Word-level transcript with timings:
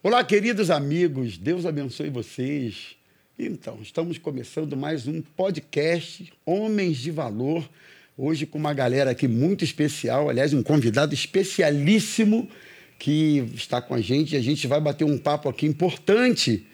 Olá, 0.00 0.22
queridos 0.22 0.70
amigos, 0.70 1.36
Deus 1.36 1.66
abençoe 1.66 2.08
vocês. 2.08 2.94
Então, 3.36 3.80
estamos 3.82 4.16
começando 4.16 4.76
mais 4.76 5.08
um 5.08 5.20
podcast 5.20 6.32
Homens 6.46 6.98
de 6.98 7.10
Valor. 7.10 7.68
Hoje 8.16 8.46
com 8.46 8.58
uma 8.58 8.72
galera 8.72 9.10
aqui 9.10 9.26
muito 9.26 9.64
especial, 9.64 10.30
aliás, 10.30 10.54
um 10.54 10.62
convidado 10.62 11.12
especialíssimo 11.12 12.48
que 12.96 13.44
está 13.56 13.82
com 13.82 13.92
a 13.92 14.00
gente. 14.00 14.36
A 14.36 14.40
gente 14.40 14.68
vai 14.68 14.80
bater 14.80 15.02
um 15.02 15.18
papo 15.18 15.48
aqui 15.48 15.66
importante 15.66 16.64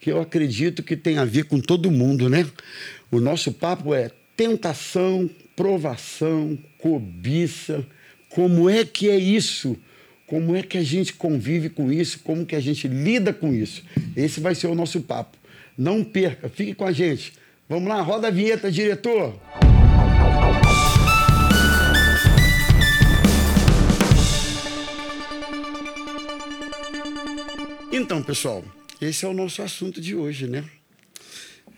que 0.00 0.10
eu 0.10 0.20
acredito 0.20 0.82
que 0.82 0.96
tem 0.96 1.18
a 1.18 1.24
ver 1.24 1.44
com 1.44 1.60
todo 1.60 1.88
mundo, 1.88 2.28
né? 2.28 2.44
O 3.12 3.20
nosso 3.20 3.52
papo 3.52 3.94
é 3.94 4.10
tentação, 4.36 5.30
provação, 5.54 6.58
cobiça. 6.78 7.86
Como 8.28 8.68
é 8.68 8.84
que 8.84 9.08
é 9.08 9.16
isso? 9.16 9.78
Como 10.32 10.56
é 10.56 10.62
que 10.62 10.78
a 10.78 10.82
gente 10.82 11.12
convive 11.12 11.68
com 11.68 11.92
isso? 11.92 12.20
Como 12.20 12.46
que 12.46 12.56
a 12.56 12.60
gente 12.60 12.88
lida 12.88 13.34
com 13.34 13.52
isso? 13.52 13.82
Esse 14.16 14.40
vai 14.40 14.54
ser 14.54 14.66
o 14.66 14.74
nosso 14.74 15.02
papo. 15.02 15.36
Não 15.76 16.02
perca, 16.02 16.48
fique 16.48 16.72
com 16.72 16.86
a 16.86 16.90
gente. 16.90 17.34
Vamos 17.68 17.86
lá, 17.86 18.00
roda 18.00 18.28
a 18.28 18.30
vinheta, 18.30 18.72
diretor. 18.72 19.38
Então, 27.92 28.22
pessoal, 28.22 28.64
esse 29.02 29.26
é 29.26 29.28
o 29.28 29.34
nosso 29.34 29.60
assunto 29.60 30.00
de 30.00 30.14
hoje, 30.16 30.46
né? 30.46 30.64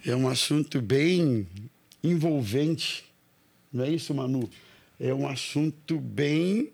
É 0.07 0.15
um 0.15 0.29
assunto 0.29 0.81
bem 0.81 1.45
envolvente, 2.05 3.05
não 3.73 3.83
é 3.83 3.91
isso, 3.91 4.15
Manu? 4.15 4.49
É 5.01 5.13
um 5.13 5.27
assunto 5.27 5.99
bem. 5.99 6.71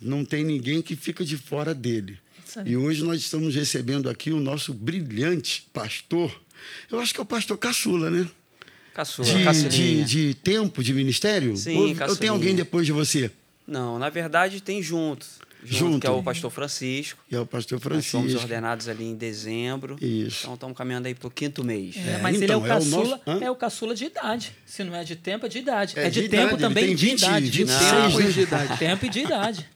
Não 0.00 0.24
tem 0.24 0.44
ninguém 0.44 0.82
que 0.82 0.94
fica 0.94 1.24
de 1.24 1.36
fora 1.36 1.74
dele. 1.74 2.18
E 2.64 2.76
hoje 2.76 3.04
nós 3.04 3.20
estamos 3.20 3.54
recebendo 3.54 4.08
aqui 4.08 4.30
o 4.30 4.40
nosso 4.40 4.72
brilhante 4.72 5.66
pastor. 5.72 6.40
Eu 6.90 6.98
acho 7.00 7.12
que 7.12 7.20
é 7.20 7.22
o 7.22 7.26
pastor 7.26 7.58
Caçula, 7.58 8.10
né? 8.10 8.26
Caçula, 8.94 9.28
de, 9.28 9.68
de, 9.68 10.04
de, 10.04 10.34
tempo, 10.34 10.82
de 10.82 10.94
ministério? 10.94 11.54
Sim, 11.56 11.76
Ou, 11.76 12.08
ou 12.08 12.16
tem 12.16 12.30
alguém 12.30 12.54
depois 12.54 12.86
de 12.86 12.92
você? 12.92 13.30
Não, 13.66 13.98
na 13.98 14.08
verdade 14.08 14.60
tem 14.62 14.82
junto. 14.82 15.26
Junto, 15.62 15.78
junto. 15.78 16.00
que 16.00 16.06
é 16.06 16.10
o 16.10 16.22
pastor 16.22 16.50
Francisco. 16.50 17.18
E 17.30 17.34
é 17.34 17.40
o 17.40 17.44
pastor 17.44 17.80
Francisco. 17.80 18.18
Nós 18.18 18.28
fomos 18.28 18.42
ordenados 18.42 18.88
ali 18.88 19.04
em 19.04 19.16
dezembro. 19.16 19.96
Isso. 20.00 20.40
Então 20.42 20.54
estamos 20.54 20.76
caminhando 20.76 21.08
aí 21.08 21.14
para 21.14 21.26
o 21.26 21.30
quinto 21.30 21.64
mês. 21.64 21.96
É, 21.96 22.18
mas 22.18 22.36
então, 22.36 22.44
ele 22.44 22.52
é 22.52 22.56
o 22.56 22.62
caçula, 22.62 23.20
é 23.26 23.30
o, 23.30 23.32
nosso... 23.32 23.44
é 23.44 23.50
o 23.50 23.56
caçula 23.56 23.94
de 23.94 24.04
idade. 24.04 24.52
Se 24.64 24.84
não 24.84 24.94
é 24.94 25.02
de 25.02 25.16
tempo, 25.16 25.44
é 25.44 25.48
de 25.48 25.58
idade. 25.58 25.98
É, 25.98 26.06
é 26.06 26.10
de, 26.10 26.22
de, 26.22 26.28
tempo 26.28 26.54
idade. 26.54 26.62
também 26.62 26.94
de 26.94 27.06
20, 27.06 27.22
idade. 27.22 27.50
26 27.50 27.92
não, 27.92 28.32
de 28.32 28.40
idade. 28.40 28.78
Tempo 28.78 29.06
e 29.06 29.08
de 29.08 29.20
idade. 29.20 29.68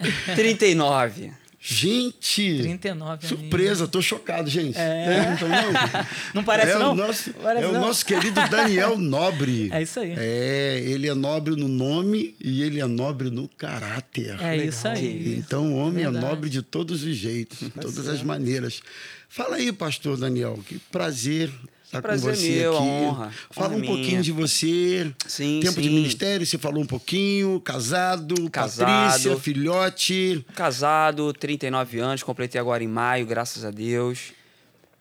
39. 0.34 1.32
Gente! 1.62 2.62
39 2.62 3.26
Surpresa, 3.26 3.86
tô 3.86 4.00
chocado, 4.00 4.48
gente. 4.48 4.78
É. 4.78 5.36
Não, 5.38 5.48
não. 5.48 6.06
não 6.36 6.44
parece, 6.44 6.72
é 6.72 6.78
não? 6.78 6.92
O 6.92 6.94
nosso, 6.94 7.34
parece 7.34 7.66
é 7.66 7.70
não. 7.70 7.78
o 7.78 7.86
nosso 7.86 8.06
querido 8.06 8.40
Daniel 8.48 8.96
Nobre. 8.98 9.68
É 9.70 9.82
isso 9.82 10.00
aí. 10.00 10.14
É, 10.16 10.82
ele 10.86 11.06
é 11.06 11.12
nobre 11.12 11.54
no 11.56 11.68
nome 11.68 12.34
e 12.40 12.62
ele 12.62 12.80
é 12.80 12.86
nobre 12.86 13.28
no 13.28 13.46
caráter. 13.46 14.40
É 14.40 14.52
Legal. 14.52 14.68
isso 14.68 14.88
aí. 14.88 15.34
Então, 15.36 15.74
o 15.74 15.76
homem 15.76 16.04
Verdade. 16.04 16.24
é 16.24 16.28
nobre 16.28 16.48
de 16.48 16.62
todos 16.62 17.04
os 17.04 17.14
jeitos, 17.14 17.58
de 17.58 17.68
todas 17.68 18.08
as 18.08 18.22
maneiras. 18.22 18.80
Fala 19.28 19.56
aí, 19.56 19.70
pastor 19.70 20.16
Daniel, 20.16 20.58
que 20.66 20.78
prazer 20.90 21.52
estar 21.90 22.02
Prazer 22.02 22.30
com 22.30 22.36
você 22.36 22.50
meu, 22.60 22.76
aqui. 22.76 22.82
honra. 22.82 23.32
Fala 23.50 23.68
honra 23.68 23.76
um 23.76 23.86
pouquinho 23.86 24.08
minha. 24.08 24.22
de 24.22 24.32
você. 24.32 25.12
Sim, 25.26 25.60
Tempo 25.60 25.74
sim. 25.74 25.80
de 25.82 25.90
ministério, 25.90 26.46
você 26.46 26.56
falou 26.56 26.82
um 26.82 26.86
pouquinho. 26.86 27.60
Casado, 27.60 28.48
Casado. 28.50 28.86
Patrícia, 28.88 29.36
filhote. 29.36 30.46
Casado, 30.54 31.32
39 31.32 31.98
anos, 31.98 32.22
completei 32.22 32.60
agora 32.60 32.82
em 32.82 32.88
maio, 32.88 33.26
graças 33.26 33.64
a 33.64 33.70
Deus. 33.70 34.32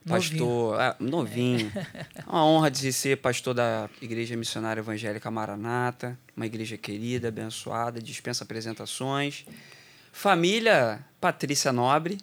Pastor, 0.08 0.78
novinho. 1.00 1.72
É 1.76 2.24
uma 2.28 2.44
honra 2.46 2.72
de 2.72 2.92
ser 2.92 3.18
pastor 3.18 3.54
da 3.54 3.88
Igreja 4.02 4.36
Missionária 4.36 4.80
Evangélica 4.82 5.30
Maranata, 5.30 6.18
uma 6.36 6.46
igreja 6.48 6.78
querida, 6.78 7.28
abençoada, 7.28 8.02
dispensa 8.02 8.44
apresentações. 8.44 9.46
Família 10.12 11.06
Patrícia 11.22 11.72
Nobre, 11.72 12.18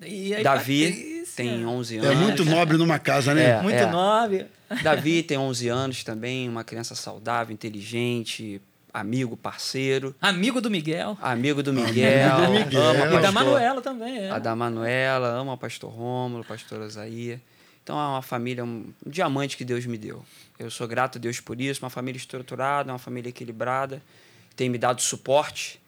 E 0.00 0.34
aí, 0.34 0.42
Davi 0.42 0.86
Patrícia? 0.88 1.19
Tem 1.36 1.66
11 1.66 1.98
É 1.98 2.00
anos. 2.00 2.18
muito 2.18 2.44
nobre 2.44 2.76
numa 2.76 2.98
casa, 2.98 3.34
né? 3.34 3.50
É. 3.58 3.62
Muito 3.62 3.86
nobre. 3.88 4.46
Davi 4.82 5.22
tem 5.24 5.36
11 5.38 5.68
anos 5.68 6.04
também, 6.04 6.48
uma 6.48 6.62
criança 6.64 6.94
saudável, 6.94 7.52
inteligente, 7.52 8.60
amigo, 8.92 9.36
parceiro, 9.36 10.14
Amigo 10.20 10.60
do 10.60 10.70
Miguel. 10.70 11.16
amigo 11.20 11.62
do 11.62 11.72
Miguel, 11.72 12.32
Amigo 12.34 12.46
do 12.46 12.64
Miguel. 12.64 12.80
ama 12.82 12.96
E 12.96 13.00
E 13.00 13.04
da 13.04 13.12
pastor, 13.22 13.32
Manuela 13.32 13.80
também, 13.80 14.18
é. 14.18 14.30
a 14.30 14.38
da 14.38 14.54
Manuela, 14.56 15.28
ama 15.28 15.52
o 15.52 15.58
pastor 15.58 15.90
Rômulo, 15.92 16.44
pastor 16.44 16.80
Osaia. 16.80 17.40
Então 17.82 17.98
é 17.98 18.06
uma 18.06 18.22
família, 18.22 18.64
um 18.64 18.92
diamante 19.06 19.56
que 19.56 19.64
Deus 19.64 19.86
me 19.86 19.96
deu. 19.98 20.24
Eu 20.58 20.70
sou 20.70 20.86
grato 20.86 21.18
a 21.18 21.20
Deus 21.20 21.40
por 21.40 21.60
isso, 21.60 21.82
uma 21.82 21.90
família 21.90 22.18
estruturada, 22.18 22.92
uma 22.92 22.98
família 22.98 23.30
equilibrada, 23.30 24.02
tem 24.54 24.68
me 24.68 24.76
dado 24.78 25.00
suporte. 25.00 25.80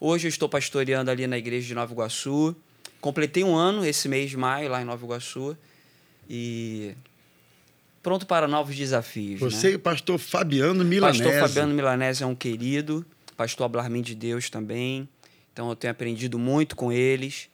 Hoje 0.00 0.26
eu 0.26 0.28
estou 0.28 0.48
pastoreando 0.48 1.10
ali 1.10 1.26
na 1.26 1.38
igreja 1.38 1.66
de 1.68 1.74
Nova 1.74 1.92
Iguaçu. 1.92 2.54
Completei 3.00 3.44
um 3.44 3.54
ano 3.54 3.84
esse 3.84 4.08
mês 4.08 4.30
de 4.30 4.36
maio 4.36 4.68
lá 4.70 4.80
em 4.82 4.84
Nova 4.84 5.04
Iguaçu 5.04 5.56
e 6.28 6.94
pronto 8.02 8.26
para 8.26 8.48
novos 8.48 8.74
desafios. 8.76 9.40
né? 9.40 9.48
Você 9.50 9.72
e 9.72 9.74
o 9.76 9.78
pastor 9.78 10.18
Fabiano 10.18 10.84
Milanese. 10.84 11.22
Pastor 11.22 11.40
Fabiano 11.48 11.74
Milanese 11.74 12.22
é 12.22 12.26
um 12.26 12.34
querido, 12.34 13.04
pastor 13.36 13.66
Ablarmin 13.66 14.02
de 14.02 14.14
Deus 14.14 14.50
também. 14.50 15.08
Então 15.52 15.68
eu 15.68 15.76
tenho 15.76 15.90
aprendido 15.92 16.38
muito 16.38 16.74
com 16.76 16.90
eles. 16.92 17.48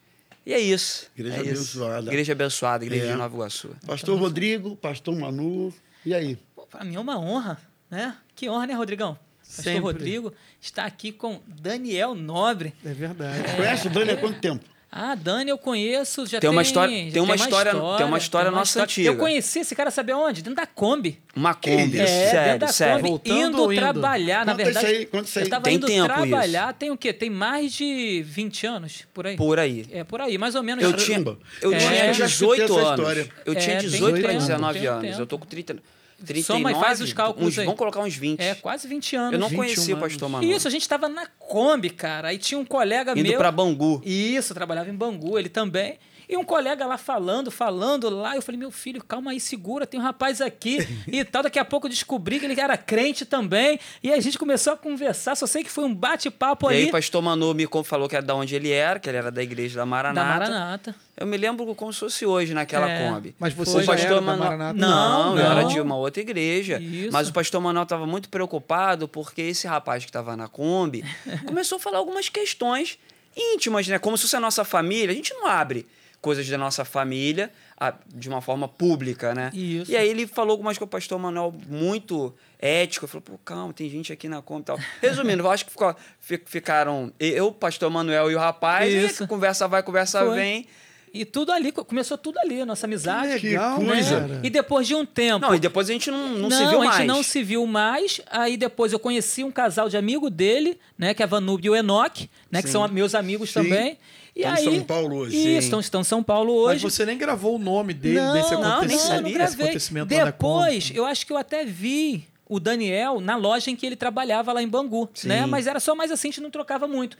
E 0.45 0.53
é 0.53 0.59
isso. 0.59 1.09
Igreja 1.17 1.37
é 1.37 1.41
isso. 1.41 1.51
abençoada. 1.81 2.07
Igreja 2.09 2.31
abençoada, 2.33 2.85
igreja 2.85 3.05
É. 3.05 3.11
de 3.11 3.17
Nova 3.17 3.33
Iguaçu. 3.35 3.69
Pastor 3.85 4.19
Rodrigo, 4.19 4.75
pastor 4.75 5.15
Manu. 5.17 5.73
E 6.05 6.13
aí? 6.13 6.37
Pô, 6.55 6.65
pra 6.65 6.83
mim 6.83 6.95
é 6.95 6.99
uma 6.99 7.17
honra, 7.17 7.57
né? 7.89 8.17
Que 8.35 8.49
honra, 8.49 8.67
né, 8.67 8.73
Rodrigão? 8.73 9.17
Pastor 9.39 9.63
Sempre. 9.63 9.79
Rodrigo 9.81 10.33
está 10.59 10.83
aqui 10.85 11.11
com 11.13 11.39
Daniel 11.47 12.13
Nobre. 12.15 12.73
É 12.83 12.93
verdade. 12.93 13.43
Conhece 13.55 13.87
o 13.87 13.89
Dani 13.89 14.11
há 14.11 14.17
quanto 14.17 14.39
tempo? 14.41 14.65
Ah, 14.95 15.15
Dani, 15.15 15.49
eu 15.49 15.57
conheço, 15.57 16.23
já 16.27 16.33
Tem 16.39 16.41
tem 16.41 16.49
uma 16.51 16.61
história- 16.61 17.05
já 17.07 17.11
tem 17.13 17.21
uma 17.23 17.33
história- 17.35 17.71
tem 17.97 18.05
uma 18.05 18.17
história 18.19 18.49
tem 18.51 18.59
nossa 18.59 18.83
antiga. 18.83 19.09
Eu 19.09 19.17
conheci 19.17 19.59
esse 19.59 19.73
cara, 19.75 19.89
sabe 19.89 20.11
aonde? 20.11 20.43
Dentro 20.43 20.55
da 20.55 20.67
Kombi. 20.67 21.19
Uma 21.35 21.55
Kombi. 21.55 21.95
isso? 21.95 22.01
É, 22.03 22.05
sério, 22.29 22.43
dentro 22.51 22.59
da 22.59 22.67
sério. 22.67 22.95
Kombi, 22.97 23.09
Voltando 23.09 23.39
indo 23.63 23.73
indo? 23.73 23.81
trabalhar, 23.81 24.45
na 24.45 24.53
verdade. 24.53 24.85
isso 24.85 24.95
aí, 25.15 25.21
isso. 25.23 25.39
Eu 25.39 25.49
tava 25.49 25.63
Tem 25.63 25.75
indo 25.77 25.87
tempo 25.87 26.05
trabalhar, 26.05 26.73
tem 26.75 26.91
o 26.91 26.97
quê? 26.97 27.11
Tem 27.11 27.27
mais 27.31 27.73
de 27.73 28.21
20 28.23 28.67
anos, 28.67 29.03
por 29.11 29.25
aí. 29.25 29.35
Por 29.35 29.57
aí. 29.57 29.83
É, 29.91 30.03
por 30.03 30.21
aí, 30.21 30.37
mais 30.37 30.53
ou 30.53 30.61
menos. 30.61 30.83
Eu 30.83 30.93
tinha, 30.93 31.17
eu 31.19 31.73
É, 31.73 31.77
tinha 31.79 32.05
eu 32.09 32.13
já 32.13 32.25
escutei 32.27 32.27
18 32.27 32.61
essa 32.63 32.73
anos. 32.73 32.89
história. 32.99 33.29
Eu 33.47 33.55
tinha 33.55 33.75
É, 33.75 33.79
tem 33.79 33.89
18 33.89 34.19
para 34.21 34.29
tempo, 34.29 34.41
19 34.41 34.79
tem 34.79 34.87
anos. 34.87 35.17
Eu 35.19 35.25
tô 35.25 35.39
com 35.39 35.45
30, 35.47 35.75
39, 36.23 36.43
Soma 36.43 36.71
e 36.71 36.75
faz 36.75 37.01
os 37.01 37.13
cálculos 37.13 37.53
uns, 37.53 37.59
aí. 37.59 37.65
Vamos 37.65 37.77
colocar 37.77 37.99
uns 37.99 38.15
20. 38.15 38.39
É, 38.39 38.55
quase 38.55 38.87
20 38.87 39.15
anos. 39.15 39.33
eu 39.33 39.39
não 39.39 39.49
21 39.49 39.63
conhecia 39.63 39.95
o 39.95 39.99
pastor 39.99 40.29
Manu. 40.29 40.43
Isso, 40.43 40.67
a 40.67 40.71
gente 40.71 40.87
tava 40.87 41.09
na 41.09 41.27
Kombi, 41.37 41.89
cara. 41.89 42.29
Aí 42.29 42.37
tinha 42.37 42.57
um 42.59 42.65
colega 42.65 43.11
Indo 43.11 43.29
meu. 43.29 43.37
para 43.37 43.51
Bangu. 43.51 44.01
Isso, 44.05 44.53
trabalhava 44.53 44.89
em 44.89 44.95
Bangu, 44.95 45.37
ele 45.37 45.49
também. 45.49 45.97
E 46.33 46.37
um 46.37 46.43
colega 46.43 46.83
lá 46.87 46.97
falando, 46.97 47.51
falando 47.51 48.09
lá. 48.09 48.35
Eu 48.35 48.41
falei, 48.41 48.57
meu 48.57 48.71
filho, 48.71 49.03
calma 49.03 49.29
aí, 49.31 49.39
segura, 49.39 49.85
tem 49.85 49.99
um 49.99 50.03
rapaz 50.03 50.41
aqui 50.41 50.79
e 51.07 51.23
tal. 51.23 51.43
Daqui 51.43 51.59
a 51.59 51.65
pouco 51.65 51.85
eu 51.85 51.91
descobri 51.91 52.39
que 52.39 52.45
ele 52.45 52.59
era 52.59 52.75
crente 52.75 53.23
também. 53.23 53.79
E 54.01 54.11
a 54.11 54.19
gente 54.19 54.39
começou 54.39 54.73
a 54.73 54.77
conversar. 54.77 55.35
Só 55.35 55.45
sei 55.45 55.63
que 55.63 55.69
foi 55.69 55.83
um 55.83 55.93
bate-papo 55.93 56.65
E 56.65 56.73
ali 56.73 56.83
aí 56.85 56.89
o 56.89 56.91
pastor 56.91 57.21
Manu 57.21 57.53
me 57.53 57.67
falou 57.83 58.09
que 58.09 58.15
era 58.15 58.25
da 58.25 58.33
onde 58.33 58.55
ele 58.55 58.71
era, 58.71 58.99
que 58.99 59.07
ele 59.07 59.17
era 59.17 59.29
da 59.31 59.43
igreja 59.43 59.75
da 59.75 59.81
da 59.81 59.85
Maranata. 59.85 60.39
Maranata. 60.39 60.95
Eu 61.15 61.27
me 61.27 61.37
lembro 61.37 61.75
como 61.75 61.93
se 61.93 61.99
fosse 61.99 62.25
hoje 62.25 62.55
naquela 62.55 62.89
É. 62.89 63.07
Kombi. 63.11 63.35
Mas 63.37 63.53
você 63.53 63.83
já 63.83 63.91
pastor 63.91 64.05
era 64.07 64.15
da 64.15 64.21
Manuel- 64.21 64.49
Maranata? 64.57 64.79
Não, 64.79 65.35
Não, 65.35 65.39
eu 65.39 65.45
era 65.51 65.63
de 65.65 65.79
uma 65.79 65.95
outra 65.95 66.19
igreja. 66.19 66.79
Isso. 66.79 67.11
Mas 67.13 67.29
o 67.29 67.33
pastor 67.33 67.61
Manuel 67.61 67.83
estava 67.83 68.07
muito 68.07 68.27
preocupado 68.29 69.07
porque 69.07 69.43
esse 69.43 69.67
rapaz 69.67 70.03
que 70.03 70.09
estava 70.09 70.35
na 70.35 70.47
Kombi 70.47 71.03
começou 71.45 71.75
a 71.75 71.79
falar 71.79 71.99
algumas 71.99 72.27
questões 72.27 72.97
íntimas, 73.37 73.87
né? 73.87 73.99
Como 73.99 74.17
se 74.17 74.23
fosse 74.23 74.35
a 74.35 74.39
nossa 74.39 74.63
família. 74.65 75.11
A 75.11 75.15
gente 75.15 75.31
não 75.35 75.45
abre 75.45 75.85
coisas 76.23 76.47
da 76.47 76.57
nossa 76.57 76.85
família 76.85 77.51
ah, 77.77 77.93
de 78.07 78.29
uma 78.29 78.41
forma 78.41 78.65
pública, 78.67 79.35
né? 79.35 79.51
Isso. 79.53 79.91
E 79.91 79.97
aí 79.97 80.07
ele 80.09 80.25
falou 80.25 80.51
algumas 80.51 80.77
coisas 80.77 80.79
com 80.79 80.85
o 80.85 80.87
pastor 80.87 81.19
Manuel 81.19 81.53
muito 81.67 82.33
ético. 82.57 83.05
Falou, 83.07 83.21
pô, 83.21 83.37
calma, 83.43 83.73
tem 83.73 83.89
gente 83.89 84.11
aqui 84.13 84.29
na 84.29 84.41
Kombi 84.41 84.61
e 84.61 84.65
tal. 84.65 84.79
Resumindo, 85.01 85.43
eu 85.43 85.51
acho 85.51 85.65
que 85.65 85.71
ficou- 85.71 85.93
fi- 86.19 86.41
ficaram 86.45 87.11
eu, 87.19 87.47
o 87.47 87.51
pastor 87.51 87.91
Manuel 87.91 88.31
e 88.31 88.35
o 88.35 88.39
rapaz. 88.39 88.91
E 88.91 89.05
Isso. 89.05 89.27
conversa 89.27 89.67
vai, 89.67 89.83
conversa 89.83 90.25
Foi. 90.25 90.35
vem. 90.35 90.65
E 91.13 91.25
tudo 91.25 91.51
ali, 91.51 91.71
começou 91.71 92.17
tudo 92.17 92.39
ali, 92.39 92.61
a 92.61 92.65
nossa 92.65 92.87
amizade. 92.87 93.39
Que 93.39 93.49
legal, 93.49 93.77
Que 93.79 93.85
coisa. 93.85 94.19
né? 94.21 94.39
E 94.43 94.49
depois 94.49 94.87
de 94.87 94.95
um 94.95 95.05
tempo. 95.05 95.45
Não, 95.45 95.53
e 95.53 95.59
depois 95.59 95.87
a 95.87 95.93
gente 95.93 96.09
não, 96.09 96.29
não, 96.29 96.49
se 96.49 96.59
Não, 96.63 96.69
viu 96.71 96.81
a 96.81 96.85
gente 96.85 96.95
mais. 96.95 97.07
não 97.07 97.21
se 97.21 97.43
viu 97.43 97.67
mais. 97.67 98.19
Aí 98.31 98.57
depois 98.57 98.91
eu 98.93 98.97
conheci 98.97 99.43
um 99.43 99.51
casal 99.51 99.89
de 99.89 99.95
amigo 99.97 100.27
dele, 100.31 100.79
né? 100.97 101.13
Que 101.13 101.21
é 101.21 101.25
a 101.25 101.27
Vanub 101.27 101.63
e 101.63 101.69
o 101.69 101.75
Enoch, 101.75 102.27
né? 102.49 102.61
Que 102.63 102.67
Sim. 102.67 102.71
são 102.71 102.87
meus 102.87 103.13
amigos 103.13 103.49
Sim. 103.51 103.61
também. 103.61 103.99
E 104.35 104.41
Estão 104.41 104.53
em 104.53 104.57
aí, 104.57 104.77
São 104.77 104.83
Paulo 104.85 105.15
hoje. 105.17 105.37
Isso, 105.37 105.65
estão, 105.65 105.79
estão 105.79 106.01
em 106.01 106.03
São 106.03 106.23
Paulo 106.23 106.65
Mas 106.65 106.83
hoje. 106.83 106.83
você 106.95 107.05
nem 107.05 107.17
gravou 107.17 107.55
o 107.55 107.59
nome 107.59 107.93
dele, 107.93 108.19
não, 108.19 108.33
desse 108.33 108.53
não, 108.53 108.61
nem 108.61 108.71
acontecimento. 108.71 109.23
desse 109.23 109.33
gravei. 109.33 109.65
acontecimento 109.65 110.07
Depois, 110.07 110.91
eu 110.95 111.05
acho 111.05 111.25
que 111.25 111.33
eu 111.33 111.37
até 111.37 111.63
vi 111.63 112.25
o 112.49 112.59
Daniel 112.59 113.19
na 113.19 113.35
loja 113.35 113.69
em 113.69 113.75
que 113.75 113.85
ele 113.85 113.95
trabalhava 113.95 114.51
lá 114.51 114.61
em 114.61 114.67
Bangu, 114.67 115.09
Sim. 115.13 115.27
né? 115.27 115.45
Mas 115.45 115.67
era 115.67 115.79
só 115.79 115.93
mais 115.95 116.11
assim, 116.11 116.29
a 116.29 116.31
gente 116.31 116.41
não 116.41 116.49
trocava 116.49 116.87
muito. 116.87 117.17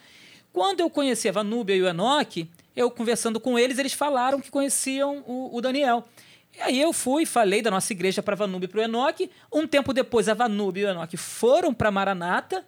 Quando 0.51 0.79
eu 0.79 0.89
conheci 0.89 1.29
a 1.29 1.31
Vanúbia 1.31 1.75
e 1.75 1.81
o 1.81 1.87
Enoch, 1.87 2.47
eu 2.75 2.89
conversando 2.89 3.39
com 3.39 3.57
eles, 3.57 3.77
eles 3.77 3.93
falaram 3.93 4.39
que 4.41 4.49
conheciam 4.49 5.23
o, 5.27 5.55
o 5.55 5.61
Daniel. 5.61 6.03
E 6.55 6.61
aí 6.61 6.81
eu 6.81 6.93
fui, 6.93 7.25
falei 7.25 7.61
da 7.61 7.71
nossa 7.71 7.91
igreja 7.93 8.21
para 8.21 8.35
Vanube 8.35 8.65
e 8.65 8.67
para 8.67 8.81
o 8.81 8.83
Enoque. 8.83 9.29
Um 9.51 9.67
tempo 9.67 9.91
depois, 9.93 10.29
a 10.29 10.33
Vanube 10.33 10.81
e 10.81 10.85
o 10.85 10.89
Enoque 10.89 11.17
foram 11.17 11.73
para 11.73 11.89
Maranata. 11.89 12.63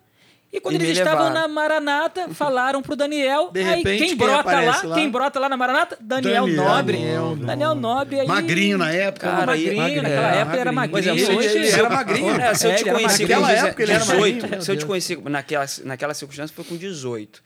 E 0.53 0.59
quando 0.61 0.75
E 0.75 0.85
eles 0.85 0.97
estavam 0.97 1.31
na 1.31 1.47
Maranata, 1.49 2.29
falaram 2.33 2.81
pro 2.81 2.95
Daniel. 2.95 3.49
De 3.51 3.59
aí 3.59 3.65
repente, 3.77 3.97
quem 3.97 4.07
quem 4.09 4.15
brota 4.17 4.51
lá, 4.61 4.81
lá? 4.83 4.95
Quem 4.95 5.09
brota 5.09 5.39
lá 5.39 5.49
na 5.49 5.57
Maranata? 5.57 5.97
Daniel, 5.99 6.45
Daniel 6.45 6.63
Nobre. 6.65 6.97
Nobre. 7.15 7.45
Daniel 7.45 7.75
Nobre 7.75 8.19
aí. 8.21 8.27
Magrinho 8.27 8.77
na 8.77 8.91
época. 8.91 9.27
Cara, 9.29 9.45
magrinho, 9.45 9.81
aí- 9.81 9.95
naquela 9.97 10.21
magrinho, 10.21 10.39
época 10.41 10.53
ele 10.55 10.61
era 10.61 10.71
magrinho. 10.71 11.05
magrinho. 11.05 11.15
Exemplo, 11.25 11.37
hoje 11.37 11.57
ele 11.57 11.67
era 11.69 11.89
magrinho. 11.89 12.41
É, 12.41 12.53
se 12.53 12.67
eu 12.67 12.71
É, 12.71 12.75
te 12.75 12.87
era 12.89 12.97
conheci 12.97 13.21
magrinho. 13.23 13.41
Naquela 13.41 13.67
época 13.67 13.83
ele 13.83 13.91
era 13.91 13.99
18, 14.05 14.41
magrinho, 14.41 14.61
se 14.61 14.71
eu 14.71 14.77
te 14.77 14.85
conheci 14.85 15.15
naquela, 15.17 15.65
naquela 15.83 16.13
circunstância 16.13 16.55
foi 16.55 16.63
com 16.63 16.77
18. 16.77 17.43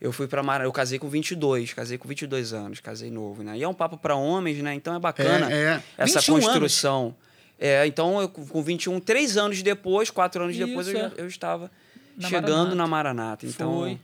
Eu 0.00 0.12
fui 0.12 0.26
para 0.26 0.42
Mara, 0.42 0.64
eu 0.64 0.72
casei 0.72 0.98
com 0.98 1.08
22, 1.08 1.72
casei 1.74 1.98
com 1.98 2.06
22 2.08 2.52
anos, 2.54 2.80
casei 2.80 3.10
novo, 3.10 3.42
né? 3.42 3.56
E 3.58 3.62
é 3.62 3.68
um 3.68 3.74
papo 3.74 3.96
para 3.98 4.14
homens, 4.14 4.58
né? 4.62 4.72
Então 4.74 4.94
é 4.94 4.98
bacana 4.98 5.50
É, 5.52 5.54
é. 5.54 5.80
essa 5.98 6.20
21 6.20 6.40
construção. 6.40 7.14
É, 7.58 7.86
então 7.86 8.20
eu 8.20 8.28
com 8.28 8.62
21, 8.62 9.00
três 9.00 9.36
anos 9.38 9.62
depois, 9.62 10.10
quatro 10.10 10.42
anos 10.42 10.56
depois 10.56 10.86
eu, 10.88 10.94
Isso, 10.94 11.04
é. 11.18 11.22
eu 11.22 11.26
estava 11.26 11.70
Na 12.16 12.28
chegando 12.28 12.48
Maranata. 12.50 12.74
na 12.76 12.86
Maranata. 12.86 13.46
Então 13.46 13.72
Foi. 13.80 13.98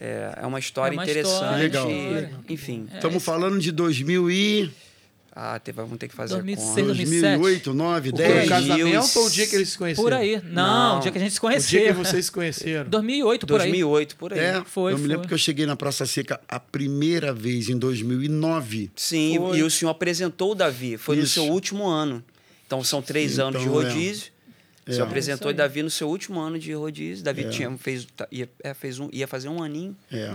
é, 0.00 0.38
é 0.42 0.46
uma 0.46 0.58
história 0.58 0.94
É 0.94 0.98
uma 0.98 1.04
interessante. 1.04 1.32
história, 1.34 1.56
Legal. 1.62 1.90
e, 1.90 2.52
enfim, 2.54 2.88
Estamos 2.94 3.22
falando 3.22 3.58
de 3.60 3.70
2000 3.72 4.30
e... 4.30 4.70
ah, 5.34 5.58
teve, 5.58 5.76
vamos 5.80 5.96
ter 5.98 6.08
que 6.08 6.14
fazer 6.14 6.34
2006, 6.34 6.68
conta. 6.68 6.82
2007. 6.86 7.38
2008, 7.38 7.74
9, 7.74 8.08
O 8.08 8.12
10. 8.12 8.34
Dez. 8.34 8.48
casamento 8.48 9.18
ou 9.18 9.26
o 9.26 9.30
dia 9.30 9.46
que 9.46 9.54
eles 9.56 9.68
se 9.70 9.78
conheceram? 9.78 10.04
Por 10.04 10.12
aí. 10.12 10.42
Não, 10.44 10.52
Não. 10.52 10.98
o 10.98 11.00
dia 11.00 11.10
que 11.12 11.18
a 11.18 11.20
gente 11.20 11.32
se 11.32 11.38
O 11.38 11.40
dia 11.40 11.48
conheceu. 11.50 11.86
que 11.86 11.92
vocês 11.92 12.24
se 12.26 12.32
conheceram. 12.32 12.90
2008, 12.90 13.46
por 13.46 13.60
aí. 13.60 13.68
2008, 13.70 14.16
por 14.16 14.32
aí. 14.32 14.38
É, 14.40 14.62
Foi, 14.66 14.92
eu 14.92 14.98
me 14.98 15.06
lembro 15.06 15.20
foi. 15.22 15.28
que 15.28 15.34
eu 15.34 15.38
cheguei 15.38 15.64
na 15.64 15.76
Praça 15.76 16.04
Seca 16.04 16.40
a 16.48 16.60
primeira 16.60 17.32
vez 17.32 17.68
em 17.68 17.78
2009. 17.78 18.90
Sim, 18.96 19.36
Foi. 19.38 19.58
e 19.58 19.62
o 19.62 19.70
senhor 19.70 19.90
apresentou 19.90 20.52
o 20.52 20.54
Davi. 20.54 20.96
Foi 20.96 21.16
Isso. 21.16 21.40
no 21.40 21.46
seu 21.46 21.52
último 21.52 21.86
ano. 21.86 22.22
Então 22.66 22.82
são 22.84 23.00
três 23.02 23.34
Então, 23.34 23.48
anos 23.48 23.62
de 23.62 23.68
é. 23.68 23.70
rodízio. 23.70 24.26
O 24.26 24.41
É. 24.86 25.00
apresentou 25.00 25.36
Isso 25.36 25.46
o 25.46 25.48
aí. 25.50 25.54
Davi 25.54 25.82
no 25.82 25.90
seu 25.90 26.08
último 26.08 26.40
ano 26.40 26.58
de 26.58 26.72
rodízio. 26.72 27.24
Davi 27.24 27.44
É. 27.44 27.48
tinha, 27.50 27.70
fez, 27.78 28.06
tá, 28.16 28.26
ia, 28.30 28.48
é, 28.62 28.74
fez 28.74 28.98
um, 28.98 29.08
ia 29.12 29.26
fazer 29.28 29.48
um 29.48 29.62
aninho. 29.62 29.96
É. 30.10 30.32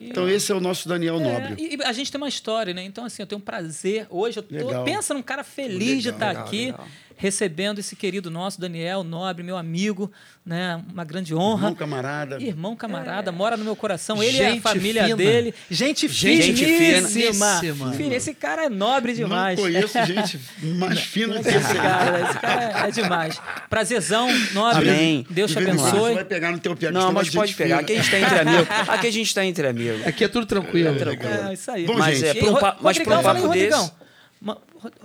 Então 0.00 0.26
esse 0.28 0.50
é 0.50 0.54
o 0.54 0.60
nosso 0.60 0.88
Daniel 0.88 1.16
É, 1.16 1.22
Nobre. 1.22 1.62
e, 1.62 1.76
e 1.76 1.82
a 1.84 1.92
gente 1.92 2.10
tem 2.10 2.18
uma 2.18 2.28
história, 2.28 2.72
né? 2.72 2.82
Então, 2.82 3.04
assim, 3.04 3.22
eu 3.22 3.26
tenho 3.26 3.38
um 3.38 3.44
prazer. 3.44 4.06
Hoje 4.08 4.38
eu 4.38 4.42
tô. 4.42 4.82
Pensa 4.82 5.12
num 5.12 5.22
cara 5.22 5.44
feliz 5.44 6.02
de 6.02 6.10
Legal, 6.10 6.12
estar 6.14 6.28
legal, 6.28 6.44
aqui, 6.46 6.64
legal. 6.66 6.88
Recebendo 7.20 7.80
esse 7.80 7.94
querido 7.94 8.30
nosso, 8.30 8.58
Daniel 8.58 9.04
Nobre, 9.04 9.42
meu 9.44 9.58
amigo, 9.58 10.10
né? 10.44 10.82
Uma 10.90 11.04
grande 11.04 11.34
honra. 11.34 11.64
Irmão 11.66 11.74
camarada. 11.74 12.42
Irmão 12.42 12.74
camarada, 12.74 13.30
mora 13.30 13.58
no 13.58 13.64
meu 13.64 13.76
coração. 13.76 14.22
Ele 14.22 14.38
e 14.38 14.42
a 14.58 14.60
família 14.62 15.02
fina. 15.04 15.16
dele. 15.16 15.54
Gente 15.70 16.08
Gente 16.08 16.64
finíssima. 16.64 17.58
finíssima. 17.60 17.92
Filho, 17.92 18.14
esse 18.14 18.32
cara 18.32 18.64
é 18.64 18.68
nobre 18.70 19.12
demais. 19.12 19.58
Não 19.58 19.66
conheço 19.66 20.02
gente 20.06 20.40
mais 20.62 20.98
fina 21.00 21.34
que 21.42 21.48
Esse 21.48 21.58
esse 21.58 21.74
cara, 21.74 22.20
esse 22.30 22.38
cara 22.38 22.88
é 22.88 22.90
demais. 22.90 23.40
Prazerzão, 23.68 24.26
nobre. 24.54 24.88
Amém. 24.88 25.26
Deus 25.28 25.50
te 25.50 25.54
Você 25.62 25.68
abençoe. 25.68 26.14
vai 26.14 26.24
pegar 26.24 26.50
no 26.52 26.58
teu 26.58 26.74
pé. 26.74 26.90
Não, 26.90 27.12
mas 27.12 27.28
é 27.28 27.32
pode 27.32 27.52
pegar. 27.54 27.76
fina. 27.76 27.80
Aqui 27.82 27.92
a 27.92 27.96
gente 27.96 28.04
está 28.14 28.18
entre 28.18 28.38
amigos. 28.40 28.68
Aqui 28.88 29.06
a 29.06 29.12
gente 29.12 29.26
está 29.26 29.44
entre 29.44 29.66
amigos. 29.68 30.06
Aqui 30.06 30.24
é 30.24 30.28
tudo 30.28 30.46
tranquilo. 30.46 30.88
É, 30.88 31.52
isso 31.52 31.70
aí. 31.70 31.84
Bom, 31.84 31.98
Mas 31.98 32.18
gente. 32.18 32.38
é, 32.38 32.40
pra 32.40 32.50
um, 32.50 32.54
pa- 32.54 32.76
mas 32.80 32.98
pra 32.98 33.18
um 33.18 33.22
Rodrigão, 33.22 33.22
papo 33.22 33.48
desse. 33.52 33.66
Rodrigão. 33.76 33.92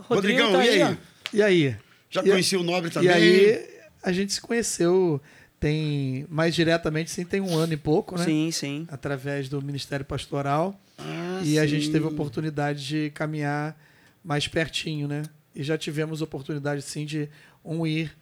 Rodrigão, 0.07 0.51
tá 0.53 0.65
e 0.65 0.69
aí? 0.81 0.97
E 1.33 1.41
aí? 1.43 1.75
Já 2.15 2.23
E- 2.23 2.29
conheci 2.29 2.55
o 2.55 2.63
Nobre 2.63 2.89
também. 2.89 3.09
E 3.09 3.11
aí, 3.11 3.67
a 4.01 4.11
gente 4.13 4.31
se 4.31 4.39
conheceu, 4.39 5.21
tem 5.59 6.25
mais 6.29 6.55
diretamente, 6.55 7.11
sim, 7.11 7.25
tem 7.25 7.41
um 7.41 7.57
ano 7.57 7.73
e 7.73 7.77
pouco, 7.77 8.17
né? 8.17 8.23
Sim, 8.23 8.49
sim. 8.51 8.87
Através 8.89 9.49
do 9.49 9.61
Ministério 9.61 10.05
Pastoral. 10.05 10.79
Ah, 10.97 11.39
e 11.43 11.59
a 11.59 11.67
gente 11.67 11.87
sim. 11.87 11.91
teve 11.91 12.05
a 12.05 12.07
oportunidade 12.07 12.87
de 12.87 13.09
caminhar 13.09 13.77
mais 14.23 14.47
pertinho, 14.47 15.09
né? 15.09 15.23
E 15.53 15.61
já 15.61 15.77
tivemos 15.77 16.21
oportunidade, 16.21 16.81
sim, 16.83 17.05
de 17.05 17.27
um 17.63 17.85
ir 17.85 18.15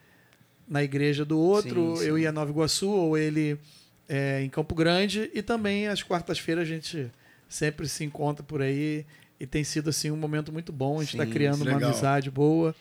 na 0.67 0.83
igreja 0.83 1.23
do 1.23 1.37
outro, 1.37 1.95
Sim, 1.97 2.01
sim. 2.01 2.07
eu 2.09 2.17
ia 2.17 2.29
a 2.29 2.31
Nova 2.31 2.49
Iguaçu, 2.49 2.89
ou 2.89 3.15
ele 3.17 3.59
é, 4.09 4.41
em 4.41 4.49
Campo 4.49 4.73
Grande, 4.73 5.29
e 5.35 5.41
também 5.43 5.87
às 5.87 6.01
quartas-feiras 6.01 6.63
a 6.63 6.65
gente 6.65 7.11
sempre 7.47 7.87
se 7.87 8.03
encontra 8.03 8.43
por 8.43 8.61
aí, 8.61 9.05
e 9.39 9.45
tem 9.45 9.63
sido, 9.63 9.89
assim, 9.89 10.09
um 10.09 10.15
momento 10.17 10.51
muito 10.51 10.71
bom, 10.71 10.97
a 10.99 11.03
gente 11.03 11.13
está 11.13 11.25
Sim, 11.25 11.31
criando 11.31 11.61
uma 11.63 11.75
legal. 11.75 11.91
amizade 11.91 12.31
boa. 12.31 12.73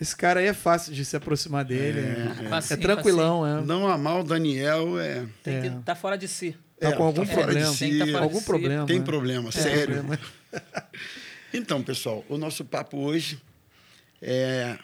Esse 0.00 0.16
cara 0.16 0.40
aí 0.40 0.46
é 0.46 0.54
fácil 0.54 0.94
de 0.94 1.04
se 1.04 1.14
aproximar 1.14 1.64
dele, 1.64 2.00
é, 2.00 2.44
é 2.46 2.48
Facinho, 2.48 2.80
tranquilão, 2.80 3.46
é. 3.46 3.60
Não 3.60 3.86
amar 3.86 4.20
o 4.20 4.24
Daniel 4.24 4.98
é... 4.98 5.26
Tem 5.42 5.60
que 5.60 5.66
É. 5.68 5.76
estar 5.78 5.94
fora 5.94 6.16
de 6.16 6.26
si. 6.26 6.56
Tá 6.78 6.88
É, 6.88 6.92
com 6.92 7.02
algum 7.04 7.26
tá 7.26 7.32
fora 7.34 7.46
de 7.48 7.52
problema. 7.52 7.72
si, 7.74 7.78
Tem 7.78 8.06
que 8.06 8.12
tá 8.12 8.20
algum 8.20 8.38
si. 8.38 8.44
problema. 8.46 8.86
Tem 8.86 8.98
né? 8.98 9.04
problema, 9.04 9.48
É, 9.48 9.52
sério. 9.52 9.94
problema. 9.96 10.18
Então, 11.52 11.82
pessoal, 11.82 12.24
o 12.28 12.38
nosso 12.38 12.64
papo 12.64 12.96
hoje 12.96 13.40
é, 14.22 14.78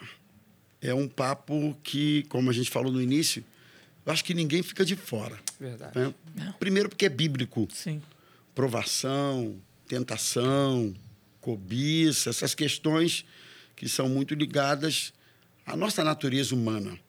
é 0.81 0.93
um 0.93 1.07
papo 1.07 1.75
que, 1.81 2.23
como 2.29 2.49
a 2.49 2.53
gente 2.53 2.69
falou 2.69 2.91
no 2.91 3.01
início, 3.01 3.41
eu 4.05 4.11
acho 4.11 4.23
que 4.23 4.33
ninguém 4.33 4.61
fica 4.61 4.83
de 4.83 4.95
fora. 4.95 5.37
Verdade. 5.59 6.13
né? 6.35 6.53
Primeiro 6.59 6.89
porque 6.89 7.05
é 7.05 7.09
bíblico. 7.09 7.67
Sim. 7.73 8.01
Provação, 8.53 9.55
tentação, 9.87 10.93
cobiça, 11.39 12.29
essas 12.31 12.53
questões 12.53 13.23
que 13.77 13.87
são 13.87 14.09
muito 14.09 14.33
ligadas 14.33 15.13
à 15.65 15.77
nossa 15.77 16.03
natureza 16.03 16.53
humana. 16.53 16.99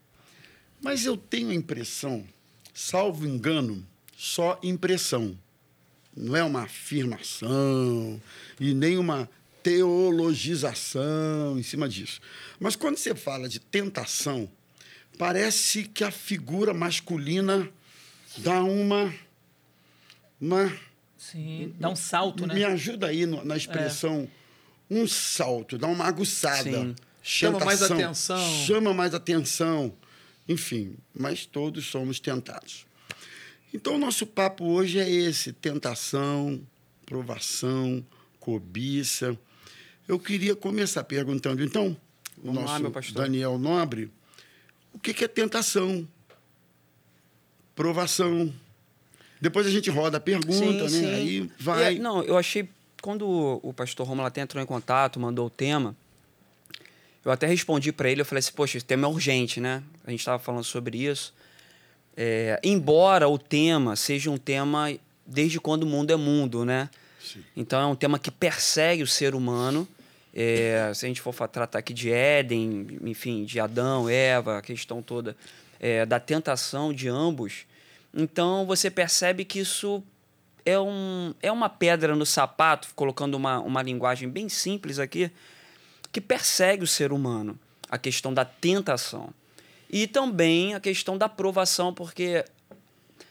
Mas 0.81 1.05
eu 1.05 1.17
tenho 1.17 1.50
a 1.50 1.55
impressão, 1.55 2.25
salvo 2.73 3.26
engano, 3.26 3.85
só 4.17 4.61
impressão. 4.62 5.37
Não 6.17 6.37
é 6.37 6.44
uma 6.44 6.62
afirmação 6.62 8.20
e 8.61 8.75
nem 8.75 8.97
uma 8.99 9.29
teologização 9.62 11.59
em 11.59 11.62
cima 11.62 11.88
disso. 11.88 12.20
Mas 12.61 12.76
quando 12.76 12.97
você 12.99 13.15
fala 13.15 13.49
de 13.49 13.59
tentação, 13.59 14.49
parece 15.17 15.85
que 15.85 16.05
a 16.05 16.11
figura 16.11 16.75
masculina 16.75 17.69
dá 18.37 18.62
uma. 18.62 19.15
uma 20.41 20.70
Sim. 21.17 21.75
Dá 21.79 21.88
um 21.88 21.97
salto, 21.97 22.47
né? 22.47 22.55
me 22.55 22.65
ajuda 22.65 23.06
aí 23.09 23.26
na 23.26 23.56
expressão 23.56 24.29
um 24.90 25.06
salto, 25.06 25.76
dá 25.76 25.87
uma 25.87 26.05
aguçada. 26.05 26.70
Sim. 26.70 26.94
Chama 27.23 27.64
mais 27.64 27.82
atenção. 27.82 28.38
Chama 28.67 28.94
mais 28.94 29.14
atenção. 29.14 29.94
Enfim, 30.49 30.96
mas 31.14 31.44
todos 31.44 31.87
somos 31.87 32.19
tentados. 32.19 32.87
Então, 33.73 33.96
o 33.96 33.99
nosso 33.99 34.26
papo 34.26 34.64
hoje 34.64 34.99
é 34.99 35.11
esse: 35.11 35.52
tentação, 35.52 36.61
provação, 37.05 38.05
cobiça. 38.40 39.38
Eu 40.06 40.19
queria 40.19 40.56
começar 40.56 41.05
perguntando, 41.05 41.62
então, 41.62 41.94
o 42.39 42.46
Vamos 42.46 42.65
lá, 42.65 42.79
nosso 42.79 42.91
pastor. 42.91 43.22
Daniel 43.22 43.58
Nobre, 43.58 44.10
o 44.93 44.98
que 44.98 45.22
é 45.22 45.29
tentação? 45.29 46.08
Provação. 47.77 48.53
Depois 49.41 49.67
a 49.67 49.70
gente 49.70 49.91
roda 49.91 50.17
a 50.17 50.20
pergunta, 50.20 50.89
né? 50.89 51.15
Aí 51.15 51.51
vai. 51.58 51.96
E, 51.96 51.98
não, 51.98 52.22
eu 52.22 52.36
achei. 52.36 52.69
Quando 53.00 53.60
o- 53.62 53.72
pastor 53.72 54.06
Romulo 54.06 54.26
até 54.26 54.40
entrou 54.40 54.62
em 54.62 54.67
contato, 54.67 55.20
mandou 55.20 55.46
o 55.46 55.50
tema, 55.50 55.94
eu 57.24 57.31
até 57.31 57.46
respondi 57.46 57.93
para 57.93 58.10
ele, 58.10 58.20
eu 58.20 58.24
falei 58.24 58.40
assim, 58.40 58.52
poxa, 58.52 58.76
esse 58.76 58.86
tema 58.86 59.06
é 59.06 59.10
urgente, 59.10 59.60
né? 59.60 59.82
A 60.06 60.10
gente 60.10 60.20
estava 60.20 60.38
falando 60.38 60.64
sobre 60.64 60.98
isso. 60.98 61.32
É, 62.17 62.58
embora 62.64 63.28
o 63.28 63.38
tema 63.38 63.94
seja 63.94 64.31
um 64.31 64.36
tema 64.38 64.93
desde 65.24 65.60
quando 65.60 65.84
o 65.84 65.86
mundo 65.86 66.12
é 66.12 66.17
mundo, 66.17 66.64
né? 66.64 66.90
Sim. 67.22 67.44
Então 67.56 67.81
é 67.81 67.86
um 67.86 67.94
tema 67.94 68.19
que 68.19 68.31
persegue 68.31 69.02
o 69.02 69.06
ser 69.06 69.34
humano. 69.34 69.86
É, 70.34 70.90
se 70.94 71.05
a 71.05 71.08
gente 71.08 71.20
for 71.20 71.34
tratar 71.48 71.78
aqui 71.78 71.93
de 71.94 72.10
Éden, 72.10 72.98
enfim, 73.05 73.44
de 73.44 73.60
Adão, 73.60 74.08
Eva, 74.08 74.58
a 74.58 74.62
questão 74.62 75.02
toda 75.02 75.36
é, 75.81 76.05
da 76.05 76.19
tentação 76.19 76.93
de 76.93 77.08
ambos, 77.08 77.67
então 78.14 78.67
você 78.67 78.90
percebe 78.90 79.44
que 79.44 79.60
isso 79.60 80.02
é, 80.65 80.79
um, 80.79 81.34
é 81.43 81.50
uma 81.50 81.69
pedra 81.69 82.15
no 82.15 82.27
sapato, 82.27 82.88
colocando 82.94 83.34
uma, 83.34 83.58
uma 83.60 83.82
linguagem 83.82 84.29
bem 84.29 84.48
simples 84.48 84.98
aqui, 84.98 85.31
que 86.12 86.20
persegue 86.20 86.84
o 86.84 86.86
ser 86.86 87.12
humano, 87.12 87.58
a 87.88 87.98
questão 87.98 88.32
da 88.32 88.44
tentação. 88.44 89.31
E 89.91 90.06
também 90.06 90.74
a 90.74 90.81
questão 90.81 91.17
da 91.17 91.29
provação, 91.29 91.94
porque 91.94 92.44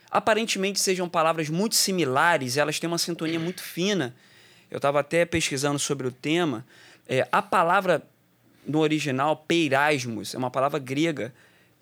aparentemente 0.10 0.80
sejam 0.80 1.08
palavras 1.08 1.50
muito 1.50 1.76
similares, 1.76 2.58
elas 2.58 2.80
têm 2.80 2.88
uma 2.88 2.98
sintonia 2.98 3.40
muito 3.40 3.62
fina. 3.62 4.16
Eu 4.70 4.78
estava 4.78 5.00
até 5.00 5.26
pesquisando 5.26 5.80
sobre 5.80 6.08
o 6.08 6.12
tema. 6.12 6.66
É, 7.08 7.28
a 7.32 7.42
palavra 7.42 8.04
no 8.66 8.80
original, 8.80 9.38
peirasmos, 9.48 10.36
é 10.36 10.38
uma 10.38 10.52
palavra 10.52 10.78
grega, 10.78 11.34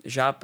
já 0.04 0.36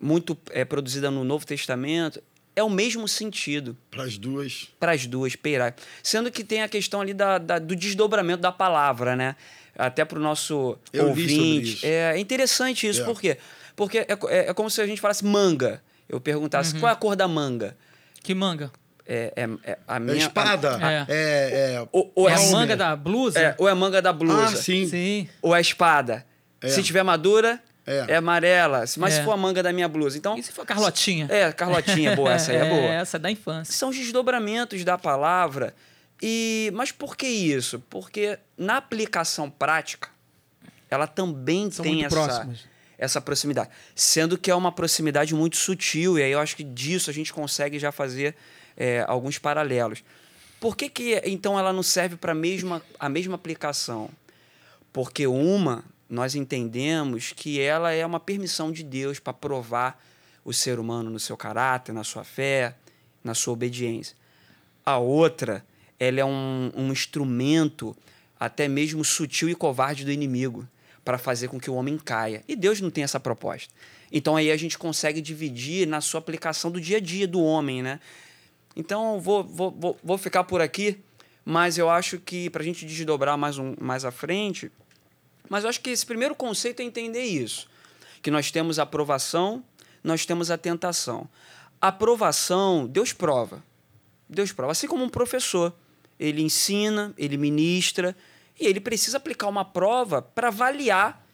muito 0.00 0.38
é, 0.50 0.64
produzida 0.64 1.10
no 1.10 1.24
Novo 1.24 1.44
Testamento, 1.44 2.22
é 2.56 2.62
o 2.62 2.70
mesmo 2.70 3.06
sentido 3.08 3.76
Para 3.90 4.04
as 4.04 4.18
duas. 4.18 4.68
para 4.78 4.92
as 4.92 5.06
duas, 5.06 5.36
peirai. 5.36 5.74
Sendo 6.02 6.30
que 6.30 6.42
tem 6.44 6.62
a 6.62 6.68
questão 6.68 7.00
ali 7.00 7.14
da, 7.14 7.38
da- 7.38 7.58
do 7.58 7.74
desdobramento 7.76 8.40
da 8.42 8.52
palavra, 8.52 9.14
né? 9.16 9.36
Até 9.78 10.04
para 10.04 10.18
o 10.18 10.22
nosso 10.22 10.76
Eu 10.92 11.08
ouvinte. 11.08 11.74
isso. 11.74 11.86
É 11.86 12.18
interessante 12.18 12.86
isso, 12.88 13.02
É. 13.02 13.04
por 13.04 13.20
quê? 13.20 13.38
Porque 13.76 13.98
é, 13.98 14.06
é- 14.28 14.50
é 14.50 14.54
como 14.54 14.68
se 14.70 14.80
a 14.80 14.86
gente 14.86 15.00
falasse 15.00 15.24
manga. 15.24 15.82
Eu 16.08 16.20
perguntasse 16.20 16.74
qual 16.78 16.90
é 16.90 16.92
a 16.92 16.96
cor 16.96 17.14
da 17.16 17.26
manga. 17.28 17.76
Que 18.22 18.34
manga. 18.34 18.70
É, 19.06 19.32
é, 19.36 19.48
é 19.72 19.78
a 19.88 19.96
É 19.96 20.00
minha. 20.00 20.16
espada? 20.18 20.78
É. 20.82 21.06
É, 21.08 21.74
é, 21.76 21.88
Ou, 21.92 22.12
ou 22.14 22.28
é 22.28 22.32
a 22.32 22.36
Palmer. 22.36 22.52
manga 22.52 22.76
da 22.76 22.94
blusa? 22.96 23.40
é, 23.40 23.54
ou 23.58 23.68
é 23.68 23.72
a 23.72 23.74
manga 23.74 24.02
da 24.02 24.12
blusa. 24.12 24.44
Ah, 24.44 24.56
sim. 24.56 24.86
Sim. 24.86 25.28
Ou 25.40 25.54
a 25.54 25.60
espada. 25.60 26.26
Se 26.66 26.82
tiver 26.82 27.02
madura, 27.02 27.60
É. 27.90 28.12
é, 28.12 28.16
amarela. 28.16 28.84
Mas 28.98 29.14
É. 29.14 29.18
se 29.18 29.24
for 29.24 29.32
a 29.32 29.36
manga 29.36 29.62
da 29.62 29.72
minha 29.72 29.88
blusa. 29.88 30.16
Então. 30.16 30.36
E 30.38 30.42
se 30.42 30.52
for 30.52 30.64
Carlotinha? 30.64 31.26
É, 31.30 31.50
Carlotinha, 31.52 32.14
boa, 32.14 32.32
essa 32.32 32.52
aí 32.52 32.58
é 32.62 32.64
boa. 32.68 32.94
Essa 32.94 33.16
é 33.16 33.20
da 33.20 33.30
infância. 33.30 33.72
São 33.74 33.88
os 33.90 33.96
desdobramentos 33.96 34.84
da 34.84 34.96
palavra. 34.96 35.74
E 36.22 36.70
mas 36.74 36.92
por 36.92 37.16
que 37.16 37.26
isso? 37.26 37.82
Porque 37.88 38.38
na 38.56 38.76
aplicação 38.76 39.50
prática, 39.50 40.08
ela 40.90 41.06
também 41.06 41.70
São 41.70 41.82
tem 41.82 42.04
essa 42.04 42.14
próximas. 42.14 42.60
essa 42.98 43.20
proximidade, 43.20 43.70
sendo 43.94 44.36
que 44.36 44.50
é 44.50 44.54
uma 44.54 44.70
proximidade 44.70 45.34
muito 45.34 45.56
sutil 45.56 46.18
e 46.18 46.22
aí 46.22 46.32
eu 46.32 46.38
acho 46.38 46.54
que 46.56 46.62
disso 46.62 47.08
a 47.08 47.12
gente 47.12 47.32
consegue 47.32 47.78
já 47.78 47.90
fazer 47.90 48.36
é, 48.76 49.02
alguns 49.08 49.38
paralelos. 49.38 50.04
Por 50.60 50.76
que, 50.76 50.90
que 50.90 51.22
então 51.24 51.58
ela 51.58 51.72
não 51.72 51.82
serve 51.82 52.16
para 52.16 52.32
a 52.32 52.34
mesma 52.34 52.82
a 52.98 53.08
mesma 53.08 53.34
aplicação? 53.36 54.10
Porque 54.92 55.26
uma 55.26 55.82
nós 56.10 56.34
entendemos 56.34 57.32
que 57.32 57.60
ela 57.60 57.92
é 57.92 58.04
uma 58.04 58.18
permissão 58.18 58.72
de 58.72 58.82
Deus 58.82 59.20
para 59.20 59.32
provar 59.32 60.02
o 60.44 60.52
ser 60.52 60.80
humano 60.80 61.08
no 61.08 61.20
seu 61.20 61.36
caráter, 61.36 61.92
na 61.92 62.02
sua 62.02 62.24
fé, 62.24 62.74
na 63.22 63.32
sua 63.32 63.52
obediência. 63.52 64.16
A 64.84 64.98
outra, 64.98 65.64
ela 66.00 66.18
é 66.18 66.24
um, 66.24 66.72
um 66.74 66.90
instrumento 66.90 67.96
até 68.38 68.66
mesmo 68.66 69.04
sutil 69.04 69.48
e 69.48 69.54
covarde 69.54 70.04
do 70.04 70.10
inimigo 70.10 70.66
para 71.04 71.16
fazer 71.16 71.46
com 71.46 71.60
que 71.60 71.70
o 71.70 71.74
homem 71.74 71.96
caia. 71.96 72.42
E 72.48 72.56
Deus 72.56 72.80
não 72.80 72.90
tem 72.90 73.04
essa 73.04 73.20
proposta. 73.20 73.72
Então 74.10 74.34
aí 74.34 74.50
a 74.50 74.56
gente 74.56 74.76
consegue 74.76 75.20
dividir 75.20 75.86
na 75.86 76.00
sua 76.00 76.18
aplicação 76.18 76.72
do 76.72 76.80
dia 76.80 76.96
a 76.96 77.00
dia 77.00 77.28
do 77.28 77.40
homem, 77.40 77.82
né? 77.82 78.00
Então 78.74 79.20
vou, 79.20 79.44
vou, 79.44 79.70
vou, 79.70 79.98
vou 80.02 80.18
ficar 80.18 80.42
por 80.42 80.60
aqui, 80.60 80.98
mas 81.44 81.78
eu 81.78 81.88
acho 81.88 82.18
que 82.18 82.50
para 82.50 82.62
a 82.62 82.64
gente 82.64 82.84
desdobrar 82.84 83.38
mais, 83.38 83.58
um, 83.58 83.74
mais 83.80 84.04
à 84.04 84.10
frente, 84.10 84.72
mas 85.50 85.64
eu 85.64 85.70
acho 85.70 85.80
que 85.80 85.90
esse 85.90 86.06
primeiro 86.06 86.34
conceito 86.36 86.80
é 86.80 86.84
entender 86.84 87.24
isso. 87.24 87.68
Que 88.22 88.30
nós 88.30 88.52
temos 88.52 88.78
a 88.78 88.84
aprovação, 88.84 89.64
nós 90.02 90.24
temos 90.24 90.48
a 90.48 90.56
tentação. 90.56 91.28
A 91.80 91.88
aprovação, 91.88 92.86
Deus 92.86 93.12
prova. 93.12 93.60
Deus 94.28 94.52
prova. 94.52 94.70
Assim 94.70 94.86
como 94.86 95.02
um 95.02 95.08
professor. 95.08 95.74
Ele 96.20 96.40
ensina, 96.40 97.12
ele 97.18 97.36
ministra, 97.36 98.16
e 98.60 98.66
ele 98.66 98.78
precisa 98.78 99.16
aplicar 99.16 99.48
uma 99.48 99.64
prova 99.64 100.22
para 100.22 100.48
avaliar 100.48 101.26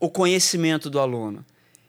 o 0.00 0.08
conhecimento 0.08 0.88
do 0.88 0.98
aluno. 0.98 1.44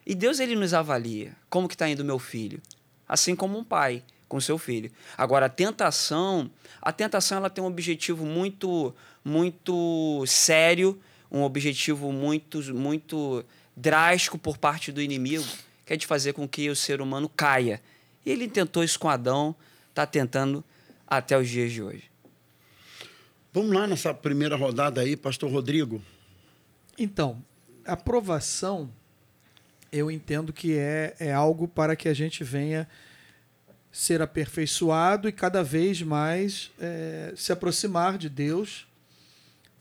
E 0.05 0.13
Deus 0.13 0.41
ele 0.41 0.55
nos 0.55 0.73
avalia. 0.73 1.37
Como 1.49 1.69
que 1.69 1.75
está 1.75 1.87
indo 1.87 2.03
meu 2.03 2.19
filho? 2.19 2.61
Assim 3.07 3.33
como 3.33 3.57
um 3.57 3.63
pai 3.63 4.03
com 4.27 4.41
seu 4.41 4.57
filho. 4.57 4.91
Agora 5.17 5.45
a 5.45 5.49
tentação, 5.49 6.51
a 6.81 6.91
tentação 6.91 7.37
ela 7.37 7.49
tem 7.49 7.63
um 7.63 7.67
objetivo 7.67 8.25
muito 8.25 8.93
muito 9.23 10.23
sério, 10.25 10.99
um 11.31 11.43
objetivo 11.43 12.11
muito 12.11 12.61
muito 12.73 13.43
drástico 13.75 14.37
por 14.37 14.57
parte 14.57 14.91
do 14.91 15.01
inimigo, 15.01 15.45
que 15.85 15.93
é 15.93 15.97
de 15.97 16.05
fazer 16.05 16.33
com 16.33 16.47
que 16.47 16.69
o 16.69 16.75
ser 16.75 17.01
humano 17.01 17.29
caia. 17.29 17.81
E 18.25 18.31
ele 18.31 18.47
tentou 18.47 18.83
isso 18.83 18.99
com 18.99 19.09
Adão, 19.09 19.55
está 19.89 20.05
tentando 20.05 20.63
até 21.07 21.37
os 21.37 21.47
dias 21.47 21.71
de 21.71 21.81
hoje. 21.81 22.03
Vamos 23.51 23.75
lá 23.75 23.87
nessa 23.87 24.13
primeira 24.13 24.55
rodada 24.55 25.01
aí, 25.01 25.15
pastor 25.15 25.51
Rodrigo. 25.51 26.01
Então, 26.97 27.43
a 27.85 27.93
aprovação, 27.93 28.89
eu 29.91 30.11
entendo 30.11 30.53
que 30.53 30.77
é, 30.77 31.15
é 31.19 31.33
algo 31.33 31.67
para 31.67 31.95
que 31.95 32.07
a 32.09 32.13
gente 32.13 32.43
venha 32.43 32.87
ser 33.91 34.21
aperfeiçoado 34.21 35.27
e 35.27 35.31
cada 35.31 35.63
vez 35.63 36.01
mais 36.01 36.71
é, 36.79 37.33
se 37.35 37.51
aproximar 37.51 38.17
de 38.17 38.29
Deus 38.29 38.85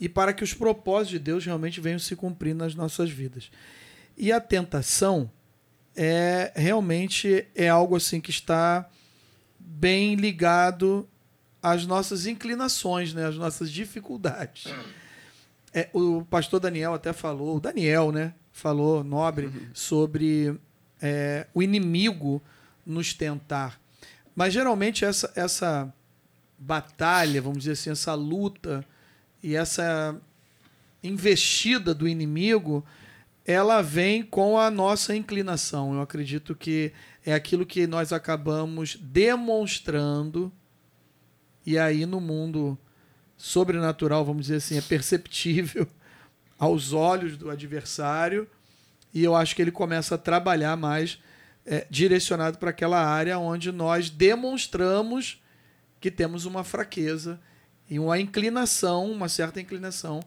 e 0.00 0.09
para 0.09 0.33
que 0.33 0.45
os 0.45 0.55
propósitos 0.55 1.11
de 1.11 1.19
Deus 1.19 1.45
realmente 1.45 1.81
venham 1.81 1.99
se 1.99 2.14
cumprir 2.14 2.55
nas 2.55 2.75
nossas 2.75 3.11
vidas. 3.11 3.50
E 4.17 4.33
a 4.33 4.40
tentação 4.40 5.31
é 5.97 6.52
realmente 6.55 7.47
é 7.55 7.69
algo 7.69 7.97
assim 7.97 8.21
que 8.21 8.31
está 8.31 8.88
bem 9.59 10.14
ligado 10.14 11.09
às 11.62 11.85
nossas 11.87 12.26
inclinações, 12.26 13.12
né, 13.12 13.26
às 13.26 13.37
nossas 13.37 13.71
dificuldades. 13.71 14.73
É, 15.75 15.88
o 15.93 16.25
pastor 16.25 16.61
Daniel 16.61 16.95
até 16.95 17.12
falou, 17.12 17.57
o 17.57 17.61
Daniel, 17.61 18.12
né, 18.12 18.33
falou, 18.52 19.02
nobre, 19.05 19.52
sobre 19.75 20.59
é, 21.00 21.47
o 21.52 21.62
inimigo 21.62 22.43
nos 22.87 23.12
tentar. 23.12 23.81
Mas 24.35 24.55
geralmente 24.55 25.05
essa, 25.05 25.33
essa 25.35 25.93
batalha, 26.59 27.43
vamos 27.43 27.59
dizer 27.59 27.73
assim, 27.73 27.90
essa 27.90 28.14
luta 28.14 28.85
e 29.42 29.54
essa 29.54 30.21
investida 31.02 31.95
do 31.95 32.09
inimigo, 32.09 32.85
ela 33.45 33.80
vem 33.80 34.23
com 34.23 34.59
a 34.59 34.71
nossa 34.71 35.14
inclinação. 35.14 35.95
Eu 35.95 36.02
acredito 36.02 36.54
que 36.54 36.92
é 37.25 37.33
aquilo 37.33 37.64
que 37.64 37.87
nós 37.87 38.12
acabamos 38.12 38.97
demonstrando, 39.00 40.52
e 41.64 41.78
aí 41.78 42.04
no 42.04 42.21
mundo 42.21 42.78
sobrenatural, 43.37 44.25
vamos 44.25 44.47
dizer 44.47 44.57
assim, 44.57 44.76
é 44.76 44.83
perceptível 44.83 45.87
aos 46.59 46.92
olhos 46.92 47.37
do 47.37 47.50
adversário, 47.50 48.49
e 49.14 49.23
eu 49.23 49.35
acho 49.35 49.54
que 49.54 49.62
ele 49.62 49.71
começa 49.71 50.16
a 50.16 50.18
trabalhar 50.18 50.76
mais 50.76 51.18
é, 51.64 51.87
direcionado 51.88 52.59
para 52.59 52.71
aquela 52.71 53.02
área 53.02 53.38
onde 53.38 53.71
nós 53.71 54.11
demonstramos 54.11 55.42
que 56.00 56.11
temos 56.11 56.45
uma 56.45 56.64
fraqueza 56.64 57.40
e 57.88 57.99
uma 57.99 58.18
inclinação, 58.21 59.11
uma 59.11 59.28
certa 59.28 59.61
inclinação 59.61 60.21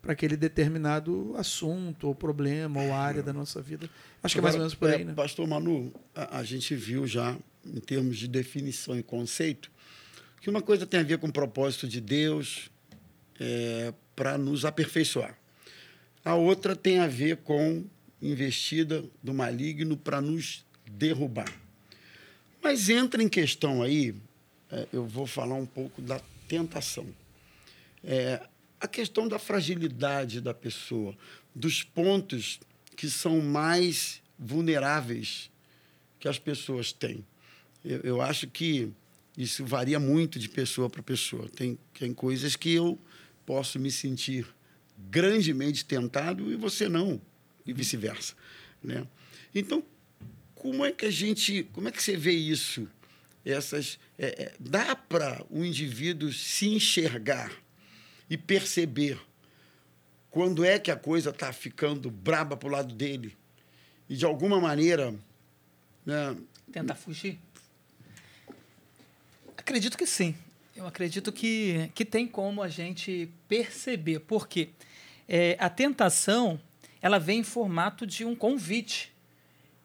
para 0.00 0.12
aquele 0.12 0.36
determinado 0.36 1.34
assunto 1.36 2.08
ou 2.08 2.14
problema 2.14 2.82
ou 2.82 2.92
área 2.92 3.22
da 3.22 3.32
nossa 3.32 3.62
vida. 3.62 3.88
Acho 4.22 4.34
que 4.34 4.40
é 4.40 4.42
mais 4.42 4.54
ou 4.54 4.60
menos 4.60 4.74
por 4.74 4.90
aí, 4.90 5.02
é, 5.02 5.04
né? 5.04 5.12
Pastor 5.14 5.46
Manu, 5.46 5.94
a, 6.14 6.38
a 6.38 6.44
gente 6.44 6.74
viu 6.74 7.06
já, 7.06 7.36
em 7.64 7.80
termos 7.80 8.18
de 8.18 8.26
definição 8.26 8.98
e 8.98 9.02
conceito, 9.02 9.70
que 10.40 10.50
uma 10.50 10.60
coisa 10.60 10.84
tem 10.84 10.98
a 10.98 11.04
ver 11.04 11.18
com 11.18 11.28
o 11.28 11.32
propósito 11.32 11.86
de 11.86 12.00
Deus 12.00 12.68
é, 13.38 13.94
para 14.16 14.36
nos 14.36 14.64
aperfeiçoar. 14.64 15.38
A 16.24 16.34
outra 16.34 16.74
tem 16.74 16.98
a 16.98 17.06
ver 17.06 17.36
com 17.38 17.84
investida 18.20 19.04
do 19.22 19.32
maligno 19.32 19.96
para 19.96 20.20
nos 20.20 20.64
derrubar. 20.90 21.52
Mas 22.62 22.88
entra 22.88 23.22
em 23.22 23.28
questão 23.28 23.82
aí, 23.82 24.14
é, 24.70 24.86
eu 24.92 25.06
vou 25.06 25.26
falar 25.26 25.54
um 25.54 25.66
pouco 25.66 26.00
da 26.02 26.20
tentação. 26.52 27.06
É, 28.04 28.46
a 28.78 28.86
questão 28.86 29.26
da 29.26 29.38
fragilidade 29.38 30.38
da 30.38 30.52
pessoa, 30.52 31.16
dos 31.54 31.82
pontos 31.82 32.60
que 32.94 33.08
são 33.08 33.40
mais 33.40 34.20
vulneráveis 34.38 35.50
que 36.20 36.28
as 36.28 36.38
pessoas 36.38 36.92
têm. 36.92 37.24
Eu, 37.82 38.00
eu 38.00 38.20
acho 38.20 38.48
que 38.48 38.92
isso 39.34 39.64
varia 39.64 39.98
muito 39.98 40.38
de 40.38 40.46
pessoa 40.46 40.90
para 40.90 41.02
pessoa. 41.02 41.48
Tem, 41.48 41.78
tem 41.98 42.12
coisas 42.12 42.54
que 42.54 42.70
eu 42.74 42.98
posso 43.46 43.78
me 43.78 43.90
sentir 43.90 44.46
grandemente 45.10 45.86
tentado 45.86 46.52
e 46.52 46.56
você 46.56 46.86
não, 46.86 47.18
e 47.64 47.72
vice-versa. 47.72 48.34
Né? 48.82 49.06
Então, 49.54 49.82
como 50.54 50.84
é 50.84 50.92
que 50.92 51.06
a 51.06 51.10
gente, 51.10 51.62
como 51.72 51.88
é 51.88 51.90
que 51.90 52.02
você 52.02 52.14
vê 52.14 52.32
isso? 52.32 52.86
Essas, 53.44 53.98
é, 54.18 54.26
é, 54.26 54.52
dá 54.58 54.94
para 54.94 55.44
o 55.50 55.64
indivíduo 55.64 56.32
se 56.32 56.68
enxergar 56.68 57.52
e 58.30 58.36
perceber 58.36 59.18
quando 60.30 60.64
é 60.64 60.78
que 60.78 60.90
a 60.90 60.96
coisa 60.96 61.30
está 61.30 61.52
ficando 61.52 62.10
braba 62.10 62.56
para 62.56 62.68
o 62.68 62.72
lado 62.72 62.94
dele 62.94 63.36
e 64.08 64.16
de 64.16 64.24
alguma 64.24 64.60
maneira 64.60 65.14
né, 66.04 66.36
Tentar 66.72 66.94
fugir? 66.94 67.38
Acredito 69.56 69.98
que 69.98 70.06
sim. 70.06 70.34
Eu 70.74 70.86
acredito 70.86 71.30
que, 71.30 71.90
que 71.94 72.02
tem 72.02 72.26
como 72.26 72.62
a 72.62 72.68
gente 72.68 73.30
perceber. 73.46 74.20
Porque 74.20 74.70
é, 75.28 75.54
a 75.60 75.68
tentação 75.68 76.58
ela 77.02 77.18
vem 77.18 77.40
em 77.40 77.44
formato 77.44 78.06
de 78.06 78.24
um 78.24 78.34
convite. 78.34 79.11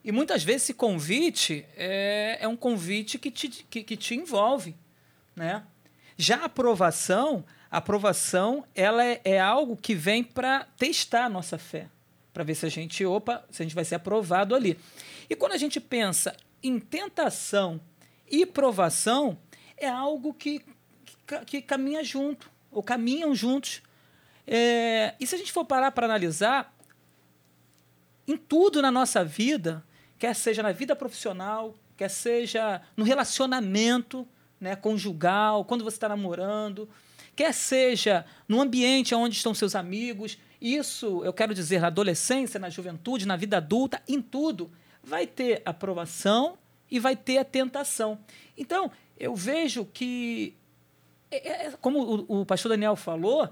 E 0.07 0.11
muitas 0.13 0.41
vezes 0.41 0.63
esse 0.63 0.73
convite 0.73 1.65
é, 1.75 2.37
é 2.39 2.47
um 2.47 2.55
convite 2.55 3.19
que 3.19 3.29
te, 3.29 3.49
que, 3.49 3.83
que 3.83 3.97
te 3.97 4.15
envolve. 4.15 4.73
Né? 5.35 5.61
Já 6.15 6.37
a 6.37 6.45
aprovação, 6.45 7.43
a 7.69 7.79
aprovação 7.79 8.63
ela 8.73 9.03
é, 9.03 9.19
é 9.25 9.37
algo 9.37 9.75
que 9.75 9.93
vem 9.93 10.23
para 10.23 10.65
testar 10.77 11.25
a 11.25 11.29
nossa 11.29 11.57
fé. 11.57 11.89
Para 12.31 12.45
ver 12.45 12.55
se 12.55 12.65
a 12.65 12.69
gente, 12.69 13.05
opa, 13.05 13.43
se 13.51 13.61
a 13.61 13.65
gente 13.65 13.75
vai 13.75 13.83
ser 13.83 13.95
aprovado 13.95 14.55
ali. 14.55 14.79
E 15.29 15.35
quando 15.35 15.51
a 15.51 15.57
gente 15.57 15.77
pensa 15.77 16.33
em 16.63 16.79
tentação 16.79 17.77
e 18.31 18.45
provação, 18.45 19.37
é 19.75 19.89
algo 19.89 20.33
que, 20.33 20.63
que, 21.25 21.39
que 21.45 21.61
caminha 21.61 22.01
junto, 22.01 22.49
ou 22.71 22.81
caminham 22.81 23.35
juntos. 23.35 23.81
É, 24.47 25.15
e 25.19 25.27
se 25.27 25.35
a 25.35 25.37
gente 25.37 25.51
for 25.51 25.65
parar 25.65 25.91
para 25.91 26.05
analisar, 26.05 26.73
em 28.25 28.37
tudo 28.37 28.81
na 28.81 28.89
nossa 28.89 29.21
vida, 29.21 29.83
quer 30.17 30.35
seja 30.35 30.63
na 30.63 30.71
vida 30.71 30.95
profissional, 30.95 31.75
quer 31.95 32.09
seja 32.09 32.81
no 32.95 33.03
relacionamento, 33.03 34.27
né, 34.59 34.75
conjugal, 34.75 35.63
quando 35.65 35.83
você 35.83 35.97
está 35.97 36.09
namorando, 36.09 36.89
quer 37.35 37.53
seja 37.53 38.25
no 38.47 38.59
ambiente 38.59 39.13
onde 39.13 39.35
estão 39.35 39.53
seus 39.53 39.75
amigos, 39.75 40.37
isso 40.59 41.23
eu 41.23 41.31
quero 41.31 41.53
dizer 41.53 41.81
na 41.81 41.87
adolescência, 41.87 42.59
na 42.59 42.69
juventude, 42.69 43.27
na 43.27 43.35
vida 43.35 43.57
adulta, 43.57 44.01
em 44.07 44.21
tudo, 44.21 44.71
vai 45.03 45.27
ter 45.27 45.61
aprovação 45.63 46.57
e 46.89 46.99
vai 46.99 47.15
ter 47.15 47.37
a 47.37 47.45
tentação. 47.45 48.19
Então, 48.57 48.91
eu 49.19 49.35
vejo 49.35 49.85
que, 49.85 50.55
é, 51.29 51.67
é, 51.67 51.71
como 51.79 52.25
o, 52.27 52.41
o 52.41 52.45
pastor 52.45 52.69
Daniel 52.69 52.95
falou, 52.95 53.49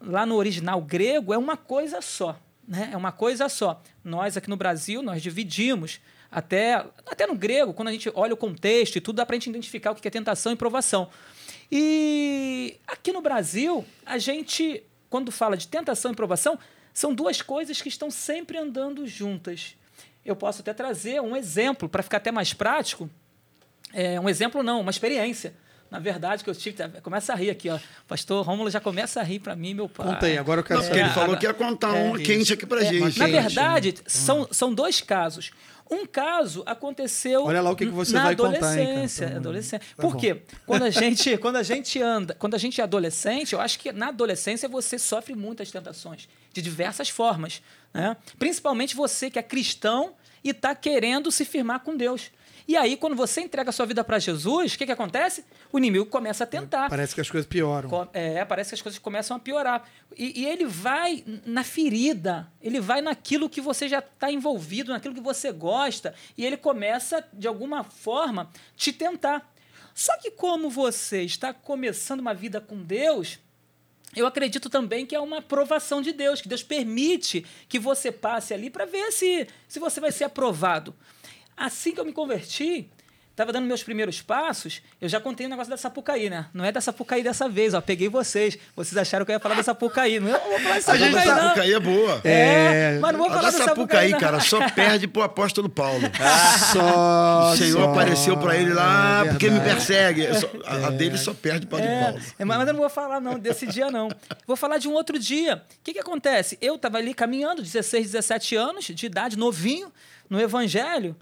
lá 0.00 0.24
no 0.24 0.36
original 0.36 0.80
grego 0.80 1.32
é 1.32 1.38
uma 1.38 1.56
coisa 1.56 2.00
só. 2.00 2.38
Né? 2.66 2.90
É 2.92 2.96
uma 2.96 3.12
coisa 3.12 3.48
só. 3.48 3.82
Nós 4.02 4.36
aqui 4.36 4.48
no 4.48 4.56
Brasil, 4.56 5.02
nós 5.02 5.22
dividimos 5.22 6.00
até, 6.30 6.84
até 7.06 7.26
no 7.26 7.34
grego, 7.34 7.72
quando 7.72 7.88
a 7.88 7.92
gente 7.92 8.10
olha 8.14 8.34
o 8.34 8.36
contexto 8.36 8.96
e 8.96 9.00
tudo, 9.00 9.16
dá 9.16 9.26
para 9.26 9.34
a 9.34 9.38
gente 9.38 9.50
identificar 9.50 9.92
o 9.92 9.94
que 9.94 10.06
é 10.06 10.10
tentação 10.10 10.52
e 10.52 10.56
provação. 10.56 11.08
E 11.70 12.76
aqui 12.86 13.12
no 13.12 13.20
Brasil, 13.20 13.84
a 14.04 14.18
gente, 14.18 14.82
quando 15.08 15.30
fala 15.32 15.56
de 15.56 15.68
tentação 15.68 16.12
e 16.12 16.14
provação, 16.14 16.58
são 16.92 17.14
duas 17.14 17.42
coisas 17.42 17.80
que 17.80 17.88
estão 17.88 18.10
sempre 18.10 18.58
andando 18.58 19.06
juntas. 19.06 19.76
Eu 20.24 20.34
posso 20.34 20.62
até 20.62 20.74
trazer 20.74 21.20
um 21.20 21.36
exemplo 21.36 21.88
para 21.88 22.02
ficar 22.02 22.16
até 22.16 22.32
mais 22.32 22.52
prático. 22.52 23.08
É, 23.92 24.18
um 24.20 24.28
exemplo 24.28 24.62
não, 24.62 24.80
uma 24.80 24.90
experiência 24.90 25.54
na 25.90 25.98
verdade, 25.98 26.42
que 26.42 26.50
eu 26.50 26.54
tive. 26.54 26.76
Começa 27.02 27.32
a 27.32 27.36
rir 27.36 27.50
aqui, 27.50 27.68
ó. 27.68 27.78
Pastor 28.08 28.44
Rômulo 28.44 28.70
já 28.70 28.80
começa 28.80 29.20
a 29.20 29.22
rir 29.22 29.38
para 29.38 29.54
mim, 29.54 29.74
meu 29.74 29.88
pai. 29.88 30.06
Conta 30.06 30.26
aí, 30.26 30.38
agora 30.38 30.60
eu 30.60 30.64
quero 30.64 30.82
saber. 30.82 31.00
ele 31.00 31.10
falou 31.10 31.36
que 31.36 31.46
ia 31.46 31.54
contar 31.54 31.96
é, 31.96 32.10
um 32.10 32.14
quente 32.14 32.52
aqui 32.52 32.66
pra 32.66 32.82
é, 32.82 32.86
gente. 32.86 33.18
Na 33.18 33.26
verdade, 33.26 33.94
são, 34.06 34.48
são 34.50 34.72
dois 34.72 35.00
casos. 35.00 35.50
Um 35.88 36.04
caso 36.04 36.64
aconteceu 36.66 37.44
Olha 37.44 37.60
lá 37.60 37.70
o 37.70 37.76
que, 37.76 37.86
que 37.86 37.92
você 37.92 38.12
na 38.12 38.24
vai 38.24 38.32
adolescência, 38.32 39.26
contar, 39.26 39.38
adolescência. 39.38 39.78
Tá 39.96 40.02
Por 40.02 40.16
quê? 40.16 40.42
Quando 40.66 40.82
a 40.82 40.90
gente, 40.90 41.36
quando 41.38 41.56
a 41.56 41.62
gente 41.62 42.02
anda, 42.02 42.34
quando 42.34 42.54
a 42.54 42.58
gente 42.58 42.80
é 42.80 42.84
adolescente, 42.84 43.52
eu 43.52 43.60
acho 43.60 43.78
que 43.78 43.92
na 43.92 44.08
adolescência 44.08 44.68
você 44.68 44.98
sofre 44.98 45.36
muitas 45.36 45.70
tentações 45.70 46.28
de 46.52 46.60
diversas 46.60 47.08
formas, 47.08 47.62
né? 47.94 48.16
Principalmente 48.36 48.96
você 48.96 49.30
que 49.30 49.38
é 49.38 49.42
cristão 49.42 50.14
e 50.42 50.50
está 50.50 50.74
querendo 50.74 51.30
se 51.30 51.44
firmar 51.44 51.80
com 51.80 51.96
Deus. 51.96 52.32
E 52.68 52.76
aí, 52.76 52.96
quando 52.96 53.14
você 53.14 53.42
entrega 53.42 53.70
a 53.70 53.72
sua 53.72 53.86
vida 53.86 54.02
para 54.02 54.18
Jesus, 54.18 54.74
o 54.74 54.78
que, 54.78 54.86
que 54.86 54.92
acontece? 54.92 55.44
O 55.72 55.78
inimigo 55.78 56.06
começa 56.06 56.42
a 56.42 56.46
tentar. 56.46 56.90
Parece 56.90 57.14
que 57.14 57.20
as 57.20 57.30
coisas 57.30 57.46
pioram. 57.48 58.08
É, 58.12 58.44
parece 58.44 58.70
que 58.70 58.74
as 58.74 58.82
coisas 58.82 58.98
começam 58.98 59.36
a 59.36 59.40
piorar. 59.40 59.88
E, 60.16 60.42
e 60.42 60.46
ele 60.46 60.66
vai 60.66 61.22
na 61.44 61.62
ferida, 61.62 62.50
ele 62.60 62.80
vai 62.80 63.00
naquilo 63.00 63.48
que 63.48 63.60
você 63.60 63.88
já 63.88 64.00
está 64.00 64.32
envolvido, 64.32 64.92
naquilo 64.92 65.14
que 65.14 65.20
você 65.20 65.52
gosta, 65.52 66.12
e 66.36 66.44
ele 66.44 66.56
começa, 66.56 67.24
de 67.32 67.46
alguma 67.46 67.84
forma, 67.84 68.50
te 68.76 68.92
tentar. 68.92 69.48
Só 69.94 70.16
que 70.18 70.30
como 70.30 70.68
você 70.68 71.22
está 71.22 71.54
começando 71.54 72.20
uma 72.20 72.34
vida 72.34 72.60
com 72.60 72.82
Deus, 72.82 73.38
eu 74.14 74.26
acredito 74.26 74.68
também 74.70 75.04
que 75.04 75.14
é 75.14 75.20
uma 75.20 75.38
aprovação 75.38 76.00
de 76.00 76.12
Deus, 76.12 76.40
que 76.40 76.48
Deus 76.48 76.62
permite 76.62 77.44
que 77.68 77.78
você 77.78 78.10
passe 78.10 78.54
ali 78.54 78.70
para 78.70 78.86
ver 78.86 79.12
se, 79.12 79.46
se 79.68 79.78
você 79.78 80.00
vai 80.00 80.10
ser 80.10 80.24
aprovado. 80.24 80.94
Assim 81.56 81.92
que 81.92 82.00
eu 82.00 82.04
me 82.04 82.12
converti, 82.12 82.90
estava 83.36 83.52
dando 83.52 83.66
meus 83.66 83.82
primeiros 83.82 84.22
passos, 84.22 84.80
eu 84.98 85.10
já 85.10 85.20
contei 85.20 85.44
o 85.44 85.48
um 85.48 85.50
negócio 85.50 85.68
da 85.68 85.76
Sapucaí, 85.76 86.30
né? 86.30 86.46
Não 86.54 86.64
é 86.64 86.72
da 86.72 86.80
Sapucaí 86.80 87.22
dessa 87.22 87.46
vez, 87.46 87.74
ó. 87.74 87.82
Peguei 87.82 88.08
vocês. 88.08 88.58
Vocês 88.74 88.96
acharam 88.96 89.26
que 89.26 89.30
eu 89.30 89.34
ia 89.34 89.40
falar 89.40 89.54
da 89.54 89.62
Sapucaí. 89.62 90.18
Não, 90.18 90.30
eu 90.30 90.40
não 90.40 90.48
vou 90.48 90.58
falar 90.58 90.74
da 90.76 90.80
Sapucaí, 90.80 91.02
A 91.02 91.06
gente 91.06 91.26
da 91.26 91.42
Sapucaí 91.42 91.74
é 91.74 91.80
boa. 91.80 92.20
É, 92.24 92.30
é, 92.30 92.98
mas 92.98 93.12
não 93.12 93.18
vou 93.18 93.28
falar 93.28 93.42
da 93.42 93.52
Sapucaí, 93.52 93.66
Sapucaí 93.76 94.10
não. 94.12 94.18
cara, 94.18 94.40
só 94.40 94.70
perde 94.70 95.06
pro 95.06 95.22
apóstolo 95.22 95.68
Paulo. 95.68 96.00
só, 96.72 97.52
o 97.52 97.56
Senhor 97.58 97.82
só, 97.82 97.90
apareceu 97.90 98.38
para 98.38 98.56
ele 98.56 98.72
lá, 98.72 99.26
é 99.26 99.28
porque 99.28 99.50
me 99.50 99.60
persegue. 99.60 100.34
Só, 100.34 100.50
a, 100.64 100.86
a, 100.86 100.90
dele 100.90 101.18
só 101.18 101.34
perde 101.34 101.66
para 101.66 101.84
é, 101.84 102.04
Paulo. 102.04 102.20
É, 102.38 102.44
mas 102.44 102.58
eu 102.66 102.72
não 102.72 102.80
vou 102.80 102.88
falar 102.88 103.20
não 103.20 103.38
desse 103.38 103.66
dia, 103.66 103.90
não. 103.90 104.08
Vou 104.46 104.56
falar 104.56 104.78
de 104.78 104.88
um 104.88 104.94
outro 104.94 105.18
dia. 105.18 105.56
O 105.56 105.84
que, 105.84 105.92
que 105.92 106.00
acontece? 106.00 106.56
Eu 106.58 106.76
estava 106.76 106.96
ali 106.96 107.12
caminhando, 107.12 107.60
16, 107.60 108.12
17 108.12 108.56
anos 108.56 108.86
de 108.86 109.04
idade, 109.04 109.36
novinho, 109.36 109.92
no 110.30 110.40
evangelho, 110.40 111.14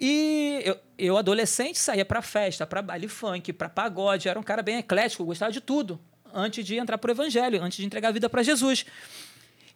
e 0.00 0.62
eu, 0.64 0.78
eu 0.98 1.18
adolescente, 1.18 1.78
saía 1.78 2.06
para 2.06 2.22
festa, 2.22 2.66
para 2.66 2.80
baile 2.80 3.06
funk, 3.06 3.52
para 3.52 3.68
pagode. 3.68 4.30
Era 4.30 4.40
um 4.40 4.42
cara 4.42 4.62
bem 4.62 4.78
eclético, 4.78 5.26
gostava 5.26 5.52
de 5.52 5.60
tudo. 5.60 6.00
Antes 6.32 6.64
de 6.64 6.76
entrar 6.76 6.96
para 6.96 7.08
o 7.08 7.12
evangelho, 7.12 7.62
antes 7.62 7.76
de 7.76 7.84
entregar 7.84 8.08
a 8.08 8.12
vida 8.12 8.30
para 8.30 8.42
Jesus. 8.42 8.86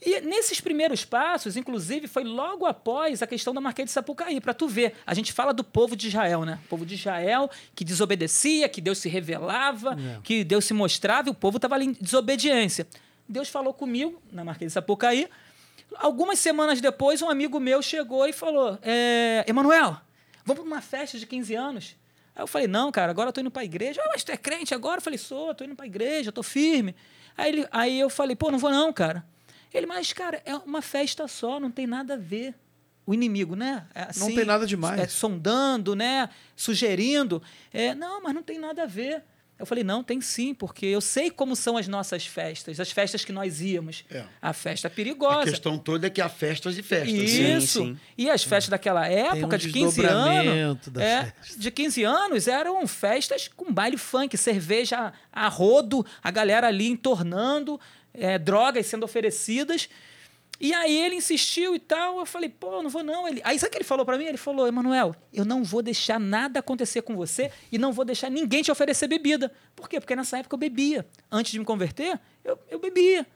E 0.00 0.20
nesses 0.22 0.60
primeiros 0.60 1.04
passos, 1.04 1.56
inclusive, 1.56 2.06
foi 2.06 2.24
logo 2.24 2.64
após 2.64 3.22
a 3.22 3.26
questão 3.26 3.52
da 3.52 3.60
Marquês 3.60 3.86
de 3.86 3.92
Sapucaí, 3.92 4.40
para 4.40 4.54
tu 4.54 4.66
ver. 4.66 4.94
A 5.06 5.12
gente 5.12 5.32
fala 5.32 5.52
do 5.52 5.62
povo 5.62 5.94
de 5.94 6.08
Israel, 6.08 6.44
né? 6.44 6.58
O 6.64 6.68
povo 6.68 6.86
de 6.86 6.94
Israel 6.94 7.50
que 7.74 7.84
desobedecia, 7.84 8.68
que 8.68 8.80
Deus 8.80 8.98
se 8.98 9.08
revelava, 9.08 9.92
é. 9.92 10.20
que 10.22 10.42
Deus 10.42 10.64
se 10.64 10.72
mostrava, 10.72 11.28
e 11.28 11.30
o 11.30 11.34
povo 11.34 11.56
estava 11.56 11.74
ali 11.74 11.86
em 11.86 11.92
desobediência. 11.92 12.86
Deus 13.28 13.48
falou 13.48 13.74
comigo 13.74 14.22
na 14.32 14.44
Marquês 14.44 14.70
de 14.70 14.74
Sapucaí. 14.74 15.28
Algumas 15.96 16.38
semanas 16.38 16.80
depois, 16.80 17.22
um 17.22 17.28
amigo 17.28 17.60
meu 17.60 17.80
chegou 17.82 18.26
e 18.26 18.32
falou: 18.32 18.78
é, 18.82 19.44
Emanuel, 19.46 19.98
Vamos 20.44 20.62
para 20.62 20.74
uma 20.74 20.82
festa 20.82 21.18
de 21.18 21.26
15 21.26 21.54
anos? 21.54 21.96
Aí 22.34 22.42
eu 22.42 22.46
falei, 22.46 22.66
não, 22.66 22.90
cara, 22.90 23.10
agora 23.10 23.28
eu 23.28 23.32
tô 23.32 23.40
indo 23.40 23.50
para 23.50 23.62
a 23.62 23.64
igreja. 23.64 24.00
Ah, 24.04 24.10
mas 24.12 24.24
tu 24.24 24.32
é 24.32 24.36
crente 24.36 24.74
agora? 24.74 24.98
Eu 24.98 25.02
falei, 25.02 25.18
sou, 25.18 25.54
tô 25.54 25.64
indo 25.64 25.74
para 25.74 25.84
a 25.84 25.88
igreja, 25.88 26.32
tô 26.32 26.42
firme. 26.42 26.94
Aí, 27.36 27.52
ele, 27.52 27.68
aí 27.70 28.00
eu 28.00 28.10
falei, 28.10 28.36
pô, 28.36 28.50
não 28.50 28.58
vou 28.58 28.70
não, 28.70 28.92
cara. 28.92 29.24
Ele, 29.72 29.86
mas, 29.86 30.12
cara, 30.12 30.42
é 30.44 30.54
uma 30.56 30.82
festa 30.82 31.26
só, 31.26 31.58
não 31.58 31.70
tem 31.70 31.86
nada 31.86 32.14
a 32.14 32.16
ver. 32.16 32.54
O 33.06 33.12
inimigo, 33.12 33.54
né? 33.54 33.86
É 33.94 34.02
assim, 34.04 34.20
não 34.20 34.34
tem 34.34 34.44
nada 34.44 34.66
demais. 34.66 35.00
É, 35.00 35.06
sondando, 35.06 35.94
né? 35.94 36.28
Sugerindo. 36.56 37.42
É, 37.72 37.94
não, 37.94 38.22
mas 38.22 38.34
não 38.34 38.42
tem 38.42 38.58
nada 38.58 38.84
a 38.84 38.86
ver. 38.86 39.22
Eu 39.56 39.64
falei, 39.64 39.84
não, 39.84 40.02
tem 40.02 40.20
sim, 40.20 40.52
porque 40.52 40.84
eu 40.84 41.00
sei 41.00 41.30
como 41.30 41.54
são 41.54 41.76
as 41.76 41.86
nossas 41.86 42.26
festas, 42.26 42.80
as 42.80 42.90
festas 42.90 43.24
que 43.24 43.30
nós 43.30 43.60
íamos. 43.60 44.04
É. 44.10 44.24
A 44.42 44.52
festa 44.52 44.90
perigosa. 44.90 45.42
A 45.42 45.44
questão 45.44 45.78
toda 45.78 46.08
é 46.08 46.10
que 46.10 46.20
há 46.20 46.28
festas 46.28 46.76
e 46.76 46.82
festas. 46.82 47.12
Isso. 47.12 47.78
Sim, 47.80 47.94
sim. 47.94 47.98
E 48.18 48.28
as 48.28 48.42
festas 48.42 48.68
daquela 48.68 49.06
época, 49.06 49.54
um 49.54 49.58
de 49.58 49.70
15 49.70 50.04
anos. 50.04 50.78
É, 50.98 51.32
de 51.56 51.70
15 51.70 52.02
anos 52.02 52.48
eram 52.48 52.84
festas 52.86 53.48
com 53.48 53.72
baile 53.72 53.96
funk, 53.96 54.36
cerveja 54.36 55.12
a 55.32 55.48
rodo, 55.48 56.04
a 56.20 56.30
galera 56.32 56.66
ali 56.66 56.88
entornando, 56.88 57.80
é, 58.12 58.38
drogas 58.38 58.86
sendo 58.86 59.04
oferecidas. 59.04 59.88
E 60.64 60.72
aí 60.72 60.98
ele 60.98 61.16
insistiu 61.16 61.74
e 61.74 61.78
tal. 61.78 62.18
Eu 62.18 62.24
falei, 62.24 62.48
pô, 62.48 62.82
não 62.82 62.88
vou 62.88 63.02
não. 63.02 63.28
Ele... 63.28 63.38
Aí 63.44 63.58
sabe 63.58 63.68
o 63.68 63.72
que 63.72 63.76
ele 63.76 63.84
falou 63.84 64.02
para 64.02 64.16
mim? 64.16 64.24
Ele 64.24 64.38
falou, 64.38 64.66
Emanuel, 64.66 65.14
eu 65.30 65.44
não 65.44 65.62
vou 65.62 65.82
deixar 65.82 66.18
nada 66.18 66.60
acontecer 66.60 67.02
com 67.02 67.14
você 67.14 67.52
e 67.70 67.76
não 67.76 67.92
vou 67.92 68.02
deixar 68.02 68.30
ninguém 68.30 68.62
te 68.62 68.72
oferecer 68.72 69.06
bebida. 69.06 69.52
Por 69.76 69.90
quê? 69.90 70.00
Porque 70.00 70.16
nessa 70.16 70.38
época 70.38 70.54
eu 70.54 70.58
bebia. 70.58 71.06
Antes 71.30 71.52
de 71.52 71.58
me 71.58 71.66
converter, 71.66 72.18
eu, 72.42 72.58
eu 72.70 72.78
bebia. 72.78 73.26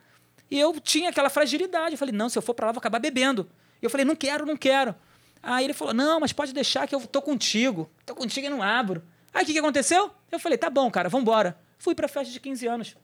E 0.49 0.59
eu 0.59 0.79
tinha 0.79 1.11
aquela 1.11 1.29
fragilidade. 1.29 1.91
Eu 1.91 1.99
falei, 1.99 2.15
não, 2.15 2.29
se 2.29 2.35
eu 2.35 2.41
for 2.41 2.55
para 2.55 2.65
lá, 2.65 2.71
vou 2.71 2.79
acabar 2.79 2.97
bebendo. 2.97 3.47
E 3.79 3.85
eu 3.85 3.91
falei, 3.91 4.07
não 4.07 4.15
quero, 4.15 4.43
não 4.43 4.57
quero. 4.57 4.95
Aí 5.43 5.65
ele 5.65 5.73
falou, 5.73 5.93
não, 5.93 6.19
mas 6.19 6.33
pode 6.33 6.51
deixar 6.51 6.87
que 6.87 6.95
eu 6.95 7.01
tô 7.05 7.21
contigo. 7.21 7.87
Tô 8.07 8.15
contigo 8.15 8.47
e 8.47 8.49
não 8.49 8.63
abro. 8.63 9.03
Aí 9.31 9.43
o 9.43 9.45
que, 9.45 9.53
que 9.53 9.59
aconteceu? 9.59 10.09
Eu 10.31 10.39
falei, 10.39 10.57
tá 10.57 10.67
bom, 10.67 10.89
cara, 10.89 11.09
vamos 11.09 11.21
embora. 11.21 11.55
Fui 11.77 11.93
para 11.93 12.07
a 12.07 12.09
festa 12.09 12.33
de 12.33 12.39
15 12.39 12.65
anos. 12.65 12.95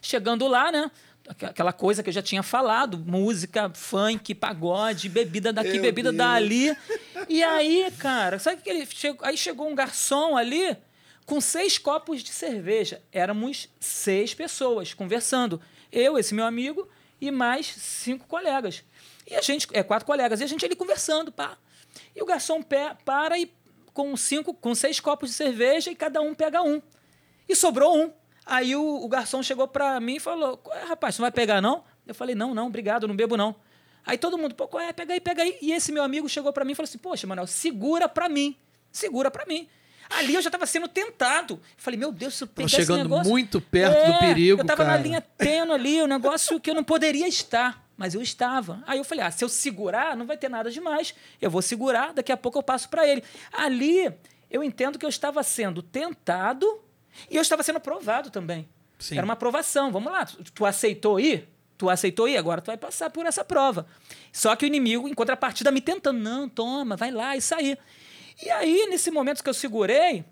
Chegando 0.00 0.46
lá, 0.46 0.70
né? 0.70 0.88
Aquela 1.28 1.72
coisa 1.72 2.02
que 2.02 2.08
eu 2.08 2.12
já 2.12 2.22
tinha 2.22 2.42
falado, 2.42 2.98
música, 2.98 3.70
funk, 3.74 4.34
pagode, 4.34 5.08
bebida 5.08 5.52
daqui, 5.52 5.72
Meu 5.72 5.82
bebida 5.82 6.10
Deus. 6.10 6.18
dali. 6.18 6.76
E 7.28 7.42
aí, 7.42 7.90
cara, 7.98 8.38
sabe 8.38 8.62
que 8.62 8.70
ele 8.70 8.86
chegou, 8.86 9.26
aí 9.26 9.36
chegou 9.36 9.68
um 9.68 9.74
garçom 9.74 10.36
ali 10.36 10.76
com 11.24 11.40
seis 11.40 11.76
copos 11.78 12.22
de 12.22 12.30
cerveja. 12.30 13.02
Éramos 13.12 13.68
seis 13.80 14.32
pessoas 14.32 14.94
conversando. 14.94 15.60
Eu, 15.90 16.18
esse 16.18 16.34
meu 16.34 16.44
amigo 16.44 16.88
e 17.20 17.30
mais 17.30 17.66
cinco 17.66 18.26
colegas. 18.26 18.84
E 19.28 19.34
a 19.34 19.40
gente, 19.40 19.66
é 19.72 19.82
quatro 19.82 20.06
colegas, 20.06 20.40
e 20.40 20.44
a 20.44 20.46
gente 20.46 20.64
ali 20.64 20.76
conversando, 20.76 21.32
pá. 21.32 21.58
E 22.14 22.22
o 22.22 22.26
garçom 22.26 22.62
para 22.62 23.38
e 23.38 23.52
com 23.92 24.16
cinco, 24.16 24.54
com 24.54 24.74
seis 24.74 25.00
copos 25.00 25.30
de 25.30 25.34
cerveja 25.34 25.90
e 25.90 25.96
cada 25.96 26.20
um 26.20 26.34
pega 26.34 26.62
um. 26.62 26.80
E 27.48 27.56
sobrou 27.56 27.96
um. 27.96 28.12
Aí 28.46 28.76
o, 28.76 29.04
o 29.04 29.08
garçom 29.08 29.42
chegou 29.42 29.66
para 29.66 29.98
mim 29.98 30.16
e 30.16 30.20
falou: 30.20 30.62
rapaz, 30.86 31.16
você 31.16 31.20
não 31.20 31.24
vai 31.24 31.32
pegar 31.32 31.60
não? 31.60 31.82
Eu 32.06 32.14
falei: 32.14 32.36
não, 32.36 32.54
não, 32.54 32.68
obrigado, 32.68 33.08
não 33.08 33.16
bebo 33.16 33.36
não. 33.36 33.56
Aí 34.06 34.16
todo 34.16 34.38
mundo, 34.38 34.54
pô, 34.54 34.78
é, 34.78 34.92
pega 34.92 35.14
aí, 35.14 35.20
pega 35.20 35.42
aí. 35.42 35.58
E 35.60 35.72
esse 35.72 35.90
meu 35.90 36.04
amigo 36.04 36.28
chegou 36.28 36.52
para 36.52 36.64
mim 36.64 36.72
e 36.72 36.74
falou 36.76 36.88
assim: 36.88 36.98
poxa, 36.98 37.26
Manuel, 37.26 37.48
segura 37.48 38.08
para 38.08 38.28
mim, 38.28 38.56
segura 38.92 39.32
para 39.32 39.44
mim. 39.44 39.68
Ali 40.08 40.34
eu 40.34 40.42
já 40.42 40.48
estava 40.48 40.64
sendo 40.66 40.86
tentado. 40.86 41.54
Eu 41.54 41.60
falei, 41.76 41.98
meu 41.98 42.12
Deus, 42.12 42.34
se 42.34 42.44
eu 42.44 42.48
pegar 42.48 42.68
chegando 42.68 43.00
esse 43.00 43.08
negócio... 43.08 43.28
muito 43.28 43.60
perto 43.60 43.96
é, 43.96 44.12
do 44.12 44.18
perigo, 44.20 44.60
Eu 44.60 44.62
estava 44.62 44.84
na 44.84 44.96
linha 44.96 45.20
tênue 45.20 45.74
ali, 45.74 46.00
o 46.00 46.04
um 46.04 46.06
negócio 46.06 46.60
que 46.60 46.70
eu 46.70 46.74
não 46.74 46.84
poderia 46.84 47.26
estar, 47.26 47.84
mas 47.96 48.14
eu 48.14 48.22
estava. 48.22 48.84
Aí 48.86 48.98
eu 48.98 49.04
falei, 49.04 49.24
ah, 49.24 49.30
se 49.32 49.44
eu 49.44 49.48
segurar, 49.48 50.16
não 50.16 50.24
vai 50.24 50.36
ter 50.36 50.48
nada 50.48 50.70
demais. 50.70 51.12
Eu 51.42 51.50
vou 51.50 51.60
segurar, 51.60 52.12
daqui 52.12 52.30
a 52.30 52.36
pouco 52.36 52.58
eu 52.58 52.62
passo 52.62 52.88
para 52.88 53.04
ele. 53.04 53.24
Ali 53.52 54.12
eu 54.48 54.62
entendo 54.62 54.96
que 54.96 55.04
eu 55.04 55.10
estava 55.10 55.42
sendo 55.42 55.82
tentado 55.82 56.80
e 57.30 57.36
eu 57.36 57.42
estava 57.42 57.62
sendo 57.62 57.76
aprovado 57.76 58.30
também. 58.30 58.68
Sim. 58.98 59.16
Era 59.16 59.24
uma 59.24 59.34
aprovação. 59.34 59.92
Vamos 59.92 60.10
lá, 60.12 60.24
tu, 60.24 60.42
tu 60.52 60.66
aceitou 60.66 61.20
ir? 61.20 61.48
Tu 61.76 61.90
aceitou 61.90 62.26
ir? 62.28 62.36
Agora 62.36 62.60
tu 62.60 62.66
vai 62.66 62.76
passar 62.76 63.10
por 63.10 63.26
essa 63.26 63.44
prova. 63.44 63.86
Só 64.32 64.56
que 64.56 64.64
o 64.64 64.66
inimigo, 64.66 65.08
em 65.08 65.14
contrapartida, 65.14 65.70
me 65.70 65.80
tentando. 65.80 66.18
Não, 66.18 66.48
toma, 66.48 66.96
vai 66.96 67.10
lá 67.10 67.36
e 67.36 67.40
sair. 67.40 67.78
E 68.42 68.50
aí, 68.50 68.86
nesse 68.88 69.10
momento 69.10 69.42
que 69.42 69.48
eu 69.48 69.54
segurei, 69.54 70.24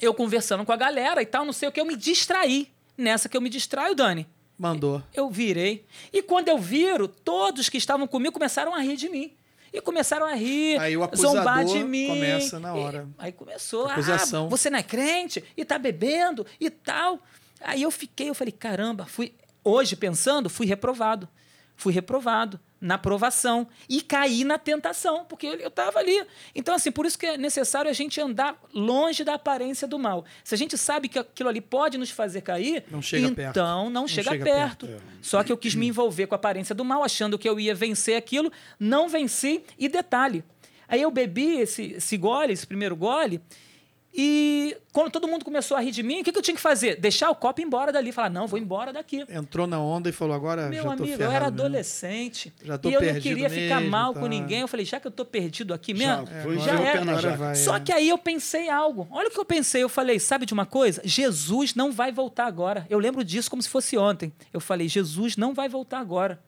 eu 0.00 0.12
conversando 0.14 0.64
com 0.64 0.72
a 0.72 0.76
galera 0.76 1.22
e 1.22 1.26
tal, 1.26 1.44
não 1.44 1.52
sei 1.52 1.68
o 1.68 1.72
que, 1.72 1.80
eu 1.80 1.84
me 1.84 1.96
distraí. 1.96 2.72
Nessa 2.96 3.28
que 3.28 3.36
eu 3.36 3.40
me 3.40 3.50
distraio, 3.50 3.94
Dani, 3.94 4.26
Mandou. 4.58 5.02
eu 5.12 5.28
virei. 5.28 5.84
E 6.12 6.22
quando 6.22 6.48
eu 6.48 6.58
viro, 6.58 7.06
todos 7.06 7.68
que 7.68 7.76
estavam 7.76 8.06
comigo 8.06 8.32
começaram 8.32 8.74
a 8.74 8.80
rir 8.80 8.96
de 8.96 9.08
mim. 9.08 9.36
E 9.72 9.80
começaram 9.80 10.26
a 10.26 10.34
rir, 10.34 10.78
Aí 10.78 10.96
o 10.96 11.08
zombar 11.14 11.64
de 11.64 11.82
mim. 11.84 12.06
começa 12.08 12.58
na 12.60 12.76
E- 12.76 12.80
hora. 12.80 13.08
aí 13.18 13.32
começou, 13.32 13.86
Acusação. 13.88 14.46
ah, 14.46 14.48
você 14.48 14.70
não 14.70 14.78
é 14.78 14.82
crente 14.82 15.42
e 15.56 15.64
tá 15.64 15.78
bebendo 15.78 16.46
e 16.60 16.70
tal. 16.70 17.20
Aí 17.60 17.82
eu 17.82 17.90
fiquei, 17.90 18.28
eu 18.30 18.34
falei, 18.34 18.52
caramba, 18.52 19.06
fui 19.06 19.34
hoje 19.64 19.96
pensando, 19.96 20.48
fui 20.48 20.66
reprovado. 20.66 21.28
Fui 21.76 21.92
reprovado 21.92 22.58
na 22.80 22.98
provação 22.98 23.66
e 23.88 24.00
caí 24.02 24.44
na 24.44 24.58
tentação, 24.58 25.24
porque 25.24 25.46
eu 25.46 25.68
estava 25.68 25.98
ali. 25.98 26.24
Então, 26.54 26.74
assim, 26.74 26.90
por 26.92 27.06
isso 27.06 27.18
que 27.18 27.26
é 27.26 27.36
necessário 27.38 27.90
a 27.90 27.94
gente 27.94 28.20
andar 28.20 28.58
longe 28.72 29.24
da 29.24 29.34
aparência 29.34 29.88
do 29.88 29.98
mal. 29.98 30.24
Se 30.44 30.54
a 30.54 30.58
gente 30.58 30.76
sabe 30.76 31.08
que 31.08 31.18
aquilo 31.18 31.48
ali 31.48 31.60
pode 31.60 31.96
nos 31.98 32.10
fazer 32.10 32.42
cair, 32.42 32.84
Não 32.90 33.00
chega 33.02 33.26
então 33.26 33.34
perto. 33.34 33.56
não, 33.58 33.90
Não 33.90 34.08
chega, 34.08 34.30
chega 34.30 34.44
perto. 34.44 34.86
perto. 34.86 35.02
Só 35.22 35.42
que 35.42 35.50
eu 35.50 35.56
quis 35.56 35.74
me 35.74 35.86
envolver 35.88 36.26
com 36.26 36.34
a 36.34 36.36
aparência 36.36 36.74
do 36.74 36.84
mal, 36.84 37.02
achando 37.02 37.38
que 37.38 37.48
eu 37.48 37.58
ia 37.58 37.74
vencer 37.74 38.16
aquilo, 38.16 38.52
não 38.78 39.08
venci. 39.08 39.62
E 39.78 39.88
detalhe, 39.88 40.44
aí 40.86 41.00
eu 41.02 41.10
bebi 41.10 41.58
esse, 41.60 41.92
esse 41.92 42.16
gole, 42.16 42.52
esse 42.52 42.66
primeiro 42.66 42.94
gole, 42.94 43.40
e 44.18 44.74
quando 44.94 45.10
todo 45.10 45.28
mundo 45.28 45.44
começou 45.44 45.76
a 45.76 45.80
rir 45.80 45.90
de 45.90 46.02
mim, 46.02 46.22
o 46.22 46.24
que, 46.24 46.32
que 46.32 46.38
eu 46.38 46.42
tinha 46.42 46.54
que 46.54 46.60
fazer? 46.60 46.96
Deixar 46.96 47.28
o 47.28 47.34
copo 47.34 47.60
embora 47.60 47.92
dali. 47.92 48.10
Falar, 48.12 48.30
não, 48.30 48.46
vou 48.46 48.58
embora 48.58 48.90
daqui. 48.90 49.26
Entrou 49.28 49.66
na 49.66 49.78
onda 49.78 50.08
e 50.08 50.12
falou: 50.12 50.34
agora 50.34 50.70
Meu 50.70 50.84
já 50.84 50.96
tô 50.96 51.02
amigo, 51.02 51.22
eu 51.22 51.30
era 51.30 51.50
mesmo. 51.50 51.60
adolescente. 51.60 52.50
Já 52.64 52.78
tô 52.78 52.88
e 52.88 52.94
eu 52.94 53.02
não 53.02 53.20
queria 53.20 53.50
ficar 53.50 53.76
mesmo, 53.76 53.90
mal 53.90 54.14
tá. 54.14 54.20
com 54.20 54.26
ninguém. 54.26 54.60
Eu 54.60 54.68
falei, 54.68 54.86
já 54.86 54.98
que 54.98 55.06
eu 55.06 55.10
tô 55.10 55.22
perdido 55.22 55.74
aqui 55.74 55.94
Já 55.94 56.22
mesmo, 56.22 56.26
já 56.32 56.54
enfiou 56.54 56.80
o 56.80 56.86
é. 56.86 56.92
pé 56.92 57.04
na 57.04 57.12
Agora 57.12 57.20
jaca. 57.20 57.36
vai, 57.36 57.54
Só 57.56 57.76
é. 57.76 57.80
que 57.80 57.92
aí 57.92 58.08
eu 58.08 58.16
pensei 58.16 58.70
algo. 58.70 59.06
Olha 59.10 59.28
o 59.28 59.30
que 59.30 59.38
eu 59.38 59.44
pensei. 59.44 59.82
Eu 59.82 59.88
falei, 59.90 60.18
sabe 60.18 60.46
de 60.46 60.54
uma 60.54 60.64
coisa? 60.64 61.02
Jesus 61.04 61.74
não 61.74 61.92
vai 61.92 62.10
voltar 62.10 62.46
agora. 62.46 62.86
Eu 62.88 62.98
lembro 62.98 63.22
disso 63.22 63.50
como 63.50 63.60
se 63.60 63.68
fosse 63.68 63.98
ontem. 63.98 64.32
Eu 64.50 64.60
falei, 64.60 64.88
Jesus 64.88 65.36
não 65.36 65.52
vai 65.52 65.68
voltar 65.68 65.98
agora. 65.98 66.42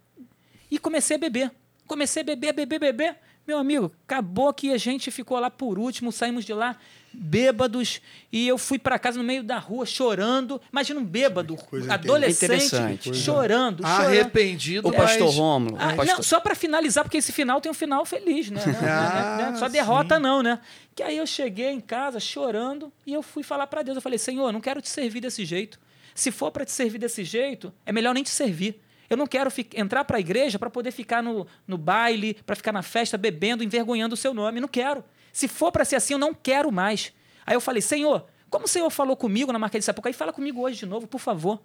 E 0.70 0.78
comecei 0.78 1.16
a 1.16 1.18
beber. 1.18 1.52
Comecei 1.86 2.22
a 2.22 2.24
beber, 2.24 2.54
beber, 2.54 2.78
beber. 2.78 3.16
Meu 3.46 3.56
amigo, 3.56 3.90
acabou 4.06 4.52
que 4.52 4.70
a 4.72 4.76
gente 4.76 5.10
ficou 5.10 5.38
lá 5.38 5.50
por 5.50 5.78
último, 5.78 6.12
saímos 6.12 6.44
de 6.44 6.52
lá 6.52 6.76
bêbados 7.12 8.00
e 8.30 8.46
eu 8.46 8.58
fui 8.58 8.78
para 8.78 8.98
casa 8.98 9.18
no 9.18 9.24
meio 9.24 9.42
da 9.42 9.58
rua 9.58 9.86
chorando. 9.86 10.60
Imagina 10.72 11.00
um 11.00 11.04
bêbado, 11.04 11.56
coisa 11.56 11.94
adolescente, 11.94 12.44
interessante. 12.44 13.14
chorando, 13.14 13.82
chorando. 13.82 13.84
Arrependido. 13.84 14.88
O 14.88 14.92
pastor 14.92 15.30
Rômulo. 15.30 15.76
Ah, 15.78 15.92
o 15.92 15.96
pastor... 15.96 16.16
não, 16.16 16.22
só 16.22 16.40
para 16.40 16.54
finalizar, 16.54 17.04
porque 17.04 17.16
esse 17.18 17.32
final 17.32 17.60
tem 17.60 17.70
um 17.70 17.74
final 17.74 18.04
feliz, 18.04 18.50
né? 18.50 18.62
Não, 18.80 18.88
Ah? 18.88 19.38
Não 19.40 19.54
é 19.54 19.56
Só 19.58 19.66
sim. 19.66 19.72
derrota 19.72 20.18
não, 20.18 20.42
né? 20.42 20.60
Que 20.94 21.02
aí 21.02 21.16
eu 21.16 21.26
cheguei 21.26 21.70
em 21.70 21.80
casa 21.80 22.20
chorando 22.20 22.92
e 23.06 23.12
eu 23.12 23.22
fui 23.22 23.42
falar 23.42 23.66
para 23.66 23.82
Deus. 23.82 23.96
Eu 23.96 24.02
falei, 24.02 24.18
Senhor, 24.18 24.48
eu 24.48 24.52
não 24.52 24.60
quero 24.60 24.80
te 24.80 24.88
servir 24.88 25.20
desse 25.20 25.44
jeito. 25.44 25.78
Se 26.14 26.30
for 26.30 26.50
para 26.50 26.64
te 26.64 26.72
servir 26.72 26.98
desse 26.98 27.24
jeito, 27.24 27.72
é 27.86 27.92
melhor 27.92 28.14
nem 28.14 28.22
te 28.22 28.30
servir. 28.30 28.80
Eu 29.08 29.16
não 29.16 29.26
quero 29.26 29.50
entrar 29.74 30.04
para 30.04 30.18
a 30.18 30.20
igreja 30.20 30.58
para 30.58 30.68
poder 30.68 30.90
ficar 30.90 31.22
no, 31.22 31.46
no 31.66 31.78
baile, 31.78 32.34
para 32.44 32.54
ficar 32.54 32.72
na 32.72 32.82
festa 32.82 33.16
bebendo, 33.16 33.64
envergonhando 33.64 34.14
o 34.14 34.16
seu 34.16 34.34
nome. 34.34 34.60
Não 34.60 34.68
quero. 34.68 35.02
Se 35.38 35.46
for 35.46 35.70
para 35.70 35.84
ser 35.84 35.94
assim, 35.94 36.14
eu 36.14 36.18
não 36.18 36.34
quero 36.34 36.72
mais. 36.72 37.12
Aí 37.46 37.54
eu 37.54 37.60
falei, 37.60 37.80
Senhor, 37.80 38.26
como 38.50 38.64
o 38.64 38.68
Senhor 38.68 38.90
falou 38.90 39.16
comigo 39.16 39.52
na 39.52 39.58
marca 39.60 39.78
de 39.78 39.84
Sapucaí, 39.84 40.12
fala 40.12 40.32
comigo 40.32 40.60
hoje 40.60 40.78
de 40.78 40.84
novo, 40.84 41.06
por 41.06 41.20
favor. 41.20 41.62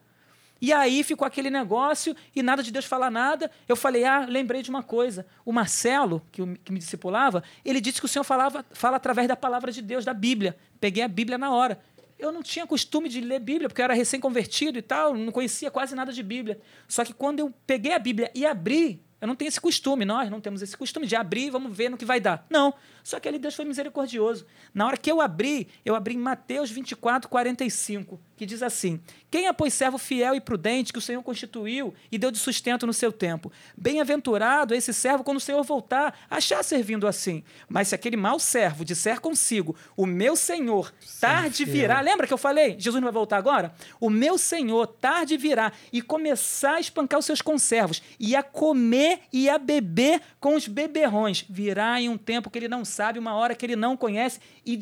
E 0.62 0.71
aí 0.71 1.03
ficou 1.03 1.25
aquele 1.25 1.49
negócio 1.49 2.15
e 2.36 2.43
nada 2.43 2.62
de 2.62 2.71
Deus 2.71 2.86
falar 2.86 3.09
nada. 3.09 3.49
Eu 3.67 3.75
falei, 3.75 4.03
ah, 4.05 4.27
lembrei 4.29 4.62
de 4.62 4.69
uma 4.69 4.83
coisa. 4.83 5.25
O 5.43 5.51
Marcelo, 5.51 6.21
que, 6.31 6.39
me 6.45 6.77
discipulava, 6.77 7.43
ele 7.65 7.81
disse 7.81 7.99
que 7.99 8.05
o 8.05 8.07
Senhor 8.07 8.23
falava, 8.23 8.63
fala 8.73 8.97
através 8.97 9.27
da 9.27 9.36
palavra 9.36 9.71
de 9.71 9.81
Deus, 9.81 10.05
da 10.05 10.13
Bíblia. 10.13 10.55
Peguei 10.79 11.01
a 11.01 11.07
Bíblia 11.07 11.39
na 11.39 11.49
hora. 11.49 11.79
Eu 12.19 12.31
não 12.31 12.43
tinha 12.43 12.67
costume 12.67 13.09
de 13.09 13.21
ler 13.21 13.39
Bíblia, 13.39 13.67
porque 13.67 13.81
eu 13.81 13.86
era 13.86 13.95
recém-convertido 13.95 14.77
e 14.77 14.83
tal, 14.83 15.15
não 15.15 15.31
conhecia 15.31 15.71
quase 15.71 15.95
nada 15.95 16.13
de 16.13 16.21
Bíblia. 16.21 16.62
Só 16.88 17.03
que 17.03 17.12
quando 17.12 17.39
eu 17.39 17.51
peguei 17.65 17.91
a 17.91 17.97
Bíblia 17.97 18.29
e 18.36 18.45
abri, 18.45 19.01
eu 19.19 19.27
não 19.27 19.36
tenho 19.36 19.49
esse 19.49 19.59
costume, 19.59 20.05
nós 20.05 20.29
não 20.29 20.39
temos 20.39 20.62
esse 20.62 20.77
costume 20.77 21.07
de 21.07 21.15
abrir, 21.15 21.49
vamos 21.49 21.75
ver 21.75 21.89
no 21.89 21.97
que 21.97 22.05
vai 22.05 22.19
dar. 22.19 22.45
Não. 22.49 22.73
Só 23.03 23.19
que 23.19 23.27
ali 23.27 23.37
Deus 23.37 23.53
foi 23.53 23.65
misericordioso. 23.65 24.45
Na 24.73 24.87
hora 24.87 24.95
que 24.95 25.11
eu 25.11 25.19
abri, 25.19 25.67
eu 25.83 25.93
abri 25.93 26.15
em 26.15 26.17
Mateus 26.17 26.71
24, 26.71 27.29
45, 27.29 28.19
que 28.37 28.45
diz 28.45 28.63
assim: 28.63 29.01
Quem 29.29 29.47
é, 29.47 29.53
pois, 29.53 29.73
servo 29.73 29.97
fiel 29.97 30.33
e 30.35 30.41
prudente 30.41 30.93
que 30.93 30.99
o 30.99 31.01
Senhor 31.01 31.21
constituiu 31.21 31.93
e 32.09 32.17
deu 32.17 32.31
de 32.31 32.39
sustento 32.39 32.87
no 32.87 32.93
seu 32.93 33.11
tempo? 33.11 33.51
Bem-aventurado 33.77 34.73
esse 34.73 34.93
servo 34.93 35.23
quando 35.23 35.37
o 35.37 35.41
Senhor 35.41 35.61
voltar, 35.63 36.17
achar 36.29 36.63
servindo 36.63 37.05
assim. 37.05 37.43
Mas 37.67 37.89
se 37.89 37.95
aquele 37.95 38.15
mau 38.15 38.39
servo 38.39 38.85
disser 38.85 39.19
consigo: 39.19 39.75
O 39.97 40.05
meu 40.05 40.37
Senhor 40.37 40.93
tarde 41.19 41.65
virá. 41.65 41.99
Lembra 41.99 42.25
que 42.25 42.33
eu 42.33 42.37
falei? 42.37 42.75
Jesus 42.79 43.01
não 43.01 43.07
vai 43.07 43.13
voltar 43.13 43.37
agora? 43.37 43.73
O 43.99 44.09
meu 44.09 44.37
Senhor 44.37 44.87
tarde 44.87 45.35
virá 45.35 45.73
e 45.91 46.01
começar 46.01 46.75
a 46.75 46.79
espancar 46.79 47.19
os 47.19 47.25
seus 47.25 47.41
conservos 47.41 48.01
e 48.17 48.33
a 48.33 48.41
comer 48.41 49.21
e 49.31 49.49
a 49.49 49.57
beber 49.57 50.21
com 50.39 50.55
os 50.55 50.67
beberrões. 50.67 51.45
Virá 51.49 51.99
em 51.99 52.07
um 52.07 52.17
tempo 52.17 52.49
que 52.49 52.59
ele 52.59 52.67
não 52.67 52.85
sabe, 52.93 53.19
uma 53.19 53.34
hora 53.36 53.56
que 53.56 53.65
ele 53.65 53.75
não 53.75 53.97
conhece 53.97 54.39
e, 54.65 54.79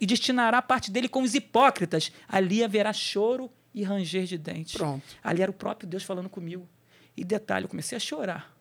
e 0.00 0.06
destinará 0.06 0.60
parte 0.60 0.90
dele 0.90 1.08
com 1.08 1.22
os 1.22 1.34
hipócritas. 1.34 2.12
Ali 2.28 2.62
haverá 2.62 2.92
choro 2.92 3.50
e 3.74 3.82
ranger 3.82 4.24
de 4.24 4.36
dentes. 4.36 4.74
Pronto. 4.74 5.02
Ali 5.22 5.42
era 5.42 5.50
o 5.50 5.54
próprio 5.54 5.88
Deus 5.88 6.02
falando 6.02 6.28
comigo. 6.28 6.68
E 7.16 7.24
detalhe, 7.24 7.64
eu 7.64 7.68
comecei 7.68 7.96
a 7.96 8.00
chorar. 8.00 8.54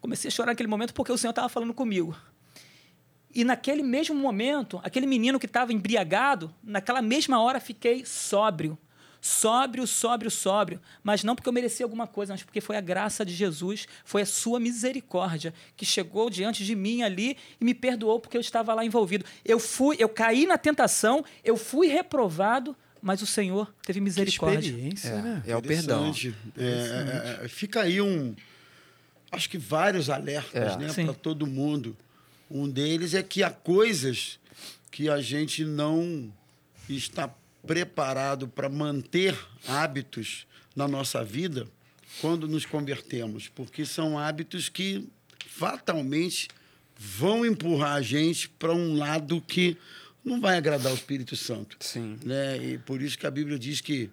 Comecei 0.00 0.28
a 0.28 0.30
chorar 0.30 0.52
naquele 0.52 0.68
momento 0.68 0.94
porque 0.94 1.12
o 1.12 1.18
Senhor 1.18 1.30
estava 1.30 1.48
falando 1.48 1.74
comigo. 1.74 2.16
E 3.32 3.44
naquele 3.44 3.82
mesmo 3.82 4.14
momento, 4.14 4.80
aquele 4.82 5.06
menino 5.06 5.38
que 5.38 5.46
estava 5.46 5.72
embriagado, 5.72 6.52
naquela 6.62 7.00
mesma 7.00 7.40
hora 7.40 7.60
fiquei 7.60 8.04
sóbrio. 8.04 8.76
Sóbrio, 9.20 9.86
sóbrio, 9.86 10.30
sóbrio. 10.30 10.80
Mas 11.02 11.22
não 11.22 11.34
porque 11.36 11.48
eu 11.48 11.52
merecia 11.52 11.84
alguma 11.84 12.06
coisa, 12.06 12.32
mas 12.32 12.42
porque 12.42 12.60
foi 12.60 12.76
a 12.76 12.80
graça 12.80 13.24
de 13.24 13.34
Jesus, 13.34 13.86
foi 14.04 14.22
a 14.22 14.26
sua 14.26 14.58
misericórdia 14.58 15.52
que 15.76 15.84
chegou 15.84 16.30
diante 16.30 16.64
de 16.64 16.74
mim 16.74 17.02
ali 17.02 17.36
e 17.60 17.64
me 17.64 17.74
perdoou 17.74 18.18
porque 18.18 18.36
eu 18.36 18.40
estava 18.40 18.72
lá 18.74 18.84
envolvido. 18.84 19.24
Eu 19.44 19.58
fui, 19.58 19.96
eu 19.98 20.08
caí 20.08 20.46
na 20.46 20.56
tentação, 20.56 21.24
eu 21.44 21.56
fui 21.56 21.88
reprovado, 21.88 22.74
mas 23.02 23.20
o 23.22 23.26
Senhor 23.26 23.72
teve 23.82 23.98
Que 23.98 24.04
misericórdia. 24.04 24.58
experiência, 24.68 25.20
né? 25.22 25.42
É 25.46 25.56
o 25.56 25.62
perdão. 25.62 26.08
Interessante. 26.08 26.34
É, 26.58 27.40
é, 27.42 27.44
é, 27.44 27.48
fica 27.48 27.82
aí 27.82 28.00
um. 28.00 28.34
Acho 29.32 29.48
que 29.48 29.58
vários 29.58 30.10
alertas 30.10 30.74
É. 30.74 30.76
né, 30.76 30.92
para 31.04 31.14
todo 31.14 31.46
mundo. 31.46 31.96
Um 32.50 32.68
deles 32.68 33.14
é 33.14 33.22
que 33.22 33.42
há 33.42 33.50
coisas 33.50 34.40
que 34.90 35.08
a 35.08 35.20
gente 35.20 35.64
não 35.64 36.32
está 36.88 37.32
preparado 37.66 38.48
para 38.48 38.68
manter 38.68 39.36
hábitos 39.66 40.46
na 40.74 40.88
nossa 40.88 41.24
vida 41.24 41.66
quando 42.20 42.48
nos 42.48 42.66
convertemos, 42.66 43.48
porque 43.48 43.84
são 43.84 44.18
hábitos 44.18 44.68
que 44.68 45.08
fatalmente 45.46 46.48
vão 46.98 47.46
empurrar 47.46 47.94
a 47.94 48.02
gente 48.02 48.48
para 48.48 48.74
um 48.74 48.96
lado 48.96 49.40
que 49.40 49.76
não 50.24 50.40
vai 50.40 50.56
agradar 50.56 50.92
o 50.92 50.94
Espírito 50.94 51.36
Santo 51.36 51.76
Sim. 51.80 52.18
né? 52.24 52.58
E 52.58 52.78
por 52.78 53.00
isso 53.00 53.18
que 53.18 53.26
a 53.26 53.30
Bíblia 53.30 53.58
diz 53.58 53.80
que 53.80 54.10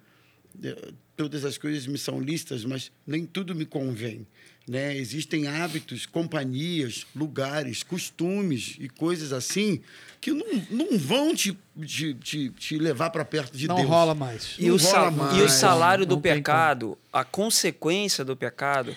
eh, 0.62 0.92
todas 1.18 1.44
as 1.44 1.58
coisas 1.58 1.84
me 1.88 1.98
são 1.98 2.20
listas, 2.20 2.64
mas 2.64 2.92
nem 3.04 3.26
tudo 3.26 3.52
me 3.52 3.66
convém, 3.66 4.24
né? 4.68 4.96
Existem 4.96 5.48
hábitos, 5.48 6.06
companhias, 6.06 7.04
lugares, 7.14 7.82
costumes 7.82 8.76
e 8.78 8.88
coisas 8.88 9.32
assim 9.32 9.80
que 10.20 10.30
não, 10.30 10.46
não 10.70 10.96
vão 10.96 11.34
te, 11.34 11.58
te, 11.84 12.14
te, 12.14 12.50
te 12.50 12.78
levar 12.78 13.10
para 13.10 13.24
perto 13.24 13.58
de 13.58 13.66
não 13.66 13.74
Deus. 13.74 13.88
rola 13.88 14.14
mais. 14.14 14.54
E 14.60 14.68
Não 14.68 14.76
o, 14.76 14.78
rola 14.78 15.10
e 15.10 15.14
o 15.14 15.16
mais, 15.16 15.52
salário 15.52 16.06
do 16.06 16.14
não 16.14 16.22
pecado, 16.22 16.96
a 17.12 17.24
consequência 17.24 18.24
do 18.24 18.36
pecado 18.36 18.96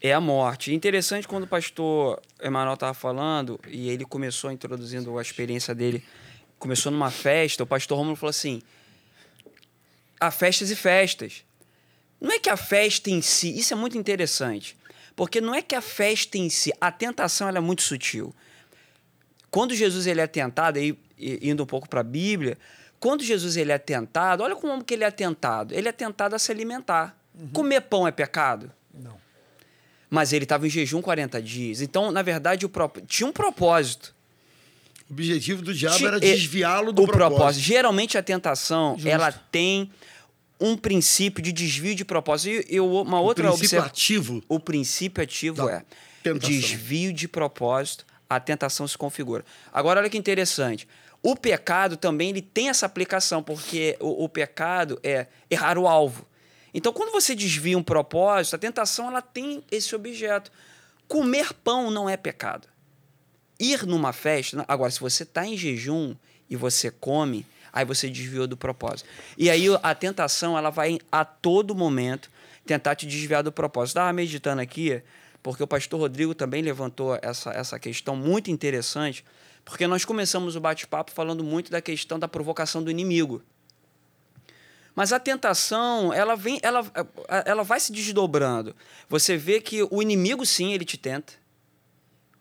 é 0.00 0.12
a 0.12 0.20
morte. 0.20 0.74
Interessante 0.74 1.28
quando 1.28 1.44
o 1.44 1.48
pastor 1.48 2.20
Emanuel 2.42 2.74
estava 2.74 2.94
falando, 2.94 3.60
e 3.68 3.88
ele 3.88 4.04
começou 4.04 4.50
introduzindo 4.50 5.16
a 5.16 5.22
experiência 5.22 5.72
dele, 5.72 6.02
começou 6.58 6.90
numa 6.90 7.12
festa, 7.12 7.62
o 7.62 7.66
pastor 7.66 7.96
Romulo 7.96 8.16
falou 8.16 8.30
assim: 8.30 8.60
há 10.20 10.30
festas 10.30 10.70
e 10.70 10.76
festas. 10.76 11.44
Não 12.20 12.30
é 12.32 12.38
que 12.38 12.48
a 12.48 12.56
festa 12.56 13.10
em 13.10 13.20
si, 13.20 13.56
isso 13.58 13.74
é 13.74 13.76
muito 13.76 13.98
interessante, 13.98 14.76
porque 15.14 15.40
não 15.40 15.54
é 15.54 15.60
que 15.62 15.74
a 15.74 15.80
festa 15.80 16.38
em 16.38 16.48
si, 16.48 16.72
a 16.80 16.90
tentação 16.90 17.48
é 17.48 17.60
muito 17.60 17.82
sutil. 17.82 18.34
Quando 19.50 19.74
Jesus 19.74 20.06
ele 20.06 20.20
é 20.20 20.26
tentado, 20.26 20.78
aí, 20.78 20.98
indo 21.18 21.62
um 21.62 21.66
pouco 21.66 21.88
para 21.88 22.00
a 22.00 22.04
Bíblia, 22.04 22.58
quando 22.98 23.22
Jesus 23.22 23.56
ele 23.56 23.70
é 23.72 23.78
tentado, 23.78 24.42
olha 24.42 24.56
como 24.56 24.82
que 24.82 24.94
ele 24.94 25.04
é 25.04 25.10
tentado. 25.10 25.74
Ele 25.74 25.88
é 25.88 25.92
tentado 25.92 26.34
a 26.34 26.38
se 26.38 26.50
alimentar. 26.50 27.16
Comer 27.52 27.82
pão 27.82 28.08
é 28.08 28.10
pecado? 28.10 28.72
Não. 28.92 29.16
Mas 30.08 30.32
ele 30.32 30.44
estava 30.44 30.66
em 30.66 30.70
jejum 30.70 31.02
40 31.02 31.42
dias. 31.42 31.80
Então, 31.80 32.10
na 32.10 32.22
verdade, 32.22 32.64
o 32.64 32.68
prop- 32.68 33.02
tinha 33.06 33.28
um 33.28 33.32
propósito. 33.32 34.14
O 35.08 35.12
objetivo 35.12 35.62
do 35.62 35.74
diabo 35.74 36.06
era 36.06 36.18
desviá-lo 36.18 36.92
do 36.92 37.02
o 37.02 37.06
propósito. 37.06 37.62
Geralmente 37.62 38.16
a 38.16 38.22
tentação, 38.22 38.94
Justo. 38.94 39.08
ela 39.08 39.30
tem 39.32 39.90
um 40.60 40.76
princípio 40.76 41.42
de 41.42 41.52
desvio 41.52 41.94
de 41.94 42.04
propósito. 42.04 42.66
E 42.70 42.76
eu, 42.76 42.90
uma 42.90 43.20
O 43.20 43.24
outra 43.24 43.44
princípio 43.48 43.64
observa- 43.66 43.86
ativo 43.86 44.42
O 44.48 44.58
princípio 44.58 45.22
ativo 45.22 45.68
é 45.68 45.84
tentação. 46.22 46.48
desvio 46.50 47.12
de 47.12 47.28
propósito, 47.28 48.06
a 48.30 48.40
tentação 48.40 48.88
se 48.88 48.96
configura. 48.96 49.44
Agora, 49.72 50.00
olha 50.00 50.08
que 50.10 50.16
interessante. 50.18 50.88
o 51.22 51.34
pecado 51.36 51.96
também 51.96 52.28
ele 52.30 52.42
tem 52.42 52.68
essa 52.68 52.84
aplicação, 52.86 53.42
porque 53.42 53.96
o, 54.00 54.24
o 54.24 54.28
pecado 54.28 54.98
é 55.02 55.26
errar 55.50 55.78
o 55.78 55.86
alvo. 55.88 56.26
Então, 56.74 56.92
quando 56.92 57.12
você 57.12 57.34
desvia 57.34 57.78
um 57.78 57.82
propósito, 57.82 58.56
a 58.56 58.58
tentação 58.58 59.08
ela 59.08 59.22
tem 59.22 59.62
esse 59.70 59.94
objeto. 59.94 60.50
Comer 61.08 61.52
pão 61.54 61.90
não 61.90 62.08
é 62.10 62.16
pecado. 62.16 62.66
Ir 63.58 63.86
numa 63.86 64.12
festa. 64.12 64.64
Agora, 64.66 64.90
se 64.90 65.00
você 65.00 65.22
está 65.22 65.46
em 65.46 65.56
jejum 65.56 66.14
e 66.48 66.56
você 66.56 66.90
come, 66.90 67.46
aí 67.72 67.84
você 67.84 68.08
desviou 68.08 68.46
do 68.46 68.56
propósito. 68.56 69.08
E 69.36 69.50
aí 69.50 69.66
a 69.82 69.94
tentação 69.94 70.56
ela 70.56 70.70
vai 70.70 70.98
a 71.10 71.24
todo 71.24 71.74
momento 71.74 72.30
tentar 72.64 72.94
te 72.94 73.06
desviar 73.06 73.42
do 73.42 73.52
propósito. 73.52 73.96
Estava 73.96 74.12
meditando 74.12 74.62
aqui, 74.62 75.02
porque 75.42 75.62
o 75.62 75.66
pastor 75.66 76.00
Rodrigo 76.00 76.34
também 76.34 76.62
levantou 76.62 77.18
essa, 77.20 77.50
essa 77.50 77.78
questão 77.78 78.16
muito 78.16 78.50
interessante, 78.50 79.24
porque 79.64 79.86
nós 79.86 80.04
começamos 80.04 80.56
o 80.56 80.60
bate-papo 80.60 81.10
falando 81.10 81.42
muito 81.42 81.70
da 81.70 81.80
questão 81.80 82.18
da 82.18 82.28
provocação 82.28 82.82
do 82.82 82.90
inimigo. 82.90 83.42
Mas 84.94 85.12
a 85.12 85.18
tentação, 85.18 86.12
ela 86.12 86.36
vem, 86.36 86.60
ela, 86.62 86.86
ela 87.44 87.64
vai 87.64 87.80
se 87.80 87.90
desdobrando. 87.92 88.76
Você 89.08 89.36
vê 89.36 89.60
que 89.60 89.82
o 89.90 90.00
inimigo, 90.00 90.46
sim, 90.46 90.72
ele 90.72 90.84
te 90.84 90.96
tenta, 90.96 91.32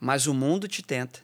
mas 0.04 0.28
o 0.28 0.34
mundo 0.34 0.68
te 0.68 0.82
tenta. 0.84 1.20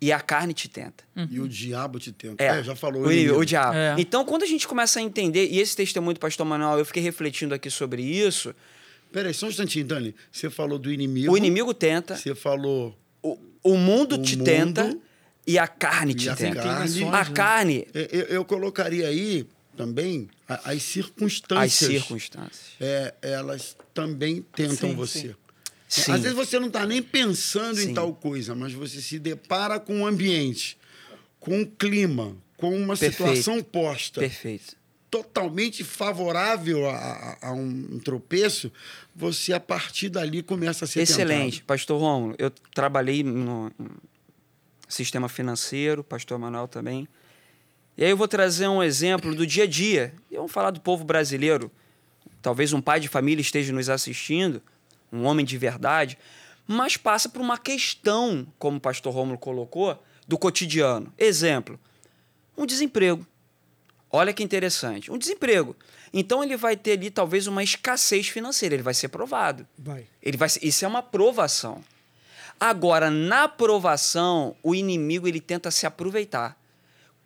E 0.00 0.10
a 0.10 0.18
carne 0.20 0.52
te 0.52 0.68
tenta. 0.68 1.04
E 1.30 1.38
o 1.38 1.46
diabo 1.46 2.00
te 2.00 2.10
tenta. 2.10 2.42
É, 2.42 2.58
É, 2.58 2.62
já 2.64 2.74
falou. 2.74 3.02
o, 3.06 3.38
o 3.38 3.44
diabo. 3.44 3.76
É. 3.76 3.94
Então, 3.98 4.24
quando 4.24 4.42
a 4.42 4.46
gente 4.46 4.66
começa 4.66 4.98
a 4.98 5.02
entender, 5.02 5.46
e 5.48 5.60
esse 5.60 5.76
testemunho 5.76 6.14
do 6.14 6.18
pastor 6.20 6.44
Manuel, 6.44 6.78
eu 6.80 6.84
fiquei 6.84 7.00
refletindo 7.02 7.54
aqui 7.54 7.70
sobre 7.70 8.02
isso. 8.02 8.52
Peraí, 9.12 9.32
só 9.32 9.46
um 9.46 9.50
instantinho, 9.50 9.84
Dani. 9.84 10.12
Você 10.32 10.50
falou 10.50 10.76
do 10.76 10.92
inimigo. 10.92 11.32
O 11.32 11.36
inimigo 11.36 11.72
tenta, 11.72 12.16
Você 12.16 12.34
falou. 12.34 12.98
o, 13.22 13.38
o 13.62 13.76
mundo 13.76 14.16
O 14.16 14.22
te 14.22 14.36
mundo 14.36 14.44
tenta 14.46 14.98
e 15.46 15.56
a 15.56 15.68
carne 15.68 16.12
e 16.12 16.14
te 16.16 16.28
a 16.28 16.34
tenta. 16.34 16.60
carne. 16.60 17.04
A 17.04 17.24
carne, 17.26 17.86
É, 17.94 18.08
Eu, 18.10 18.22
eu 18.38 18.44
colocaria 18.44 19.06
aí 19.06 19.46
também 19.76 20.28
as 20.48 20.82
circunstâncias. 20.82 21.82
as 21.82 21.88
circunstâncias. 21.88 22.60
é, 22.80 23.14
elas 23.22 23.76
também 23.94 24.44
tentam 24.56 24.90
Sim, 24.90 24.96
você. 24.96 25.20
sim. 25.20 25.34
Sim. 26.00 26.12
Às 26.12 26.20
vezes 26.22 26.34
você 26.36 26.58
não 26.58 26.68
está 26.68 26.86
nem 26.86 27.02
pensando 27.02 27.78
em 27.80 27.88
Sim. 27.88 27.94
tal 27.94 28.14
coisa, 28.14 28.54
mas 28.54 28.72
você 28.72 29.00
se 29.02 29.18
depara 29.18 29.78
com 29.78 29.98
um 29.98 30.06
ambiente, 30.06 30.78
com 31.38 31.58
um 31.58 31.64
clima, 31.66 32.34
com 32.56 32.70
uma 32.74 32.96
Perfeito. 32.96 33.12
situação 33.12 33.62
posta 33.62 34.20
Perfeito. 34.20 34.74
totalmente 35.10 35.84
favorável 35.84 36.88
a, 36.88 36.94
a- 36.96 37.48
a 37.48 37.52
um 37.52 37.98
tropeço, 37.98 38.72
você 39.14 39.52
a 39.52 39.60
partir 39.60 40.08
dali 40.08 40.42
começa 40.42 40.86
a 40.86 40.88
ser 40.88 41.02
Excelente. 41.02 41.56
tentado. 41.60 41.66
Pastor 41.66 42.00
Romulo, 42.00 42.34
eu 42.38 42.50
trabalhei 42.74 43.22
no 43.22 43.70
no 43.78 43.90
sistema 44.88 45.28
financeiro, 45.28 46.02
pastor 46.04 46.38
Manuel 46.38 46.68
também. 46.68 47.06
E 47.96 48.04
aí 48.04 48.10
eu 48.10 48.16
vou 48.16 48.28
trazer 48.28 48.68
um 48.68 48.82
exemplo 48.82 49.34
do 49.34 49.46
dia 49.46 49.64
a 49.64 49.66
dia. 49.66 50.14
E 50.30 50.36
vamos 50.36 50.52
falar 50.52 50.70
do 50.70 50.80
povo 50.80 51.04
brasileiro. 51.04 51.70
Talvez 52.40 52.72
um 52.72 52.80
pai 52.80 52.98
de 53.00 53.08
família 53.08 53.40
esteja 53.42 53.72
nos 53.72 53.88
assistindo, 53.88 54.62
um 55.12 55.24
homem 55.24 55.44
de 55.44 55.58
verdade, 55.58 56.16
mas 56.66 56.96
passa 56.96 57.28
por 57.28 57.40
uma 57.40 57.58
questão, 57.58 58.46
como 58.58 58.78
o 58.78 58.80
pastor 58.80 59.12
Romulo 59.12 59.38
colocou, 59.38 60.02
do 60.26 60.38
cotidiano. 60.38 61.12
Exemplo, 61.18 61.78
um 62.56 62.64
desemprego. 62.64 63.26
Olha 64.10 64.32
que 64.32 64.42
interessante. 64.42 65.10
Um 65.10 65.18
desemprego. 65.18 65.76
Então 66.12 66.42
ele 66.44 66.56
vai 66.56 66.76
ter 66.76 66.92
ali 66.92 67.10
talvez 67.10 67.46
uma 67.46 67.62
escassez 67.62 68.28
financeira, 68.28 68.74
ele 68.74 68.82
vai 68.82 68.94
ser 68.94 69.08
provado. 69.08 69.66
Vai. 69.78 70.06
Ele 70.22 70.36
vai, 70.36 70.48
ser- 70.48 70.64
isso 70.64 70.84
é 70.84 70.88
uma 70.88 71.02
provação. 71.02 71.82
Agora, 72.60 73.10
na 73.10 73.48
provação, 73.48 74.54
o 74.62 74.74
inimigo 74.74 75.26
ele 75.26 75.40
tenta 75.40 75.70
se 75.70 75.86
aproveitar. 75.86 76.56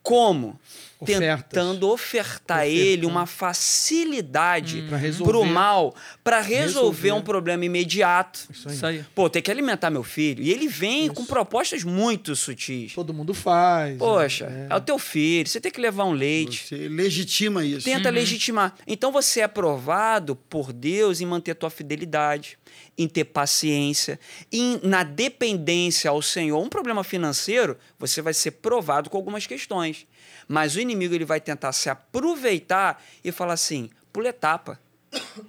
Como? 0.03 0.59
Ofertas. 0.99 1.45
Tentando 1.51 1.89
ofertar 1.91 2.59
a 2.61 2.67
ele 2.67 3.05
uma 3.07 3.27
facilidade 3.27 4.83
Pra 4.89 4.97
resolver. 4.97 5.31
pro 5.31 5.45
mal, 5.45 5.95
para 6.25 6.41
resolver, 6.41 6.67
Resolver. 6.67 7.13
um 7.13 7.23
problema 7.23 7.65
imediato. 7.65 8.41
Isso 8.51 8.69
aí. 8.69 8.75
Isso 8.75 8.87
aí. 8.87 9.05
Pô, 9.15 9.29
tem 9.29 9.43
que 9.43 9.51
alimentar 9.51 9.91
meu 9.91 10.03
filho. 10.03 10.43
E 10.43 10.51
ele 10.51 10.69
vem 10.69 11.09
com 11.09 11.25
propostas 11.25 11.85
muito 11.85 12.35
sutis. 12.35 12.95
Todo 12.95 13.13
mundo 13.13 13.35
faz. 13.35 13.99
Poxa, 13.99 14.49
né? 14.49 14.69
é 14.71 14.75
o 14.77 14.81
teu 14.81 14.99
filho, 14.99 15.49
você 15.49 15.61
tem 15.61 15.71
que 15.71 15.81
levar 15.81 16.05
um 16.05 16.13
leite. 16.13 16.67
Você 16.69 16.89
legitima 16.89 17.65
isso. 17.65 17.85
Tenta 17.85 18.09
legitimar. 18.11 18.75
Então 18.87 19.13
você 19.13 19.41
é 19.41 19.45
aprovado 19.45 20.35
por 20.35 20.73
Deus 20.73 21.21
em 21.21 21.27
manter 21.27 21.55
tua 21.55 21.71
fidelidade, 21.71 22.59
em 22.97 23.07
ter 23.07 23.25
paciência, 23.25 24.19
em, 24.51 24.81
na 24.83 25.03
dependência 25.03 26.11
ao 26.11 26.23
Senhor. 26.23 26.59
Um 26.63 26.69
problema 26.69 27.05
financeiro, 27.05 27.77
você 27.99 28.23
vai 28.23 28.33
ser 28.35 28.53
provado 28.53 29.11
com 29.11 29.17
algumas 29.17 29.47
questões. 29.47 30.07
Mas 30.49 30.75
o 30.75 30.81
inimigo 30.81 31.15
ele 31.15 31.25
vai 31.25 31.41
tentar 31.41 31.73
se 31.73 31.89
aproveitar 31.89 33.03
e 33.25 33.33
falar 33.33 33.55
assim: 33.55 33.91
pula 34.13 34.29
etapa. 34.29 34.81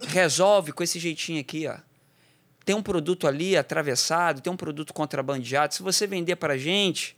Resolve 0.07 0.71
com 0.71 0.83
esse 0.83 0.99
jeitinho 0.99 1.41
aqui, 1.41 1.67
ó. 1.67 1.77
Tem 2.63 2.75
um 2.75 2.83
produto 2.83 3.27
ali 3.27 3.55
atravessado, 3.55 4.41
tem 4.41 4.51
um 4.51 4.57
produto 4.57 4.93
contrabandeado. 4.93 5.73
Se 5.73 5.81
você 5.81 6.05
vender 6.05 6.35
para 6.35 6.57
gente, 6.57 7.15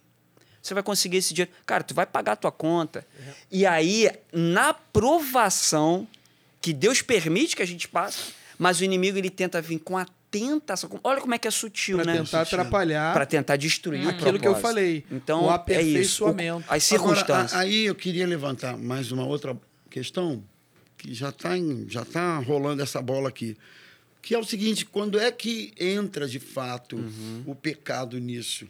você 0.61 0.73
vai 0.73 0.83
conseguir 0.83 1.17
esse 1.17 1.33
dinheiro. 1.33 1.51
Cara, 1.65 1.83
tu 1.83 1.93
vai 1.93 2.05
pagar 2.05 2.33
a 2.33 2.35
tua 2.35 2.51
conta. 2.51 3.05
E 3.51 3.65
aí, 3.65 4.11
na 4.31 4.73
provação 4.73 6.07
que 6.61 6.73
Deus 6.73 7.01
permite 7.01 7.55
que 7.55 7.63
a 7.63 7.67
gente 7.67 7.87
passe, 7.87 8.33
mas 8.57 8.79
o 8.79 8.83
inimigo 8.83 9.17
ele 9.17 9.29
tenta 9.29 9.61
vir 9.61 9.79
com 9.79 9.97
a 9.97 10.05
tentação. 10.31 10.89
Olha 11.03 11.19
como 11.21 11.33
é 11.33 11.37
que 11.37 11.47
é 11.47 11.51
sutil, 11.51 11.97
Pra 11.97 12.05
né? 12.05 12.17
tentar 12.19 12.41
atrapalhar 12.41 13.13
Para 13.13 13.25
tentar 13.25 13.55
destruir 13.55 14.05
o 14.05 14.09
aquilo 14.09 14.39
que 14.39 14.47
eu 14.47 14.55
falei. 14.55 15.03
Então, 15.11 15.43
o 15.45 15.45
é 15.45 15.45
isso. 15.47 15.49
O- 15.49 15.55
aperfeiçoamento. 15.55 16.57
As 16.59 16.65
Agora, 16.67 16.79
circunstâncias. 17.15 17.53
a- 17.53 17.59
aí 17.59 17.85
eu 17.85 17.95
queria 17.95 18.27
levantar 18.27 18.77
mais 18.77 19.11
uma 19.11 19.25
outra 19.25 19.57
questão 19.89 20.43
que 20.97 21.13
já 21.13 21.29
está 21.29 21.51
já 21.87 22.05
tá 22.05 22.37
rolando 22.39 22.81
essa 22.83 23.01
bola 23.01 23.29
aqui. 23.29 23.57
Que 24.21 24.35
é 24.35 24.37
o 24.37 24.43
seguinte, 24.43 24.85
quando 24.85 25.17
é 25.19 25.31
que 25.31 25.73
entra 25.79 26.27
de 26.27 26.39
fato 26.39 26.97
Uhum. 26.97 27.43
o 27.47 27.55
pecado 27.55 28.19
nisso? 28.19 28.67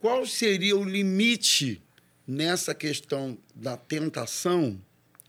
Qual 0.00 0.26
seria 0.26 0.76
o 0.76 0.84
limite 0.84 1.80
nessa 2.26 2.74
questão 2.74 3.38
da 3.54 3.76
tentação 3.76 4.78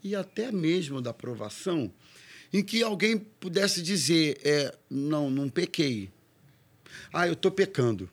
e 0.03 0.15
até 0.15 0.51
mesmo 0.51 1.01
da 1.01 1.13
provação, 1.13 1.91
em 2.53 2.63
que 2.63 2.81
alguém 2.83 3.17
pudesse 3.17 3.81
dizer, 3.81 4.39
é, 4.43 4.73
não, 4.89 5.29
não 5.29 5.49
pequei. 5.49 6.09
Ah, 7.13 7.27
eu 7.27 7.33
estou 7.33 7.51
pecando. 7.51 8.09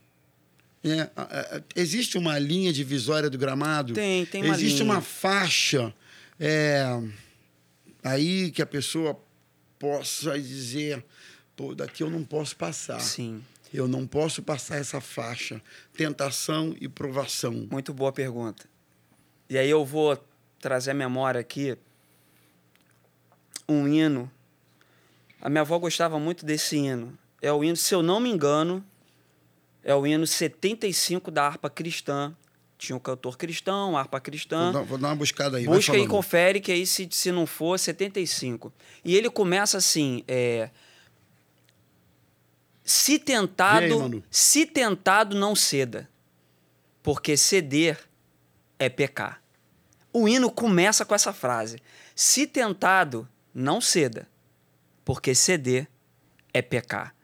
É, 0.85 1.03
a- 1.15 1.57
a- 1.59 1.63
existe 1.77 2.19
uma 2.19 2.39
linha 2.39 2.73
divisória 2.73 3.31
do 3.31 3.39
gramado? 3.39 3.95
Tem, 3.95 4.27
tem 4.27 4.43
uma 4.45 4.55
Existe 4.55 4.81
linha. 4.81 4.93
uma 4.95 5.01
faixa 5.01 5.95
é, 6.41 6.85
aí 8.03 8.51
que 8.51 8.61
a 8.61 8.67
pessoa 8.67 9.19
possa 9.79 10.39
dizer, 10.41 11.05
pô, 11.55 11.75
daqui 11.75 12.03
eu 12.03 12.11
não 12.11 12.25
posso 12.25 12.57
passar. 12.57 13.01
Sim. 13.01 13.43
Eu 13.73 13.87
não 13.89 14.07
posso 14.07 14.43
passar 14.43 14.77
essa 14.77 15.01
faixa. 15.01 15.63
Tentação 15.97 16.77
e 16.81 16.89
provação. 16.89 17.67
Muito 17.71 17.95
boa 17.95 18.13
pergunta. 18.13 18.67
E 19.49 19.57
aí 19.57 19.71
eu 19.71 19.85
vou 19.85 20.23
trazer 20.61 20.91
à 20.91 20.95
memória 20.95 21.41
aqui 21.41 21.77
um 23.73 23.89
hino. 23.89 24.31
A 25.41 25.49
minha 25.49 25.63
avó 25.63 25.79
gostava 25.79 26.19
muito 26.19 26.47
desse 26.47 26.77
hino. 26.77 27.19
É 27.41 27.53
o 27.53 27.65
hino, 27.65 27.77
se 27.77 27.95
eu 27.95 28.03
não 28.03 28.21
me 28.21 28.31
engano, 28.31 28.85
é 29.83 29.95
o 29.95 30.07
hino 30.07 30.27
75 30.27 31.31
da 31.31 31.45
harpa 31.45 31.69
cristã. 31.69 32.35
Tinha 32.79 32.97
um 32.97 33.01
cantor 33.01 33.37
cristão, 33.37 33.97
harpa 33.97 34.21
cristã. 34.21 34.65
Vou 34.65 34.73
dar, 34.73 34.83
vou 34.83 34.99
dar 34.99 35.09
uma 35.09 35.17
buscada 35.17 35.57
aí. 35.57 35.67
Busca 35.67 35.97
e 35.97 36.07
confere, 36.07 36.61
que 36.61 36.73
aí, 36.73 36.87
se, 36.87 37.09
se 37.11 37.31
não 37.31 37.47
for, 37.47 37.79
75. 37.79 38.73
E 39.05 39.17
ele 39.17 39.31
começa 39.31 39.79
assim: 39.79 40.25
é, 40.27 40.69
se 42.85 43.19
tentado, 43.19 44.05
aí, 44.05 44.23
se 44.31 44.67
tentado, 44.67 45.37
não 45.37 45.55
ceda, 45.55 46.09
porque 47.03 47.37
ceder 47.37 47.99
é 48.79 48.89
pecar. 48.89 49.41
O 50.13 50.29
hino 50.29 50.51
começa 50.51 51.05
com 51.05 51.15
essa 51.15 51.33
frase: 51.33 51.81
se 52.15 52.47
tentado, 52.47 53.29
não 53.55 53.81
ceda, 53.81 54.29
porque 55.05 55.35
ceder 55.35 55.89
é 56.53 56.63
pecar. 56.63 57.15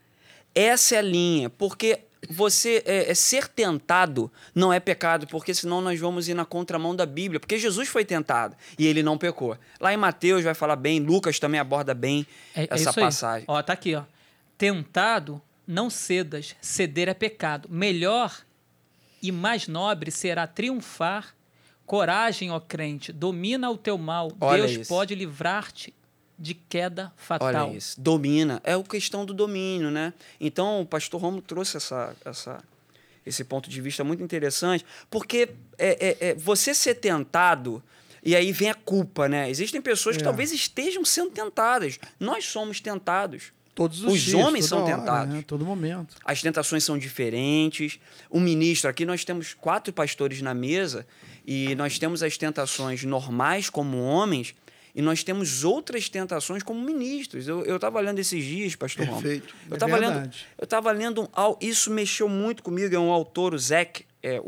Essa 0.55 0.97
é 0.97 0.99
a 0.99 1.03
linha, 1.03 1.51
porque 1.51 2.01
você 2.29 2.83
é, 2.85 3.11
é, 3.11 3.15
ser 3.15 3.47
tentado 3.49 4.31
não 4.55 4.73
é 4.73 4.81
pecado, 4.81 5.27
porque 5.29 5.55
senão 5.55 5.81
nós 5.81 5.99
vamos 6.01 6.29
ir 6.29 6.35
na 6.35 6.45
contramão 6.45 6.95
da 6.95 7.07
Bíblia, 7.07 7.39
porque 7.39 7.59
Jesus 7.59 7.89
foi 7.89 8.05
tentado 8.05 8.57
e 8.79 8.87
ele 8.87 9.03
não 9.03 9.17
pecou. 9.17 9.57
Lá 9.81 9.93
em 9.93 9.97
Mateus 9.97 10.43
vai 10.43 10.55
falar 10.55 10.77
bem, 10.77 10.99
Lucas 11.01 11.39
também 11.39 11.61
aborda 11.61 11.95
bem 11.95 12.27
É, 12.55 12.65
é 12.65 12.69
essa 12.71 12.91
aí. 12.91 12.95
passagem. 12.97 13.45
Ó, 13.47 13.63
tá 13.63 13.73
aqui, 13.73 13.95
ó. 13.95 14.03
Tentado, 14.57 15.41
não 15.67 15.89
cedas. 15.89 16.57
Ceder 16.61 17.09
é 17.09 17.15
pecado. 17.15 17.69
Melhor 17.71 18.37
e 19.23 19.31
mais 19.31 19.69
nobre 19.69 20.11
será 20.11 20.47
triunfar. 20.47 21.35
Coragem, 21.87 22.51
ó 22.51 22.61
crente, 22.61 23.13
domina 23.13 23.71
o 23.71 23.79
teu 23.79 23.97
mal. 23.97 24.31
Olha 24.41 24.67
Deus 24.67 24.81
isso. 24.83 24.89
pode 24.89 25.15
livrar-te 25.15 25.95
de 26.39 26.55
queda 26.55 27.13
fatal. 27.17 27.67
Olha 27.69 27.77
isso, 27.77 28.01
domina. 28.01 28.61
É 28.65 28.75
a 28.75 28.83
questão 28.83 29.25
do 29.27 29.35
domínio, 29.35 29.91
né? 29.91 30.13
Então, 30.41 30.81
o 30.81 30.87
pastor 30.87 31.21
Romo 31.21 31.43
trouxe 31.43 31.77
essa, 31.77 32.15
essa, 32.25 32.63
esse 33.27 33.43
ponto 33.45 33.69
de 33.69 33.81
vista 33.81 34.05
muito 34.05 34.23
interessante, 34.23 34.85
porque 35.11 35.51
é, 35.77 36.09
é, 36.09 36.29
é 36.31 36.35
você 36.35 36.73
ser 36.75 36.95
tentado. 36.95 37.83
E 38.23 38.35
aí 38.37 38.53
vem 38.53 38.69
a 38.71 38.75
culpa, 38.75 39.29
né? 39.29 39.49
Existem 39.51 39.81
pessoas 39.81 40.17
que 40.17 40.23
É. 40.23 40.25
talvez 40.25 40.53
estejam 40.53 41.05
sendo 41.05 41.31
tentadas. 41.31 41.99
Nós 42.21 42.45
somos 42.45 42.81
tentados. 42.81 43.53
Todos 43.75 44.03
os, 44.03 44.13
Os 44.15 44.21
dias, 44.23 44.35
homens 44.45 44.65
são 44.65 44.83
hora, 44.83 44.97
tentados. 44.97 45.35
né? 45.35 45.45
Todo 45.47 45.65
momento. 45.65 46.17
As 46.25 46.43
tentações 46.43 46.83
são 46.83 46.99
diferentes. 46.99 48.01
O 48.29 48.41
ministro, 48.41 48.91
aqui 48.91 49.05
nós 49.07 49.25
temos 49.25 49.55
quatro 49.55 49.93
pastores 49.93 50.43
na 50.43 50.53
mesa 50.53 51.07
e 51.47 51.77
nós 51.77 51.97
temos 51.97 52.21
as 52.25 52.37
tentações 52.37 53.05
normais 53.05 53.71
como 53.71 53.99
homens 54.03 54.53
e 54.99 55.01
nós 55.01 55.23
temos 55.23 55.63
outras 55.63 56.09
tentações 56.09 56.61
como 56.61 56.81
ministros. 56.83 57.47
Eu 57.47 57.77
estava 57.77 58.01
lendo 58.01 58.19
esses 58.19 58.45
dias, 58.45 58.75
pastor. 58.75 59.07
Perfeito. 59.07 59.55
Eu 59.69 59.75
É 59.75 59.75
estava 59.75 59.97
lendo, 59.97 60.13
verdade. 60.15 60.47
eu 60.59 60.67
tava 60.67 60.91
lendo 60.91 61.23
um, 61.23 61.29
isso 61.61 61.89
mexeu 61.89 62.29
muito 62.29 62.65
comigo, 62.65 62.93
é 62.93 62.99
um 62.99 63.13
autor, 63.13 63.55
o 63.55 63.59
Zack 63.61 64.05
é. 64.21 64.41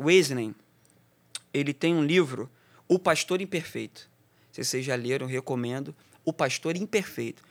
Ele 1.54 1.72
tem 1.72 1.94
um 1.94 2.04
livro, 2.04 2.50
O 2.88 2.98
Pastor 2.98 3.40
Imperfeito. 3.40 4.10
Se 4.50 4.64
vocês 4.64 4.84
já 4.84 4.96
leram, 4.96 5.28
recomendo. 5.28 5.94
O 6.24 6.32
Pastor 6.32 6.76
Imperfeito. 6.76 7.44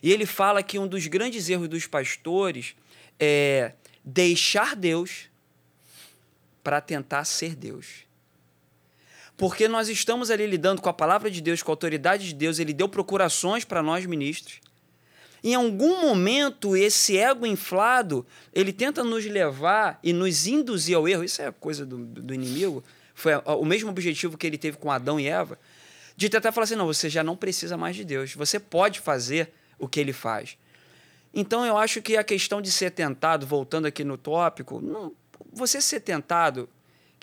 E 0.00 0.12
ele 0.12 0.24
fala 0.24 0.62
que 0.62 0.78
um 0.78 0.86
dos 0.86 1.08
grandes 1.08 1.48
erros 1.48 1.66
dos 1.66 1.88
pastores 1.88 2.76
é 3.18 3.72
deixar 4.04 4.76
Deus 4.76 5.28
para 6.62 6.80
tentar 6.80 7.24
ser 7.24 7.56
Deus. 7.56 8.04
Porque 9.36 9.66
nós 9.66 9.88
estamos 9.88 10.30
ali 10.30 10.46
lidando 10.46 10.80
com 10.80 10.88
a 10.88 10.92
palavra 10.92 11.30
de 11.30 11.40
Deus, 11.40 11.62
com 11.62 11.70
a 11.70 11.74
autoridade 11.74 12.28
de 12.28 12.34
Deus, 12.34 12.58
ele 12.58 12.72
deu 12.72 12.88
procurações 12.88 13.64
para 13.64 13.82
nós 13.82 14.06
ministros. 14.06 14.60
Em 15.42 15.54
algum 15.54 16.00
momento, 16.00 16.76
esse 16.76 17.18
ego 17.18 17.44
inflado, 17.44 18.24
ele 18.52 18.72
tenta 18.72 19.04
nos 19.04 19.24
levar 19.26 19.98
e 20.02 20.12
nos 20.12 20.46
induzir 20.46 20.96
ao 20.96 21.06
erro. 21.06 21.24
Isso 21.24 21.42
é 21.42 21.52
coisa 21.52 21.84
do, 21.84 21.98
do 21.98 22.32
inimigo. 22.32 22.82
Foi 23.14 23.34
o 23.44 23.64
mesmo 23.64 23.90
objetivo 23.90 24.38
que 24.38 24.46
ele 24.46 24.56
teve 24.56 24.78
com 24.78 24.90
Adão 24.90 25.20
e 25.20 25.26
Eva. 25.26 25.58
De 26.16 26.28
tentar 26.28 26.52
falar 26.52 26.64
assim, 26.64 26.76
não, 26.76 26.86
você 26.86 27.10
já 27.10 27.22
não 27.22 27.36
precisa 27.36 27.76
mais 27.76 27.94
de 27.94 28.04
Deus. 28.04 28.34
Você 28.34 28.58
pode 28.58 29.00
fazer 29.00 29.52
o 29.78 29.86
que 29.86 30.00
ele 30.00 30.12
faz. 30.12 30.56
Então, 31.34 31.66
eu 31.66 31.76
acho 31.76 32.00
que 32.00 32.16
a 32.16 32.24
questão 32.24 32.62
de 32.62 32.70
ser 32.70 32.92
tentado, 32.92 33.44
voltando 33.46 33.86
aqui 33.86 34.04
no 34.04 34.16
tópico, 34.16 34.80
não- 34.80 35.12
você 35.52 35.80
ser 35.80 36.00
tentado, 36.00 36.68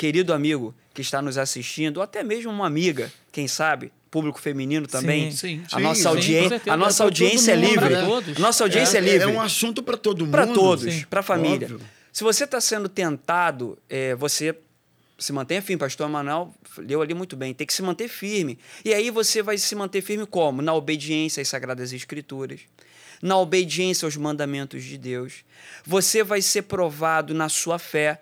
querido 0.02 0.34
amigo 0.34 0.74
que 0.96 1.02
está 1.04 1.22
nos 1.22 1.38
assistindo, 1.38 1.98
ou 1.98 2.04
até 2.04 2.24
mesmo 2.24 2.50
uma 2.52 2.66
amiga, 2.66 3.14
quem 3.32 3.48
sabe, 3.48 3.92
público 4.10 4.42
feminino 4.42 4.88
também. 4.88 5.32
sim, 5.32 5.62
a 5.72 5.78
sim, 5.78 5.84
nossa 5.84 6.16
sim, 6.16 6.50
certeza. 6.50 6.74
a 6.74 6.76
nossa 6.76 7.04
É 7.04 7.06
audiência 7.06 7.52
é 7.52 7.56
mundo, 7.56 7.70
livre. 7.70 7.90
pra 7.90 8.06
todos. 8.06 8.38
Nossa 8.40 8.64
audiência 8.64 8.98
é, 8.98 9.02
é, 9.02 9.04
livre. 9.04 9.22
é 9.22 9.28
um 9.28 9.40
assunto 9.40 9.84
para 9.84 9.96
todo 9.98 10.26
mundo. 10.26 10.32
Para 10.32 10.48
todos, 10.48 11.06
para 11.06 11.20
a 11.20 11.24
família. 11.24 11.68
Óbvio. 11.68 11.82
Se 12.12 12.24
você 12.24 12.46
está 12.46 12.60
sendo 12.60 12.90
tentado, 12.90 13.78
é, 13.88 14.16
você 14.16 14.58
se 15.20 15.32
mantenha 15.32 15.62
firme. 15.62 15.80
Pastor 15.80 16.10
Manuel 16.10 16.52
leu 16.80 17.00
ali 17.04 17.14
muito 17.14 17.38
bem. 17.38 17.54
Tem 17.54 17.68
que 17.68 17.74
se 17.74 17.84
manter 17.84 18.08
firme. 18.08 18.58
E 18.84 18.96
aí 18.96 19.12
você 19.12 19.44
vai 19.44 19.56
se 19.60 19.76
manter 19.76 20.02
firme 20.02 20.26
como? 20.26 20.64
Na 20.64 20.74
obediência 20.74 21.42
às 21.42 21.48
Sagradas 21.48 21.94
Escrituras. 21.94 22.62
Na 23.22 23.38
obediência 23.38 24.08
aos 24.08 24.18
mandamentos 24.18 24.84
de 24.84 24.98
Deus. 24.98 25.46
Você 25.86 26.24
vai 26.24 26.42
ser 26.42 26.64
provado 26.64 27.36
na 27.36 27.50
sua 27.50 27.78
fé. 27.78 28.20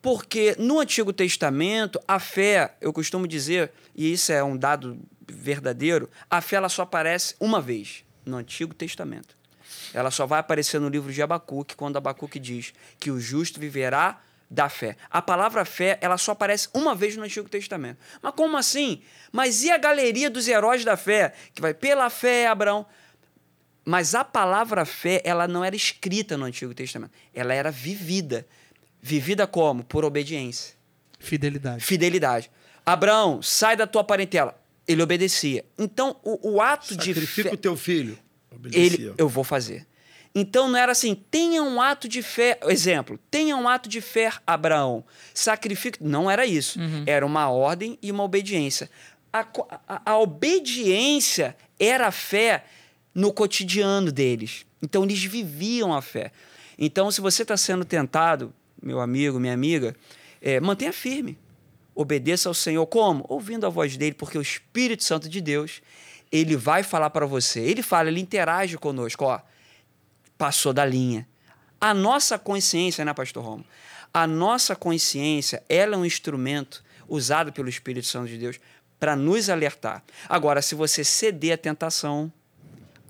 Porque 0.00 0.54
no 0.58 0.78
Antigo 0.78 1.12
Testamento, 1.12 2.00
a 2.06 2.18
fé, 2.18 2.74
eu 2.80 2.92
costumo 2.92 3.26
dizer, 3.26 3.72
e 3.94 4.12
isso 4.12 4.32
é 4.32 4.42
um 4.42 4.56
dado 4.56 4.98
verdadeiro, 5.26 6.08
a 6.30 6.40
fé 6.40 6.56
ela 6.56 6.68
só 6.68 6.82
aparece 6.82 7.34
uma 7.40 7.60
vez 7.60 8.04
no 8.24 8.36
Antigo 8.36 8.74
Testamento. 8.74 9.36
Ela 9.92 10.10
só 10.10 10.26
vai 10.26 10.40
aparecer 10.40 10.80
no 10.80 10.88
livro 10.88 11.12
de 11.12 11.22
Abacuque, 11.22 11.74
quando 11.74 11.96
Abacuque 11.96 12.38
diz 12.38 12.72
que 12.98 13.10
o 13.10 13.18
justo 13.18 13.58
viverá 13.58 14.20
da 14.50 14.68
fé. 14.68 14.96
A 15.10 15.20
palavra 15.20 15.64
fé, 15.64 15.98
ela 16.00 16.16
só 16.16 16.32
aparece 16.32 16.68
uma 16.72 16.94
vez 16.94 17.16
no 17.16 17.24
Antigo 17.24 17.48
Testamento. 17.48 17.98
Mas 18.22 18.34
como 18.34 18.56
assim? 18.56 19.02
Mas 19.30 19.62
e 19.62 19.70
a 19.70 19.76
galeria 19.76 20.30
dos 20.30 20.48
heróis 20.48 20.84
da 20.84 20.96
fé? 20.96 21.34
Que 21.54 21.60
vai 21.60 21.74
pela 21.74 22.08
fé, 22.08 22.46
Abraão. 22.46 22.86
Mas 23.84 24.14
a 24.14 24.24
palavra 24.24 24.84
fé, 24.84 25.20
ela 25.24 25.48
não 25.48 25.64
era 25.64 25.76
escrita 25.76 26.36
no 26.36 26.44
Antigo 26.44 26.74
Testamento. 26.74 27.12
Ela 27.34 27.54
era 27.54 27.70
vivida. 27.70 28.46
Vivida 29.00 29.46
como? 29.46 29.84
Por 29.84 30.04
obediência. 30.04 30.74
Fidelidade. 31.18 31.84
Fidelidade. 31.84 32.50
Abraão, 32.84 33.42
sai 33.42 33.76
da 33.76 33.86
tua 33.86 34.02
parentela. 34.04 34.58
Ele 34.86 35.02
obedecia. 35.02 35.64
Então, 35.78 36.16
o, 36.24 36.54
o 36.54 36.60
ato 36.62 36.96
de 36.96 37.12
Sacrifica 37.14 37.52
o 37.54 37.56
teu 37.56 37.76
filho. 37.76 38.18
Obedecia. 38.50 38.82
ele, 39.06 39.14
eu 39.18 39.28
vou 39.28 39.44
fazer. 39.44 39.86
Então 40.34 40.68
não 40.68 40.76
era 40.78 40.92
assim, 40.92 41.14
tenha 41.30 41.62
um 41.62 41.80
ato 41.80 42.06
de 42.08 42.22
fé, 42.22 42.58
exemplo, 42.64 43.18
tenha 43.30 43.56
um 43.56 43.66
ato 43.66 43.88
de 43.88 44.00
fé, 44.00 44.30
Abraão, 44.46 45.02
sacrifique. 45.34 45.98
Não 46.02 46.30
era 46.30 46.46
isso. 46.46 46.78
Era 47.06 47.24
uma 47.26 47.48
ordem 47.50 47.98
e 48.02 48.12
uma 48.12 48.22
obediência. 48.22 48.90
A, 49.32 49.40
a- 49.88 50.02
a 50.04 50.18
obediência 50.18 51.56
era 51.78 52.06
a 52.08 52.12
fé 52.12 52.64
no 53.14 53.32
cotidiano 53.32 54.12
deles. 54.12 54.64
Então 54.82 55.02
eles 55.04 55.22
viviam 55.24 55.92
a 55.94 56.00
fé. 56.02 56.30
Então, 56.78 57.10
se 57.10 57.20
você 57.20 57.42
está 57.42 57.56
sendo 57.56 57.84
tentado, 57.84 58.52
meu 58.82 59.00
amigo, 59.00 59.38
minha 59.38 59.54
amiga, 59.54 59.94
é, 60.40 60.60
mantenha 60.60 60.92
firme. 60.92 61.38
Obedeça 61.94 62.48
ao 62.48 62.54
Senhor 62.54 62.86
como? 62.86 63.24
Ouvindo 63.28 63.66
a 63.66 63.68
voz 63.68 63.96
dele, 63.96 64.14
porque 64.14 64.38
o 64.38 64.42
Espírito 64.42 65.02
Santo 65.02 65.28
de 65.28 65.40
Deus, 65.40 65.82
ele 66.30 66.56
vai 66.56 66.82
falar 66.82 67.10
para 67.10 67.26
você. 67.26 67.60
Ele 67.60 67.82
fala, 67.82 68.08
ele 68.08 68.20
interage 68.20 68.78
conosco, 68.78 69.24
ó. 69.24 69.40
Passou 70.36 70.72
da 70.72 70.84
linha. 70.84 71.26
A 71.80 71.92
nossa 71.92 72.38
consciência, 72.38 73.04
né, 73.04 73.12
pastor 73.12 73.44
Romo? 73.44 73.64
A 74.14 74.26
nossa 74.26 74.76
consciência, 74.76 75.62
ela 75.68 75.94
é 75.94 75.98
um 75.98 76.04
instrumento 76.04 76.84
usado 77.08 77.52
pelo 77.52 77.68
Espírito 77.68 78.06
Santo 78.06 78.28
de 78.28 78.38
Deus 78.38 78.60
para 78.98 79.14
nos 79.14 79.48
alertar. 79.48 80.02
Agora, 80.28 80.60
se 80.60 80.74
você 80.74 81.04
ceder 81.04 81.54
à 81.54 81.56
tentação, 81.56 82.32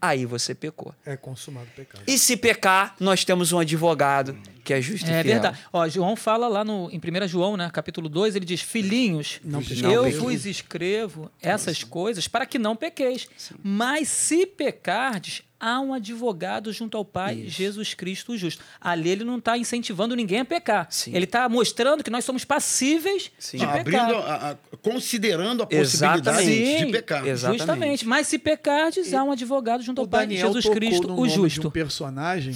aí 0.00 0.24
você 0.24 0.54
pecou. 0.54 0.94
É 1.04 1.16
consumado 1.16 1.66
o 1.66 1.76
pecado. 1.76 2.02
E 2.07 2.18
se 2.18 2.37
pecar, 2.37 2.94
nós 3.00 3.24
temos 3.24 3.52
um 3.52 3.59
advogado 3.59 4.37
que 4.68 4.74
é 4.74 4.83
justo 4.83 5.07
e 5.09 5.11
É 5.14 5.22
fiel. 5.22 5.33
verdade. 5.40 5.59
Ó, 5.72 5.88
João 5.88 6.14
fala 6.14 6.46
lá 6.46 6.62
no, 6.62 6.90
em 6.92 6.98
1 6.98 7.26
João, 7.26 7.57
né, 7.57 7.70
capítulo 7.72 8.07
2, 8.09 8.37
ele 8.37 8.44
diz: 8.44 8.61
Filhinhos, 8.61 9.40
Não 9.42 9.61
eu 9.61 10.02
pequeis." 10.04 10.16
vos 10.18 10.44
escrevo 10.44 11.31
essas 11.40 11.83
coisas 11.83 12.28
para 12.28 12.44
que 12.44 12.59
não 12.59 12.76
pequeis. 12.76 13.26
Mas 13.62 14.09
se 14.09 14.44
pecardes, 14.44 15.42
há 15.59 15.81
um 15.81 15.94
advogado 15.94 16.70
junto 16.70 16.98
ao 16.98 17.04
Pai, 17.04 17.44
Jesus 17.46 17.94
Cristo 17.94 18.33
o 18.33 18.37
justo. 18.37 18.62
Ali 18.78 19.09
ele 19.09 19.24
não 19.24 19.38
está 19.38 19.57
incentivando 19.57 20.14
ninguém 20.14 20.40
a 20.40 20.44
pecar. 20.44 20.87
Sim. 20.90 21.14
Ele 21.14 21.24
está 21.24 21.48
mostrando 21.48 22.04
que 22.04 22.11
nós 22.11 22.24
somos 22.26 22.44
passíveis 22.44 23.31
Sim. 23.38 23.57
de 23.59 23.64
Ah, 23.64 23.68
pecar. 23.83 24.04
abrindo 24.04 24.16
a- 24.22 24.50
a- 24.50 24.57
considerando 24.83 25.62
a 25.62 25.66
possibilidade 25.66 26.28
Exatamente. 26.50 26.85
de 26.87 26.92
pecar. 26.92 27.26
Exatamente. 27.26 27.59
Justamente. 27.59 28.07
Mas 28.07 28.26
se 28.26 28.38
pecardes, 28.38 29.14
há 29.14 29.24
um 29.24 29.33
advogado 29.33 29.83
junto 29.83 30.02
ao 30.02 30.07
Pai, 30.07 30.26
Daniel 30.26 30.48
Jesus 30.48 30.64
tocou 30.64 30.76
Cristo 30.76 31.09
no 31.09 31.14
o 31.14 31.16
nome 31.16 31.28
de 31.31 31.35
justo. 31.37 31.68
um 31.68 31.70
personagem 31.70 32.54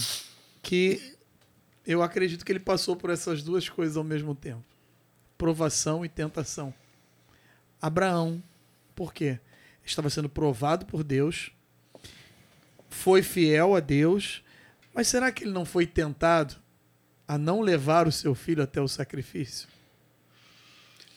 que 0.62 1.11
eu 1.86 2.02
acredito 2.02 2.44
que 2.44 2.52
ele 2.52 2.60
passou 2.60 2.94
por 2.96 3.10
essas 3.10 3.42
duas 3.42 3.68
coisas 3.68 3.96
ao 3.96 4.04
mesmo 4.04 4.34
tempo. 4.34 4.62
Provação 5.36 6.04
e 6.04 6.08
tentação. 6.08 6.72
Abraão, 7.80 8.42
por 8.94 9.12
quê? 9.12 9.38
Estava 9.84 10.08
sendo 10.08 10.28
provado 10.28 10.86
por 10.86 11.02
Deus, 11.02 11.50
foi 12.88 13.22
fiel 13.22 13.74
a 13.74 13.80
Deus, 13.80 14.42
mas 14.94 15.08
será 15.08 15.32
que 15.32 15.42
ele 15.44 15.50
não 15.52 15.64
foi 15.64 15.86
tentado 15.86 16.54
a 17.26 17.36
não 17.36 17.60
levar 17.60 18.06
o 18.06 18.12
seu 18.12 18.34
filho 18.34 18.62
até 18.62 18.80
o 18.80 18.86
sacrifício? 18.86 19.66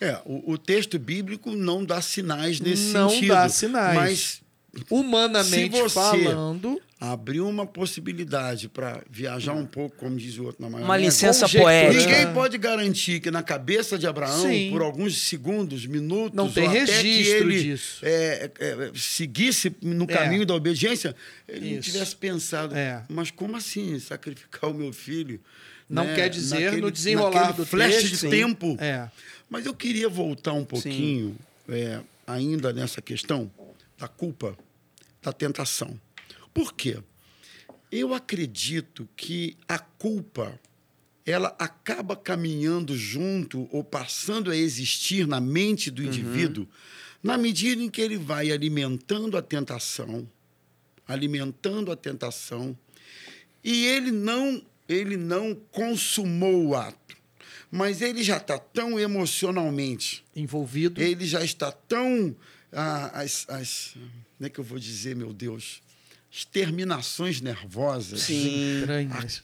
É, 0.00 0.20
o, 0.26 0.52
o 0.52 0.58
texto 0.58 0.98
bíblico 0.98 1.52
não 1.52 1.84
dá 1.84 2.02
sinais 2.02 2.58
nesse 2.60 2.92
Não 2.92 3.08
sentido. 3.08 3.28
dá 3.28 3.48
sinais. 3.48 3.96
Mas 3.96 4.42
Humanamente 4.90 5.70
você- 5.80 5.88
falando, 5.94 6.80
abriu 6.98 7.46
uma 7.46 7.66
possibilidade 7.66 8.68
para 8.70 9.02
viajar 9.10 9.52
um 9.52 9.66
pouco, 9.66 9.96
como 9.96 10.16
diz 10.16 10.38
o 10.38 10.44
outro 10.44 10.62
na 10.62 10.70
maionese. 10.70 10.88
Uma 10.90 10.96
licença 10.96 11.46
poética. 11.48 12.00
Ninguém 12.06 12.32
pode 12.32 12.56
garantir 12.56 13.20
que 13.20 13.30
na 13.30 13.42
cabeça 13.42 13.98
de 13.98 14.06
Abraão, 14.06 14.48
Sim. 14.48 14.70
por 14.70 14.80
alguns 14.80 15.18
segundos, 15.28 15.84
minutos, 15.84 16.34
Não 16.34 16.50
tem 16.50 16.66
registro 16.68 17.50
ele 17.50 17.62
disso. 17.62 18.00
é, 18.02 18.50
é, 18.58 18.90
seguisse 18.94 19.74
no 19.82 20.04
É. 20.04 20.06
caminho 20.06 20.46
da 20.46 20.54
obediência, 20.54 21.14
ele 21.46 21.74
não 21.74 21.80
tivesse 21.82 22.16
pensado, 22.16 22.74
É. 22.74 23.02
mas 23.10 23.30
como 23.30 23.56
assim 23.56 23.98
sacrificar 23.98 24.70
o 24.70 24.74
meu 24.74 24.92
filho? 24.92 25.38
Não 25.88 26.04
Né? 26.04 26.14
quer 26.14 26.28
dizer 26.30 26.60
Naquele- 26.64 26.80
no 26.82 26.90
desenrolar 26.90 27.52
do 27.52 27.64
flash 27.66 27.94
texto, 27.94 28.08
de 28.08 28.16
sim. 28.16 28.30
tempo. 28.30 28.76
é. 28.80 29.08
Mas 29.48 29.64
eu 29.66 29.72
queria 29.74 30.08
voltar 30.08 30.54
um 30.54 30.64
pouquinho, 30.64 31.36
é, 31.68 32.00
ainda 32.26 32.72
nessa 32.72 33.00
questão 33.00 33.48
da 33.98 34.08
culpa, 34.08 34.56
da 35.22 35.32
tentação. 35.32 35.96
Por 36.56 36.72
quê? 36.72 36.96
Eu 37.92 38.14
acredito 38.14 39.06
que 39.14 39.58
a 39.68 39.78
culpa 39.78 40.58
ela 41.26 41.54
acaba 41.58 42.16
caminhando 42.16 42.96
junto 42.96 43.68
ou 43.70 43.84
passando 43.84 44.50
a 44.50 44.56
existir 44.56 45.26
na 45.26 45.38
mente 45.38 45.90
do 45.90 46.02
indivíduo 46.02 46.66
na 47.22 47.36
medida 47.36 47.82
em 47.82 47.90
que 47.90 48.00
ele 48.00 48.16
vai 48.16 48.50
alimentando 48.50 49.36
a 49.36 49.42
tentação, 49.42 50.26
alimentando 51.06 51.92
a 51.92 51.96
tentação, 51.96 52.74
e 53.62 53.84
ele 53.84 54.10
não 54.10 54.64
ele 54.88 55.16
não 55.18 55.54
consumou 55.72 56.68
o 56.68 56.74
ato. 56.76 57.16
mas 57.70 58.00
ele 58.00 58.22
já 58.22 58.38
está 58.38 58.56
tão 58.58 58.98
emocionalmente, 58.98 60.24
Envolvido. 60.34 61.02
ele 61.02 61.26
já 61.26 61.44
está 61.44 61.70
tão. 61.70 62.34
ah, 62.72 63.20
as, 63.20 63.44
as- 63.50 63.94
como 64.38 64.46
é 64.46 64.48
que 64.48 64.58
eu 64.60 64.64
vou 64.64 64.78
dizer, 64.78 65.14
meu 65.16 65.32
Deus? 65.34 65.82
As 66.36 66.44
terminações 66.44 67.40
nervosas, 67.40 68.20
Sim, 68.22 68.80
Estranhas. 68.80 69.42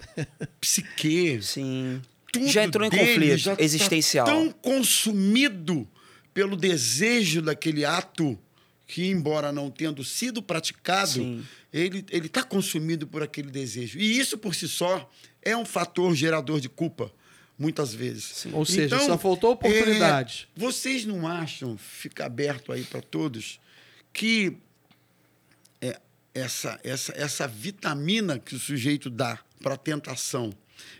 psique, 0.61 1.41
sim. 1.41 2.03
tudo 2.31 2.49
Já 2.49 2.65
entrou 2.65 2.87
em 2.87 2.91
conflito 2.91 3.37
já 3.39 3.57
tá 3.57 3.63
existencial. 3.63 4.27
tão 4.27 4.51
consumido 4.53 5.89
pelo 6.35 6.55
desejo 6.55 7.41
daquele 7.41 7.85
ato 7.87 8.39
que, 8.87 9.07
embora 9.07 9.51
não 9.51 9.71
tendo 9.71 10.05
sido 10.05 10.43
praticado, 10.43 11.13
Sim. 11.13 11.43
ele 11.73 12.05
ele 12.11 12.27
está 12.27 12.43
consumido 12.43 13.07
por 13.07 13.23
aquele 13.23 13.51
desejo. 13.51 13.99
E 13.99 14.19
isso 14.19 14.37
por 14.37 14.55
si 14.55 14.69
só 14.69 15.11
é 15.41 15.57
um 15.57 15.65
fator 15.65 16.15
gerador 16.15 16.61
de 16.61 16.69
culpa, 16.69 17.11
muitas 17.59 17.95
vezes. 17.95 18.47
Ou 18.53 18.67
seja, 18.67 18.99
só 18.99 19.17
faltou 19.17 19.53
oportunidade. 19.53 20.47
é, 20.55 20.61
vocês 20.61 21.07
não 21.07 21.27
acham, 21.27 21.79
fica 21.79 22.27
aberto 22.27 22.71
aí 22.71 22.85
para 22.85 23.01
todos, 23.01 23.59
que 24.13 24.59
essa, 26.35 26.79
essa, 26.83 27.13
essa 27.17 27.49
vitamina 27.49 28.39
que 28.39 28.55
o 28.55 28.59
sujeito 28.59 29.11
dá 29.11 29.39
para 29.63 29.75
a 29.75 29.79
tentação, 29.79 30.53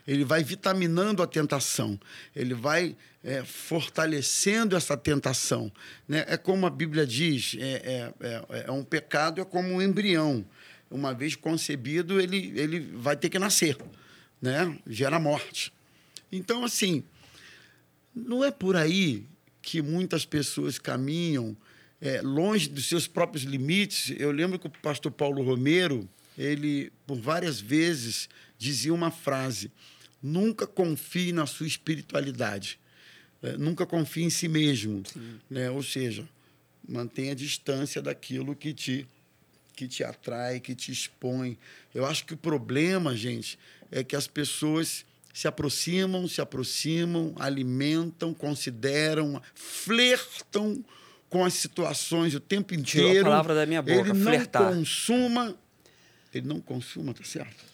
ele 0.07 0.23
vai 0.23 0.43
vitaminando 0.43 1.21
a 1.21 1.27
tentação, 1.27 1.99
ele 2.35 2.53
vai 2.53 2.95
é, 3.23 3.43
fortalecendo 3.43 4.75
essa 4.75 4.97
tentação. 4.97 5.71
Né? 6.07 6.25
É 6.27 6.37
como 6.37 6.65
a 6.65 6.69
Bíblia 6.69 7.05
diz: 7.05 7.55
é, 7.59 7.63
é, 7.63 8.13
é, 8.19 8.65
é 8.67 8.71
um 8.71 8.83
pecado, 8.83 9.41
é 9.41 9.45
como 9.45 9.73
um 9.73 9.81
embrião. 9.81 10.45
Uma 10.91 11.13
vez 11.13 11.35
concebido, 11.35 12.19
ele, 12.19 12.53
ele 12.55 12.79
vai 12.79 13.15
ter 13.15 13.27
que 13.27 13.39
nascer, 13.39 13.77
né? 14.39 14.77
gera 14.85 15.19
morte. 15.19 15.73
Então, 16.31 16.63
assim, 16.63 17.03
não 18.13 18.43
é 18.43 18.51
por 18.51 18.75
aí 18.75 19.25
que 19.59 19.81
muitas 19.81 20.23
pessoas 20.23 20.77
caminham 20.77 21.57
é, 22.03 22.21
longe 22.21 22.67
dos 22.67 22.85
seus 22.87 23.07
próprios 23.07 23.45
limites. 23.45 24.13
Eu 24.19 24.29
lembro 24.29 24.59
que 24.59 24.67
o 24.67 24.69
pastor 24.69 25.09
Paulo 25.09 25.41
Romero, 25.41 26.07
ele, 26.37 26.91
por 27.07 27.17
várias 27.17 27.61
vezes, 27.61 28.27
dizia 28.57 28.93
uma 28.93 29.09
frase: 29.09 29.71
nunca 30.21 30.67
confie 30.67 31.31
na 31.31 31.45
sua 31.45 31.65
espiritualidade, 31.65 32.77
É, 33.41 33.57
nunca 33.57 33.85
confie 33.85 34.23
em 34.23 34.29
si 34.29 34.47
mesmo. 34.47 35.03
Né? 35.49 35.69
Ou 35.69 35.83
seja, 35.83 36.27
mantenha 36.87 37.33
a 37.33 37.35
distância 37.35 38.01
daquilo 38.01 38.55
que 38.55 38.73
te, 38.73 39.05
que 39.75 39.85
te 39.85 40.01
atrai, 40.01 40.61
que 40.61 40.73
te 40.73 40.91
expõe. 40.91 41.57
Eu 41.93 42.05
acho 42.05 42.25
que 42.25 42.33
o 42.33 42.37
problema, 42.37 43.15
gente, 43.15 43.59
é 43.91 44.01
que 44.01 44.15
as 44.15 44.27
pessoas 44.27 45.05
se 45.33 45.45
aproximam, 45.45 46.25
se 46.27 46.39
aproximam, 46.39 47.33
alimentam, 47.37 48.33
consideram, 48.33 49.41
flertam 49.53 50.83
com 51.33 51.43
as 51.43 51.55
situações 51.55 52.35
o 52.35 52.39
tempo 52.39 52.75
Tirou 52.81 53.07
a 53.07 53.09
inteiro. 53.09 53.25
palavra 53.29 53.55
da 53.55 53.65
minha 53.65 53.81
boca, 53.81 53.93
Ele 53.99 54.13
não 54.13 54.23
flertar. 54.23 54.71
consuma. 54.71 55.55
Ele 56.33 56.47
não 56.47 56.61
consuma, 56.61 57.11
tá 57.13 57.23
certo? 57.23 57.73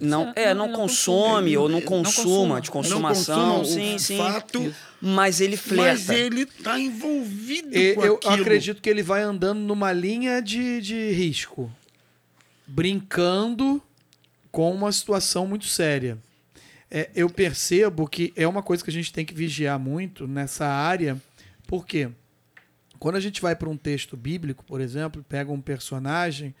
Não, 0.00 0.32
é, 0.36 0.52
não 0.54 0.72
consome 0.72 1.56
ou 1.56 1.68
não 1.68 1.80
não 1.80 1.86
consuma, 1.86 2.60
de 2.60 2.70
consumação, 2.70 3.58
consuma 3.58 3.60
o 3.60 3.64
sim, 3.64 3.98
sim. 3.98 4.16
fato, 4.18 4.74
Mas 5.00 5.40
ele 5.40 5.56
Mas 5.56 5.60
flerta. 5.64 6.14
ele 6.14 6.42
está 6.42 6.78
envolvido 6.78 7.76
E- 7.76 7.94
com 7.94 8.04
eu 8.04 8.14
aquilo. 8.16 8.34
acredito 8.34 8.82
que 8.82 8.88
ele 8.90 9.02
vai 9.02 9.22
andando 9.22 9.60
numa 9.60 9.90
linha 9.92 10.40
de, 10.42 10.80
de 10.82 11.10
risco, 11.12 11.70
brincando 12.66 13.82
com 14.50 14.72
uma 14.74 14.92
situação 14.92 15.46
muito 15.46 15.66
séria. 15.66 16.18
É, 16.90 17.08
eu 17.14 17.28
percebo 17.30 18.06
que 18.06 18.32
é 18.36 18.46
uma 18.46 18.62
coisa 18.62 18.84
que 18.84 18.90
a 18.90 18.92
gente 18.92 19.12
tem 19.12 19.24
que 19.24 19.32
vigiar 19.34 19.78
muito 19.78 20.26
nessa 20.28 20.66
área, 20.66 21.16
porque 21.66 22.10
quando 23.02 23.16
a 23.16 23.20
gente 23.20 23.42
vai 23.42 23.56
para 23.56 23.68
um 23.68 23.76
texto 23.76 24.16
bíblico, 24.16 24.64
por 24.64 24.80
exemplo, 24.80 25.26
pega 25.28 25.50
um 25.50 25.60
personagem, 25.60 26.54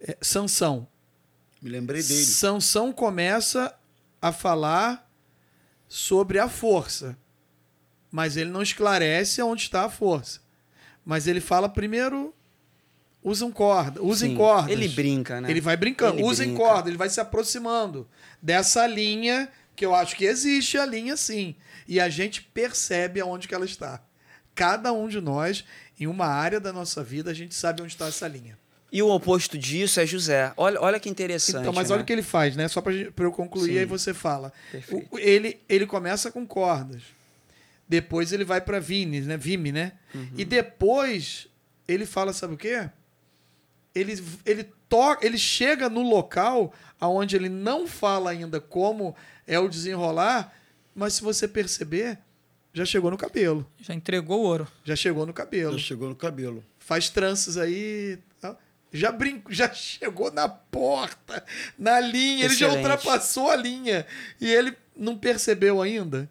é, 0.00 0.16
Sansão. 0.18 0.88
Me 1.60 1.68
lembrei 1.68 2.02
dele. 2.02 2.24
Sansão 2.24 2.90
começa 2.90 3.78
a 4.22 4.32
falar 4.32 5.06
sobre 5.86 6.38
a 6.38 6.48
força, 6.48 7.18
mas 8.10 8.38
ele 8.38 8.48
não 8.48 8.62
esclarece 8.62 9.42
onde 9.42 9.64
está 9.64 9.84
a 9.84 9.90
força. 9.90 10.40
Mas 11.04 11.26
ele 11.26 11.38
fala 11.38 11.68
primeiro 11.68 12.34
usam 13.22 13.52
corda, 13.52 14.02
usem 14.02 14.30
Sim, 14.30 14.36
cordas. 14.38 14.70
Ele 14.70 14.88
brinca, 14.88 15.38
né? 15.38 15.50
Ele 15.50 15.60
vai 15.60 15.76
brincando, 15.76 16.14
Ele 16.14 16.22
usem 16.26 16.48
brinca. 16.48 16.64
corda, 16.64 16.88
ele 16.88 16.96
vai 16.96 17.10
se 17.10 17.20
aproximando 17.20 18.08
dessa 18.40 18.86
linha 18.86 19.52
que 19.76 19.84
eu 19.84 19.94
acho 19.94 20.16
que 20.16 20.24
existe 20.24 20.78
a 20.78 20.86
linha 20.86 21.14
sim, 21.14 21.54
e 21.86 22.00
a 22.00 22.08
gente 22.08 22.40
percebe 22.40 23.20
aonde 23.20 23.46
que 23.46 23.54
ela 23.54 23.66
está. 23.66 24.02
Cada 24.58 24.92
um 24.92 25.06
de 25.08 25.20
nós 25.20 25.64
em 26.00 26.08
uma 26.08 26.26
área 26.26 26.58
da 26.58 26.72
nossa 26.72 27.04
vida 27.04 27.30
a 27.30 27.34
gente 27.34 27.54
sabe 27.54 27.80
onde 27.80 27.92
está 27.92 28.08
essa 28.08 28.26
linha. 28.26 28.58
E 28.90 29.00
o 29.00 29.08
oposto 29.08 29.56
disso 29.56 30.00
é 30.00 30.06
José. 30.06 30.52
Olha, 30.56 30.80
olha 30.80 30.98
que 30.98 31.08
interessante. 31.08 31.60
Então, 31.60 31.72
mas 31.72 31.90
né? 31.90 31.94
olha 31.94 32.02
o 32.02 32.04
que 32.04 32.12
ele 32.12 32.24
faz, 32.24 32.56
né? 32.56 32.66
Só 32.66 32.80
para 32.80 32.92
eu 32.92 33.30
concluir, 33.30 33.74
Sim. 33.74 33.78
aí 33.78 33.84
você 33.84 34.12
fala. 34.12 34.52
O- 34.90 35.16
ele, 35.18 35.60
ele 35.68 35.86
começa 35.86 36.32
com 36.32 36.44
cordas. 36.44 37.02
Depois 37.88 38.32
ele 38.32 38.44
vai 38.44 38.60
para 38.60 38.80
Vime, 38.80 39.20
né? 39.20 39.36
Vime, 39.36 39.70
né? 39.70 39.92
Uhum. 40.12 40.28
E 40.36 40.44
depois 40.44 41.46
ele 41.86 42.04
fala, 42.04 42.32
sabe 42.32 42.54
o 42.54 42.56
quê? 42.58 42.90
Ele, 43.94 44.20
ele 44.44 44.64
toca, 44.88 45.24
ele 45.24 45.38
chega 45.38 45.88
no 45.88 46.02
local 46.02 46.74
aonde 47.00 47.36
ele 47.36 47.48
não 47.48 47.86
fala 47.86 48.30
ainda 48.30 48.60
como 48.60 49.14
é 49.46 49.56
o 49.58 49.68
desenrolar, 49.68 50.52
mas 50.94 51.14
se 51.14 51.22
você 51.22 51.46
perceber, 51.46 52.18
já 52.78 52.84
chegou 52.84 53.10
no 53.10 53.18
cabelo. 53.18 53.66
Já 53.80 53.92
entregou 53.92 54.40
o 54.40 54.44
ouro. 54.44 54.68
Já 54.84 54.94
chegou 54.94 55.26
no 55.26 55.32
cabelo. 55.32 55.72
Já 55.72 55.84
chegou 55.84 56.08
no 56.08 56.14
cabelo. 56.14 56.64
Faz 56.78 57.10
tranças 57.10 57.56
aí. 57.56 58.18
tá? 58.40 58.56
Já 58.92 59.10
brincou, 59.10 59.52
já 59.52 59.72
chegou 59.72 60.30
na 60.30 60.48
porta, 60.48 61.44
na 61.76 62.00
linha, 62.00 62.44
ele 62.44 62.54
já 62.54 62.68
Excelente. 62.68 62.76
ultrapassou 62.88 63.50
a 63.50 63.56
linha 63.56 64.06
e 64.40 64.50
ele 64.50 64.74
não 64.96 65.18
percebeu 65.18 65.82
ainda. 65.82 66.30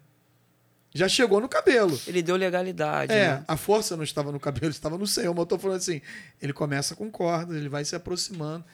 Já 0.94 1.06
chegou 1.06 1.38
no 1.38 1.48
cabelo. 1.48 2.00
Ele 2.06 2.22
deu 2.22 2.34
legalidade. 2.34 3.12
É, 3.12 3.34
né? 3.34 3.44
a 3.46 3.56
força 3.56 3.94
não 3.94 4.02
estava 4.02 4.32
no 4.32 4.40
cabelo, 4.40 4.70
estava 4.70 4.96
no 4.96 5.06
céu. 5.06 5.32
Mas 5.34 5.40
eu 5.40 5.46
tô 5.46 5.58
falando 5.58 5.76
assim, 5.76 6.00
ele 6.40 6.52
começa 6.52 6.96
com 6.96 7.10
cordas, 7.10 7.56
ele 7.56 7.68
vai 7.68 7.84
se 7.84 7.94
aproximando, 7.94 8.64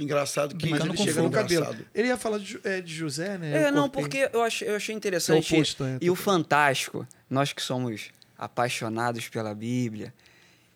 Engraçado 0.00 0.56
que 0.56 0.70
mas 0.70 0.82
ele 0.82 0.96
chega 0.96 1.20
no 1.20 1.30
cabelo. 1.30 1.64
Engraçado. 1.66 1.86
Ele 1.94 2.08
ia 2.08 2.16
falar 2.16 2.38
de, 2.38 2.58
é, 2.64 2.80
de 2.80 2.94
José, 2.94 3.36
né? 3.36 3.64
É, 3.64 3.70
não, 3.70 3.88
porque 3.88 4.30
eu 4.32 4.42
achei, 4.42 4.66
eu 4.66 4.74
achei 4.74 4.94
interessante. 4.94 5.54
É 5.54 5.58
oposto, 5.58 5.84
é. 5.84 5.98
E 6.00 6.10
o 6.10 6.14
fantástico, 6.14 7.06
nós 7.28 7.52
que 7.52 7.60
somos 7.60 8.10
apaixonados 8.38 9.28
pela 9.28 9.54
Bíblia, 9.54 10.14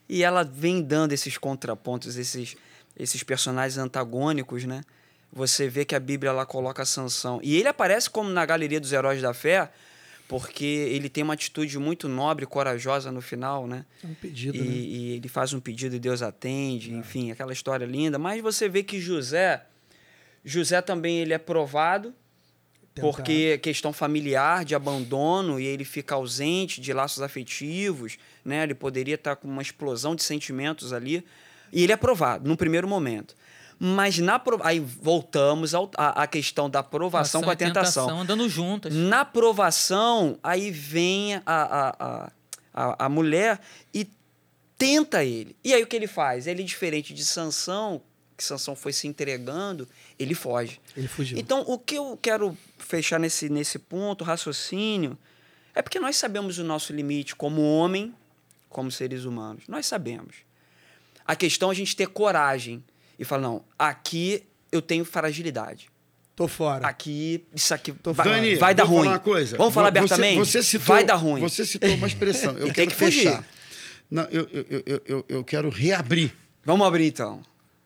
e 0.07 0.23
ela 0.23 0.45
vem 0.45 0.83
dando 0.83 1.13
esses 1.13 1.39
contrapontos, 1.39 2.17
esses, 2.19 2.55
esses 2.95 3.23
personagens 3.23 3.79
antagônicos, 3.79 4.65
né? 4.65 4.83
Você 5.33 5.69
vê 5.69 5.87
que 5.87 5.95
a 5.95 6.01
Bíblia 6.01 6.29
ela 6.29 6.45
coloca 6.45 6.85
Sansão. 6.85 7.41
E 7.43 7.57
ele 7.57 7.67
aparece 7.67 8.11
como 8.11 8.29
na 8.29 8.45
galeria 8.45 8.79
dos 8.79 8.93
heróis 8.93 9.23
da 9.23 9.33
fé, 9.33 9.71
porque 10.27 10.65
ele 10.65 11.09
tem 11.09 11.23
uma 11.23 11.35
atitude 11.35 11.79
muito 11.79 12.09
nobre 12.09 12.45
e 12.45 12.47
corajosa 12.47 13.13
no 13.13 13.21
final, 13.21 13.67
né? 13.67 13.85
É 14.03 14.07
um 14.07 14.15
pedido, 14.15 14.57
e, 14.57 14.61
né? 14.61 14.67
e 14.67 15.13
ele 15.13 15.29
faz 15.29 15.53
um 15.53 15.61
pedido 15.61 15.95
e 15.97 15.99
Deus 15.99 16.23
atende, 16.23 16.93
enfim, 16.93 17.31
aquela 17.31 17.53
história 17.53 17.85
linda. 17.85 18.19
Mas 18.19 18.41
você 18.43 18.69
vê 18.69 18.83
que 18.83 19.01
José, 19.01 19.65
José 20.45 20.81
também 20.81 21.19
ele 21.19 21.35
é 21.35 21.39
provado, 21.39 22.15
Tentado. 22.95 23.13
porque 23.13 23.59
questão 23.59 23.93
familiar, 23.93 24.65
de 24.65 24.75
abandono, 24.75 25.61
e 25.61 25.67
ele 25.67 25.85
fica 25.85 26.15
ausente 26.15 26.81
de 26.81 26.93
laços 26.93 27.23
afetivos, 27.23 28.17
né? 28.45 28.63
Ele 28.63 28.75
poderia 28.75 29.17
estar 29.17 29.37
com 29.37 29.47
uma 29.47 29.63
explosão 29.63 30.15
de 30.15 30.23
sentimentos 30.23 30.93
ali. 30.93 31.25
E 31.73 31.83
ele 31.83 31.93
é 31.93 31.97
provado 31.97 32.49
no 32.49 32.57
primeiro 32.57 32.89
momento. 32.89 33.37
Mas 33.87 34.17
na 34.19 34.41
aí 34.63 34.81
voltamos 34.81 35.75
ao- 35.75 35.91
à, 35.95 36.23
à 36.23 36.27
questão 36.27 36.71
da 36.71 36.83
provação 36.83 37.43
com 37.43 37.51
a 37.51 37.53
e 37.53 37.57
tentação. 37.57 38.09
andando 38.21 38.49
juntas. 38.49 38.95
Na 38.95 39.27
provação, 39.27 40.39
aí 40.43 40.71
vem 40.71 41.35
a, 41.35 41.43
a, 41.45 41.89
a, 41.99 42.33
a, 42.73 43.05
a 43.05 43.09
mulher 43.11 43.61
e 43.93 44.09
tenta 44.79 45.23
ele. 45.23 45.55
E 45.63 45.75
aí 45.75 45.83
o 45.83 45.87
que 45.87 45.95
ele 45.97 46.07
faz? 46.07 46.47
Ele, 46.47 46.65
diferente 46.65 47.13
de 47.13 47.23
Sansão, 47.27 48.01
que 48.35 48.43
Sansão 48.43 48.75
foi 48.75 48.91
se 48.91 49.07
entregando, 49.07 49.87
ele 50.19 50.35
foge. 50.35 50.81
Ele 50.97 51.07
fugiu. 51.07 51.39
Então, 51.39 51.61
o 51.67 51.79
que 51.79 51.97
eu 51.97 52.19
quero 52.23 52.57
fechar 52.79 53.21
nesse, 53.21 53.51
nesse 53.51 53.79
ponto, 53.79 54.25
raciocínio, 54.25 55.19
é 55.75 55.83
porque 55.83 56.01
nós 56.01 56.17
sabemos 56.17 56.57
o 56.59 56.65
nosso 56.65 56.91
limite 56.91 57.37
como 57.37 57.61
homem, 57.61 58.15
como 58.71 58.91
seres 58.91 59.27
humanos. 59.27 59.65
Nós 59.69 59.85
sabemos. 59.85 60.37
A 61.27 61.37
questão 61.37 61.69
é 61.69 61.73
a 61.73 61.77
gente 61.77 61.95
ter 61.95 62.07
coragem 62.07 62.83
e 63.19 63.25
falar, 63.25 63.43
não, 63.43 63.65
aqui 63.79 64.45
eu 64.73 64.81
tenho 64.83 65.05
fragilidade. 65.05 65.89
Tô 66.37 66.49
fora. 66.49 66.87
Aqui, 66.89 67.45
isso 67.55 67.73
aqui 67.73 67.93
Tô 67.93 68.13
vai. 68.13 68.27
Dani, 68.29 68.57
vai 68.57 68.75
dar 68.75 68.83
ruim. 68.85 69.05
falar 69.05 69.13
uma 69.13 69.19
coisa. 69.21 69.57
Vamos 69.57 69.73
falar 69.73 69.93
Você- 69.93 69.99
abertamente? 69.99 70.39
Você 70.39 70.63
citou, 70.65 70.87
vai 70.97 71.05
dar 71.05 71.15
ruim. 71.15 71.41
Você 71.41 71.65
citou 71.65 71.95
uma 71.95 72.07
expressão. 72.09 72.59
Eu 72.59 72.73
quero 72.75 72.91
que 72.91 72.97
fugir. 72.97 73.23
fechar. 73.29 73.47
Não, 74.11 74.25
eu, 74.25 74.49
eu, 74.53 74.67
eu, 74.85 75.03
eu- 75.07 75.25
eu, 75.29 75.45
quero 75.45 75.69
reabrir 75.71 76.35
Vamos 76.65 76.87
abrir 76.87 77.07
então. 77.07 77.41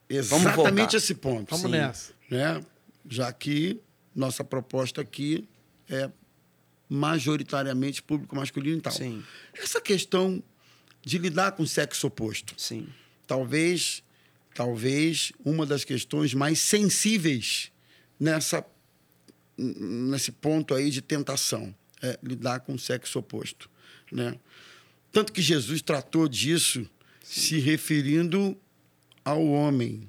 exatamente 0.09 0.97
esse 0.97 1.15
ponto. 1.15 1.51
Vamos 1.51 1.67
Sim. 1.67 1.77
nessa. 1.77 2.13
Né? 2.31 2.61
Já 3.09 3.31
que 3.33 3.81
nossa 4.15 4.43
proposta 4.43 5.03
aqui 5.03 5.47
é 5.89 6.11
majoritariamente 6.89 8.03
público 8.03 8.35
masculino 8.35 8.79
e 8.79 8.81
tal. 8.81 8.93
Sim. 8.93 9.23
Essa 9.55 9.81
questão 9.81 10.43
de 11.03 11.19
lidar 11.19 11.53
com 11.53 11.63
o 11.63 11.67
sexo 11.67 12.07
oposto, 12.07 12.55
Sim. 12.57 12.89
talvez, 13.27 14.03
talvez 14.59 15.31
uma 15.45 15.65
das 15.65 15.85
questões 15.85 16.35
mais 16.35 16.59
sensíveis 16.59 17.71
nessa 18.19 18.67
nesse 19.57 20.33
ponto 20.33 20.75
aí 20.75 20.91
de 20.91 21.01
tentação, 21.01 21.73
é 22.03 22.19
lidar 22.23 22.61
com 22.61 22.75
o 22.75 22.79
sexo 22.79 23.21
oposto, 23.21 23.71
né? 24.11 24.37
Tanto 25.13 25.33
que 25.33 25.41
Jesus 25.41 25.81
tratou 25.81 26.29
disso 26.29 26.89
se 27.23 27.59
referindo 27.59 28.57
ao 29.25 29.45
homem. 29.47 30.09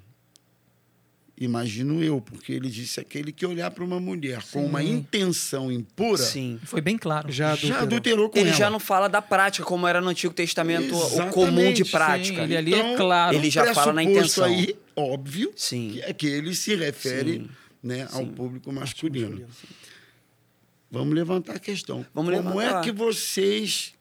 Imagino 1.42 2.04
eu, 2.04 2.20
porque 2.20 2.52
ele 2.52 2.70
disse 2.70 3.00
aquele 3.00 3.32
que 3.32 3.46
olhar 3.46 3.72
para 3.72 3.82
uma 3.82 3.98
mulher 3.98 4.44
com 4.52 4.66
uma 4.66 4.84
intenção 4.84 5.72
impura 5.72 6.18
Sim. 6.22 6.60
Foi 6.66 6.82
bem 6.82 6.98
claro. 6.98 7.32
Já 7.32 7.56
já 7.56 7.78
adulterou. 7.80 7.82
adulterou 7.84 8.30
com 8.30 8.38
Ele 8.40 8.50
ela. 8.50 8.58
já 8.58 8.70
não 8.70 8.78
fala 8.80 9.08
da 9.08 9.22
prática, 9.22 9.64
como 9.66 9.88
era 9.88 10.02
no 10.02 10.10
Antigo 10.10 10.34
Testamento 10.34 10.94
o 10.94 10.98
Exatamente, 11.08 11.34
comum 11.34 11.72
de 11.74 11.86
sim. 11.86 11.92
prática. 11.92 12.42
Ele 12.44 12.58
ali 12.58 12.74
é 12.74 12.98
claro. 12.98 13.36
Ele 13.38 13.50
já 13.50 13.74
fala 13.74 13.94
na 13.94 14.04
intenção. 14.04 14.44
aí, 14.44 14.76
óbvio, 14.94 15.54
Sim. 15.56 15.92
que 15.94 16.02
é 16.02 16.12
que 16.12 16.28
ele 16.28 16.54
se 16.54 16.76
refere 16.76 17.34
Sim. 17.36 17.50
né, 17.82 18.04
ao 18.12 18.20
Sim. 18.26 18.32
público 18.34 18.70
masculino. 18.74 19.48
Vamos 20.92 21.16
levantar 21.16 21.56
a 21.56 21.60
questão. 21.60 22.06
Vamos 22.14 22.36
Como 22.36 22.50
levantar. 22.60 22.82
é 22.82 22.84
que 22.84 22.92
vocês 22.92 23.94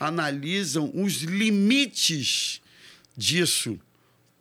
analisam 0.00 0.90
os 0.94 1.22
limites 1.22 2.60
disso 3.16 3.78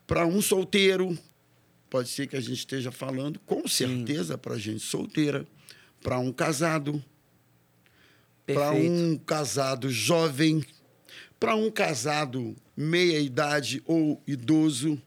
para 0.08 0.26
um 0.26 0.42
solteiro? 0.42 1.16
Pode 1.92 2.08
ser 2.08 2.26
que 2.26 2.38
a 2.38 2.40
gente 2.40 2.58
esteja 2.60 2.90
falando, 2.90 3.38
com 3.42 3.68
certeza, 3.68 4.38
para 4.38 4.58
gente 4.58 4.80
solteira, 4.80 5.46
para 6.02 6.18
um 6.18 6.32
casado, 6.32 7.04
para 8.48 8.72
um 8.72 9.18
casado 9.18 9.90
jovem, 9.90 10.64
para 11.38 11.54
um 11.54 11.70
casado 11.70 12.56
meia 12.78 13.20
idade 13.20 13.84
ou 13.86 14.24
idoso, 14.26 14.98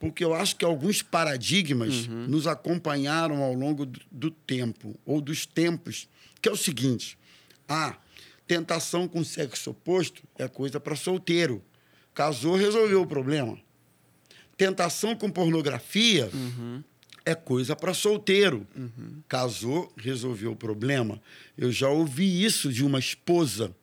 porque 0.00 0.24
eu 0.24 0.34
acho 0.34 0.56
que 0.56 0.64
alguns 0.64 1.00
paradigmas 1.00 2.08
Uhum. 2.08 2.26
nos 2.26 2.48
acompanharam 2.48 3.40
ao 3.42 3.54
longo 3.54 3.86
do, 3.86 4.00
do 4.10 4.30
tempo 4.30 4.98
ou 5.06 5.20
dos 5.20 5.46
tempos, 5.46 6.08
que 6.42 6.48
é 6.48 6.52
o 6.52 6.56
seguinte: 6.56 7.16
a 7.68 7.96
tentação 8.48 9.06
com 9.06 9.22
sexo 9.22 9.70
oposto 9.70 10.24
é 10.36 10.48
coisa 10.48 10.80
para 10.80 10.96
solteiro. 10.96 11.62
Casou, 12.12 12.56
resolveu 12.56 13.02
o 13.02 13.06
problema. 13.06 13.56
Tentação 14.56 15.14
com 15.14 15.30
pornografia 15.30 16.30
Uhum. 16.32 16.82
é 17.24 17.34
coisa 17.34 17.74
para 17.76 17.92
solteiro. 17.92 18.66
Casou, 19.28 19.92
resolveu 19.96 20.52
o 20.52 20.56
problema. 20.56 21.20
Eu 21.58 21.70
já 21.72 21.88
ouvi 21.88 22.44
isso 22.44 22.72
de 22.72 22.84
uma 22.84 22.98
esposa 22.98 23.74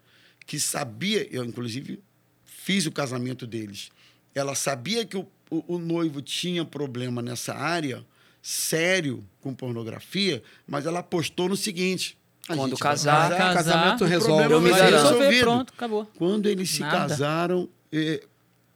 que 0.46 0.60
sabia, 0.60 1.28
eu 1.32 1.44
inclusive 1.44 2.00
fiz 2.44 2.86
o 2.86 2.92
casamento 2.92 3.46
deles. 3.46 3.90
Ela 4.34 4.56
sabia 4.56 5.06
que 5.06 5.16
o, 5.18 5.28
o, 5.50 5.76
o 5.76 5.78
noivo 5.78 6.22
tinha 6.22 6.66
problema 6.66 7.22
nessa 7.22 7.54
área, 7.54 8.04
sério, 8.42 9.24
com 9.42 9.54
pornografia, 9.54 10.42
mas 10.68 10.86
ela 10.86 11.00
apostou 11.00 11.48
no 11.48 11.56
seguinte: 11.56 12.18
a 12.50 12.56
Quando 12.56 12.78
casar, 12.78 13.30
casar, 13.30 13.54
casamento 13.54 14.04
o 14.04 14.08
resolve. 14.08 14.48
problema 14.48 14.54
Eu 14.56 14.62
me 14.62 14.70
garanto. 14.70 15.14
resolvido. 15.14 15.42
pronto, 15.44 15.74
acabou. 15.78 16.06
Quando 16.18 16.48
eles 16.48 16.70
se 16.72 16.80
Nada. 16.82 16.98
casaram, 17.10 17.70
eh, 17.92 18.24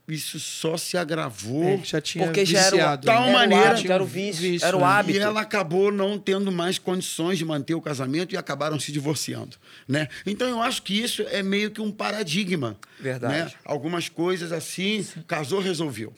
isso 0.07 0.39
só 0.39 0.77
se 0.77 0.97
agravou. 0.97 1.63
Ele 1.65 1.83
já 1.83 1.99
tinha 1.99 2.25
Porque 2.25 2.45
já 2.45 2.59
era 2.59 2.69
viciado. 2.71 3.05
Tal 3.05 3.23
era 3.23 3.29
o 3.29 3.33
maneira- 3.33 3.71
hábito, 3.71 3.91
era 3.91 4.01
o 4.03 4.05
vício, 4.05 4.41
Vício, 4.41 4.65
era 4.65 4.77
o 4.77 4.79
né? 4.79 4.85
hábito. 4.85 5.19
E 5.19 5.21
ela 5.21 5.41
acabou 5.41 5.91
não 5.91 6.17
tendo 6.17 6.51
mais 6.51 6.79
condições 6.79 7.37
de 7.37 7.43
manter 7.43 7.73
o 7.75 7.81
casamento 7.81 8.33
e 8.33 8.37
acabaram 8.37 8.79
se 8.79 8.91
divorciando, 8.91 9.57
né? 9.87 10.07
Então 10.25 10.47
eu 10.47 10.61
acho 10.61 10.81
que 10.83 10.93
isso 10.97 11.23
é 11.29 11.43
meio 11.43 11.71
que 11.71 11.81
um 11.81 11.91
paradigma, 11.91 12.77
Verdade. 12.99 13.33
né? 13.33 13.51
Algumas 13.65 14.07
coisas 14.07 14.51
assim, 14.53 15.05
casou 15.27 15.59
resolveu, 15.59 16.13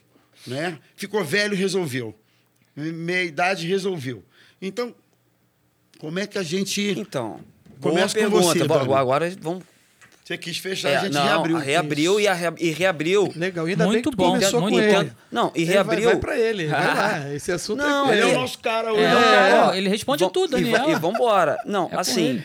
né? 0.46 0.78
Ficou 0.96 1.24
velho 1.26 1.56
resolveu, 1.56 2.14
meia 2.76 3.24
idade 3.24 3.66
resolveu. 3.68 4.24
Então 4.62 4.94
como 5.98 6.20
é 6.20 6.28
que 6.28 6.38
a 6.38 6.44
gente 6.44 6.82
Então, 6.98 7.40
boa 7.80 7.94
Começa 7.94 8.14
com 8.14 8.22
pergunta. 8.22 8.66
você. 8.66 8.94
Agora 8.94 9.30
vamos. 9.42 9.64
Você 10.30 10.38
quis 10.38 10.58
fechar, 10.60 10.90
É, 10.90 10.96
a 10.98 11.00
gente 11.02 11.14
não, 11.14 11.24
reabriu. 11.24 11.58
reabriu 11.58 12.20
e, 12.20 12.28
a 12.28 12.34
rea- 12.34 12.54
e 12.58 12.70
reabriu. 12.70 13.34
Legal, 13.36 13.66
ainda 13.66 13.84
bem 13.86 13.94
Muito 13.94 14.10
que 14.12 14.16
tu 14.16 14.18
bom, 14.18 14.32
começou 14.32 14.62
muito 14.62 14.76
com 14.76 14.80
ele. 14.82 15.04
bom. 15.06 15.10
Não, 15.32 15.52
e 15.56 15.62
Ele 15.64 15.72
reabriu. 15.72 16.04
Vai, 16.04 16.12
vai 16.14 16.18
pra 16.22 16.38
ele, 16.40 16.68
vai 16.68 16.88
lá. 16.96 17.30
Esse 17.34 17.52
assunto 17.52 17.80
Não, 17.80 18.10
é 18.10 18.14
Ele 18.14 18.22
é 18.22 18.26
ele. 18.28 18.36
o 18.38 18.40
nosso 18.42 18.60
cara 18.60 18.94
hoje. 18.94 19.02
É, 19.04 19.14
né? 19.16 19.50
é, 19.50 19.62
Ó, 19.62 19.74
ele 19.74 19.90
responde 19.90 20.24
vam- 20.24 20.30
tudo, 20.32 20.58
e, 20.60 20.72
Daniel. 20.72 20.90
E 20.92 20.96
vambora. 21.00 21.58
Não, 21.66 21.90
É 21.92 21.96
assim, 21.98 22.26
ele. 22.30 22.44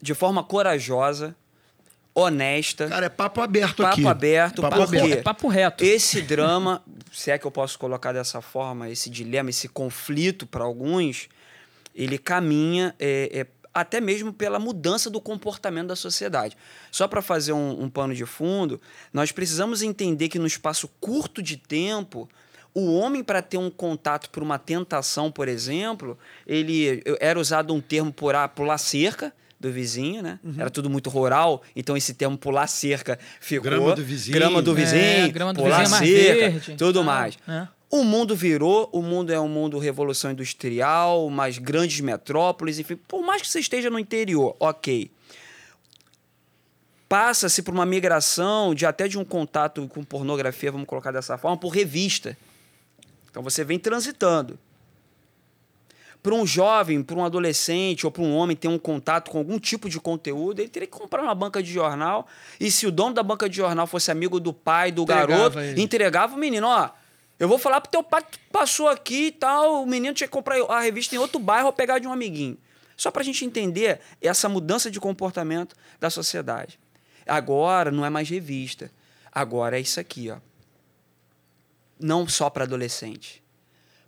de 0.00 0.14
forma 0.14 0.42
corajosa, 0.42 1.36
honesta, 2.14 2.88
Cara, 2.88 3.06
é 3.06 3.08
papo 3.08 3.40
aberto 3.40 3.76
papo 3.82 3.92
aqui. 3.92 4.06
aberto, 4.06 4.62
Papo 4.62 4.82
aberto. 4.82 5.12
É 5.12 5.16
papo 5.22 5.48
reto. 5.48 5.84
Esse 5.84 6.20
drama, 6.22 6.82
se 7.12 7.30
é 7.30 7.38
que 7.38 7.46
eu 7.46 7.50
posso 7.50 7.78
colocar 7.78 8.12
dessa 8.12 8.40
forma, 8.40 8.88
esse 8.90 9.08
dilema, 9.08 9.50
esse 9.50 9.68
conflito 9.68 10.46
para 10.46 10.64
alguns, 10.64 11.28
ele 11.94 12.18
caminha 12.18 12.94
é, 12.98 13.30
é, 13.40 13.46
até 13.80 14.00
mesmo 14.00 14.32
pela 14.32 14.58
mudança 14.58 15.08
do 15.10 15.20
comportamento 15.20 15.88
da 15.88 15.96
sociedade. 15.96 16.56
Só 16.90 17.06
para 17.08 17.22
fazer 17.22 17.52
um, 17.52 17.82
um 17.82 17.88
pano 17.90 18.14
de 18.14 18.24
fundo, 18.26 18.80
nós 19.12 19.32
precisamos 19.32 19.82
entender 19.82 20.28
que 20.28 20.38
no 20.38 20.46
espaço 20.46 20.88
curto 21.00 21.42
de 21.42 21.56
tempo, 21.56 22.28
o 22.74 22.94
homem, 22.94 23.24
para 23.24 23.42
ter 23.42 23.56
um 23.56 23.70
contato 23.70 24.30
por 24.30 24.42
uma 24.42 24.58
tentação, 24.58 25.30
por 25.30 25.48
exemplo, 25.48 26.18
ele 26.46 27.02
era 27.20 27.38
usado 27.40 27.74
um 27.74 27.80
termo 27.80 28.12
por 28.12 28.34
ah, 28.34 28.46
pular 28.48 28.78
cerca 28.78 29.32
do 29.58 29.72
vizinho, 29.72 30.22
né? 30.22 30.38
Uhum. 30.44 30.54
Era 30.56 30.70
tudo 30.70 30.88
muito 30.88 31.10
rural, 31.10 31.62
então 31.74 31.96
esse 31.96 32.14
termo 32.14 32.38
pular 32.38 32.68
cerca 32.68 33.18
ficou 33.40 33.64
Grama 33.64 33.94
do 33.96 34.04
vizinho. 34.04 34.36
grama 34.36 34.62
do 34.62 34.70
É, 34.70 34.74
vizinho, 34.74 35.32
grama 35.32 35.52
do 35.52 35.60
pular 35.60 35.80
vizinho 35.80 35.96
é 35.96 36.00
mais 36.00 36.10
cerca, 36.10 36.50
verde, 36.50 36.74
tudo 36.76 36.94
tal, 36.94 37.04
mais. 37.04 37.38
né? 37.44 37.68
O 37.90 38.04
mundo 38.04 38.36
virou, 38.36 38.88
o 38.92 39.00
mundo 39.00 39.32
é 39.32 39.40
um 39.40 39.48
mundo 39.48 39.78
revolução 39.78 40.30
industrial, 40.30 41.30
mais 41.30 41.56
grandes 41.56 42.00
metrópoles, 42.00 42.78
enfim, 42.78 42.96
por 42.96 43.22
mais 43.22 43.40
que 43.40 43.48
você 43.48 43.60
esteja 43.60 43.88
no 43.88 43.98
interior, 43.98 44.54
ok. 44.60 45.10
Passa-se 47.08 47.62
por 47.62 47.72
uma 47.72 47.86
migração 47.86 48.74
de 48.74 48.84
até 48.84 49.08
de 49.08 49.18
um 49.18 49.24
contato 49.24 49.88
com 49.88 50.04
pornografia, 50.04 50.70
vamos 50.70 50.86
colocar 50.86 51.10
dessa 51.10 51.38
forma, 51.38 51.56
por 51.56 51.70
revista. 51.70 52.36
Então 53.30 53.42
você 53.42 53.64
vem 53.64 53.78
transitando. 53.78 54.58
Para 56.22 56.34
um 56.34 56.46
jovem, 56.46 57.02
para 57.02 57.16
um 57.16 57.24
adolescente 57.24 58.04
ou 58.04 58.12
para 58.12 58.22
um 58.22 58.36
homem 58.36 58.54
ter 58.54 58.68
um 58.68 58.78
contato 58.78 59.30
com 59.30 59.38
algum 59.38 59.58
tipo 59.58 59.88
de 59.88 59.98
conteúdo, 59.98 60.60
ele 60.60 60.68
teria 60.68 60.86
que 60.86 60.98
comprar 60.98 61.22
uma 61.22 61.34
banca 61.34 61.62
de 61.62 61.72
jornal. 61.72 62.26
E 62.60 62.70
se 62.70 62.86
o 62.86 62.90
dono 62.90 63.14
da 63.14 63.22
banca 63.22 63.48
de 63.48 63.56
jornal 63.56 63.86
fosse 63.86 64.10
amigo 64.10 64.38
do 64.38 64.52
pai, 64.52 64.92
do 64.92 65.02
Entregava 65.02 65.26
garoto, 65.26 65.60
ele. 65.60 65.80
entregava 65.80 66.34
o 66.34 66.38
menino, 66.38 66.66
ó. 66.66 66.90
Eu 67.38 67.48
vou 67.48 67.58
falar 67.58 67.80
pro 67.80 67.90
teu 67.90 68.02
pai 68.02 68.22
que 68.22 68.38
passou 68.50 68.88
aqui 68.88 69.26
e 69.26 69.32
tal, 69.32 69.82
o 69.82 69.86
menino 69.86 70.12
tinha 70.12 70.26
que 70.26 70.32
comprar 70.32 70.60
a 70.60 70.80
revista 70.80 71.14
em 71.14 71.18
outro 71.18 71.38
bairro 71.38 71.66
ou 71.66 71.72
pegar 71.72 71.98
de 71.98 72.06
um 72.06 72.12
amiguinho. 72.12 72.58
Só 72.96 73.12
pra 73.12 73.22
gente 73.22 73.44
entender 73.44 74.00
essa 74.20 74.48
mudança 74.48 74.90
de 74.90 74.98
comportamento 74.98 75.76
da 76.00 76.10
sociedade. 76.10 76.80
Agora 77.26 77.92
não 77.92 78.04
é 78.04 78.10
mais 78.10 78.28
revista. 78.28 78.90
Agora 79.30 79.78
é 79.78 79.80
isso 79.80 80.00
aqui, 80.00 80.30
ó. 80.30 80.38
Não 82.00 82.26
só 82.26 82.50
para 82.50 82.64
adolescente, 82.64 83.42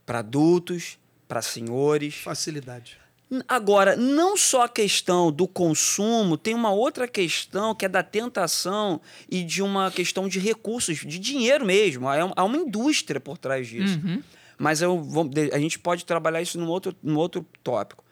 para 0.04 0.18
adultos, 0.18 0.98
para 1.28 1.40
senhores. 1.40 2.16
Facilidade. 2.16 2.99
Agora, 3.46 3.94
não 3.96 4.36
só 4.36 4.62
a 4.64 4.68
questão 4.68 5.30
do 5.30 5.46
consumo, 5.46 6.36
tem 6.36 6.52
uma 6.54 6.72
outra 6.72 7.06
questão 7.06 7.74
que 7.74 7.84
é 7.84 7.88
da 7.88 8.02
tentação 8.02 9.00
e 9.30 9.44
de 9.44 9.62
uma 9.62 9.88
questão 9.90 10.26
de 10.28 10.40
recursos, 10.40 10.98
de 10.98 11.18
dinheiro 11.18 11.64
mesmo. 11.64 12.08
Há 12.08 12.24
um- 12.24 12.32
uma 12.36 12.56
indústria 12.56 13.20
por 13.20 13.38
trás 13.38 13.68
disso. 13.68 14.00
Uhum. 14.04 14.20
Mas 14.58 14.82
eu 14.82 15.00
vou- 15.00 15.30
a 15.52 15.58
gente 15.60 15.78
pode 15.78 16.04
trabalhar 16.04 16.42
isso 16.42 16.58
num 16.58 16.68
outro, 16.68 16.94
num 17.02 17.16
outro 17.16 17.46
tópico. 17.62 18.04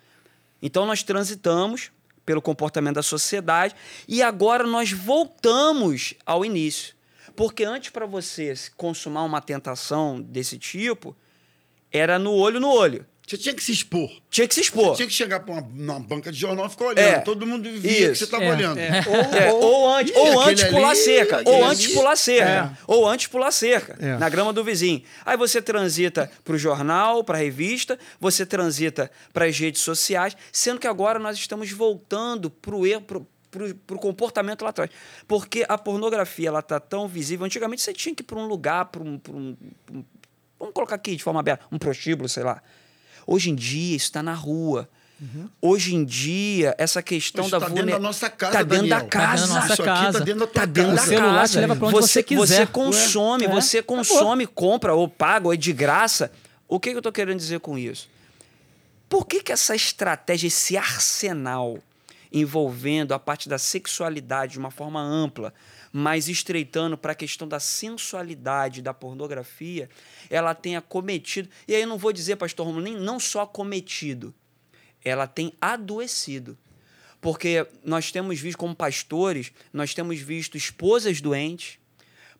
Então, 0.62 0.86
nós 0.86 1.02
transitamos 1.02 1.90
pelo 2.24 2.40
comportamento 2.40 2.94
da 2.96 3.02
sociedade 3.02 3.74
e 4.06 4.22
agora 4.22 4.64
nós 4.66 4.92
voltamos 4.92 6.14
ao 6.24 6.44
início. 6.44 6.94
Porque 7.34 7.64
antes, 7.64 7.90
para 7.90 8.06
você 8.06 8.54
consumar 8.76 9.24
uma 9.24 9.40
tentação 9.40 10.20
desse 10.20 10.58
tipo, 10.58 11.16
era 11.92 12.18
no 12.18 12.32
olho 12.32 12.60
no 12.60 12.68
olho. 12.70 13.04
Você 13.28 13.36
tinha 13.36 13.54
que 13.54 13.62
se 13.62 13.72
expor. 13.72 14.10
Tinha 14.30 14.48
que 14.48 14.54
se 14.54 14.60
expor. 14.62 14.96
Tinha 14.96 15.06
que 15.06 15.12
chegar 15.12 15.40
para 15.40 15.52
uma, 15.52 15.60
numa 15.60 16.00
banca 16.00 16.32
de 16.32 16.38
jornal 16.38 16.64
e 16.66 16.70
ficar 16.70 16.86
olhando. 16.86 16.98
É. 16.98 17.18
Todo 17.20 17.46
mundo 17.46 17.68
via 17.70 17.80
que 17.80 17.88
Isso. 17.88 18.14
você 18.16 18.24
estava 18.24 18.44
É. 18.44 18.50
olhando. 18.50 18.78
É. 18.78 18.88
É, 19.48 19.52
ou 19.52 19.86
antes, 19.94 20.14
Ih, 20.14 20.18
ou 20.18 20.40
antes 20.40 20.64
pular 20.64 20.88
ali, 20.90 20.98
cerca, 20.98 21.42
ou 21.44 21.54
ali. 21.56 21.64
antes 21.64 21.86
pular 21.92 22.16
cerca, 22.16 22.50
É. 22.50 22.70
ou 22.86 23.06
antes 23.06 23.26
pular 23.26 23.50
cerca, 23.50 23.96
É. 24.00 24.16
na 24.16 24.28
grama 24.30 24.50
do 24.50 24.64
vizinho. 24.64 25.02
Aí 25.26 25.36
você 25.36 25.60
transita 25.60 26.30
para 26.42 26.54
o 26.54 26.58
jornal, 26.58 27.22
para 27.22 27.36
a 27.36 27.40
revista, 27.42 27.98
você 28.18 28.46
transita 28.46 29.10
para 29.32 29.44
as 29.44 29.58
redes 29.58 29.82
sociais, 29.82 30.34
sendo 30.50 30.80
que 30.80 30.86
agora 30.86 31.18
nós 31.18 31.36
estamos 31.36 31.70
voltando 31.70 32.48
para 32.48 32.74
o 32.74 32.86
erro, 32.86 33.02
para 33.02 33.18
o 33.94 33.98
comportamento 33.98 34.62
lá 34.62 34.70
atrás. 34.70 34.90
Porque 35.26 35.66
a 35.68 35.76
pornografia 35.76 36.48
ela 36.48 36.62
tá 36.62 36.80
tão 36.80 37.06
visível. 37.06 37.44
Antigamente 37.44 37.82
você 37.82 37.92
tinha 37.92 38.14
que 38.14 38.22
ir 38.22 38.24
para 38.24 38.38
um 38.38 38.46
lugar, 38.46 38.86
para 38.86 39.02
um, 39.02 39.18
pra 39.18 39.32
um, 39.34 39.54
pra 39.84 39.96
um- 39.98 40.04
Vamos 40.58 40.74
colocar 40.74 40.96
aqui 40.96 41.14
de 41.14 41.22
forma 41.22 41.38
aberta, 41.38 41.64
um 41.70 41.78
prostíbulo, 41.78 42.28
sei 42.28 42.42
lá. 42.42 42.60
Hoje 43.30 43.50
em 43.50 43.54
dia 43.54 43.94
isso 43.96 44.06
está 44.06 44.22
na 44.22 44.32
rua. 44.32 44.88
Hoje 45.60 45.96
em 45.96 46.04
dia, 46.04 46.74
essa 46.78 47.02
questão 47.02 47.42
Isso 47.42 47.50
da 47.50 47.58
tá 47.58 47.66
dentro 47.66 47.80
vulner- 47.82 47.96
da 47.96 48.00
nossa 48.00 48.30
casa, 48.30 48.52
Tá 48.52 48.62
dentro 48.62 48.76
Daniel. 48.88 48.98
da 49.00 49.04
casa. 49.04 49.26
Tá 49.26 49.34
dentro 49.34 49.48
da 49.48 49.54
nossa 49.60 49.72
Isso 49.74 49.82
aqui 49.82 49.90
casa. 49.90 50.18
tá 50.20 50.24
dentro 50.24 50.40
da 50.40 50.46
tua 50.46 50.54
Tá 50.54 50.64
dentro 50.64 50.90
casa. 50.90 50.96
da 50.96 51.02
O 51.02 51.06
celular 51.18 51.40
casa. 51.40 51.60
leva 51.60 51.76
pra 51.76 51.86
onde 51.88 51.94
você 52.00 52.22
quiser. 52.22 52.46
Você 52.46 52.66
consome, 52.66 53.46
Ué, 53.46 53.52
você 53.52 53.78
acabou. 53.78 53.96
consome, 53.96 54.46
compra 54.46 54.94
ou 54.94 55.08
paga 55.08 55.46
ou 55.48 55.52
é 55.52 55.56
de 55.56 55.72
graça. 55.72 56.30
O 56.68 56.78
que, 56.78 56.92
que 56.92 56.96
eu 56.96 57.02
tô 57.02 57.10
querendo 57.10 57.36
dizer 57.36 57.58
com 57.60 57.76
isso? 57.76 58.08
Por 59.08 59.26
que, 59.26 59.42
que 59.42 59.50
essa 59.50 59.74
estratégia, 59.74 60.46
esse 60.46 60.76
arsenal 60.76 61.78
envolvendo 62.32 63.12
a 63.12 63.18
parte 63.18 63.48
da 63.48 63.58
sexualidade 63.58 64.52
de 64.52 64.58
uma 64.60 64.70
forma 64.70 65.00
ampla, 65.00 65.52
mas 65.92 66.28
estreitando 66.28 66.96
para 66.96 67.12
a 67.12 67.14
questão 67.14 67.46
da 67.46 67.60
sensualidade, 67.60 68.82
da 68.82 68.92
pornografia, 68.92 69.88
ela 70.28 70.54
tenha 70.54 70.80
cometido. 70.80 71.48
E 71.66 71.74
aí 71.74 71.82
eu 71.82 71.88
não 71.88 71.98
vou 71.98 72.12
dizer, 72.12 72.36
pastor 72.36 72.66
Romulo, 72.66 72.84
nem 72.84 72.96
não 72.96 73.18
só 73.18 73.46
cometido, 73.46 74.34
ela 75.04 75.26
tem 75.26 75.52
adoecido. 75.60 76.58
Porque 77.20 77.66
nós 77.84 78.12
temos 78.12 78.38
visto, 78.38 78.58
como 78.58 78.74
pastores, 78.74 79.52
nós 79.72 79.92
temos 79.92 80.20
visto 80.20 80.56
esposas 80.56 81.20
doentes, 81.20 81.78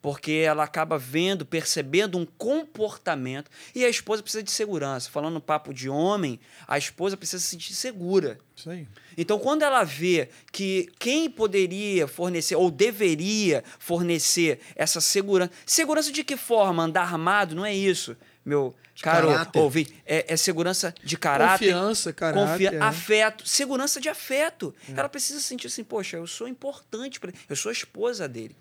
porque 0.01 0.33
ela 0.33 0.65
acaba 0.65 0.97
vendo, 0.97 1.45
percebendo 1.45 2.17
um 2.19 2.25
comportamento, 2.25 3.51
e 3.75 3.85
a 3.85 3.89
esposa 3.89 4.23
precisa 4.23 4.43
de 4.43 4.51
segurança. 4.51 5.11
Falando 5.11 5.35
no 5.35 5.41
papo 5.41 5.75
de 5.75 5.89
homem, 5.89 6.39
a 6.67 6.79
esposa 6.79 7.17
precisa 7.17 7.43
se 7.43 7.49
sentir 7.49 7.75
segura. 7.75 8.39
Isso 8.55 8.71
aí. 8.71 8.87
Então, 9.17 9.39
quando 9.39 9.63
ela 9.63 9.83
vê 9.85 10.29
que 10.53 10.89
quem 10.99 11.29
poderia 11.29 12.07
fornecer 12.07 12.55
ou 12.55 12.71
deveria 12.71 13.65
fornecer 13.79 14.61
essa 14.77 15.01
segurança, 15.01 15.51
segurança 15.67 16.13
de 16.13 16.23
que 16.23 16.37
forma? 16.37 16.85
Andar 16.85 17.03
armado? 17.03 17.55
Não 17.55 17.65
é 17.65 17.75
isso, 17.75 18.17
meu 18.45 18.75
caro 19.03 19.29
caráter. 19.29 19.87
É, 20.07 20.33
é 20.33 20.37
segurança 20.37 20.95
de 21.03 21.17
caráter. 21.17 21.73
Confiança, 21.73 22.13
caráter, 22.13 22.51
confia- 22.53 22.75
é. 22.75 22.81
afeto, 22.81 23.49
segurança 23.49 24.01
de 24.01 24.09
afeto. 24.09 24.75
Ela 24.89 25.09
precisa 25.09 25.41
sentir 25.41 25.67
assim, 25.67 25.83
poxa, 25.85 26.17
eu 26.17 26.27
sou 26.27 26.47
importante 26.49 27.19
para 27.19 27.33
eu 27.49 27.57
sou 27.57 27.71
a 27.71 27.73
esposa 27.73 28.29
dele. 28.29 28.55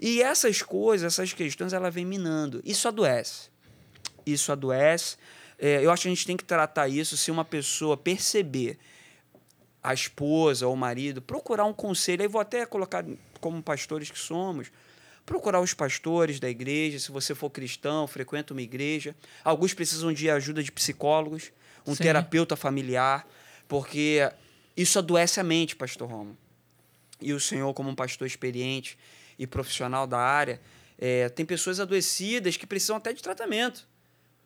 E 0.00 0.22
essas 0.22 0.62
coisas, 0.62 1.12
essas 1.12 1.32
questões, 1.32 1.72
ela 1.72 1.90
vem 1.90 2.04
minando. 2.04 2.60
Isso 2.64 2.88
adoece. 2.88 3.50
Isso 4.24 4.52
adoece. 4.52 5.16
É, 5.58 5.84
eu 5.84 5.90
acho 5.90 6.02
que 6.02 6.08
a 6.08 6.14
gente 6.14 6.26
tem 6.26 6.36
que 6.36 6.44
tratar 6.44 6.88
isso 6.88 7.16
se 7.16 7.30
uma 7.30 7.44
pessoa 7.44 7.96
perceber 7.96 8.78
a 9.82 9.94
esposa 9.94 10.66
ou 10.66 10.74
o 10.74 10.76
marido, 10.76 11.22
procurar 11.22 11.64
um 11.64 11.72
conselho. 11.72 12.22
Aí 12.22 12.28
vou 12.28 12.40
até 12.40 12.66
colocar 12.66 13.04
como 13.40 13.62
pastores 13.62 14.10
que 14.10 14.18
somos, 14.18 14.70
procurar 15.24 15.60
os 15.60 15.72
pastores 15.72 16.40
da 16.40 16.50
igreja, 16.50 16.98
se 16.98 17.10
você 17.12 17.34
for 17.34 17.50
cristão, 17.50 18.06
frequenta 18.06 18.52
uma 18.52 18.62
igreja. 18.62 19.14
Alguns 19.44 19.72
precisam 19.72 20.12
de 20.12 20.28
ajuda 20.28 20.62
de 20.62 20.72
psicólogos, 20.72 21.52
um 21.86 21.94
Sim. 21.94 22.02
terapeuta 22.02 22.56
familiar, 22.56 23.26
porque 23.68 24.28
isso 24.76 24.98
adoece 24.98 25.38
a 25.38 25.44
mente, 25.44 25.76
pastor 25.76 26.10
Romo. 26.10 26.36
E 27.20 27.32
o 27.32 27.40
senhor, 27.40 27.72
como 27.72 27.88
um 27.88 27.94
pastor 27.94 28.26
experiente 28.26 28.98
e 29.38 29.46
profissional 29.46 30.06
da 30.06 30.18
área, 30.18 30.60
é, 30.98 31.28
tem 31.28 31.44
pessoas 31.44 31.78
adoecidas 31.80 32.56
que 32.56 32.66
precisam 32.66 32.96
até 32.96 33.12
de 33.12 33.22
tratamento. 33.22 33.86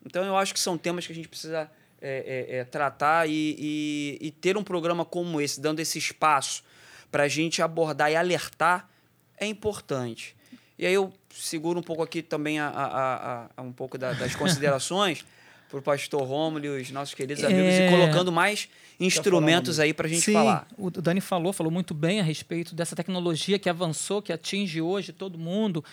Então, 0.05 0.23
eu 0.25 0.35
acho 0.35 0.53
que 0.53 0.59
são 0.59 0.77
temas 0.77 1.05
que 1.05 1.13
a 1.13 1.15
gente 1.15 1.27
precisa 1.27 1.69
é, 2.01 2.47
é, 2.51 2.57
é, 2.57 2.63
tratar 2.65 3.29
e, 3.29 3.55
e- 3.59 4.17
e 4.19 4.31
ter 4.31 4.57
um 4.57 4.63
programa 4.63 5.05
como 5.05 5.39
esse, 5.39 5.61
dando 5.61 5.79
esse 5.79 5.99
espaço 5.99 6.63
para 7.11 7.23
a 7.23 7.27
gente 7.27 7.61
abordar 7.61 8.11
e 8.11 8.15
alertar, 8.15 8.89
é 9.37 9.45
importante. 9.45 10.35
E 10.79 10.85
aí 10.87 10.93
eu 10.93 11.13
seguro 11.31 11.79
um 11.79 11.83
pouco 11.83 12.01
aqui 12.01 12.23
também 12.23 12.59
a, 12.59 12.67
a- 12.69 12.85
a- 12.85 13.49
a- 13.57 13.61
um 13.61 13.71
pouco 13.71 13.97
da- 13.99 14.13
das 14.13 14.33
considerações 14.35 15.23
para 15.71 15.79
o 15.79 15.81
pastor 15.81 16.21
Rômulo 16.23 16.65
e 16.65 16.81
os 16.81 16.91
nossos 16.91 17.13
queridos 17.13 17.43
amigos, 17.43 17.73
É. 17.73 17.87
e 17.87 17.89
colocando 17.89 18.29
mais 18.31 18.67
instrumentos 18.99 19.79
aí 19.79 19.93
para 19.93 20.05
a 20.05 20.09
gente 20.09 20.21
Sim, 20.21 20.33
falar. 20.33 20.67
o 20.77 20.91
Dani 20.91 21.21
falou, 21.21 21.53
falou 21.53 21.71
muito 21.71 21.93
bem 21.93 22.19
a 22.19 22.23
respeito 22.23 22.75
dessa 22.75 22.93
tecnologia 22.95 23.57
que 23.57 23.69
avançou, 23.69 24.21
que 24.21 24.33
atinge 24.33 24.81
hoje 24.81 25.13
todo 25.13 25.39
mundo. 25.39 25.83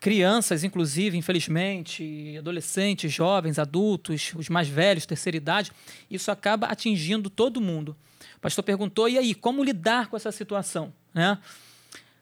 Crianças, 0.00 0.64
inclusive, 0.64 1.16
infelizmente, 1.18 2.36
adolescentes, 2.38 3.12
jovens, 3.12 3.58
adultos, 3.58 4.32
os 4.36 4.48
mais 4.48 4.66
velhos, 4.68 5.04
terceira 5.04 5.36
idade, 5.36 5.72
isso 6.10 6.30
acaba 6.30 6.68
atingindo 6.68 7.28
todo 7.28 7.60
mundo. 7.60 7.94
O 8.36 8.40
pastor 8.40 8.64
perguntou, 8.64 9.08
e 9.08 9.18
aí, 9.18 9.34
como 9.34 9.62
lidar 9.62 10.08
com 10.08 10.16
essa 10.16 10.32
situação? 10.32 10.92
Né? 11.12 11.36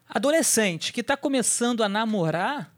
Adolescente 0.08 0.92
que 0.92 1.02
está 1.02 1.16
começando 1.16 1.82
a 1.84 1.88
namorar, 1.88 2.74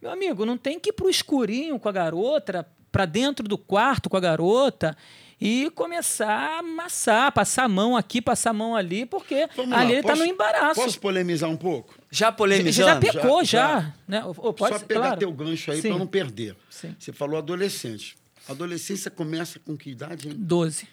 meu 0.00 0.10
amigo, 0.10 0.46
não 0.46 0.56
tem 0.56 0.80
que 0.80 0.88
ir 0.88 0.92
para 0.94 1.06
o 1.06 1.10
escurinho 1.10 1.78
com 1.78 1.88
a 1.88 1.92
garota, 1.92 2.66
para 2.90 3.06
dentro 3.06 3.46
do 3.46 3.56
quarto 3.58 4.08
com 4.10 4.16
a 4.16 4.20
garota 4.20 4.96
e 5.40 5.70
começar 5.70 6.28
a 6.28 6.58
amassar, 6.58 7.32
passar 7.32 7.64
a 7.64 7.68
mão 7.68 7.96
aqui, 7.96 8.20
passar 8.20 8.50
a 8.50 8.52
mão 8.52 8.76
ali, 8.76 9.06
porque 9.06 9.48
Vamos 9.56 9.72
ali 9.72 9.84
lá, 9.84 9.90
ele 9.92 10.00
está 10.00 10.14
no 10.16 10.24
embaraço. 10.24 10.80
Posso 10.80 11.00
polemizar 11.00 11.48
um 11.48 11.56
pouco? 11.56 11.94
Já 12.10 12.26
já, 12.26 12.32
polemizando? 12.32 12.88
já 13.06 13.12
pecou, 13.12 13.44
já- 13.44 13.80
já. 13.80 13.94
né? 14.06 14.24
Ô, 14.24 14.52
pode 14.52 14.74
Só 14.74 14.78
ser, 14.80 14.86
pegar 14.86 15.00
claro. 15.00 15.18
teu 15.18 15.32
gancho 15.32 15.70
aí 15.72 15.80
para 15.80 15.96
não 15.98 16.06
perder. 16.06 16.56
Sim. 16.68 16.94
Você 16.98 17.12
falou 17.12 17.38
adolescente. 17.38 18.16
Adolescência 18.48 19.10
começa 19.10 19.58
com 19.60 19.76
que 19.76 19.90
idade, 19.90 20.28
hein? 20.28 20.34
12. 20.36 20.86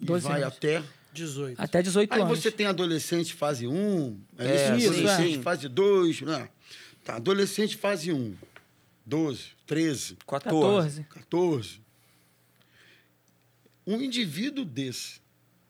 E 0.00 0.04
12 0.04 0.28
vai 0.28 0.42
anos. 0.42 0.54
até... 0.56 0.82
18. 1.12 1.60
Até 1.60 1.82
18 1.82 2.12
Aí 2.12 2.20
anos. 2.20 2.38
você 2.38 2.52
tem 2.52 2.66
adolescente 2.66 3.34
fase 3.34 3.66
1, 3.66 4.20
é 4.38 4.46
É, 4.46 4.54
isso? 4.54 4.64
sim, 4.80 4.88
adolescente 5.00 5.34
sim. 5.34 5.42
fase 5.42 5.68
2, 5.68 6.20
né? 6.22 6.48
Tá, 7.04 7.16
adolescente 7.16 7.76
fase 7.76 8.12
1, 8.12 8.36
12, 9.10 9.40
13, 9.66 10.16
14. 10.26 11.02
14. 11.02 11.04
14. 11.04 11.80
Um 13.86 14.00
indivíduo 14.00 14.64
desse 14.64 15.20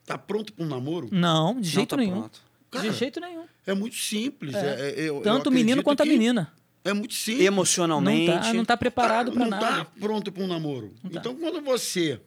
tá 0.05 0.19
pronto 0.19 0.53
para 0.53 0.65
um 0.65 0.69
namoro? 0.69 1.09
Não, 1.11 1.53
de 1.55 1.61
Não 1.61 1.65
jeito 1.65 1.91
tá 1.91 1.97
nenhum. 1.97 2.29
Cara, 2.71 2.91
de 2.91 2.97
jeito 2.97 3.19
nenhum. 3.19 3.47
É 3.67 3.73
muito 3.75 3.97
simples. 3.97 4.55
É. 4.55 4.59
é- 4.59 4.91
é- 4.91 5.01
eu- 5.09 5.17
eu 5.17 5.23
Tanto 5.23 5.49
o 5.49 5.53
menino 5.53 5.83
quanto 5.83 6.03
a 6.03 6.05
menina. 6.07 6.53
É 6.85 6.93
muito 6.93 7.15
simples. 7.15 7.47
Emocionalmente. 7.47 8.31
Não 8.31 8.41
tá, 8.41 8.53
não 8.55 8.65
tá 8.65 8.77
preparado 8.77 9.31
Ah, 9.31 9.33
para 9.33 9.43
não 9.45 9.51
nada. 9.51 9.67
tá 9.85 9.85
pronto 9.99 10.31
para 10.31 10.43
um 10.43 10.47
namoro. 10.47 10.95
Não 11.03 11.11
tá. 11.11 11.19
Então, 11.21 11.35
quando 11.37 11.61
você 11.63 12.21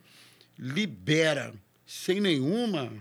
libera 0.58 1.54
sem 1.86 2.20
nenhuma 2.20 2.92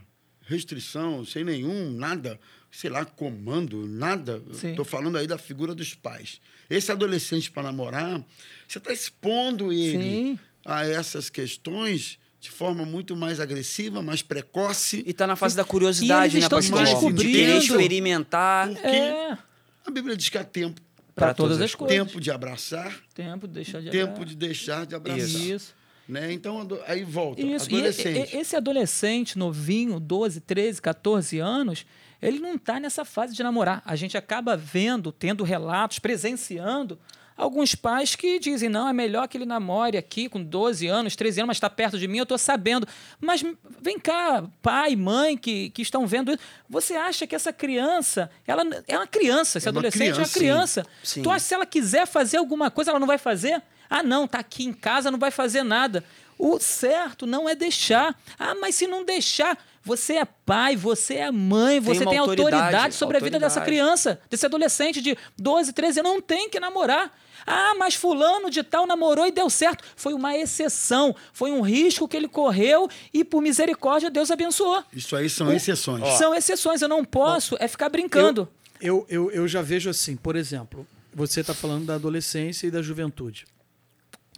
restrição, 0.43 1.25
sem 1.25 1.45
nenhum 1.45 1.91
nada, 1.93 2.39
sei 2.71 2.91
lá, 2.91 3.05
comando, 3.05 3.87
nada. 3.87 4.43
Estou 4.65 4.85
falando 4.85 5.17
aí 5.19 5.27
da 5.27 5.39
figura 5.39 5.75
dos 5.75 5.95
pais. 5.95 6.41
Esse 6.77 6.91
adolescente 6.93 7.51
para 7.51 7.65
namorar, 7.65 8.23
você 8.69 8.79
está 8.79 8.93
expondo 8.93 9.73
ele 9.73 9.99
Sim. 10.03 10.39
a 10.65 10.87
essas 10.87 11.29
questões 11.29 12.19
de 12.41 12.51
forma 12.51 12.85
muito 12.85 13.15
mais 13.15 13.39
agressiva, 13.39 14.03
mais 14.03 14.21
precoce. 14.23 15.03
E 15.07 15.11
está 15.11 15.27
na 15.27 15.37
fase 15.37 15.55
da 15.57 15.65
curiosidade, 15.65 16.35
E 16.35 16.39
eles 16.39 16.43
né, 16.43 16.47
estão 16.47 16.61
se 16.63 16.71
pastor? 16.71 16.97
Romulo? 16.97 17.15
De 17.15 17.31
querer 17.31 17.57
experimentar. 17.59 18.69
Porque 18.69 18.87
É, 18.89 19.39
a 19.87 19.91
Bíblia 19.91 20.17
diz 20.17 20.29
que 20.29 20.39
há 20.39 20.45
tempo. 20.45 20.81
para 21.15 21.35
todas 21.35 21.61
as 21.61 21.75
coisas. 21.75 21.97
Tempo 21.97 22.21
de 22.21 22.31
abraçar, 22.31 22.97
Tempo 23.15 23.47
de 23.47 23.53
deixar 23.55 23.81
de 23.83 23.91
tempo 23.91 24.25
de 24.25 24.35
deixar 24.35 24.87
de 24.87 24.95
abraçar. 24.95 25.19
Isso. 25.29 25.75
Né? 26.09 26.33
Então, 26.33 26.67
aí 26.87 27.05
volta. 27.05 27.41
Isso. 27.41 27.71
E 27.71 27.75
e- 27.75 27.77
Adolescente. 27.79 28.35
e- 28.35 28.39
esse 28.39 28.57
adolescente 28.57 29.39
novinho, 29.39 30.01
12, 30.01 30.41
13, 30.41 30.81
14 30.83 31.39
anos, 31.39 31.87
ele 32.23 32.39
não 32.39 32.55
está 32.55 32.79
nessa 32.79 33.05
fase 33.05 33.35
de 33.35 33.43
namorar. 33.43 33.83
A 33.85 33.97
gente 33.97 34.17
acaba 34.17 34.57
vendo, 34.57 35.11
tendo 35.11 35.43
relatos, 35.43 35.99
presenciando 35.99 36.99
alguns 37.37 37.75
pais 37.75 38.15
que 38.15 38.39
dizem: 38.39 38.69
não, 38.69 38.89
é 38.89 38.93
melhor 38.93 39.27
que 39.29 39.37
ele 39.37 39.45
namore 39.45 39.97
aqui 39.99 40.29
com 40.29 40.43
12 40.43 40.87
anos, 40.87 41.17
13 41.17 41.41
anos, 41.41 41.49
mas 41.49 41.57
está 41.57 41.69
perto 41.69 41.99
de 41.99 42.07
mim, 42.07 42.19
eu 42.19 42.23
estou 42.23 42.39
sabendo. 42.39 42.87
Mas 43.21 43.45
vem 43.81 43.99
cá, 43.99 44.45
pai, 44.61 44.95
mãe 44.97 45.37
que, 45.37 45.71
que 45.71 45.83
estão 45.83 46.07
vendo 46.07 46.31
isso. 46.33 46.41
Você 46.69 46.95
acha 46.95 47.27
que 47.27 47.35
essa 47.35 47.53
criança, 47.53 48.31
ela 48.47 48.63
é 48.87 48.97
uma 48.97 49.07
criança, 49.07 49.59
esse 49.59 49.69
É 49.69 49.71
adolescente 49.71 50.19
é 50.19 50.23
uma 50.23 50.29
criança, 50.29 50.33
sim. 50.33 50.39
criança. 50.39 50.87
Sim. 51.03 51.23
Tu 51.23 51.31
acha 51.31 51.41
que 51.41 51.49
se 51.49 51.55
ela 51.55 51.67
quiser 51.67 52.07
fazer 52.07 52.37
alguma 52.37 52.71
coisa, 52.71 52.91
ela 52.91 53.01
não 53.01 53.07
vai 53.07 53.19
fazer? 53.19 53.63
Ah, 53.91 54.03
não, 54.03 54.27
tá 54.27 54.39
aqui 54.39 54.65
em 54.65 54.73
casa, 54.73 55.11
não 55.11 55.19
vai 55.19 55.31
fazer 55.31 55.63
nada. 55.63 56.03
O 56.39 56.59
certo 56.59 57.27
não 57.27 57.49
é 57.49 57.55
deixar. 57.55 58.19
Ah, 58.39 58.55
mas 58.55 58.75
se 58.75 58.87
não 58.87 59.05
deixar, 59.05 59.57
você 59.85 60.15
é 60.15 60.25
pai, 60.25 60.77
você 60.77 61.15
é 61.15 61.31
mãe, 61.31 61.81
você 61.81 62.05
tem 62.07 62.19
autoridade, 62.19 62.57
autoridade, 62.57 62.95
sobre 62.95 63.17
a 63.17 63.21
vida 63.21 63.39
dessa 63.39 63.61
autoridade. 63.61 63.87
criança, 63.87 64.21
desse 64.31 64.47
adolescente 64.47 65.01
de 65.01 65.17
12, 65.37 65.73
13 65.73 66.01
anos, 66.01 66.13
não 66.13 66.21
tem 66.21 66.49
que 66.49 66.61
namorar. 66.61 67.13
Ah, 67.47 67.75
mas 67.77 67.95
fulano 67.95 68.51
de 68.51 68.63
tal 68.63 68.87
namorou 68.87 69.27
e 69.27 69.33
deu 69.33 69.51
certo. 69.51 69.85
Foi 69.97 70.15
uma 70.15 70.37
exceção, 70.37 71.15
foi 71.33 71.51
um 71.51 71.61
risco 71.61 72.07
que 72.07 72.17
ele 72.17 72.29
correu 72.29 72.89
e 73.13 73.25
por 73.25 73.43
misericórdia 73.43 74.11
Deus 74.11 74.31
abençoou. 74.31 74.83
Isso 74.93 75.17
aí 75.17 75.29
são 75.29 75.53
exceções. 75.53 76.07
São 76.15 76.35
exceções, 76.35 76.83
eu 76.83 76.89
não 76.89 77.05
posso 77.05 77.57
é 77.59 77.67
ficar 77.67 77.89
brincando. 77.89 78.49
Eu, 78.81 79.07
eu, 79.09 79.31
eu 79.31 79.47
já 79.47 79.63
vejo 79.63 79.91
assim, 79.91 80.17
por 80.17 80.37
exemplo, 80.37 80.87
você 81.15 81.41
está 81.41 81.55
falando 81.55 81.87
da 81.87 81.95
adolescência 81.95 82.67
e 82.67 82.71
da 82.71 82.83
juventude. 82.83 83.45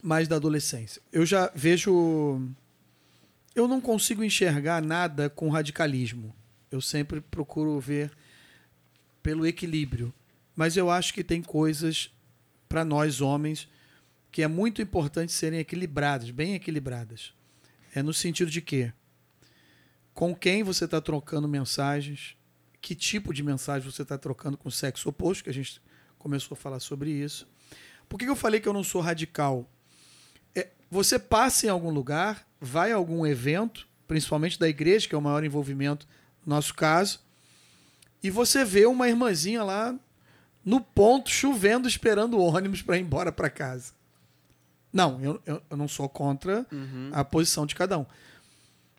Mais 0.03 0.29
da 0.29 0.37
adolescência. 0.37 1.01
Eu 1.13 1.25
já 1.25 1.51
vejo. 1.55 2.43
Eu 3.55 3.69
não 3.69 3.81
consigo 3.81 4.25
enxergar 4.25 4.83
nada 4.83 5.31
com 5.31 5.49
radicalismo. 5.49 6.35
Eu 6.71 6.81
sempre 6.81 7.21
procuro 7.21 7.79
ver 7.79 8.11
pelo 9.23 9.47
equilíbrio. 9.47 10.13
Mas 10.57 10.77
eu 10.77 10.91
acho 10.91 11.15
que 11.15 11.25
tem 11.25 11.43
coisas 11.43 12.11
para 12.69 12.85
nós 12.85 13.21
homens 13.21 13.69
que 14.31 14.43
é 14.43 14.49
muito 14.49 14.83
importante 14.83 15.31
serem 15.31 15.61
equilibradas, 15.61 16.31
bem 16.31 16.55
equilibradas. 16.55 17.33
É 17.95 18.03
no 18.03 18.13
sentido 18.13 18.51
de 18.51 18.61
que 18.61 18.93
com 20.13 20.35
quem 20.35 20.65
você 20.65 20.85
está 20.85 21.01
trocando 21.01 21.47
mensagens, 21.47 22.37
que 22.81 22.95
tipo 22.95 23.33
de 23.33 23.45
mensagem 23.45 23.89
você 23.89 24.03
está 24.03 24.19
trocando 24.19 24.57
com 24.57 24.69
o 24.69 24.73
sexo 24.73 25.09
oposto, 25.09 25.45
que 25.45 25.51
a 25.51 25.55
gente 25.55 25.81
começou 26.19 26.55
a 26.55 26.59
falar 26.59 26.81
sobre 26.81 27.11
isso. 27.11 27.49
Por 28.09 28.19
que 28.19 28.27
eu 28.27 28.35
falei 28.37 28.59
que 28.59 28.69
eu 28.69 28.73
não 28.73 28.83
sou 28.83 29.01
radical? 29.01 29.71
Você 30.91 31.19
passa 31.19 31.67
em 31.67 31.69
algum 31.69 31.91
lugar, 31.91 32.47
vai 32.61 32.93
a 32.93 32.97
algum 32.97 33.27
evento, 33.27 33.87
principalmente 34.07 34.59
da 34.59 34.69
igreja, 34.69 35.09
que 35.09 35.15
é 35.15 35.19
o 35.19 35.23
maior 35.23 35.45
envolvimento 35.45 36.07
no 36.45 36.55
nosso 36.55 36.75
caso, 36.75 37.21
e 38.23 38.31
você 38.31 38.65
vê 38.65 38.87
uma 38.87 39.09
irmãzinha 39.09 39.63
lá 39.63 39.95
no 40.65 40.81
ponto, 40.81 41.29
chovendo, 41.29 41.87
esperando 41.87 42.39
o 42.39 42.43
ônibus 42.43 42.81
para 42.81 42.97
ir 42.97 43.03
embora 43.03 43.31
para 43.31 43.51
casa. 43.51 43.93
Não, 44.91 45.21
eu, 45.21 45.43
eu, 45.45 45.63
eu, 45.69 45.77
não 45.77 45.89
sou 45.89 46.09
contra 46.09 46.65
uhum. 46.73 47.11
a 47.13 47.25
posição 47.25 47.67
de 47.67 47.75
cada 47.75 47.99
um. 47.99 48.07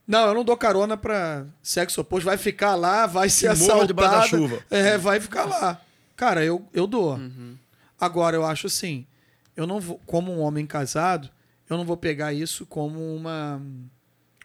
Não, 0.06 0.28
eu 0.28 0.34
não 0.34 0.44
dou 0.44 0.56
carona 0.56 0.96
para 0.96 1.46
sexo 1.64 2.02
oposto. 2.02 2.26
Vai 2.26 2.38
ficar 2.38 2.76
lá, 2.76 3.08
vai 3.08 3.30
ser 3.30 3.48
assaltado. 3.48 3.94
da 3.94 4.22
chuva. 4.28 4.64
É, 4.70 4.98
vai 4.98 5.20
ficar 5.20 5.46
lá. 5.46 5.82
Cara, 6.16 6.46
eu, 6.46 6.68
eu 6.74 6.86
dou. 6.86 7.16
Uhum. 7.16 7.58
Agora, 8.00 8.36
eu 8.36 8.46
acho 8.46 8.68
assim, 8.68 9.08
eu 9.56 9.66
não 9.66 9.80
vou, 9.80 10.00
como 10.06 10.32
um 10.32 10.42
homem 10.42 10.68
casado, 10.68 11.30
eu 11.70 11.78
não 11.78 11.86
vou 11.86 11.98
pegar 11.98 12.34
isso 12.34 12.66
como 12.66 13.16
uma 13.16 13.62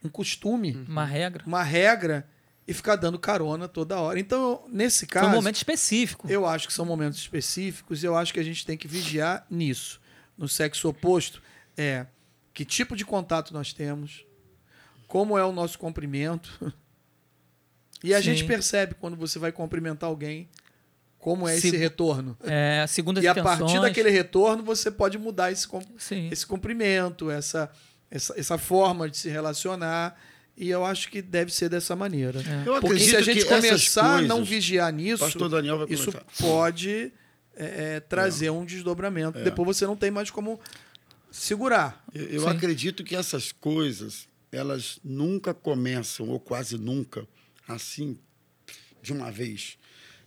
um 0.03 0.09
costume, 0.09 0.73
uhum. 0.75 0.87
uma 0.89 1.05
regra, 1.05 1.45
uma 1.47 1.63
regra 1.63 2.27
e 2.67 2.73
ficar 2.73 2.97
dando 2.97 3.19
carona 3.19 3.69
toda 3.69 4.01
hora. 4.01 4.19
Então, 4.19 4.65
nesse 4.69 5.07
caso, 5.07 5.27
foi 5.27 5.35
um 5.35 5.37
momento 5.37 5.57
específico. 5.57 6.31
Eu 6.31 6.47
acho 6.47 6.67
que 6.67 6.73
são 6.73 6.87
momentos 6.87 7.19
específicos 7.19 8.03
e 8.03 8.07
eu 8.07 8.17
acho 8.17 8.33
que 8.33 8.41
a 8.41 8.43
gente 8.43 8.65
tem 8.65 8.79
que 8.79 8.89
vigiar 8.89 9.47
nisso. 9.51 10.01
No 10.39 10.49
sexo 10.49 10.89
oposto 10.89 11.43
é 11.77 12.07
que 12.55 12.65
tipo 12.65 12.97
de 12.97 13.05
contato 13.05 13.53
nós 13.53 13.73
temos, 13.73 14.25
como 15.07 15.37
é 15.37 15.45
o 15.45 15.53
nosso 15.53 15.79
cumprimento. 15.79 16.73
E 18.03 18.15
a 18.15 18.17
Sim. 18.17 18.23
gente 18.23 18.45
percebe 18.45 18.95
quando 18.95 19.15
você 19.15 19.39
vai 19.39 19.53
cumprimentar 19.53 20.09
alguém, 20.09 20.49
como 21.21 21.47
é 21.47 21.57
esse 21.57 21.77
retorno. 21.77 22.37
É, 22.43 22.85
segundo 22.89 23.23
E 23.23 23.29
a 23.29 23.35
partir 23.35 23.81
daquele 23.81 24.11
retorno, 24.11 24.63
você 24.63 24.91
pode 24.91 25.19
mudar 25.19 25.53
esse, 25.53 25.69
esse 26.33 26.47
cumprimento, 26.47 27.31
essa, 27.31 27.71
essa, 28.11 28.35
essa 28.39 28.59
forma 28.59 29.09
de 29.09 29.19
se 29.19 29.29
relacionar. 29.29 30.19
E 30.57 30.69
eu 30.71 30.85
acho 30.85 31.11
que 31.11 31.23
deve 31.23 31.53
ser 31.53 31.69
dessa 31.69 31.95
maneira. 31.95 32.41
É. 32.41 32.81
Porque 32.81 32.99
se 32.99 33.17
a 33.17 33.21
gente 33.21 33.45
começar 33.45 34.17
a 34.19 34.23
não 34.23 34.43
vigiar 34.43 34.93
nisso, 34.93 35.25
isso 35.89 36.13
pode 36.39 37.13
é, 37.55 37.97
é, 37.97 38.01
trazer 38.01 38.47
é. 38.47 38.51
um 38.51 38.65
desdobramento. 38.65 39.39
É. 39.39 39.43
Depois 39.45 39.77
você 39.77 39.87
não 39.87 39.97
tem 39.97 40.11
mais 40.11 40.31
como 40.31 40.59
segurar. 41.31 42.03
Eu, 42.15 42.27
eu 42.29 42.49
acredito 42.49 43.05
que 43.05 43.15
essas 43.15 43.53
coisas, 43.53 44.27
elas 44.51 44.99
nunca 45.05 45.53
começam, 45.53 46.29
ou 46.31 46.41
quase 46.41 46.79
nunca, 46.79 47.27
assim, 47.69 48.19
de 49.03 49.13
uma 49.13 49.31
vez 49.31 49.79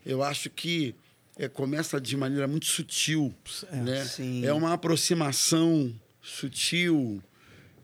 eu 0.05 0.23
acho 0.23 0.49
que 0.49 0.95
é, 1.37 1.47
começa 1.47 1.99
de 1.99 2.15
maneira 2.15 2.47
muito 2.47 2.65
sutil. 2.65 3.33
É, 3.71 3.75
né? 3.77 4.05
Sim. 4.05 4.45
é 4.45 4.53
uma 4.53 4.73
aproximação 4.73 5.93
sutil 6.21 7.21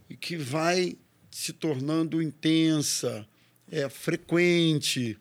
e 0.10 0.16
que 0.16 0.38
vai 0.38 0.98
se 1.32 1.54
tornando 1.54 2.22
intensa, 2.22 3.26
é, 3.72 3.88
frequente. 3.90 5.18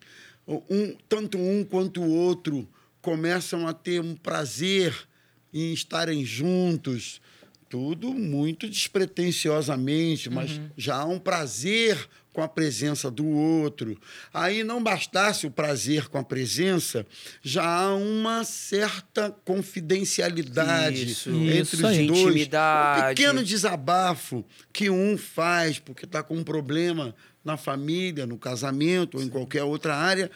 Um, 0.47 0.95
tanto 1.07 1.37
um 1.37 1.63
quanto 1.63 2.01
o 2.01 2.09
outro 2.09 2.67
começam 3.01 3.67
a 3.67 3.73
ter 3.73 4.01
um 4.01 4.15
prazer 4.15 5.07
em 5.53 5.73
estarem 5.73 6.25
juntos, 6.25 7.21
tudo 7.69 8.11
muito 8.13 8.67
despretensiosamente, 8.67 10.29
mas 10.29 10.57
uhum. 10.57 10.69
já 10.75 10.95
há 10.95 11.05
um 11.05 11.19
prazer 11.19 12.09
com 12.33 12.41
a 12.41 12.47
presença 12.47 13.11
do 13.11 13.27
outro. 13.27 13.97
Aí 14.33 14.63
não 14.63 14.81
bastasse 14.81 15.45
o 15.45 15.51
prazer 15.51 16.07
com 16.09 16.17
a 16.17 16.23
presença, 16.23 17.05
já 17.41 17.63
há 17.63 17.95
uma 17.95 18.43
certa 18.43 19.31
confidencialidade 19.45 21.11
isso, 21.11 21.29
entre 21.29 21.59
isso, 21.59 21.75
os 21.75 21.81
dois. 21.81 21.97
Intimidade. 21.97 23.05
Um 23.05 23.09
pequeno 23.09 23.43
desabafo 23.43 24.43
que 24.73 24.89
um 24.89 25.17
faz 25.17 25.79
porque 25.79 26.05
está 26.05 26.23
com 26.23 26.35
um 26.35 26.43
problema 26.43 27.15
na 27.43 27.55
família, 27.55 28.25
no 28.25 28.37
casamento 28.37 29.17
ou 29.17 29.23
em 29.23 29.29
qualquer 29.29 29.63
outra 29.63 29.95
área, 29.95 30.29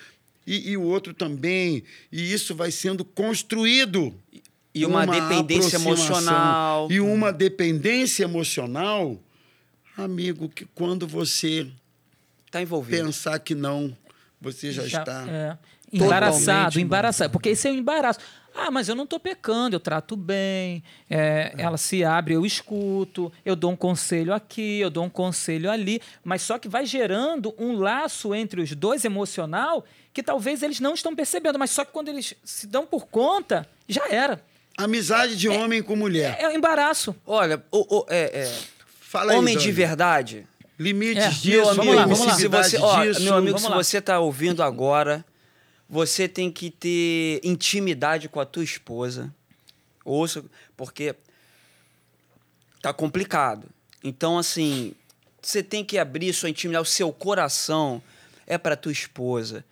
e, 0.45 0.71
e 0.71 0.77
o 0.77 0.84
outro 0.84 1.13
também. 1.13 1.84
E 2.11 2.34
isso 2.34 2.53
vai 2.53 2.71
sendo 2.71 3.03
construído. 3.03 4.13
E 4.74 4.86
uma, 4.86 5.03
uma 5.03 5.19
dependência 5.19 5.76
emocional. 5.76 6.91
E 6.91 6.99
uma 6.99 7.32
dependência 7.32 8.24
emocional, 8.24 9.19
amigo, 9.95 10.49
que 10.49 10.65
quando 10.65 11.07
você 11.07 11.67
Está 12.53 12.61
envolvido. 12.61 13.05
Pensar 13.05 13.39
que 13.39 13.55
não, 13.55 13.97
você 14.39 14.71
já, 14.71 14.86
já 14.86 14.99
está. 14.99 15.26
É. 15.28 15.57
Embaraçado, 15.91 16.80
embaraçado. 16.80 17.32
Porque 17.32 17.49
esse 17.49 17.67
é 17.67 17.71
o 17.71 17.74
embaraço. 17.74 18.19
Ah, 18.53 18.69
mas 18.69 18.88
eu 18.88 18.93
não 18.93 19.05
estou 19.05 19.19
pecando, 19.19 19.76
eu 19.76 19.80
trato 19.80 20.15
bem, 20.15 20.84
é, 21.09 21.51
é. 21.57 21.61
ela 21.63 21.76
se 21.76 22.03
abre, 22.03 22.36
eu 22.36 22.45
escuto, 22.45 23.34
eu 23.43 23.55
dou 23.55 23.71
um 23.71 23.76
conselho 23.76 24.32
aqui, 24.32 24.80
eu 24.80 24.91
dou 24.91 25.03
um 25.05 25.09
conselho 25.09 25.71
ali, 25.71 25.99
mas 26.24 26.43
só 26.43 26.59
que 26.59 26.69
vai 26.69 26.86
gerando 26.86 27.55
um 27.57 27.80
laço 27.80 28.36
entre 28.36 28.61
os 28.61 28.76
dois 28.76 29.03
emocional 29.03 29.84
que 30.13 30.21
talvez 30.21 30.61
eles 30.61 30.80
não 30.80 30.93
estão 30.93 31.15
percebendo, 31.15 31.57
mas 31.57 31.71
só 31.71 31.84
que 31.84 31.91
quando 31.91 32.09
eles 32.09 32.36
se 32.43 32.67
dão 32.67 32.86
por 32.86 33.07
conta, 33.07 33.67
já 33.88 34.07
era. 34.07 34.39
Amizade 34.78 35.36
de 35.36 35.47
é, 35.47 35.51
homem 35.51 35.84
com 35.84 35.95
mulher. 35.95 36.38
É, 36.39 36.43
é 36.43 36.49
um 36.49 36.51
embaraço. 36.51 37.15
Olha, 37.26 37.63
o, 37.71 37.99
o 37.99 38.05
é, 38.09 38.41
é 38.41 38.59
Fala 39.01 39.36
homem 39.36 39.55
aí, 39.55 39.61
de 39.61 39.71
verdade 39.71 40.47
Limites 40.80 41.24
é, 41.24 41.30
disso, 41.30 41.69
amigo, 41.69 41.76
vamos 41.76 41.95
lá, 41.95 42.01
vamos 42.05 42.26
lá. 42.26 42.34
Se 42.34 42.47
você, 42.47 42.78
ó, 42.78 43.05
disso. 43.05 43.21
Meu 43.21 43.36
amigo, 43.36 43.51
vamos 43.51 43.61
se 43.61 43.69
lá. 43.69 43.76
você 43.76 43.97
está 43.99 44.19
ouvindo 44.19 44.63
agora, 44.63 45.24
você 45.88 46.28
tem 46.28 46.51
que 46.51 46.71
ter 46.71 47.39
intimidade 47.43 48.28
com 48.28 48.39
a 48.39 48.45
tua 48.45 48.63
esposa. 48.63 49.34
Ouça, 50.03 50.43
porque 50.76 51.15
tá 52.82 52.91
complicado. 52.91 53.67
Então, 54.03 54.38
assim, 54.38 54.93
você 55.41 55.61
tem 55.61 55.86
que 55.86 55.97
abrir 55.97 56.34
sua 56.34 56.49
intimidade, 56.49 56.84
o 56.84 56.91
seu 56.91 57.13
coração 57.13 58.01
é 58.47 58.57
para 58.57 58.76
tua 58.76 58.91
esposa 58.91 59.63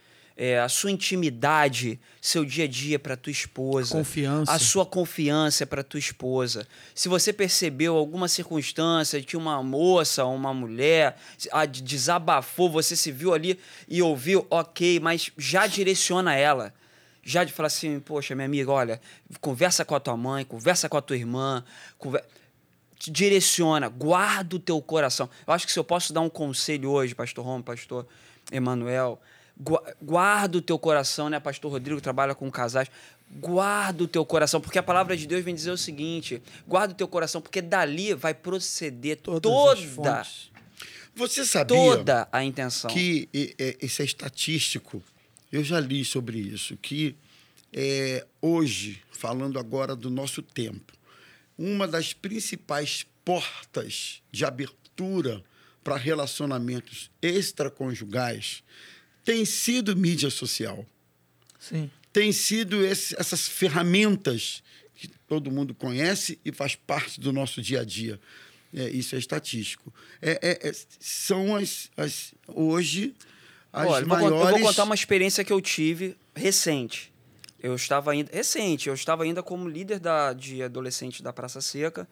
é, 0.43 0.59
a 0.59 0.67
sua 0.67 0.89
intimidade, 0.89 1.99
seu 2.19 2.43
dia 2.43 2.63
a 2.63 2.67
dia 2.67 2.97
para 2.97 3.15
tua 3.15 3.29
esposa, 3.29 3.95
confiança. 3.95 4.51
a 4.51 4.57
sua 4.57 4.83
confiança 4.83 5.67
para 5.67 5.83
tua 5.83 5.99
esposa. 5.99 6.67
Se 6.95 7.07
você 7.07 7.31
percebeu 7.31 7.95
alguma 7.95 8.27
circunstância 8.27 9.21
que 9.21 9.37
uma 9.37 9.61
moça, 9.61 10.25
uma 10.25 10.51
mulher 10.51 11.15
a 11.51 11.67
desabafou, 11.67 12.71
você 12.71 12.95
se 12.95 13.11
viu 13.11 13.35
ali 13.35 13.59
e 13.87 14.01
ouviu, 14.01 14.47
ok, 14.49 14.99
mas 14.99 15.31
já 15.37 15.67
direciona 15.67 16.33
ela. 16.33 16.73
Já 17.21 17.43
de 17.43 17.53
falar 17.53 17.67
assim, 17.67 17.99
poxa, 17.99 18.33
minha 18.33 18.47
amiga, 18.47 18.71
olha, 18.71 18.99
conversa 19.39 19.85
com 19.85 19.93
a 19.93 19.99
tua 19.99 20.17
mãe, 20.17 20.43
conversa 20.43 20.89
com 20.89 20.97
a 20.97 21.01
tua 21.03 21.17
irmã, 21.17 21.63
conversa 21.99 22.27
te 22.97 23.11
direciona, 23.11 23.89
guarda 23.89 24.55
o 24.55 24.59
teu 24.59 24.81
coração. 24.81 25.29
Eu 25.45 25.53
acho 25.53 25.67
que 25.67 25.71
se 25.71 25.77
eu 25.77 25.83
posso 25.83 26.11
dar 26.11 26.21
um 26.21 26.29
conselho 26.29 26.89
hoje, 26.89 27.13
pastor 27.13 27.45
Romo, 27.45 27.63
pastor 27.63 28.07
Emanuel, 28.51 29.19
guarda 30.01 30.57
o 30.57 30.61
teu 30.61 30.77
coração, 30.79 31.29
né? 31.29 31.39
Pastor 31.39 31.71
Rodrigo 31.71 32.01
trabalha 32.01 32.33
com 32.33 32.49
casais. 32.51 32.89
Guarda 33.33 34.03
o 34.03 34.07
teu 34.07 34.25
coração, 34.25 34.59
porque 34.59 34.77
a 34.77 34.83
palavra 34.83 35.15
de 35.15 35.25
Deus 35.25 35.43
vem 35.43 35.55
dizer 35.55 35.71
o 35.71 35.77
seguinte: 35.77 36.41
guarda 36.67 36.93
o 36.93 36.97
teu 36.97 37.07
coração, 37.07 37.41
porque 37.41 37.61
dali 37.61 38.13
vai 38.13 38.33
proceder 38.33 39.17
Todas 39.17 39.41
toda. 39.95 40.25
Você 41.15 41.45
sabia 41.45 41.77
toda 41.77 42.27
a 42.31 42.43
intenção. 42.43 42.89
Que 42.89 43.29
isso 43.81 44.01
é 44.01 44.05
estatístico. 44.05 45.01
Eu 45.51 45.63
já 45.63 45.79
li 45.79 46.03
sobre 46.03 46.39
isso. 46.39 46.77
Que 46.77 47.15
é, 47.73 48.25
hoje, 48.41 49.01
falando 49.11 49.59
agora 49.59 49.95
do 49.95 50.09
nosso 50.09 50.41
tempo, 50.41 50.93
uma 51.57 51.87
das 51.87 52.13
principais 52.13 53.05
portas 53.23 54.21
de 54.31 54.43
abertura 54.43 55.43
para 55.83 55.95
relacionamentos 55.95 57.09
extraconjugais 57.21 58.63
tem 59.23 59.45
sido 59.45 59.95
mídia 59.95 60.29
social. 60.29 60.85
Sim. 61.59 61.89
Tem 62.11 62.31
sido 62.31 62.83
esse, 62.85 63.15
essas 63.19 63.47
ferramentas 63.47 64.61
que 64.95 65.07
todo 65.27 65.51
mundo 65.51 65.73
conhece 65.73 66.39
e 66.43 66.51
faz 66.51 66.75
parte 66.75 67.19
do 67.19 67.31
nosso 67.31 67.61
dia 67.61 67.81
a 67.81 67.85
dia. 67.85 68.19
É, 68.73 68.89
isso 68.89 69.15
é 69.15 69.19
estatístico. 69.19 69.93
É, 70.21 70.39
é, 70.41 70.69
é 70.69 70.71
são 70.99 71.55
as, 71.55 71.89
as, 71.95 72.33
hoje 72.47 73.13
as 73.71 73.87
Olha, 73.87 74.05
maiores... 74.05 74.51
Eu 74.51 74.59
vou 74.59 74.67
contar 74.67 74.83
uma 74.83 74.95
experiência 74.95 75.43
que 75.43 75.53
eu 75.53 75.61
tive 75.61 76.15
recente. 76.35 77.11
Eu 77.61 77.75
estava 77.75 78.11
ainda 78.11 78.31
recente, 78.33 78.89
eu 78.89 78.95
estava 78.95 79.23
ainda 79.23 79.43
como 79.43 79.69
líder 79.69 79.99
da, 79.99 80.33
de 80.33 80.63
adolescente 80.63 81.21
da 81.21 81.31
Praça 81.31 81.61
Seca 81.61 82.07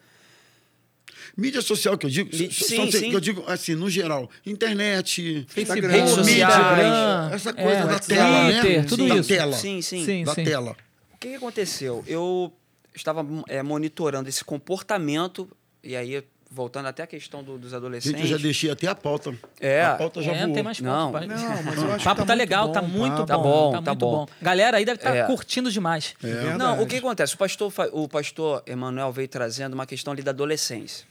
Mídia 1.36 1.62
social 1.62 1.96
que 1.98 2.06
eu 2.06 2.10
digo, 2.10 2.34
sim, 2.34 2.90
sim. 2.90 3.12
eu 3.12 3.20
digo 3.20 3.44
assim, 3.46 3.74
no 3.74 3.88
geral, 3.90 4.28
internet, 4.46 5.46
Facebook, 5.48 5.86
redes 5.86 6.10
sociais, 6.10 7.32
essa 7.32 7.52
coisa 7.52 7.70
é, 7.70 7.86
da 7.86 7.98
tela, 7.98 8.44
né? 8.48 8.82
Tudo 8.84 9.08
da 9.08 9.16
isso. 9.16 9.28
tela. 9.28 9.52
Sim, 9.56 9.82
sim. 9.82 10.04
sim 10.04 10.24
da 10.24 10.34
tela. 10.34 10.76
O 11.14 11.18
que, 11.18 11.28
que 11.28 11.34
aconteceu? 11.34 12.02
Eu 12.06 12.52
estava 12.94 13.24
é, 13.48 13.62
monitorando 13.62 14.28
esse 14.28 14.44
comportamento 14.44 15.48
e 15.82 15.94
aí 15.96 16.22
voltando 16.52 16.86
até 16.86 17.04
a 17.04 17.06
questão 17.06 17.44
do- 17.44 17.52
dos 17.56 17.70
Gente, 17.70 17.76
adolescentes. 17.76 18.20
eu 18.22 18.26
já 18.26 18.36
deixei 18.36 18.70
até 18.72 18.88
a 18.88 18.94
pauta. 18.94 19.32
É. 19.60 19.84
A 19.84 19.94
pauta 19.94 20.20
já 20.20 20.32
É, 20.32 20.34
não 20.40 20.42
voou. 20.46 20.54
tem 20.54 20.62
mais 20.64 20.80
Não. 20.80 21.12
pauta. 21.12 21.28
pai. 21.28 21.36
Não, 21.36 21.62
mas 21.62 21.76
eu 21.80 21.92
acho 21.92 22.00
O 22.00 22.04
papo 22.04 22.22
que 22.22 22.26
tá, 22.26 22.32
muito 22.34 22.38
legal, 22.38 22.66
bom, 22.66 22.72
tá 22.72 22.82
muito 22.82 23.26
papo. 23.26 23.42
bom. 23.42 23.70
Tá 23.70 23.80
bom, 23.80 23.82
tá 23.84 23.90
muito 23.92 24.00
bom. 24.00 24.26
Galera 24.42 24.76
aí 24.78 24.84
deve 24.84 24.98
estar 24.98 25.14
É. 25.14 25.22
curtindo 25.26 25.70
demais. 25.70 26.14
É 26.20 26.26
verdade. 26.26 26.58
Não, 26.58 26.82
o 26.82 26.86
que 26.88 26.96
acontece? 26.96 27.36
O 27.36 27.38
pastor, 27.38 27.72
o 27.92 28.08
pastor 28.08 28.64
Emanuel 28.66 29.12
veio 29.12 29.28
trazendo 29.28 29.74
uma 29.74 29.86
questão 29.86 30.12
ali 30.12 30.22
da 30.22 30.32
adolescência. 30.32 31.06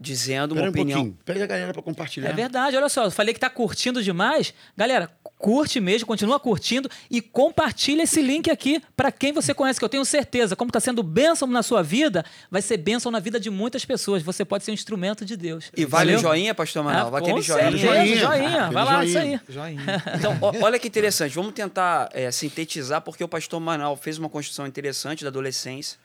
Dizendo 0.00 0.52
uma 0.52 0.60
Pera 0.60 0.66
um 0.66 0.70
opinião. 0.70 0.98
pouquinho. 1.00 1.18
Pede 1.24 1.42
a 1.42 1.46
galera 1.46 1.72
pra 1.72 1.82
compartilhar. 1.82 2.30
É 2.30 2.32
verdade, 2.32 2.76
olha 2.76 2.88
só, 2.88 3.04
eu 3.04 3.10
falei 3.10 3.34
que 3.34 3.40
tá 3.40 3.50
curtindo 3.50 4.00
demais. 4.00 4.54
Galera, 4.76 5.10
curte 5.36 5.80
mesmo, 5.80 6.06
continua 6.06 6.38
curtindo 6.38 6.88
e 7.10 7.20
compartilha 7.20 8.02
esse 8.02 8.22
link 8.22 8.48
aqui 8.48 8.80
para 8.96 9.10
quem 9.10 9.32
você 9.32 9.52
conhece, 9.52 9.78
que 9.78 9.84
eu 9.84 9.88
tenho 9.88 10.04
certeza, 10.04 10.54
como 10.54 10.68
está 10.68 10.78
sendo 10.78 11.02
bênção 11.02 11.48
na 11.48 11.64
sua 11.64 11.82
vida, 11.82 12.24
vai 12.48 12.62
ser 12.62 12.76
bênção 12.76 13.10
na 13.10 13.18
vida 13.18 13.40
de 13.40 13.50
muitas 13.50 13.84
pessoas. 13.84 14.22
Você 14.22 14.44
pode 14.44 14.62
ser 14.64 14.70
um 14.70 14.74
instrumento 14.74 15.24
de 15.24 15.36
Deus. 15.36 15.72
E 15.76 15.84
vale 15.84 16.12
Valeu? 16.12 16.18
o 16.18 16.22
joinha, 16.22 16.54
pastor 16.54 16.84
Manuel? 16.84 17.06
Ah, 17.06 17.10
vai 17.10 17.20
com 17.20 17.26
aquele 17.26 17.42
joinha. 17.42 17.76
joinha. 17.76 18.16
Joinha. 18.16 18.70
Vai 18.70 18.84
lá, 18.84 18.96
Aquele 18.98 19.08
isso 19.08 19.18
aí. 19.18 19.40
Joinha. 19.48 19.82
Então, 20.16 20.38
olha 20.62 20.78
que 20.78 20.86
interessante. 20.86 21.34
Vamos 21.34 21.52
tentar 21.54 22.08
é, 22.12 22.30
sintetizar, 22.30 23.00
porque 23.00 23.22
o 23.24 23.28
pastor 23.28 23.58
Manuel 23.60 23.96
fez 23.96 24.16
uma 24.16 24.28
construção 24.28 24.66
interessante 24.66 25.24
da 25.24 25.28
adolescência. 25.28 25.98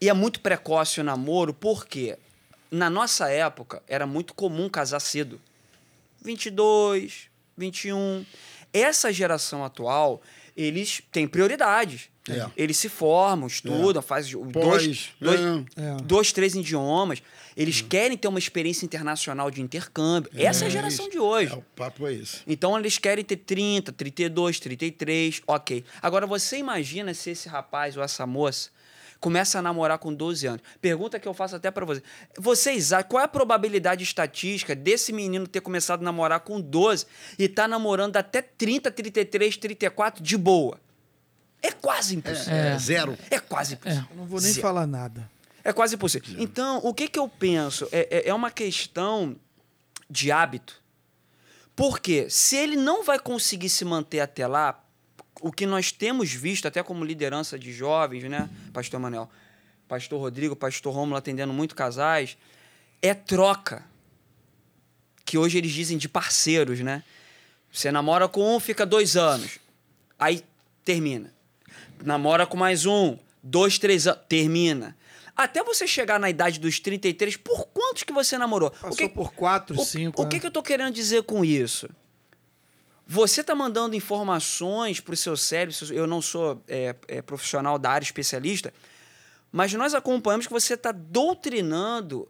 E 0.00 0.08
é 0.08 0.12
muito 0.12 0.40
precoce 0.40 1.00
o 1.00 1.04
namoro, 1.04 1.52
porque 1.52 2.16
na 2.70 2.90
nossa 2.90 3.28
época 3.30 3.82
era 3.86 4.06
muito 4.06 4.34
comum 4.34 4.68
casar 4.68 5.00
cedo. 5.00 5.40
22, 6.22 7.28
21. 7.56 8.24
Essa 8.72 9.12
geração 9.12 9.64
atual, 9.64 10.20
eles 10.56 11.02
têm 11.10 11.26
prioridades. 11.26 12.10
É. 12.28 12.46
Eles 12.56 12.76
se 12.76 12.88
formam, 12.90 13.46
estudam, 13.46 14.02
fazem 14.02 14.32
dois, 14.32 14.52
Pós, 14.52 15.14
dois, 15.18 15.40
né? 15.40 15.64
É. 15.76 15.96
dois, 16.02 16.30
três 16.30 16.54
idiomas. 16.54 17.22
Eles 17.56 17.80
querem 17.80 18.16
ter 18.16 18.28
uma 18.28 18.38
experiência 18.38 18.84
internacional 18.84 19.50
de 19.50 19.62
intercâmbio. 19.62 20.30
Essa 20.34 20.64
é 20.64 20.66
a 20.66 20.70
geração 20.70 21.06
isso. 21.06 21.12
de 21.12 21.18
hoje. 21.18 21.52
É, 21.52 21.56
o 21.56 21.62
papo 21.74 22.06
é 22.06 22.12
esse. 22.12 22.40
Então 22.46 22.78
eles 22.78 22.98
querem 22.98 23.24
ter 23.24 23.36
30, 23.36 23.92
32, 23.92 24.60
33, 24.60 25.42
ok. 25.46 25.84
Agora 26.02 26.26
você 26.26 26.58
imagina 26.58 27.14
se 27.14 27.30
esse 27.30 27.48
rapaz 27.48 27.96
ou 27.96 28.02
essa 28.02 28.26
moça 28.26 28.70
começa 29.20 29.58
a 29.58 29.62
namorar 29.62 29.98
com 29.98 30.14
12 30.14 30.46
anos. 30.46 30.62
Pergunta 30.80 31.18
que 31.18 31.26
eu 31.26 31.34
faço 31.34 31.56
até 31.56 31.70
pra 31.70 31.84
vocês. 31.84 32.04
Vocês, 32.38 32.92
acham- 32.92 33.08
qual 33.08 33.20
é 33.20 33.24
a 33.24 33.28
probabilidade 33.28 34.04
estatística 34.04 34.74
desse 34.74 35.12
menino 35.12 35.46
ter 35.46 35.60
começado 35.60 36.00
a 36.00 36.04
namorar 36.04 36.40
com 36.40 36.60
12 36.60 37.06
e 37.38 37.48
tá 37.48 37.66
namorando 37.66 38.16
até 38.16 38.40
30, 38.42 38.90
33, 38.90 39.56
34 39.56 40.22
de 40.22 40.36
boa? 40.36 40.78
É 41.60 41.72
quase 41.72 42.14
impossível. 42.14 42.54
É, 42.54 42.74
É. 42.74 42.78
zero. 42.78 43.18
É, 43.30 43.38
quase 43.40 43.74
impossível. 43.74 44.06
Eu 44.10 44.16
não 44.16 44.26
vou 44.26 44.40
nem 44.40 44.50
Zero. 44.52 44.62
falar 44.62 44.86
nada. 44.86 45.28
É 45.64 45.72
quase 45.72 45.96
impossível. 45.96 46.36
Então, 46.38 46.78
o 46.84 46.94
que, 46.94 47.08
que 47.08 47.18
eu 47.18 47.28
penso? 47.28 47.88
É, 47.90 48.06
é, 48.18 48.28
é 48.28 48.34
uma 48.34 48.50
questão 48.50 49.34
de 50.08 50.30
hábito. 50.30 50.80
Porque 51.74 52.28
se 52.30 52.56
ele 52.56 52.76
não 52.76 53.04
vai 53.04 53.18
conseguir 53.18 53.68
se 53.68 53.84
manter 53.84 54.20
até 54.20 54.46
lá, 54.46 54.82
o 55.40 55.52
que 55.52 55.66
nós 55.66 55.92
temos 55.92 56.32
visto, 56.32 56.66
até 56.66 56.82
como 56.82 57.04
liderança 57.04 57.58
de 57.58 57.72
jovens, 57.72 58.24
né, 58.24 58.48
Pastor 58.72 58.98
Manuel? 59.00 59.30
Pastor 59.86 60.20
Rodrigo, 60.20 60.54
Pastor 60.54 60.94
Rômulo 60.94 61.16
atendendo 61.16 61.52
muito 61.52 61.74
casais, 61.74 62.36
é 63.00 63.14
troca. 63.14 63.84
Que 65.24 65.38
hoje 65.38 65.58
eles 65.58 65.72
dizem 65.72 65.96
de 65.98 66.08
parceiros, 66.08 66.80
né? 66.80 67.02
Você 67.72 67.90
namora 67.90 68.28
com 68.28 68.56
um, 68.56 68.60
fica 68.60 68.84
dois 68.84 69.16
anos. 69.16 69.58
Aí 70.18 70.44
termina. 70.84 71.32
Namora 72.02 72.46
com 72.46 72.56
mais 72.56 72.86
um, 72.86 73.16
dois, 73.42 73.78
três 73.78 74.06
anos, 74.06 74.20
termina. 74.28 74.96
Até 75.36 75.62
você 75.62 75.86
chegar 75.86 76.18
na 76.18 76.28
idade 76.28 76.58
dos 76.58 76.80
33, 76.80 77.36
por 77.36 77.66
quantos 77.68 78.02
que 78.02 78.12
você 78.12 78.36
namorou? 78.36 78.70
Passou 78.70 78.90
o 78.92 78.96
que, 78.96 79.08
por 79.08 79.32
quatro, 79.32 79.80
o, 79.80 79.84
cinco. 79.84 80.20
o 80.20 80.24
né? 80.24 80.30
que, 80.30 80.40
que 80.40 80.46
eu 80.46 80.50
tô 80.50 80.62
querendo 80.62 80.92
dizer 80.92 81.22
com 81.22 81.44
isso? 81.44 81.88
Você 83.10 83.42
tá 83.42 83.54
mandando 83.54 83.96
informações 83.96 85.00
pro 85.00 85.16
seu 85.16 85.34
cérebro. 85.34 85.74
Eu 85.94 86.06
não 86.06 86.20
sou 86.20 86.62
é, 86.68 86.94
é, 87.08 87.22
profissional 87.22 87.78
da 87.78 87.90
área 87.90 88.04
especialista, 88.04 88.72
mas 89.50 89.72
nós 89.72 89.94
acompanhamos 89.94 90.46
que 90.46 90.52
você 90.52 90.74
está 90.74 90.92
doutrinando 90.92 92.28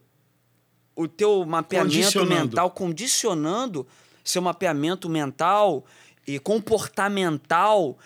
o 0.95 1.05
teu 1.05 1.45
mapeamento 1.45 1.95
Condicionando. 1.95 2.33
mental, 2.33 2.71
condicionando 2.71 3.87
seu 4.23 4.41
mapeamento 4.41 5.09
mental 5.09 5.85
e 6.25 6.39
comportamental 6.39 7.97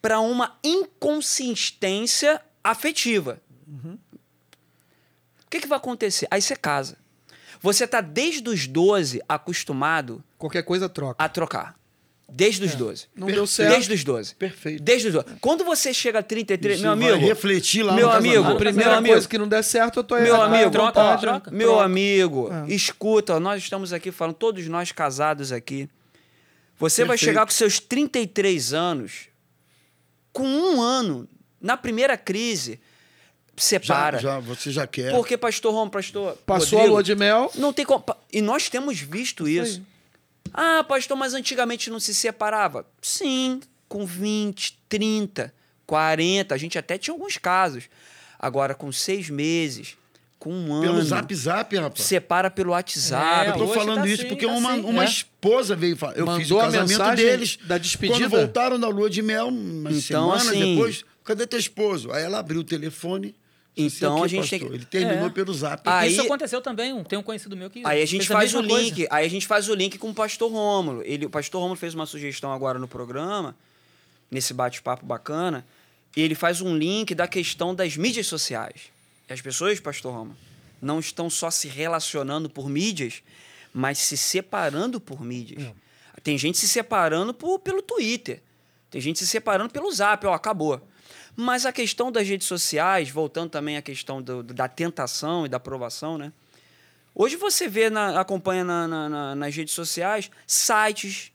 para 0.00 0.20
uma 0.20 0.58
inconsistência 0.64 2.40
afetiva. 2.64 3.42
O 3.68 5.50
que, 5.50 5.60
que 5.60 5.66
vai 5.66 5.76
acontecer? 5.76 6.26
Aí 6.30 6.40
você 6.40 6.56
casa. 6.56 6.96
Você 7.60 7.86
tá 7.86 8.00
desde 8.00 8.48
os 8.48 8.66
12 8.66 9.20
acostumado 9.28 10.24
Qualquer 10.38 10.62
coisa 10.62 10.88
troca. 10.88 11.22
a 11.22 11.28
trocar. 11.28 11.79
Desde 12.32 12.64
os 12.64 12.74
12. 12.74 13.06
Não 13.14 13.26
Per- 13.26 13.34
deu 13.36 13.46
certo. 13.46 13.70
Desde 13.72 13.92
os 13.94 14.04
12. 14.04 14.34
Perfeito. 14.36 14.82
Desde 14.82 15.08
os 15.08 15.12
12. 15.14 15.26
Quando 15.40 15.64
você 15.64 15.92
chega 15.92 16.20
a 16.20 16.22
33, 16.22 16.76
Isso 16.76 16.82
meu 16.86 16.96
vai 16.96 17.10
amigo. 17.12 17.26
refletir 17.26 17.82
lá 17.82 17.92
meu 17.94 18.06
no 18.06 18.12
amigo, 18.12 18.34
casamento. 18.36 18.54
A 18.54 18.58
primeira 18.58 18.90
meu 18.90 18.98
amigo, 18.98 19.14
coisa 19.14 19.28
que 19.28 19.38
não 19.38 19.48
der 19.48 19.62
certo, 19.64 19.98
eu 20.00 20.04
tô 20.04 20.14
Meu 20.16 20.26
errado. 20.34 20.54
amigo, 20.54 20.70
troca, 20.70 21.18
troca. 21.18 21.50
Meu 21.50 21.68
Troca. 21.70 21.84
amigo, 21.84 22.50
É. 22.52 22.72
escuta, 22.72 23.38
nós 23.40 23.62
estamos 23.62 23.92
aqui 23.92 24.10
falando, 24.12 24.34
todos 24.36 24.66
nós 24.68 24.92
casados 24.92 25.50
aqui. 25.52 25.88
Você 26.78 27.02
vai 27.04 27.16
Perfeito. 27.16 27.28
chegar 27.30 27.44
com 27.46 27.52
seus 27.52 27.78
33 27.80 28.72
anos, 28.72 29.28
com 30.32 30.46
um 30.46 30.80
ano, 30.80 31.28
na 31.60 31.76
primeira 31.76 32.16
crise, 32.16 32.80
Já, 33.56 33.62
separa. 33.62 34.18
já, 34.18 34.38
você 34.38 34.70
já 34.70 34.86
quer. 34.86 35.10
Porque, 35.10 35.36
pastor 35.36 35.74
Rom, 35.74 35.90
pastor. 35.90 36.36
Passou 36.46 36.78
Rodrigo, 36.78 36.86
a 36.86 36.86
lua 36.94 37.02
de 37.02 37.14
mel. 37.14 37.50
Não 37.56 37.72
tem 37.72 37.84
como. 37.84 38.02
E 38.32 38.40
nós 38.40 38.68
temos 38.70 38.98
visto 38.98 39.46
isso. 39.46 39.82
Ah, 40.52 40.84
pastor, 40.84 41.16
mas 41.16 41.34
antigamente 41.34 41.90
não 41.90 42.00
se 42.00 42.14
separava. 42.14 42.86
Sim, 43.02 43.60
com 43.88 44.04
20, 44.06 44.78
30, 44.88 45.52
40. 45.86 46.54
A 46.54 46.58
gente 46.58 46.78
até 46.78 46.96
tinha 46.98 47.14
alguns 47.14 47.36
casos. 47.36 47.84
Agora, 48.38 48.74
com 48.74 48.90
seis 48.90 49.28
meses, 49.28 49.96
com 50.38 50.52
um 50.52 50.72
ano. 50.72 50.82
Pelo 50.82 51.02
zap 51.02 51.34
zap, 51.34 51.76
rapaz. 51.76 52.02
Separa 52.04 52.50
pelo 52.50 52.70
WhatsApp. 52.70 53.46
É, 53.46 53.50
Eu 53.50 53.54
tô 53.58 53.64
hoje 53.64 53.74
falando 53.74 54.00
tá 54.00 54.06
isso 54.06 54.20
assim, 54.22 54.28
porque 54.28 54.46
tá 54.46 54.52
uma, 54.52 54.72
assim. 54.72 54.80
uma 54.82 55.02
É. 55.02 55.06
esposa 55.06 55.76
veio 55.76 55.96
falar. 55.96 56.14
Eu 56.16 56.26
fiz 56.38 56.50
o 56.50 56.54
Mandou 56.54 56.60
a 56.60 56.64
casamento 56.72 57.16
deles. 57.16 57.58
da 57.64 57.76
despedida? 57.78 58.18
Quando 58.18 58.30
voltaram 58.30 58.80
da 58.80 58.88
lua 58.88 59.10
de 59.10 59.20
mel, 59.20 59.48
umas 59.48 59.92
Então, 60.04 60.30
semanas 60.30 60.48
assim- 60.48 60.74
depois, 60.76 61.04
cadê 61.24 61.46
teu 61.46 61.58
esposo? 61.58 62.10
Aí 62.12 62.22
ela 62.22 62.38
abriu 62.38 62.60
o 62.60 62.64
telefone. 62.64 63.34
Disse, 63.76 63.96
Então, 63.98 64.16
"O 64.16 64.18
quê, 64.20 64.24
a 64.24 64.28
gente 64.28 64.50
tem 64.50 64.58
pastor?" 64.60 64.68
que- 64.70 64.76
Ele 64.76 64.84
terminou 64.84 65.26
É. 65.26 65.30
pelo 65.30 65.52
zap. 65.54 65.82
Aí- 65.88 66.12
Isso 66.12 66.22
aconteceu 66.22 66.60
também. 66.60 67.02
Tem 67.04 67.18
um 67.18 67.22
conhecido 67.22 67.56
meu 67.56 67.70
que. 67.70 67.82
Aí 67.84 68.02
a 68.02 68.06
gente 68.06 68.26
fez 68.26 68.28
faz 68.28 68.54
o 68.54 68.58
mesma 68.58 68.68
coisa. 68.74 68.88
link. 68.94 69.06
Aí 69.10 69.26
a 69.26 69.30
gente 69.30 69.46
faz 69.46 69.68
o 69.68 69.74
link 69.74 69.98
com 69.98 70.10
o 70.10 70.14
pastor 70.14 70.50
Rômulo. 70.50 71.02
Ele, 71.04 71.26
o 71.26 71.30
pastor 71.30 71.60
Rômulo 71.60 71.78
fez 71.78 71.94
uma 71.94 72.06
sugestão 72.06 72.52
agora 72.52 72.78
no 72.78 72.88
programa, 72.88 73.54
nesse 74.30 74.52
bate-papo 74.52 75.04
bacana. 75.06 75.64
E 76.16 76.20
ele 76.22 76.34
faz 76.34 76.60
um 76.60 76.76
link 76.76 77.14
da 77.14 77.28
questão 77.28 77.74
das 77.74 77.96
mídias 77.96 78.26
sociais. 78.26 78.82
E 79.28 79.32
as 79.32 79.40
pessoas, 79.40 79.78
pastor 79.78 80.12
Rômulo, 80.12 80.36
não 80.82 80.98
estão 80.98 81.30
só 81.30 81.50
se 81.50 81.68
relacionando 81.68 82.50
por 82.50 82.68
mídias, 82.68 83.22
mas 83.72 83.98
se 83.98 84.16
separando 84.16 85.00
por 85.00 85.22
mídias. 85.24 85.72
Tem 86.24 86.36
gente 86.36 86.58
se 86.58 86.66
separando 86.68 87.32
por, 87.32 87.60
pelo 87.60 87.80
Twitter. 87.80 88.42
Tem 88.90 89.00
gente 89.00 89.20
se 89.20 89.26
separando 89.26 89.70
pelo 89.70 89.90
Zap, 89.92 90.26
ó, 90.26 90.34
acabou. 90.34 90.80
Mas 91.36 91.64
a 91.64 91.72
questão 91.72 92.10
das 92.12 92.26
redes 92.28 92.46
sociais, 92.46 93.08
voltando 93.10 93.50
também 93.50 93.76
à 93.76 93.82
questão 93.82 94.20
do- 94.20 94.42
da 94.42 94.68
tentação 94.68 95.46
e 95.46 95.48
da 95.48 95.56
aprovação, 95.56 96.18
né? 96.18 96.32
Hoje 97.14 97.36
você 97.36 97.68
vê, 97.68 97.88
na- 97.90 98.20
acompanha 98.20 98.64
na- 98.64 98.86
na- 98.88 99.08
na- 99.08 99.34
nas 99.34 99.54
redes 99.54 99.74
sociais, 99.74 100.30
sites 100.46 101.32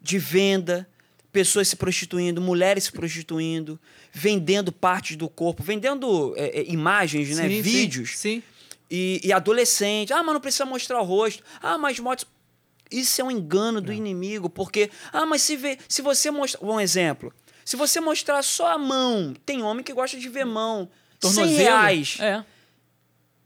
de 0.00 0.18
venda, 0.18 0.88
pessoas 1.32 1.68
se 1.68 1.76
prostituindo, 1.76 2.40
mulheres 2.40 2.84
se 2.84 2.92
prostituindo, 2.92 3.78
vendendo 4.12 4.70
partes 4.72 5.16
do 5.16 5.28
corpo, 5.28 5.62
vendendo 5.62 6.34
é, 6.36 6.60
é, 6.60 6.70
imagens, 6.70 7.36
né? 7.36 7.48
Sim, 7.48 7.54
sim, 7.56 7.62
Vídeos. 7.62 8.18
Sim. 8.18 8.42
E, 8.90 9.20
e 9.24 9.32
adolescente. 9.32 10.12
Ah, 10.12 10.22
mas 10.22 10.34
não 10.34 10.40
precisa 10.40 10.66
mostrar 10.66 11.00
o 11.00 11.04
rosto. 11.04 11.42
Ah, 11.62 11.78
mas 11.78 11.98
motos. 11.98 12.26
Isso 12.90 13.22
é 13.22 13.24
um 13.24 13.30
engano 13.30 13.80
do 13.80 13.90
inimigo, 13.90 14.50
porque. 14.50 14.90
Ah, 15.10 15.24
mas 15.24 15.40
se, 15.40 15.56
vê, 15.56 15.78
se 15.88 16.02
você 16.02 16.30
mostrar. 16.30 16.66
Um 16.66 16.78
exemplo. 16.78 17.32
Se 17.64 17.76
você 17.76 18.00
mostrar 18.00 18.42
só 18.42 18.72
a 18.74 18.78
mão, 18.78 19.34
tem 19.46 19.62
homem 19.62 19.84
que 19.84 19.92
gosta 19.92 20.18
de 20.18 20.28
ver 20.28 20.44
mão. 20.44 20.88
100 21.20 21.32
Tornozelo. 21.34 21.56
reais. 21.58 22.16
É. 22.20 22.44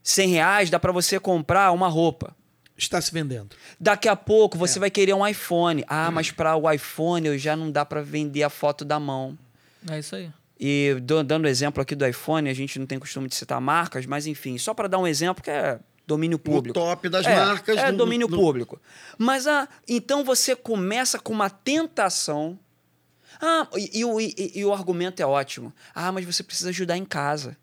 100 0.03 0.29
reais 0.29 0.69
dá 0.69 0.79
pra 0.79 0.91
você 0.91 1.19
comprar 1.19 1.71
uma 1.71 1.87
roupa. 1.87 2.35
Está 2.77 3.01
se 3.01 3.11
vendendo. 3.11 3.55
Daqui 3.79 4.07
a 4.07 4.15
pouco 4.15 4.57
você 4.57 4.77
vai 4.79 4.89
querer 4.91 5.13
um 5.13 5.25
iPhone. 5.27 5.83
Ah, 5.87 6.11
mas 6.11 6.31
para 6.31 6.55
o 6.55 6.71
iPhone 6.71 7.27
eu 7.27 7.37
já 7.37 7.55
não 7.55 7.71
dá 7.71 7.83
pra 7.83 8.01
vender 8.01 8.43
a 8.43 8.49
foto 8.49 8.85
da 8.85 8.99
mão. 8.99 9.37
É 9.89 9.97
isso 9.99 10.15
aí. 10.15 10.29
E 10.59 10.95
do- 11.01 11.23
dando 11.23 11.47
exemplo 11.47 11.81
aqui 11.81 11.95
do 11.95 12.05
iPhone, 12.05 12.49
a 12.49 12.53
gente 12.53 12.77
não 12.79 12.85
tem 12.85 12.97
costume 12.99 13.27
de 13.27 13.35
citar 13.35 13.59
marcas, 13.61 14.05
mas 14.05 14.25
enfim, 14.27 14.57
só 14.57 14.73
para 14.73 14.87
dar 14.87 14.97
um 14.99 15.07
exemplo 15.07 15.43
que 15.43 15.49
é 15.51 15.79
domínio 16.05 16.35
O 16.35 16.39
público. 16.39 16.73
top 16.79 17.09
das 17.09 17.25
é, 17.25 17.35
marcas. 17.35 17.77
É 17.77 17.91
no- 17.91 17.97
domínio 17.97 18.27
no- 18.27 18.37
público. 18.37 18.79
Mas 19.17 19.45
ah, 19.47 19.67
então 19.87 20.23
você 20.23 20.55
começa 20.55 21.19
com 21.19 21.33
uma 21.33 21.49
tentação. 21.49 22.57
Ah, 23.41 23.67
e, 23.75 23.99
e 23.99 24.05
o- 24.05 24.19
e- 24.19 24.51
e 24.55 24.65
o 24.65 24.73
argumento 24.73 25.21
é 25.21 25.25
ótimo. 25.25 25.73
Ah, 25.93 26.11
mas 26.11 26.25
você 26.25 26.43
precisa 26.43 26.69
ajudar 26.69 26.97
em 26.97 27.05
casa. 27.05 27.57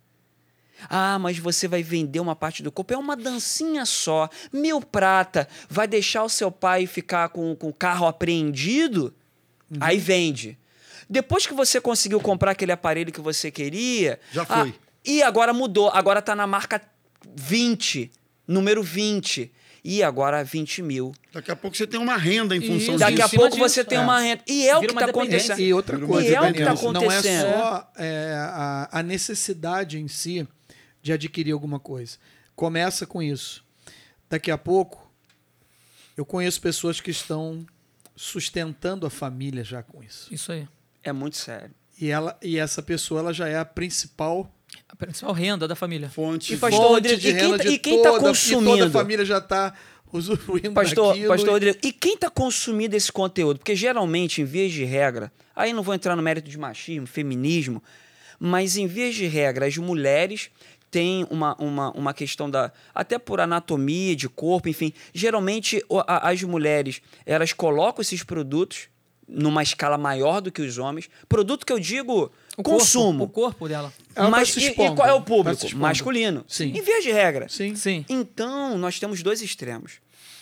Ah, 0.90 1.18
mas 1.18 1.38
você 1.38 1.66
vai 1.66 1.82
vender 1.82 2.20
uma 2.20 2.36
parte 2.36 2.62
do 2.62 2.70
corpo. 2.70 2.92
É 2.92 2.96
uma 2.98 3.16
dancinha 3.16 3.86
só. 3.86 4.28
Mil 4.52 4.80
prata. 4.80 5.48
Vai 5.68 5.86
deixar 5.86 6.22
o 6.24 6.28
seu 6.28 6.50
pai 6.50 6.86
ficar 6.86 7.28
com, 7.30 7.54
com 7.56 7.68
o 7.68 7.72
carro 7.72 8.06
apreendido? 8.06 9.14
Uhum. 9.70 9.78
Aí 9.80 9.98
vende. 9.98 10.58
Depois 11.08 11.46
que 11.46 11.54
você 11.54 11.80
conseguiu 11.80 12.20
comprar 12.20 12.50
aquele 12.52 12.72
aparelho 12.72 13.12
que 13.12 13.20
você 13.20 13.50
queria. 13.50 14.20
Já 14.32 14.42
ah, 14.42 14.46
foi. 14.60 14.74
e 15.04 15.22
agora 15.22 15.52
mudou. 15.52 15.88
Agora 15.90 16.20
tá 16.20 16.34
na 16.34 16.46
marca 16.46 16.80
20. 17.34 18.10
Número 18.46 18.82
20. 18.82 19.50
E 19.84 20.02
agora 20.02 20.42
20 20.42 20.82
mil. 20.82 21.14
Daqui 21.30 21.50
a 21.50 21.56
pouco 21.56 21.76
você 21.76 21.86
tem 21.86 22.00
uma 22.00 22.16
renda 22.16 22.56
em 22.56 22.60
função 22.60 22.96
disso. 22.96 22.98
Daqui 22.98 23.20
a 23.20 23.28
pouco 23.28 23.50
disso, 23.50 23.68
você 23.68 23.84
tem 23.84 23.98
é. 23.98 24.00
uma 24.00 24.18
renda. 24.18 24.42
E 24.46 24.66
é 24.66 24.74
o 24.74 24.80
Vira 24.80 24.92
que 24.92 24.98
uma 24.98 25.00
está 25.02 25.10
acontecendo. 25.10 25.60
E 25.60 25.74
outra 25.74 25.98
E 25.98 26.00
coisa, 26.00 26.28
é 26.28 26.40
o 26.40 26.52
que 26.54 26.64
tá 26.64 26.72
Daniel, 26.72 26.92
não 26.92 27.02
é 27.02 27.04
acontecendo. 27.04 27.52
só 27.52 27.92
é, 27.96 28.34
a, 28.34 28.88
a 28.90 29.02
necessidade 29.02 29.98
em 30.00 30.08
si 30.08 30.48
de 31.02 31.12
adquirir 31.12 31.52
alguma 31.52 31.78
coisa. 31.78 32.16
Começa 32.56 33.06
com 33.06 33.22
isso. 33.22 33.62
Daqui 34.30 34.50
a 34.50 34.56
pouco, 34.56 35.06
eu 36.16 36.24
conheço 36.24 36.62
pessoas 36.62 36.98
que 36.98 37.10
estão 37.10 37.66
sustentando 38.16 39.06
a 39.06 39.10
família 39.10 39.62
já 39.62 39.82
com 39.82 40.02
isso. 40.02 40.32
Isso 40.32 40.50
aí. 40.50 40.66
É 41.02 41.12
muito 41.12 41.36
sério. 41.36 41.70
E, 42.00 42.08
ela, 42.08 42.38
e 42.42 42.58
essa 42.58 42.82
pessoa 42.82 43.20
ela 43.20 43.34
já 43.34 43.48
é 43.48 43.58
a 43.58 43.64
principal 43.64 44.50
A 45.00 45.06
principal 45.06 45.32
renda 45.32 45.66
da 45.68 45.74
família. 45.74 46.08
Fonte. 46.08 46.54
E 46.54 46.56
pastor 46.56 46.80
fonte 46.80 46.92
Rodrigo, 46.94 47.20
de 47.20 47.28
e 47.28 47.32
quem 47.32 47.42
renda 47.42 47.58
tá- 47.58 47.64
de 47.64 47.70
e 47.70 47.78
quem 47.78 47.96
tá 47.96 48.02
toda, 48.04 48.08
E 48.08 48.20
toda 48.20 48.28
consumindo? 48.28 48.84
a 48.84 48.90
família 48.90 49.24
já 49.24 49.38
está 49.38 49.74
usufruindo 50.12 50.72
Pastor, 50.72 51.08
daquilo. 51.08 51.28
pastor 51.28 51.50
Rodrigo, 51.50 51.78
e 51.82 51.92
quem 51.92 52.14
está 52.14 52.30
consumindo 52.30 52.94
esse 52.94 53.10
conteúdo? 53.10 53.58
Porque 53.58 53.74
geralmente, 53.74 54.40
em 54.40 54.44
vias 54.44 54.70
de 54.72 54.84
regra, 54.84 55.32
aí 55.56 55.72
não 55.72 55.82
vou 55.82 55.94
entrar 55.94 56.14
no 56.14 56.22
mérito 56.22 56.48
de 56.48 56.56
machismo, 56.56 57.06
feminismo, 57.06 57.82
mas 58.38 58.76
em 58.76 58.86
vias 58.86 59.14
de 59.16 59.26
regra, 59.26 59.66
as 59.66 59.76
mulheres 59.76 60.50
têm 60.90 61.26
uma, 61.28 61.56
uma, 61.60 61.90
uma 61.90 62.14
questão 62.14 62.48
da. 62.48 62.70
Até 62.94 63.18
por 63.18 63.40
anatomia, 63.40 64.14
de 64.14 64.28
corpo, 64.28 64.68
enfim. 64.68 64.92
Geralmente, 65.12 65.82
a- 66.06 66.30
as 66.30 66.40
mulheres 66.44 67.00
elas 67.26 67.52
colocam 67.52 68.00
esses 68.00 68.22
produtos 68.22 68.88
numa 69.28 69.62
escala 69.62 69.96
maior 69.98 70.40
do 70.40 70.52
que 70.52 70.60
os 70.62 70.78
homens. 70.78 71.08
Produto 71.28 71.64
que 71.66 71.72
eu 71.72 71.78
digo 71.80 72.30
O 72.56 72.62
consumo. 72.62 73.20
Corpo, 73.26 73.40
o 73.40 73.42
corpo 73.44 73.68
dela. 73.68 73.92
Ela 74.14 74.26
tá 74.26 74.30
mas 74.30 74.56
e- 74.56 74.66
e, 74.68 74.74
qual 74.74 75.08
é 75.08 75.12
o 75.12 75.18
tá 75.18 75.22
público? 75.22 75.76
Masculino. 75.76 76.44
Sim. 76.46 76.66
Em 76.76 76.82
vias 76.82 77.02
de 77.02 77.10
regra. 77.12 77.48
Sim. 77.48 77.74
Sim. 77.74 78.04
Então, 78.08 78.76
nós 78.78 78.98
temos 79.00 79.22
dois 79.22 79.42
extremos: 79.42 79.94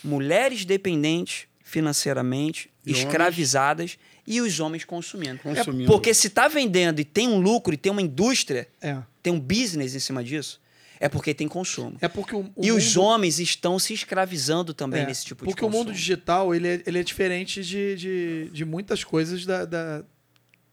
mulheres 0.03 0.65
dependentes 0.65 1.47
financeiramente, 1.63 2.69
E 2.85 2.91
escravizadas, 2.91 3.97
e 4.27 4.39
os 4.41 4.59
homens 4.59 4.83
consumindo. 4.85 5.39
Consumindo. 5.39 5.83
É 5.83 5.87
porque 5.87 6.13
se 6.13 6.27
está 6.27 6.47
vendendo 6.47 6.99
e 6.99 7.03
tem 7.05 7.27
um 7.27 7.39
lucro 7.39 7.73
e 7.73 7.77
tem 7.77 7.91
uma 7.91 8.01
indústria, 8.01 8.67
É. 8.81 8.97
tem 9.21 9.31
um 9.33 9.39
business 9.39 9.95
em 9.95 9.99
cima 9.99 10.23
disso, 10.23 10.59
é 11.05 11.09
porque 11.09 11.33
tem 11.33 11.47
consumo. 11.47 11.97
É 12.01 12.07
porque 12.07 12.35
o, 12.35 12.49
o 12.55 12.65
e 12.65 12.71
os 12.71 12.95
mundo- 12.95 13.05
homens 13.05 13.39
estão 13.39 13.77
se 13.77 13.93
escravizando 13.93 14.73
também 14.73 15.01
É, 15.03 15.05
nesse 15.05 15.25
tipo 15.25 15.45
de 15.45 15.51
Porque 15.51 15.65
o 15.65 15.69
mundo 15.69 15.91
digital 15.91 16.53
ele 16.55 16.67
é, 16.67 16.83
ele 16.85 16.99
é 16.99 17.03
diferente 17.03 17.63
de, 17.63 17.95
de, 17.95 18.49
de 18.51 18.65
muitas 18.65 19.03
coisas 19.03 19.45
da, 19.45 19.65
da- 19.65 20.03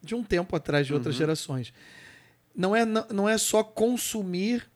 de 0.03 0.15
um 0.15 0.23
tempo 0.23 0.55
atrás, 0.57 0.87
de 0.87 0.93
Uhum. 0.93 0.99
outras 0.99 1.15
gerações. 1.15 1.73
Não 2.55 2.75
é, 2.75 2.85
não, 2.85 3.07
não 3.13 3.29
é 3.29 3.37
só 3.39 3.63
consumir 3.63 4.69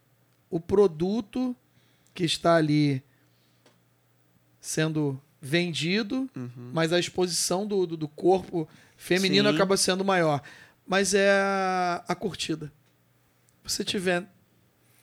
o 0.51 0.59
produto 0.61 1.55
que 2.13 2.25
está 2.25 2.57
ali 2.57 3.03
sendo 4.61 5.21
vendido, 5.41 6.29
mas 6.73 6.93
a 6.93 6.99
exposição 6.99 7.67
do, 7.67 7.87
do, 7.87 7.97
do 7.97 8.09
corpo 8.09 8.67
feminino 8.97 9.45
Uhum. 9.49 9.53
Sim. 9.53 9.57
acaba 9.57 9.77
sendo 9.77 10.05
maior. 10.05 10.43
Mas 10.87 11.13
é 11.15 11.31
a, 11.31 12.05
a 12.09 12.15
curtida. 12.15 12.73
Se 13.67 13.85
tiver 13.85 14.27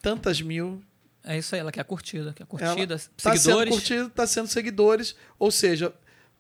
tantas 0.02 0.42
mil 0.42 0.82
É 1.24 1.38
isso 1.38 1.54
aí, 1.56 1.62
ela 1.62 1.72
quer 1.72 1.84
curtida. 1.84 2.34
Quer 2.34 2.44
ela 2.44 2.48
curtida, 2.76 2.98
Tá 2.98 3.32
sendo 3.32 3.38
seguidores. 3.38 3.74
curtido, 3.74 4.10
tá 4.10 4.28
sendo 4.28 4.48
seguidores. 4.48 5.16
Ou 5.38 5.52
seja, 5.52 5.94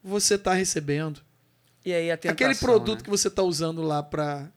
você 0.03 0.37
tá 0.37 0.53
recebendo. 0.53 1.21
E 1.85 1.93
aí 1.93 2.11
a 2.11 2.17
tentação, 2.17 2.33
Aquele 2.33 2.55
produto 2.55 2.99
né? 2.99 3.03
que 3.03 3.09
você 3.09 3.29
tá 3.29 3.43
usando 3.43 3.81
lá 3.81 4.01
para 4.03 4.49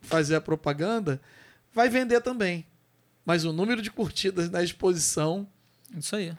fazer 0.00 0.36
a 0.36 0.40
propaganda 0.40 1.20
vai 1.72 1.88
vender 1.88 2.20
também. 2.20 2.64
Mas 3.24 3.44
o 3.44 3.52
número 3.52 3.82
de 3.82 3.90
curtidas 3.90 4.48
na 4.50 4.62
exposição 4.62 5.46
Isso 5.96 6.16
aí. 6.16 6.32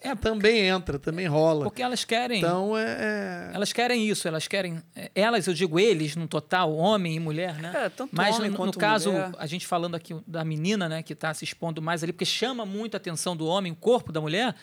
É, 0.00 0.14
também 0.14 0.60
entra, 0.60 0.98
também 0.98 1.26
rola. 1.26 1.64
Porque 1.64 1.82
elas 1.82 2.04
querem. 2.04 2.38
Então 2.38 2.76
é. 2.76 3.50
é- 3.50 3.50
Elas 3.54 3.72
querem 3.72 4.08
isso, 4.08 4.28
elas 4.28 4.46
querem. 4.46 4.82
Elas, 5.14 5.46
eu 5.46 5.54
digo 5.54 5.78
eles, 5.78 6.14
no 6.16 6.28
total, 6.28 6.74
homem 6.74 7.16
e 7.16 7.20
mulher, 7.20 7.54
né? 7.58 7.72
É, 7.74 7.88
tanto 7.88 8.10
Mas 8.14 8.36
homem 8.36 8.50
no, 8.50 8.56
no 8.56 8.56
quanto 8.56 8.78
caso, 8.78 9.10
mulher. 9.12 9.32
a 9.38 9.46
gente 9.46 9.66
falando 9.66 9.94
aqui 9.94 10.14
da 10.26 10.44
menina, 10.44 10.88
né, 10.88 11.02
que 11.02 11.12
está 11.12 11.32
se 11.34 11.44
expondo 11.44 11.82
mais 11.82 12.02
ali, 12.02 12.12
porque 12.12 12.24
chama 12.24 12.64
muito 12.64 12.94
a 12.94 12.98
atenção 12.98 13.36
do 13.36 13.46
homem, 13.46 13.72
o 13.72 13.76
corpo 13.76 14.12
da 14.12 14.20
mulher, 14.20 14.54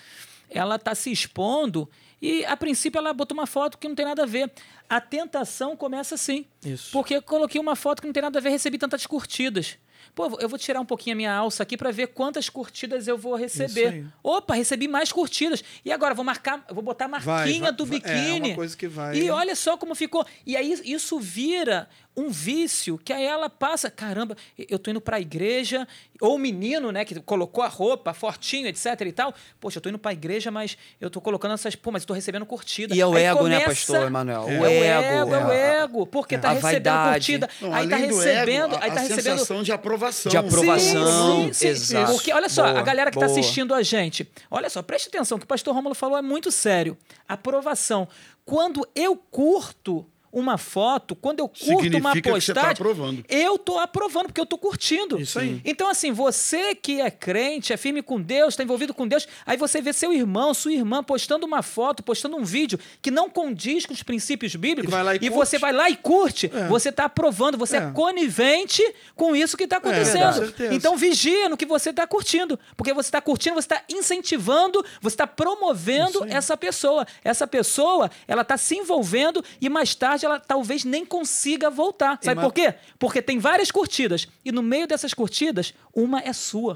ela 0.50 0.76
está 0.76 0.96
se 0.96 1.12
expondo 1.12 1.90
e, 2.22 2.46
a 2.46 2.56
princípio, 2.56 2.98
ela 2.98 3.14
botou 3.14 3.38
uma 3.38 3.46
foto 3.46 3.78
que 3.78 3.88
não 3.88 3.96
tem 3.96 4.06
nada 4.06 4.24
a 4.24 4.26
ver. 4.26 4.52
A 4.90 5.02
tentação 5.02 5.76
começa 5.76 6.16
assim. 6.16 6.46
Isso. 6.66 6.92
Porque 6.92 7.16
eu 7.16 7.22
coloquei 7.22 7.60
uma 7.60 7.76
foto 7.76 8.02
que 8.02 8.08
não 8.08 8.14
tem 8.14 8.24
nada 8.24 8.40
a 8.40 8.42
ver, 8.42 8.50
recebi 8.50 8.78
tantas 8.78 9.06
curtidas. 9.06 9.78
Pô, 10.16 10.38
eu 10.40 10.48
vou 10.48 10.58
tirar 10.58 10.80
um 10.80 10.86
pouquinho 10.86 11.14
a 11.14 11.18
minha 11.18 11.34
alça 11.34 11.62
aqui 11.62 11.76
para 11.76 11.92
ver 11.92 12.08
quantas 12.08 12.48
curtidas 12.48 13.06
eu 13.06 13.18
vou 13.18 13.36
receber. 13.36 14.06
Opa, 14.24 14.56
recebi 14.56 14.88
mais 14.88 15.12
curtidas. 15.12 15.62
E 15.84 15.92
agora 15.92 16.16
vou 16.16 16.24
marcar, 16.24 16.66
vou 16.72 16.82
botar 16.82 17.06
a 17.06 17.10
marquinha 17.10 17.64
vai, 17.64 17.72
do 17.74 17.86
vai. 17.86 18.00
biquíni. 18.00 18.50
É 18.50 18.52
uma 18.52 18.56
coisa 18.56 18.78
que 18.78 18.88
vai. 18.88 19.18
E 19.18 19.30
olha 19.30 19.54
só 19.58 19.76
como 19.76 19.94
ficou. 19.94 20.26
E 20.46 20.56
aí 20.56 20.74
isso 20.86 21.20
vira 21.20 21.90
um 22.18 22.30
vício 22.30 22.98
que 22.98 23.12
aí 23.12 23.26
ela 23.26 23.50
passa, 23.50 23.90
caramba, 23.92 24.36
eu 24.70 24.80
tô 24.80 24.90
indo 24.92 25.02
pra 25.02 25.20
igreja, 25.20 25.88
ou 26.22 26.36
o 26.36 26.38
menino, 26.38 26.92
né, 26.92 27.04
que 27.04 27.20
colocou 27.22 27.64
a 27.64 27.68
roupa 27.68 28.14
fortinho, 28.14 28.68
etc 28.68 29.02
e 29.02 29.12
tal. 29.12 29.34
Poxa, 29.60 29.78
eu 29.78 29.82
tô 29.82 29.90
indo 29.90 30.00
pra 30.00 30.14
igreja, 30.14 30.50
mas 30.50 30.78
eu 31.02 31.10
tô 31.10 31.20
colocando 31.20 31.54
essas, 31.54 31.76
pô, 31.76 31.92
mas 31.92 32.04
eu 32.04 32.08
tô 32.08 32.14
recebendo 32.14 32.46
curtida. 32.46 32.96
E 32.96 33.02
é 33.02 33.06
o 33.06 33.14
Aí 33.16 33.24
ego, 33.24 33.48
né, 33.48 33.60
começa- 33.62 33.66
pastor 33.70 34.08
Emanuel? 34.08 34.48
É, 34.50 34.58
O 34.58 34.62
o 34.62 34.66
ego, 34.66 35.34
é 35.36 35.46
o 35.46 35.52
é. 35.52 35.80
ego, 35.84 36.08
porque 36.08 36.38
tá 36.38 36.50
A 36.50 36.54
recebendo 36.54 36.72
vaidade. 36.72 37.14
curtida, 37.16 37.50
Não, 37.62 37.74
aí 37.74 37.88
tá 37.90 37.96
recebendo, 37.98 38.74
ego, 38.74 38.76
a, 38.76 38.84
aí 38.86 38.92
tá 38.92 38.98
a 38.98 39.02
recebendo 39.02 39.24
sensação 39.40 39.64
de 39.64 39.72
aprovação. 39.72 40.30
De 40.30 40.38
aprovação. 40.38 41.44
Sim, 41.46 41.48
sim, 41.48 41.54
sim. 41.54 41.68
exato. 41.68 42.12
Porque 42.14 42.32
olha 42.34 42.48
só, 42.50 42.64
Boa, 42.64 42.80
a 42.80 42.82
galera 42.82 43.12
que 43.12 43.18
está 43.18 43.28
boa. 43.28 43.40
assistindo 43.40 43.74
a 43.74 43.84
gente, 43.84 44.30
olha 44.50 44.70
só, 44.70 44.82
preste 44.82 45.08
atenção, 45.10 45.36
o 45.36 45.40
que 45.40 45.46
o 45.46 45.48
pastor 45.48 45.74
Rômulo 45.76 45.94
falou 45.96 46.18
é 46.18 46.22
muito 46.22 46.52
sério. 46.52 46.98
Aprovação. 47.28 48.08
Quando 48.46 48.88
eu 48.96 49.16
curto 49.18 50.06
uma 50.36 50.58
foto, 50.58 51.16
quando 51.16 51.40
eu 51.40 51.48
curto 51.48 51.66
Significa 51.84 51.98
uma 51.98 52.14
tá 52.14 52.30
postagem, 52.30 52.72
aprovando. 52.72 53.26
eu 53.30 53.58
tô 53.58 53.80
aprovando 53.80 54.26
porque 54.28 54.42
eu 54.42 54.46
tô 54.46 54.58
curtindo. 54.58 55.20
Isso 55.20 55.40
aí. 55.40 55.62
Então 55.64 55.88
assim, 55.90 56.12
você 56.12 56.76
que 56.76 57.00
é 57.00 57.10
crente, 57.10 57.72
é 57.72 57.78
firme 57.78 58.02
com 58.02 58.20
Deus, 58.22 58.50
está 58.54 58.62
envolvido 58.64 58.94
com 58.94 59.08
Deus, 59.08 59.26
aí 59.46 59.56
você 59.58 59.82
vê 59.82 59.94
seu 59.94 60.12
irmão, 60.12 60.54
sua 60.54 60.74
irmã 60.74 61.02
postando 61.02 61.46
uma 61.46 61.64
foto, 61.64 62.04
postando 62.04 62.36
um 62.36 62.44
vídeo 62.44 62.78
que 63.02 63.10
não 63.10 63.30
condiz 63.30 63.86
com 63.86 63.94
os 63.94 64.04
princípios 64.04 64.56
bíblicos 64.56 64.90
E 64.90 64.92
vai 64.92 65.04
lá 65.04 65.16
e 65.16 65.30
você 65.30 65.58
vai 65.58 65.72
lá 65.72 65.90
e 65.90 65.96
curte, 65.96 66.52
É. 66.54 66.68
você 66.68 66.90
está 66.90 67.06
aprovando, 67.06 67.58
você 67.58 67.78
é. 67.78 67.80
É. 67.80 67.92
conivente 67.92 68.84
com 69.16 69.36
isso 69.36 69.56
que 69.56 69.64
está 69.64 69.80
com 69.80 69.88
acontecendo. 69.88 70.34
certeza. 70.34 70.74
então 70.74 70.98
vigia 70.98 71.48
no 71.48 71.56
que 71.56 71.66
você 71.66 71.92
está 71.92 72.06
curtindo, 72.06 72.60
porque 72.76 72.94
você 72.94 73.08
está 73.08 73.22
curtindo, 73.22 73.56
você 73.56 73.66
está 73.74 73.82
incentivando, 73.90 74.84
você 75.02 75.14
está 75.14 75.28
promovendo 75.28 76.26
essa 76.26 76.58
pessoa. 76.58 77.06
Essa 77.24 77.48
pessoa, 77.48 78.10
ela 78.28 78.42
está 78.42 78.58
se 78.58 78.76
envolvendo 78.76 79.44
e 79.62 79.70
mais 79.70 79.96
tarde 79.96 80.25
ela 80.26 80.40
talvez 80.40 80.84
nem 80.84 81.06
consiga 81.06 81.70
voltar. 81.70 82.20
Sabe 82.22 82.42
por 82.42 82.54
quê? 82.54 82.74
Porque 83.00 83.22
tem 83.22 83.40
várias 83.40 83.72
curtidas 83.72 84.28
e 84.44 84.52
no 84.52 84.62
meio 84.64 84.88
dessas 84.88 85.14
curtidas, 85.14 85.74
uma 85.94 86.20
é 86.20 86.34
sua. 86.34 86.76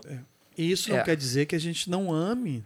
E 0.57 0.71
isso 0.71 0.89
não 0.91 0.97
É. 0.99 1.03
quer 1.03 1.15
dizer 1.15 1.45
que 1.45 1.55
a 1.55 1.59
gente 1.59 1.89
não 1.89 2.11
ame, 2.13 2.63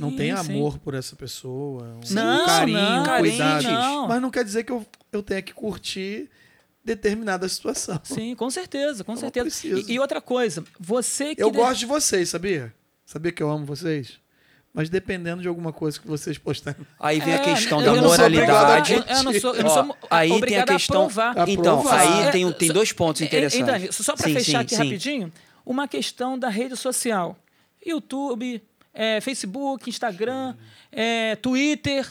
não 0.00 0.10
Sim, 0.10 0.16
tenha 0.16 0.36
sim. 0.38 0.52
amor 0.52 0.78
por 0.78 0.94
essa 0.94 1.14
pessoa, 1.16 1.82
um 1.84 2.14
Não, 2.14 2.46
carinho, 2.46 2.78
não, 2.78 3.18
cuidado. 3.18 3.62
não. 3.64 4.08
Mas 4.08 4.22
não 4.22 4.30
quer 4.30 4.44
dizer 4.44 4.64
que 4.64 4.72
eu, 4.72 4.86
eu 5.12 5.22
tenha 5.22 5.42
que 5.42 5.52
curtir 5.52 6.30
determinada 6.84 7.48
situação. 7.48 8.00
Sim, 8.02 8.34
com 8.34 8.50
certeza, 8.50 9.04
com 9.04 9.12
Eu 9.12 9.14
não 9.14 9.20
certeza. 9.20 9.66
E, 9.88 9.92
e 9.94 9.98
outra 9.98 10.20
coisa, 10.20 10.64
você 10.80 11.34
que 11.34 11.42
Eu 11.42 11.50
de- 11.50 11.56
gosto 11.58 11.80
de 11.80 11.86
vocês, 11.86 12.28
sabia? 12.28 12.74
Sabia 13.04 13.30
que 13.30 13.42
eu 13.42 13.50
amo 13.50 13.66
vocês? 13.66 14.18
Mas 14.74 14.88
dependendo 14.88 15.42
de 15.42 15.48
alguma 15.48 15.70
coisa 15.72 16.00
que 16.00 16.06
vocês 16.06 16.38
postarem. 16.38 16.86
Aí 16.98 17.20
vem 17.20 17.34
a 17.34 17.36
É, 17.36 17.40
questão 17.40 17.80
eu 17.80 17.84
da 17.84 18.00
não 18.00 18.08
sou 18.08 18.10
moralidade. 18.30 18.94
obrigado 18.94 19.10
a- 19.10 19.18
eu 19.18 19.22
não 19.24 19.32
sou, 19.40 19.54
eu 19.54 19.62
não 19.64 19.70
Ó, 19.70 19.74
sou 19.84 19.96
aí 20.10 20.40
tem 20.40 20.56
a 20.58 20.64
questão. 20.64 21.02
aprovar. 21.04 21.48
Então, 21.48 21.88
aí 21.90 22.22
É, 22.28 22.30
tem, 22.30 22.52
tem 22.52 22.72
dois 22.72 22.90
pontos 22.90 23.20
é, 23.20 23.26
interessantes. 23.26 23.82
Então, 23.84 23.92
só 23.92 24.16
para 24.16 24.24
fechar 24.30 24.44
sim, 24.44 24.56
aqui 24.56 24.74
sim. 24.76 24.82
rapidinho, 24.82 25.32
uma 25.66 25.86
questão 25.86 26.38
da 26.38 26.48
rede 26.48 26.74
social. 26.76 27.36
YouTube, 27.84 28.62
é, 28.94 29.20
Facebook, 29.20 29.90
Instagram, 29.90 30.54
é, 30.90 31.36
Twitter. 31.36 32.06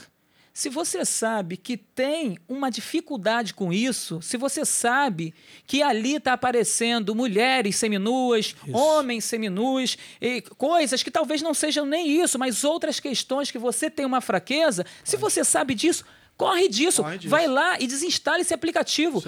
Se 0.54 0.68
você 0.68 1.02
sabe 1.04 1.56
que 1.56 1.78
tem 1.78 2.36
uma 2.46 2.70
dificuldade 2.70 3.54
com 3.54 3.72
isso, 3.72 4.20
se 4.20 4.36
você 4.36 4.66
sabe 4.66 5.32
que 5.66 5.82
ali 5.82 6.16
está 6.16 6.34
aparecendo 6.34 7.14
mulheres 7.14 7.76
seminuas, 7.76 8.54
homens 8.70 9.24
seminus, 9.24 9.96
e 10.20 10.42
coisas 10.42 11.02
que 11.02 11.10
talvez 11.10 11.40
não 11.40 11.54
sejam 11.54 11.86
nem 11.86 12.20
isso, 12.20 12.38
mas 12.38 12.64
outras 12.64 13.00
questões 13.00 13.50
que 13.50 13.58
você 13.58 13.88
tem 13.88 14.04
uma 14.04 14.20
fraqueza, 14.20 14.84
se 15.02 15.16
você 15.16 15.42
sabe 15.42 15.74
disso, 15.74 16.04
Corre 16.42 16.68
disso. 16.68 17.02
Corre 17.02 17.18
disso. 17.18 17.28
Vai 17.30 17.46
lá 17.46 17.78
e 17.80 17.86
desinstala 17.86 18.40
esse 18.40 18.52
aplicativo. 18.54 19.22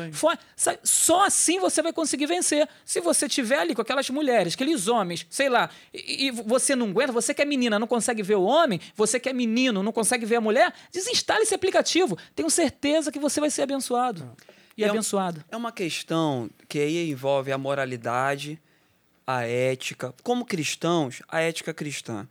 Só 0.83 1.25
assim 1.25 1.59
você 1.59 1.83
vai 1.83 1.93
conseguir 1.93 2.27
vencer. 2.27 2.69
Se 2.85 3.01
você 3.01 3.29
tiver 3.29 3.59
ali 3.59 3.75
com 3.75 3.83
aquelas 3.83 4.09
mulheres, 4.11 4.55
aqueles 4.55 4.89
homens, 4.89 5.27
sei 5.31 5.49
lá, 5.49 5.71
e, 5.93 6.27
e 6.27 6.31
você 6.31 6.75
não 6.75 6.89
aguenta, 6.89 7.13
você 7.13 7.33
que 7.35 7.43
é 7.43 7.45
menina, 7.45 7.79
não 7.79 7.87
consegue 7.87 8.23
ver 8.23 8.37
o 8.37 8.43
homem, 8.45 8.81
você 8.97 9.19
que 9.21 9.29
é 9.29 9.33
menino, 9.33 9.83
não 9.83 9.93
consegue 9.93 10.27
ver 10.27 10.37
a 10.37 10.41
mulher, 10.41 10.73
desinstala 10.93 11.43
esse 11.43 11.55
aplicativo. 11.55 12.17
Tenho 12.35 12.51
certeza 12.51 13.11
que 13.13 13.19
você 13.19 13.41
vai 13.41 13.51
ser 13.51 13.63
abençoado. 13.63 14.31
E 14.77 14.83
É 14.83 14.89
um- 14.89 14.91
abençoado. 14.91 15.45
É 15.51 15.57
uma 15.57 15.71
questão 15.73 16.51
que 16.69 16.79
aí 16.81 17.11
envolve 17.11 17.53
a 17.53 17.59
moralidade, 17.59 18.61
a 19.27 19.43
ética. 19.47 20.13
Como 20.23 20.45
cristãos, 20.45 21.23
a 21.29 21.41
ética 21.41 21.73
cristã. 21.73 22.27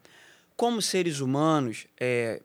Como 0.55 0.81
seres 0.81 1.19
humanos, 1.19 1.87
é, 1.99 2.41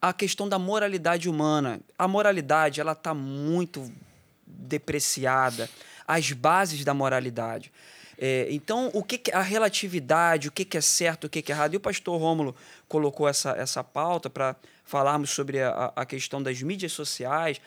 a 0.00 0.12
questão 0.12 0.48
da 0.48 0.58
moralidade 0.58 1.28
humana. 1.28 1.80
A 1.98 2.06
moralidade 2.06 2.80
ela 2.80 2.92
está 2.92 3.12
muito 3.14 3.92
depreciada. 4.46 5.68
As 6.06 6.32
bases 6.32 6.84
da 6.84 6.94
moralidade. 6.94 7.72
É, 8.20 8.48
então, 8.50 8.90
o 8.94 9.02
que, 9.02 9.18
que 9.18 9.32
a 9.32 9.40
relatividade, 9.42 10.48
o 10.48 10.52
que, 10.52 10.64
que 10.64 10.76
é 10.76 10.80
certo, 10.80 11.24
o 11.24 11.28
que, 11.28 11.40
que 11.42 11.52
é 11.52 11.54
errado. 11.54 11.74
E 11.74 11.76
o 11.76 11.80
pastor 11.80 12.18
Rômulo 12.20 12.54
colocou 12.88 13.28
essa, 13.28 13.50
essa 13.52 13.84
pauta 13.84 14.28
para 14.28 14.56
falarmos 14.84 15.30
sobre 15.30 15.62
a, 15.62 15.92
a 15.94 16.04
questão 16.06 16.42
das 16.42 16.60
mídias 16.62 16.92
sociais. 16.92 17.60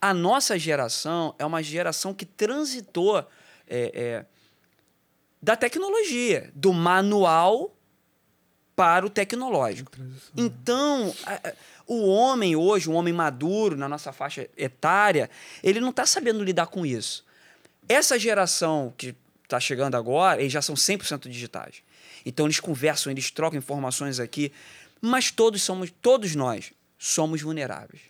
A 0.00 0.14
nossa 0.14 0.58
geração 0.58 1.34
é 1.38 1.44
uma 1.44 1.62
geração 1.62 2.14
que 2.14 2.24
transitou 2.24 3.18
é, 3.18 3.24
é, 3.94 4.24
da 5.42 5.56
tecnologia, 5.56 6.50
do 6.54 6.72
manual 6.72 7.74
para 8.74 9.04
o 9.04 9.10
tecnológico. 9.10 9.90
Então, 10.36 11.12
a- 11.26 11.48
a- 11.48 11.52
o 11.88 12.06
homem 12.06 12.54
hoje, 12.54 12.88
um 12.88 12.94
homem 12.94 13.14
maduro 13.14 13.74
na 13.74 13.88
nossa 13.88 14.12
faixa 14.12 14.46
etária, 14.56 15.30
ele 15.64 15.80
não 15.80 15.88
está 15.88 16.04
sabendo 16.04 16.44
lidar 16.44 16.66
com 16.66 16.84
isso. 16.84 17.24
Essa 17.88 18.18
geração 18.18 18.92
que 18.96 19.16
está 19.42 19.58
chegando 19.58 19.96
agora, 19.96 20.38
eles 20.40 20.52
já 20.52 20.60
são 20.60 20.74
100% 20.74 21.28
digitais. 21.28 21.82
Então, 22.26 22.44
eles 22.44 22.60
conversam, 22.60 23.10
eles 23.10 23.30
trocam 23.30 23.58
informações 23.58 24.20
aqui, 24.20 24.52
mas 25.00 25.30
todos 25.30 25.62
somos, 25.62 25.90
todos 26.02 26.34
nós 26.34 26.72
somos 26.98 27.40
vulneráveis. 27.40 28.02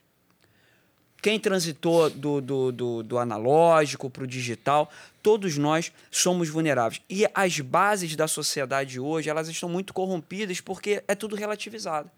Quem 1.22 1.38
transitou 1.38 2.10
do, 2.10 2.40
do, 2.40 2.72
do, 2.72 3.02
do 3.04 3.18
analógico 3.18 4.10
para 4.10 4.24
o 4.24 4.26
digital, 4.26 4.90
todos 5.22 5.56
nós 5.56 5.92
somos 6.10 6.48
vulneráveis. 6.48 7.00
E 7.08 7.28
as 7.32 7.60
bases 7.60 8.16
da 8.16 8.26
sociedade 8.26 8.98
hoje, 8.98 9.30
elas 9.30 9.48
estão 9.48 9.68
muito 9.68 9.92
corrompidas 9.92 10.60
porque 10.60 11.02
é 11.06 11.14
tudo 11.14 11.36
relativizado. 11.36 12.10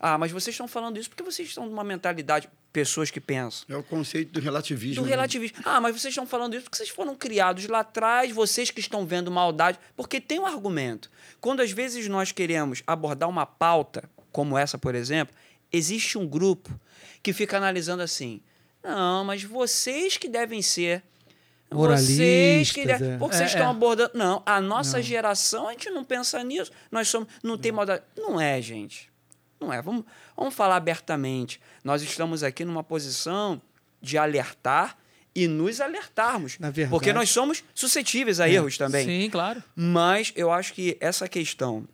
Ah, 0.00 0.16
mas 0.16 0.30
vocês 0.30 0.54
estão 0.54 0.68
falando 0.68 0.98
isso 0.98 1.08
porque 1.08 1.22
vocês 1.22 1.48
estão 1.48 1.66
numa 1.66 1.82
mentalidade, 1.82 2.48
pessoas 2.72 3.10
que 3.10 3.20
pensam. 3.20 3.66
É 3.68 3.76
o 3.76 3.82
conceito 3.82 4.32
do 4.32 4.40
relativismo. 4.40 5.02
Do 5.02 5.06
né? 5.06 5.10
relativismo. 5.10 5.58
Ah, 5.64 5.80
mas 5.80 6.00
vocês 6.00 6.12
estão 6.12 6.26
falando 6.26 6.54
isso 6.54 6.64
porque 6.64 6.76
vocês 6.76 6.88
foram 6.88 7.16
criados 7.16 7.66
lá 7.66 7.80
atrás, 7.80 8.30
vocês 8.32 8.70
que 8.70 8.80
estão 8.80 9.04
vendo 9.04 9.30
maldade. 9.30 9.78
Porque 9.96 10.20
tem 10.20 10.38
um 10.38 10.46
argumento. 10.46 11.10
Quando 11.40 11.60
às 11.60 11.72
vezes 11.72 12.06
nós 12.08 12.30
queremos 12.30 12.82
abordar 12.86 13.28
uma 13.28 13.44
pauta, 13.44 14.08
como 14.30 14.56
essa, 14.56 14.78
por 14.78 14.94
exemplo, 14.94 15.34
existe 15.72 16.16
um 16.16 16.26
grupo 16.26 16.70
que 17.22 17.32
fica 17.32 17.56
analisando 17.56 18.02
assim. 18.02 18.40
Não, 18.82 19.24
mas 19.24 19.42
vocês 19.42 20.16
que 20.16 20.28
devem 20.28 20.62
ser. 20.62 21.02
Vocês 21.70 22.70
que 22.72 22.84
Moralistas, 22.84 22.86
devem, 22.86 23.14
é. 23.14 23.18
Porque 23.18 23.34
É, 23.34 23.38
vocês 23.38 23.50
estão 23.50 23.66
é. 23.66 23.70
abordando. 23.70 24.12
Não, 24.14 24.42
a 24.46 24.60
nossa 24.60 25.02
geração, 25.02 25.68
a 25.68 25.72
gente 25.72 25.90
não 25.90 26.04
pensa 26.04 26.42
nisso. 26.44 26.70
Nós 26.90 27.08
somos. 27.08 27.28
Não 27.42 27.58
tem 27.58 27.72
maldade. 27.72 28.02
Não 28.16 28.40
é, 28.40 28.62
gente. 28.62 29.10
Não 29.60 29.72
é. 29.72 29.80
Vamos, 29.82 30.04
vamos 30.36 30.54
falar 30.54 30.76
abertamente. 30.76 31.60
Nós 31.82 32.02
estamos 32.02 32.42
aqui 32.42 32.64
numa 32.64 32.82
posição 32.84 33.60
de 34.00 34.16
alertar 34.16 34.96
e 35.34 35.46
nos 35.48 35.80
alertarmos. 35.80 36.58
Na 36.58 36.70
verdade- 36.70 36.90
Porque 36.90 37.12
nós 37.12 37.30
somos 37.30 37.62
suscetíveis 37.74 38.40
a 38.40 38.48
erros 38.48 38.76
também. 38.78 39.04
Sim, 39.04 39.30
claro. 39.30 39.62
Mas 39.74 40.32
eu 40.36 40.50
acho 40.52 40.72
que 40.72 40.96
essa 41.00 41.28
questão 41.28 41.86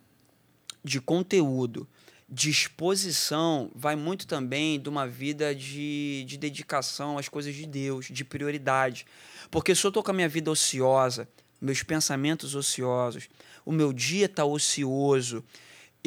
de 0.83 1.01
conteúdo, 1.01 1.87
de 2.29 2.49
exposição, 2.49 3.71
vai 3.75 3.95
muito 3.95 4.27
também 4.27 4.79
de 4.79 4.89
uma 4.89 5.07
vida 5.07 5.53
de, 5.55 6.23
de 6.27 6.37
dedicação 6.37 7.17
às 7.17 7.27
coisas 7.29 7.53
de 7.55 7.65
Deus, 7.65 8.05
de 8.09 8.23
prioridade. 8.23 9.05
Porque 9.49 9.73
se 9.75 9.83
eu 9.85 9.89
estou 9.89 10.03
com 10.03 10.11
a 10.11 10.13
minha 10.13 10.29
vida 10.29 10.49
ociosa, 10.51 11.27
meus 11.61 11.81
pensamentos 11.83 12.53
ociosos, 12.55 13.27
o 13.65 13.71
meu 13.71 13.91
dia 13.93 14.25
está 14.25 14.43
ocioso, 14.45 15.43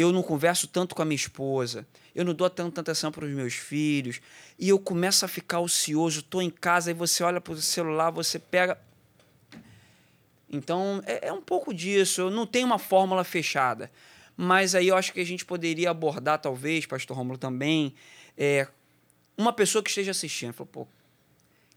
eu 0.00 0.12
não 0.12 0.22
converso 0.22 0.66
tanto 0.68 0.94
com 0.94 1.02
a 1.02 1.04
minha 1.04 1.16
esposa, 1.16 1.86
eu 2.14 2.24
não 2.24 2.32
dou 2.32 2.48
tanta 2.48 2.80
atenção 2.80 3.10
para 3.10 3.24
os 3.24 3.30
meus 3.30 3.54
filhos, 3.54 4.20
e 4.58 4.68
eu 4.68 4.78
começo 4.78 5.24
a 5.24 5.28
ficar 5.28 5.60
ocioso, 5.60 6.20
estou 6.20 6.40
em 6.40 6.50
casa, 6.50 6.90
e 6.90 6.94
você 6.94 7.22
olha 7.22 7.40
para 7.40 7.52
o 7.52 7.56
celular, 7.56 8.10
você 8.10 8.38
pega, 8.38 8.78
então, 10.50 11.02
é, 11.06 11.28
é 11.28 11.32
um 11.32 11.42
pouco 11.42 11.74
disso. 11.74 12.22
Eu 12.22 12.30
não 12.30 12.46
tenho 12.46 12.66
uma 12.66 12.78
fórmula 12.78 13.22
fechada. 13.22 13.90
Mas 14.36 14.74
aí 14.74 14.88
eu 14.88 14.96
acho 14.96 15.12
que 15.12 15.20
a 15.20 15.24
gente 15.24 15.44
poderia 15.44 15.90
abordar, 15.90 16.40
talvez, 16.40 16.86
Pastor 16.86 17.16
Romulo 17.16 17.38
também, 17.38 17.94
é, 18.36 18.68
uma 19.36 19.52
pessoa 19.52 19.82
que 19.82 19.90
esteja 19.90 20.12
assistindo. 20.12 20.52
Falou, 20.52 20.70
pô, 20.72 20.88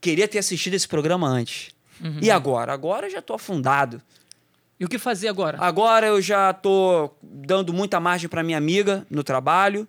queria 0.00 0.28
ter 0.28 0.38
assistido 0.38 0.74
esse 0.74 0.86
programa 0.86 1.28
antes. 1.28 1.74
E 2.20 2.30
agora? 2.30 2.72
Agora 2.72 3.06
eu 3.06 3.10
já 3.10 3.18
estou 3.18 3.36
afundado. 3.36 4.00
E 4.82 4.84
o 4.84 4.88
que 4.88 4.98
fazer 4.98 5.28
agora? 5.28 5.58
Agora 5.60 6.08
eu 6.08 6.20
já 6.20 6.50
estou 6.50 7.16
dando 7.22 7.72
muita 7.72 8.00
margem 8.00 8.28
para 8.28 8.42
minha 8.42 8.58
amiga 8.58 9.06
no 9.08 9.22
trabalho. 9.22 9.86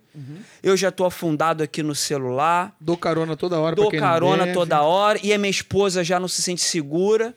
Eu 0.62 0.78
já 0.78 0.90
estou 0.90 1.08
afundado 1.08 1.64
aqui 1.64 1.82
no 1.82 1.96
celular. 1.96 2.76
Dou 2.80 2.96
carona 2.96 3.36
toda 3.36 3.60
hora 3.60 3.76
pra 3.76 3.82
Dou 3.86 3.92
carona 3.92 4.44
deve. 4.44 4.54
toda 4.54 4.84
hora 4.84 5.20
e 5.24 5.34
a 5.34 5.38
minha 5.40 5.50
esposa 5.50 6.04
já 6.04 6.20
não 6.20 6.28
se 6.28 6.44
sente 6.44 6.62
segura. 6.62 7.36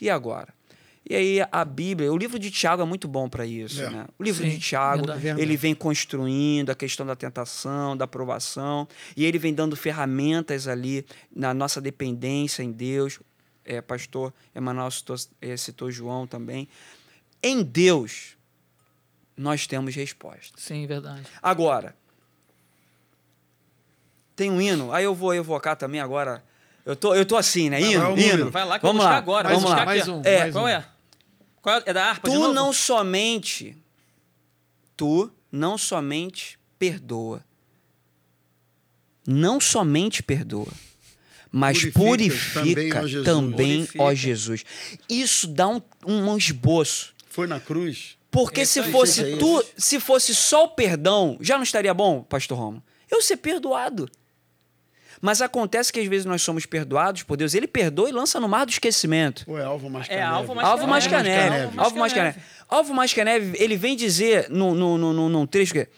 E 0.00 0.10
agora? 0.10 0.48
E 1.08 1.14
aí 1.14 1.38
a 1.52 1.64
Bíblia, 1.64 2.12
o 2.12 2.16
livro 2.16 2.40
de 2.40 2.50
Tiago 2.50 2.82
é 2.82 2.84
muito 2.84 3.06
bom 3.06 3.28
para 3.28 3.46
isso, 3.46 3.80
É. 3.82 3.90
né? 3.90 4.06
O 4.18 4.22
livro 4.24 4.42
Sim, 4.42 4.50
de 4.50 4.58
Tiago, 4.58 4.98
verdade. 4.98 5.20
Verdade. 5.20 5.42
ele 5.42 5.56
vem 5.56 5.74
construindo 5.76 6.70
a 6.70 6.74
questão 6.74 7.06
da 7.06 7.14
tentação, 7.14 7.96
da 7.96 8.04
aprovação, 8.04 8.86
e 9.16 9.24
ele 9.24 9.38
vem 9.38 9.54
dando 9.54 9.76
ferramentas 9.76 10.66
ali 10.66 11.06
na 11.34 11.54
nossa 11.54 11.80
dependência 11.80 12.62
em 12.64 12.72
Deus. 12.72 13.20
É, 13.64 13.80
pastor 13.80 14.32
Emanuel 14.54 14.90
citou, 14.90 15.16
é, 15.40 15.56
citou 15.56 15.90
João 15.90 16.26
também. 16.26 16.68
Em 17.42 17.62
Deus, 17.62 18.36
nós 19.36 19.66
temos 19.66 19.94
resposta. 19.94 20.52
Sim, 20.58 20.86
verdade. 20.86 21.26
Agora, 21.42 21.94
tem 24.34 24.50
um 24.50 24.60
hino, 24.60 24.92
aí 24.92 25.04
eu 25.04 25.14
vou 25.14 25.34
evocar 25.34 25.76
também 25.76 26.00
agora. 26.00 26.42
Eu 26.84 26.96
tô, 26.96 27.14
eu 27.14 27.26
tô 27.26 27.36
assim, 27.36 27.68
né? 27.68 27.78
Vai 27.80 27.96
lá, 27.96 28.04
Hino, 28.10 28.14
o 28.14 28.18
hino. 28.18 28.50
Vai 28.50 28.64
lá 28.64 28.78
que 28.78 28.84
eu 28.86 28.88
vamos 28.88 29.02
vou 29.04 29.06
buscar 29.06 29.10
lá, 29.10 29.16
agora. 29.18 29.48
Mais 29.48 29.62
vamos 29.62 29.62
vou 29.62 29.70
lá. 29.70 29.76
buscar 29.76 29.86
mais 29.86 30.08
um, 30.08 30.22
É, 30.24 30.38
mais 30.40 30.52
Qual 30.54 30.64
um. 30.64 30.68
é? 30.68 30.88
Qual 31.60 31.76
é? 31.76 31.82
É 31.86 31.92
da 31.92 32.04
harpa 32.06 32.28
de 32.28 32.34
Tu 32.34 32.40
novo? 32.40 32.54
não 32.54 32.72
somente, 32.72 33.76
tu 34.96 35.30
não 35.52 35.76
somente 35.76 36.58
perdoa, 36.78 37.44
não 39.26 39.60
somente 39.60 40.22
perdoa, 40.22 40.72
mas 41.52 41.84
Purifica 41.86 42.60
purifica, 42.60 42.60
também, 42.60 42.92
ó 42.94 43.06
Jesus. 43.06 43.24
também, 43.24 43.88
ó. 43.98 44.14
Jesus. 44.14 44.64
Isso 45.08 45.46
dá 45.48 45.68
um, 45.68 45.80
um 46.06 46.36
esboço. 46.36 47.12
Foi 47.28 47.46
na 47.46 47.58
cruz. 47.60 48.16
Porque 48.30 48.64
se 48.64 48.82
fosse 48.84 49.36
tu, 49.38 49.64
se 49.76 49.98
fosse 49.98 50.34
só 50.34 50.64
o 50.64 50.68
perdão, 50.68 51.36
já 51.40 51.56
não 51.56 51.64
estaria 51.64 51.92
bom, 51.92 52.22
pastor 52.22 52.56
Romo? 52.58 52.82
Eu 53.10 53.20
ser 53.20 53.36
perdoado. 53.38 54.08
Mas 55.20 55.42
acontece 55.42 55.92
que 55.92 56.00
às 56.00 56.06
vezes 56.06 56.24
nós 56.24 56.40
somos 56.40 56.64
perdoados 56.64 57.24
por 57.24 57.36
Deus, 57.36 57.52
ele 57.54 57.66
perdoa 57.66 58.08
e 58.08 58.12
lança 58.12 58.40
no 58.40 58.48
mar 58.48 58.64
do 58.64 58.70
esquecimento. 58.70 59.44
Ou 59.46 59.58
é 59.58 59.64
alvo 59.64 59.90
mais 59.90 60.08
É, 60.08 60.22
alvo 60.22 60.54
mais 60.54 60.66
Alvo 60.66 60.86
mais 60.86 61.06
que 61.06 61.14
a 61.14 61.22
neve. 61.22 61.64
Alvo 61.76 61.76
mais 61.76 61.78
Alvo 61.78 61.92
que 61.92 61.98
a 61.98 62.00
mais 62.00 62.12
que 62.12 62.18
a 62.18 62.22
neve. 62.24 62.36
neve. 62.38 62.50
Alvo 62.68 62.94
mais 62.94 63.12
que 63.12 63.20
a 63.20 63.24
neve, 63.24 63.56
ele 63.62 63.76
vem 63.76 63.96
dizer 63.96 64.46
no, 64.48 64.74
no, 64.74 64.96
no, 64.96 65.12
no, 65.12 65.28
num 65.28 65.46
trecho 65.46 65.72
que 65.72 65.80
é, 65.80 65.88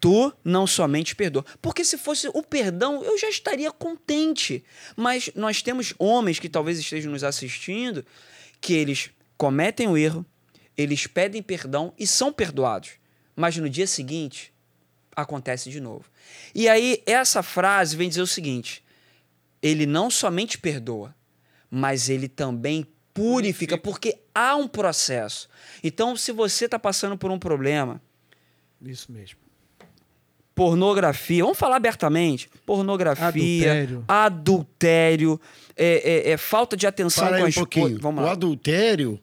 tu 0.00 0.32
não 0.42 0.66
somente 0.66 1.14
perdoa. 1.14 1.44
Porque 1.60 1.84
se 1.84 1.98
fosse 1.98 2.28
o 2.28 2.42
perdão, 2.42 3.04
eu 3.04 3.18
já 3.18 3.28
estaria 3.28 3.70
contente. 3.70 4.64
Mas 4.96 5.30
nós 5.34 5.62
temos 5.62 5.94
homens 5.98 6.38
que 6.38 6.48
talvez 6.48 6.78
estejam 6.78 7.12
nos 7.12 7.22
assistindo 7.22 8.04
que 8.60 8.72
eles 8.72 9.10
cometem 9.36 9.86
o 9.86 9.96
erro, 9.96 10.24
eles 10.76 11.06
pedem 11.06 11.42
perdão 11.42 11.92
e 11.98 12.06
são 12.06 12.32
perdoados. 12.32 12.92
Mas 13.36 13.56
no 13.56 13.68
dia 13.68 13.86
seguinte, 13.86 14.52
acontece 15.14 15.70
de 15.70 15.80
novo. 15.80 16.04
E 16.54 16.68
aí, 16.68 17.02
essa 17.06 17.42
frase 17.42 17.96
vem 17.96 18.08
dizer 18.08 18.22
o 18.22 18.26
seguinte: 18.26 18.82
ele 19.62 19.86
não 19.86 20.10
somente 20.10 20.58
perdoa, 20.58 21.14
mas 21.70 22.08
ele 22.08 22.28
também 22.28 22.86
purifica, 23.12 23.76
porque 23.76 24.18
há 24.34 24.56
um 24.56 24.66
processo. 24.66 25.48
Então, 25.82 26.16
se 26.16 26.32
você 26.32 26.64
está 26.64 26.78
passando 26.78 27.16
por 27.16 27.30
um 27.30 27.38
problema, 27.38 28.00
Isso 28.80 29.12
mesmo. 29.12 29.49
Pornografia, 30.64 31.42
vamos 31.42 31.56
falar 31.58 31.76
abertamente, 31.76 32.50
pornografia, 32.66 33.26
Adultério. 33.28 34.04
adultério, 34.06 35.40
é, 35.74 36.28
é- 36.28 36.30
é 36.32 36.36
falta 36.36 36.76
de 36.76 36.86
atenção 36.86 37.24
Para 37.28 37.38
com 37.38 37.44
a 37.44 37.48
um 37.48 37.52
pouquinho. 37.52 37.98
Vamos 37.98 38.22
o 38.22 38.26
lá. 38.26 38.32
adultério, 38.32 39.18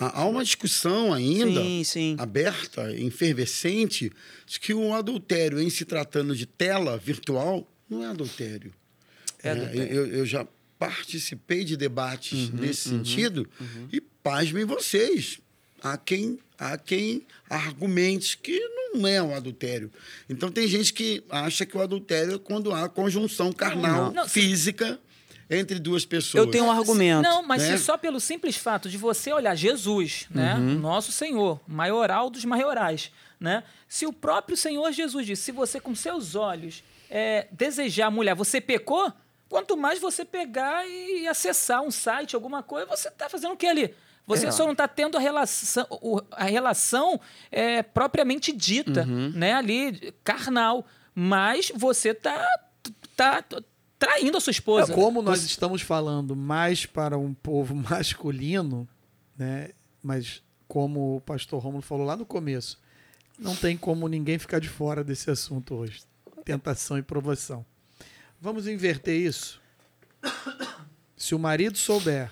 há 0.00 0.24
uma 0.24 0.42
discussão 0.42 1.14
ainda 1.14 1.62
Sim, 1.62 1.84
sim. 1.84 2.16
aberta, 2.18 2.92
efervescente, 2.92 4.10
de 4.44 4.58
que 4.58 4.74
o 4.74 4.92
adultério, 4.92 5.60
em 5.60 5.70
se 5.70 5.84
tratando 5.84 6.34
de 6.34 6.44
tela 6.44 6.98
virtual, 6.98 7.64
não 7.88 8.02
é 8.02 8.08
adultério. 8.08 8.72
É 9.44 9.50
adultério. 9.50 9.92
Eu, 9.94 10.06
eu 10.08 10.26
já 10.26 10.44
participei 10.76 11.62
de 11.62 11.76
debates 11.76 12.50
nesse 12.50 12.88
sentido 12.88 13.48
e 13.92 14.00
pasmem 14.00 14.64
vocês. 14.64 15.38
Há 15.82 15.96
quem, 15.96 16.36
há 16.60 16.76
quem 16.76 17.26
argumente 17.48 18.36
que 18.36 18.60
não 18.92 19.08
é 19.08 19.22
um 19.22 19.34
adultério. 19.34 19.90
Então 20.28 20.52
tem 20.52 20.68
gente 20.68 20.92
que 20.92 21.24
acha 21.30 21.64
que 21.64 21.74
o 21.76 21.80
adultério 21.80 22.34
é 22.34 22.38
quando 22.38 22.72
há 22.74 22.86
conjunção 22.86 23.50
carnal, 23.50 24.06
Não, 24.06 24.12
não. 24.12 24.28
física 24.28 25.00
entre 25.48 25.78
duas 25.78 26.04
pessoas. 26.04 26.44
Eu 26.44 26.50
tenho 26.50 26.66
um 26.66 26.70
argumento. 26.70 27.22
Não, 27.22 27.42
mas 27.42 27.62
né? 27.62 27.76
se 27.76 27.82
só 27.82 27.96
pelo 27.96 28.20
simples 28.20 28.56
fato 28.56 28.90
de 28.90 28.98
você 28.98 29.32
olhar 29.32 29.54
Jesus, 29.56 30.26
né? 30.30 30.54
Uhum. 30.54 30.78
Nosso 30.78 31.10
Senhor, 31.10 31.58
maioral 31.66 32.28
dos 32.28 32.44
maiorais, 32.44 33.10
né? 33.40 33.64
Se 33.88 34.06
o 34.06 34.12
próprio 34.12 34.56
Senhor 34.56 34.92
Jesus 34.92 35.26
disse, 35.26 35.42
se 35.44 35.52
você 35.52 35.80
com 35.80 35.94
seus 35.94 36.34
olhos 36.34 36.84
é, 37.08 37.48
desejar 37.50 38.06
a 38.06 38.10
mulher, 38.10 38.34
você 38.34 38.60
pecou, 38.60 39.10
quanto 39.48 39.76
mais 39.76 39.98
você 39.98 40.24
pegar 40.24 40.86
e 40.86 41.26
acessar 41.26 41.82
um 41.82 41.90
site, 41.90 42.36
alguma 42.36 42.62
coisa, 42.62 42.86
você 42.86 43.08
está 43.08 43.28
fazendo 43.28 43.54
o 43.54 43.56
que 43.56 43.66
ali? 43.66 43.94
Você 44.30 44.46
É. 44.46 44.50
só 44.50 44.64
não 44.64 44.72
está 44.72 44.86
tendo 44.88 45.16
a 45.16 45.20
relação, 45.20 45.86
a 46.30 46.44
relação 46.44 47.20
é, 47.50 47.82
propriamente 47.82 48.52
dita, 48.52 49.04
Uhum. 49.04 49.30
né? 49.34 49.52
Ali, 49.54 50.14
carnal. 50.24 50.86
Mas 51.14 51.70
você 51.74 52.10
está 52.10 52.46
tá 53.16 53.44
traindo 53.98 54.36
a 54.36 54.40
sua 54.40 54.50
esposa. 54.52 54.92
Como 54.94 55.20
nós 55.20 55.42
estamos 55.44 55.82
falando 55.82 56.34
mais 56.36 56.86
para 56.86 57.18
um 57.18 57.34
povo 57.34 57.74
masculino, 57.90 58.88
né? 59.36 59.70
Mas 60.02 60.42
como 60.68 61.16
o 61.16 61.20
pastor 61.20 61.60
Romulo 61.60 61.82
falou 61.82 62.06
lá 62.06 62.16
no 62.16 62.24
começo, 62.24 62.78
não 63.38 63.54
tem 63.56 63.76
como 63.76 64.06
ninguém 64.08 64.38
ficar 64.38 64.60
de 64.60 64.68
fora 64.68 65.02
desse 65.02 65.30
assunto 65.30 65.74
hoje. 65.74 66.02
Tentação 66.44 66.96
e 66.96 67.02
provação. 67.02 67.66
Vamos 68.40 68.66
inverter 68.66 69.14
isso? 69.20 69.60
Se 71.16 71.34
o 71.34 71.38
marido 71.38 71.76
souber 71.76 72.30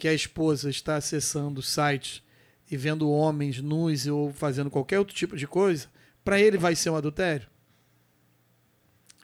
que 0.00 0.08
a 0.08 0.14
esposa 0.14 0.70
está 0.70 0.96
acessando 0.96 1.60
sites 1.62 2.22
e 2.70 2.76
vendo 2.76 3.10
homens 3.10 3.60
nus 3.60 4.06
ou 4.06 4.32
fazendo 4.32 4.70
qualquer 4.70 4.98
outro 4.98 5.14
tipo 5.14 5.36
de 5.36 5.46
coisa, 5.46 5.86
para 6.24 6.40
ele 6.40 6.56
vai 6.58 6.74
ser 6.74 6.90
um 6.90 6.96
adultério? 6.96 7.46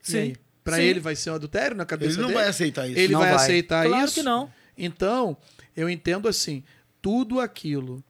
Sim. 0.02 0.36
Para 0.62 0.80
ele 0.80 1.00
vai 1.00 1.16
ser 1.16 1.30
um 1.30 1.34
adultério 1.34 1.76
na 1.76 1.86
cabeça 1.86 2.12
Ele 2.12 2.20
não 2.22 2.28
dele? 2.28 2.40
vai 2.40 2.48
aceitar 2.48 2.88
isso. 2.88 2.98
Ele 2.98 3.12
Não 3.12 3.20
vai, 3.20 3.32
vai. 3.32 3.42
aceitar 3.44 3.86
Claro 3.86 4.04
isso? 4.04 4.14
que 4.14 4.22
não. 4.22 4.52
Então, 4.76 5.36
eu 5.76 5.88
entendo 5.88 6.28
assim, 6.28 6.62
tudo 7.00 7.40
aquilo 7.40 8.04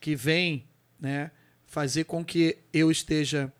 que 0.00 0.14
vem, 0.14 0.64
né, 1.00 1.30
fazer 1.66 2.04
com 2.04 2.24
que 2.24 2.56
eu 2.72 2.90
esteja 2.90 3.52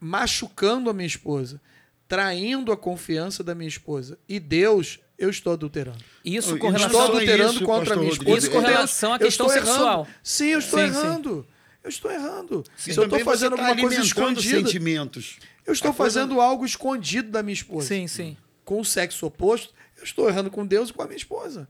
machucando 0.00 0.90
a 0.90 0.92
minha 0.92 1.06
esposa, 1.06 1.60
traindo 2.08 2.72
a 2.72 2.76
confiança 2.76 3.42
da 3.44 3.54
minha 3.54 3.68
esposa 3.68 4.18
e 4.28 4.40
Deus, 4.40 4.98
eu 5.20 5.30
estou 5.30 5.52
adulterando. 5.52 5.98
Isso 6.24 6.48
com 6.58 6.68
Estou 6.68 6.70
relação 6.70 6.90
só 7.00 7.06
adulterando 7.06 7.52
isso, 7.54 7.64
contra 7.64 7.94
a 7.94 7.96
minha 7.96 8.08
pastor 8.08 8.26
esposa. 8.26 8.38
Isso 8.38 8.46
e 8.46 8.50
com 8.50 8.58
relação 8.66 9.12
à 9.12 9.18
questão 9.18 9.46
estou 9.46 9.62
sexual. 9.62 9.92
errando. 10.02 10.08
Sim, 10.22 10.46
eu 10.46 10.58
estou 10.58 10.78
Sim, 10.80 10.86
sim. 10.92 10.98
errando. 10.98 11.46
Eu 11.84 11.88
estou 11.90 12.10
errando. 12.10 12.64
Se 12.76 12.90
eu 12.96 13.04
estou 13.04 13.20
fazendo 13.20 13.56
tá 13.56 13.68
alguma 13.68 13.88
coisa 13.88 14.02
escondida, 14.02 14.56
sentimentos. 14.58 15.38
eu 15.66 15.72
estou 15.72 15.92
coisa- 15.94 16.12
fazendo 16.20 16.40
algo 16.40 16.64
escondido 16.66 17.30
da 17.30 17.42
minha 17.42 17.54
esposa 17.54 17.86
Sim, 17.88 18.06
sim. 18.06 18.36
com 18.64 18.80
o 18.80 18.84
sexo 18.84 19.24
oposto, 19.26 19.72
eu 19.96 20.04
estou 20.04 20.28
errando 20.28 20.50
com 20.50 20.66
Deus 20.66 20.90
e 20.90 20.92
com 20.92 21.02
a 21.02 21.06
minha 21.06 21.16
esposa. 21.16 21.68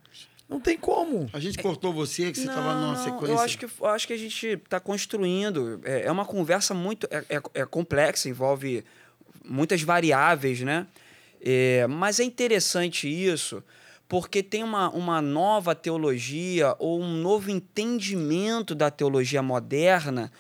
Não 0.49 0.59
tem 0.59 0.77
como. 0.77 1.31
A 1.33 1.39
gente 1.39 1.59
cortou 1.59 1.93
você, 1.93 2.33
que 2.33 2.39
você 2.41 2.49
estava 2.49 2.75
numa 2.75 2.97
sequência. 2.97 3.33
Eu 3.33 3.39
acho 3.39 3.57
que, 3.57 3.65
eu 3.67 3.87
acho 3.87 4.07
que 4.09 4.13
a 4.13 4.17
gente 4.19 4.47
está 4.49 4.81
construindo. 4.81 5.81
É, 5.85 6.07
é 6.07 6.11
uma 6.11 6.25
conversa 6.25 6.75
muito. 6.75 7.07
É, 7.09 7.25
é- 7.37 7.61
é 7.63 7.65
complexa, 7.65 8.29
envolve 8.29 8.85
muitas 9.45 9.81
variáveis, 9.83 10.61
né? 10.63 10.89
É, 11.41 11.87
mas 11.87 12.21
é 12.21 12.25
interessante 12.25 13.09
isso, 13.09 13.63
porque 14.09 14.43
tem 14.43 14.63
uma, 14.63 14.91
uma 14.91 15.23
nova 15.23 15.75
teologia 15.75 16.75
ou 16.79 17.01
um 17.01 17.09
novo 17.15 17.51
entendimento 17.51 18.75
da 18.75 18.91
teologia 18.91 19.43
moderna 19.43 20.31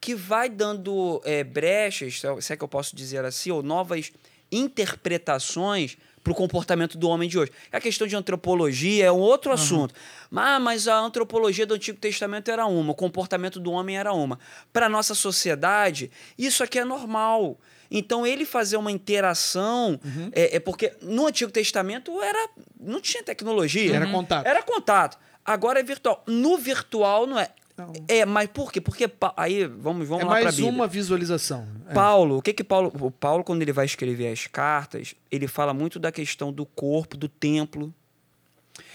que 0.00 0.14
vai 0.14 0.48
dando 0.48 1.20
é, 1.24 1.42
brechas, 1.42 2.20
se 2.20 2.26
é- 2.26 2.54
é 2.54 2.56
que 2.56 2.62
eu 2.62 2.68
posso 2.68 2.94
dizer 2.94 3.24
assim, 3.24 3.50
ou 3.50 3.62
novas 3.62 4.12
interpretações 4.52 5.96
para 6.22 6.32
o 6.32 6.34
comportamento 6.36 6.98
do 6.98 7.08
homem 7.08 7.28
de 7.28 7.38
hoje. 7.38 7.52
A 7.70 7.80
questão 7.80 8.06
de 8.06 8.16
antropologia 8.16 9.04
é 9.06 9.12
um 9.12 9.18
outro 9.18 9.52
assunto. 9.52 9.94
Ah, 10.34 10.58
mas 10.58 10.88
a 10.88 10.98
antropologia 10.98 11.64
do 11.66 11.74
Antigo 11.74 11.98
Testamento 11.98 12.50
era 12.50 12.66
uma, 12.66 12.92
o 12.92 12.94
comportamento 12.94 13.60
do 13.60 13.70
homem 13.70 13.96
era 13.96 14.12
uma. 14.12 14.38
Para 14.72 14.86
a 14.86 14.88
nossa 14.88 15.14
sociedade, 15.14 16.10
isso 16.36 16.62
aqui 16.64 16.78
é 16.78 16.84
normal. 16.84 17.58
Então, 17.90 18.26
ele 18.26 18.44
fazer 18.44 18.76
uma 18.76 18.90
interação, 18.90 20.00
é, 20.32 20.56
é 20.56 20.60
porque 20.60 20.92
no 21.02 21.26
Antigo 21.26 21.50
Testamento 21.50 22.20
era 22.22 22.48
não 22.80 23.00
tinha 23.00 23.22
tecnologia. 23.22 23.94
Era 23.94 24.06
contato. 24.06 24.46
Era 24.46 24.62
contato. 24.62 25.18
Agora 25.44 25.80
é 25.80 25.82
virtual. 25.82 26.22
No 26.26 26.56
virtual 26.58 27.26
não 27.26 27.38
é. 27.38 27.50
Não. 27.76 27.92
É, 28.08 28.24
mas 28.24 28.48
por 28.48 28.72
quê? 28.72 28.80
Porque 28.80 29.10
aí 29.36 29.66
vamos, 29.66 30.08
vamos 30.08 30.22
é 30.22 30.26
lá 30.26 30.34
para 30.36 30.44
mais 30.44 30.58
uma 30.60 30.86
visualização. 30.86 31.68
É. 31.88 31.92
Paulo, 31.92 32.38
o 32.38 32.42
que 32.42 32.54
que 32.54 32.64
Paulo, 32.64 32.90
o 32.98 33.10
Paulo 33.10 33.44
quando 33.44 33.60
ele 33.60 33.72
vai 33.72 33.84
escrever 33.84 34.32
as 34.32 34.46
cartas, 34.46 35.14
ele 35.30 35.46
fala 35.46 35.74
muito 35.74 35.98
da 35.98 36.10
questão 36.10 36.50
do 36.50 36.64
corpo, 36.64 37.18
do 37.18 37.28
templo. 37.28 37.94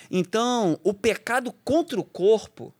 Então, 0.09 0.79
o 0.83 0.93
pecado 0.93 1.53
contra 1.63 1.99
o 1.99 2.03
corpo, 2.03 2.73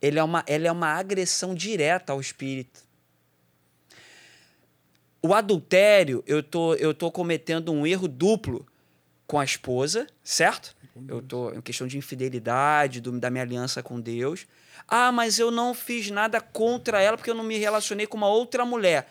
ele 0.00 0.18
é 0.18 0.22
uma, 0.22 0.44
ele 0.46 0.68
é 0.68 0.72
uma 0.72 0.94
agressão 0.94 1.52
direta 1.52 2.12
ao 2.12 2.20
espírito. 2.20 2.80
O 5.22 5.34
adultério, 5.34 6.22
eu 6.26 6.42
tô, 6.42 6.74
eu 6.74 6.94
tô 6.94 7.10
cometendo 7.10 7.72
um 7.72 7.86
erro 7.86 8.08
duplo 8.08 8.66
com 9.26 9.38
a 9.38 9.44
esposa, 9.44 10.06
certo? 10.24 10.74
Eu 11.08 11.22
tô 11.22 11.52
em 11.52 11.60
questão 11.60 11.86
de 11.86 11.96
infidelidade, 11.98 13.00
do- 13.00 13.18
da 13.18 13.30
minha 13.30 13.42
aliança 13.44 13.82
com 13.82 14.00
Deus. 14.00 14.46
Ah, 14.88 15.12
mas 15.12 15.38
eu 15.38 15.50
não 15.50 15.72
fiz 15.72 16.10
nada 16.10 16.40
contra 16.40 17.00
ela 17.00 17.16
porque 17.16 17.30
eu 17.30 17.34
não 17.34 17.44
me 17.44 17.56
relacionei 17.58 18.06
com 18.06 18.16
uma 18.16 18.28
outra 18.28 18.64
mulher. 18.64 19.08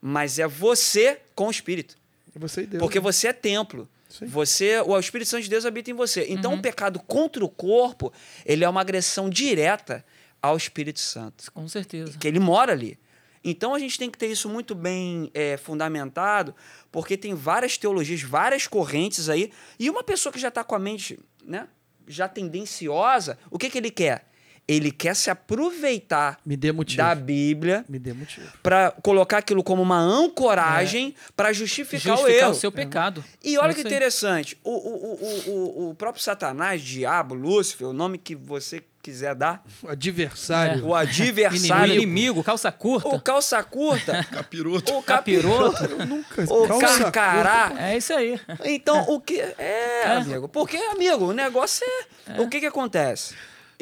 Mas 0.00 0.38
é 0.38 0.46
você 0.46 1.20
com 1.34 1.46
o 1.46 1.50
espírito. 1.50 1.96
É 2.34 2.38
Você 2.38 2.62
e 2.62 2.66
Deus. 2.66 2.80
Porque 2.80 2.98
né? 2.98 3.02
você 3.02 3.28
é 3.28 3.32
templo. 3.32 3.88
Sim. 4.08 4.26
Você, 4.26 4.80
o 4.80 4.98
Espírito 4.98 5.28
Santo 5.28 5.44
de 5.44 5.48
Deus 5.48 5.64
habita 5.64 5.90
em 5.90 5.94
você. 5.94 6.26
Então, 6.28 6.52
o 6.54 6.60
pecado 6.60 6.98
contra 7.00 7.42
o 7.42 7.48
corpo, 7.48 8.12
ele 8.44 8.62
é 8.64 8.68
uma 8.68 8.80
agressão 8.82 9.30
direta 9.30 10.04
ao 10.40 10.54
Espírito 10.56 11.00
Santo, 11.00 11.50
Com 11.52 11.66
certeza. 11.68 12.18
que 12.18 12.28
ele 12.28 12.38
mora 12.40 12.72
ali. 12.72 12.98
Então, 13.44 13.74
a 13.74 13.78
gente 13.78 13.98
tem 13.98 14.10
que 14.10 14.18
ter 14.18 14.28
isso 14.28 14.48
muito 14.48 14.74
bem 14.74 15.30
é, 15.34 15.56
fundamentado, 15.56 16.54
porque 16.90 17.16
tem 17.16 17.34
várias 17.34 17.76
teologias, 17.76 18.22
várias 18.22 18.66
correntes 18.66 19.28
aí, 19.28 19.50
e 19.78 19.90
uma 19.90 20.02
pessoa 20.02 20.32
que 20.32 20.38
já 20.38 20.48
está 20.48 20.62
com 20.62 20.74
a 20.74 20.78
mente, 20.78 21.18
né, 21.44 21.68
já 22.06 22.28
tendenciosa, 22.28 23.38
o 23.50 23.58
que, 23.58 23.68
que 23.70 23.78
ele 23.78 23.90
quer? 23.90 24.31
Ele 24.66 24.90
quer 24.92 25.14
se 25.16 25.28
aproveitar 25.28 26.38
Me 26.46 26.56
dê 26.56 26.70
motivo. 26.72 26.98
da 26.98 27.14
Bíblia 27.14 27.84
para 28.62 28.92
colocar 29.02 29.38
aquilo 29.38 29.62
como 29.62 29.82
uma 29.82 29.98
ancoragem 29.98 31.14
para 31.36 31.52
justificar, 31.52 32.14
o 32.14 32.16
Justificar 32.18 32.42
erro. 32.48 32.52
o 32.52 32.60
seu 32.60 32.72
pecado. 32.72 33.24
E 33.42 33.58
olha 33.58 33.72
É 33.72 33.74
que 33.74 33.80
interessante, 33.80 34.56
o, 34.62 34.70
o, 34.70 35.14
o, 35.14 35.50
o, 35.50 35.90
o 35.90 35.94
próprio 35.94 36.22
Satanás, 36.22 36.80
diabo, 36.80 37.34
Lúcifer, 37.34 37.88
o 37.88 37.92
nome 37.92 38.18
que 38.18 38.34
você 38.34 38.82
quiser 39.02 39.34
dar, 39.34 39.64
O 39.82 39.88
adversário. 39.88 40.86
o 40.86 40.94
adversário, 40.94 41.94
Inimigo, 41.96 42.42
calça 42.44 42.70
curta. 42.70 43.08
o 43.08 43.20
calça 43.20 43.60
curta, 43.64 44.22
Capiroto. 44.30 44.94
o 44.96 45.02
capiroto, 45.02 46.06
nunca. 46.06 46.44
o 46.44 46.68
calça 46.78 47.10
carcará. 47.10 47.72
É 47.78 47.96
isso 47.96 48.12
aí. 48.12 48.40
Então, 48.64 49.02
o 49.08 49.20
que. 49.20 49.40
É, 49.40 50.04
amigo. 50.06 50.48
Porque, 50.48 50.76
amigo, 50.76 51.26
o 51.26 51.32
negócio 51.32 51.84
é. 52.28 52.40
O 52.40 52.48
que 52.48 52.60
que 52.60 52.66
acontece? 52.66 53.34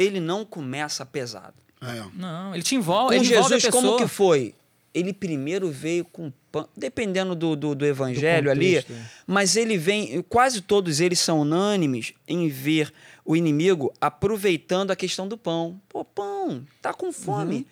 Ele 0.03 0.19
não 0.21 0.45
começa 0.45 1.05
pesado. 1.05 1.55
É. 1.83 2.03
Não, 2.15 2.55
ele 2.55 2.63
te 2.63 2.75
envolve, 2.75 3.09
Com 3.17 3.23
ele 3.23 3.33
envolve 3.33 3.49
Jesus, 3.51 3.65
a 3.65 3.67
pessoa. 3.71 3.83
como 3.83 3.97
que 3.99 4.09
foi? 4.09 4.55
Ele 4.93 5.13
primeiro 5.13 5.71
veio 5.71 6.05
com 6.05 6.33
pão, 6.51 6.69
dependendo 6.77 7.35
do, 7.35 7.55
do, 7.55 7.75
do 7.75 7.87
evangelho 7.87 8.47
Do 8.47 8.51
ali, 8.51 8.77
é. 8.79 8.85
mas 9.27 9.55
ele 9.57 9.79
vem, 9.79 10.21
quase 10.29 10.61
todos 10.63 11.01
eles 11.01 11.21
são 11.21 11.41
unânimes 11.41 12.13
em 12.27 12.49
ver 12.49 12.93
o 13.25 13.37
inimigo 13.37 13.93
aproveitando 14.01 14.91
a 14.91 14.97
questão 14.97 15.29
do 15.29 15.39
pão. 15.39 15.81
Pô, 15.89 16.05
pão, 16.05 16.67
tá 16.83 16.93
com 16.93 17.13
fome. 17.13 17.57
Uhum. 17.57 17.65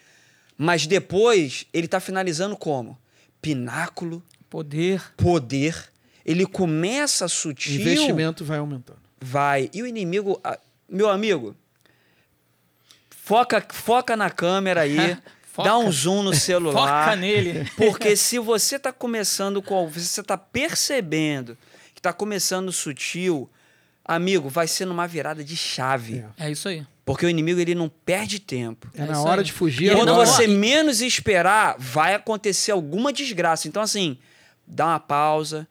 Mas 0.56 0.86
depois 0.86 1.66
ele 1.72 1.88
tá 1.88 1.98
finalizando 2.00 2.56
como? 2.56 2.96
Pináculo, 3.42 4.22
Poder. 4.50 5.02
poder. 5.16 5.90
Ele 6.24 6.46
começa 6.46 7.24
O 7.24 7.28
sutil, 7.28 7.80
investimento 7.80 8.44
vai 8.44 8.58
aumentando. 8.58 8.98
vai. 9.20 9.68
E 9.72 9.82
o 9.82 9.86
inimigo, 9.86 10.38
ah, 10.44 10.58
meu 10.88 11.08
amigo, 11.08 11.54
foca, 13.28 13.64
foca 13.70 14.16
na 14.16 14.30
câmera 14.30 14.80
aí, 14.82 14.96
Foca. 15.52 15.68
dá 15.68 15.76
um 15.78 15.90
zoom 15.92 16.22
no 16.22 16.34
celular. 16.34 17.04
Foca 17.04 17.16
nele. 17.16 17.68
Porque 17.76 18.16
se 18.16 18.38
você 18.38 18.76
está 18.76 18.92
começando 18.92 19.60
com. 19.60 19.88
Você 19.88 20.20
está 20.20 20.36
percebendo 20.38 21.56
que 21.94 22.00
está 22.00 22.12
começando 22.12 22.70
sutil, 22.72 23.50
amigo, 24.04 24.48
vai 24.48 24.66
ser 24.68 24.84
numa 24.86 25.06
virada 25.06 25.42
de 25.42 25.56
chave. 25.56 26.24
É. 26.38 26.46
É 26.46 26.50
isso 26.50 26.68
aí. 26.68 26.86
Porque 27.04 27.26
o 27.26 27.28
inimigo 27.28 27.58
ele 27.60 27.74
não 27.74 27.88
perde 27.88 28.38
tempo. 28.38 28.88
É, 28.94 29.02
É 29.02 29.06
na 29.06 29.20
hora 29.20 29.40
aí. 29.40 29.44
de 29.44 29.52
fugir 29.52 29.90
E 29.90 29.94
Quando 29.96 30.06
não- 30.06 30.12
agora. 30.20 30.26
você 30.28 30.46
menos 30.46 31.00
esperar, 31.00 31.74
vai 31.78 32.14
acontecer 32.14 32.70
alguma 32.70 33.12
desgraça. 33.12 33.66
Então, 33.66 33.82
assim, 33.82 34.16
dá 34.66 34.86
uma 34.86 35.00
pausa, 35.00 35.66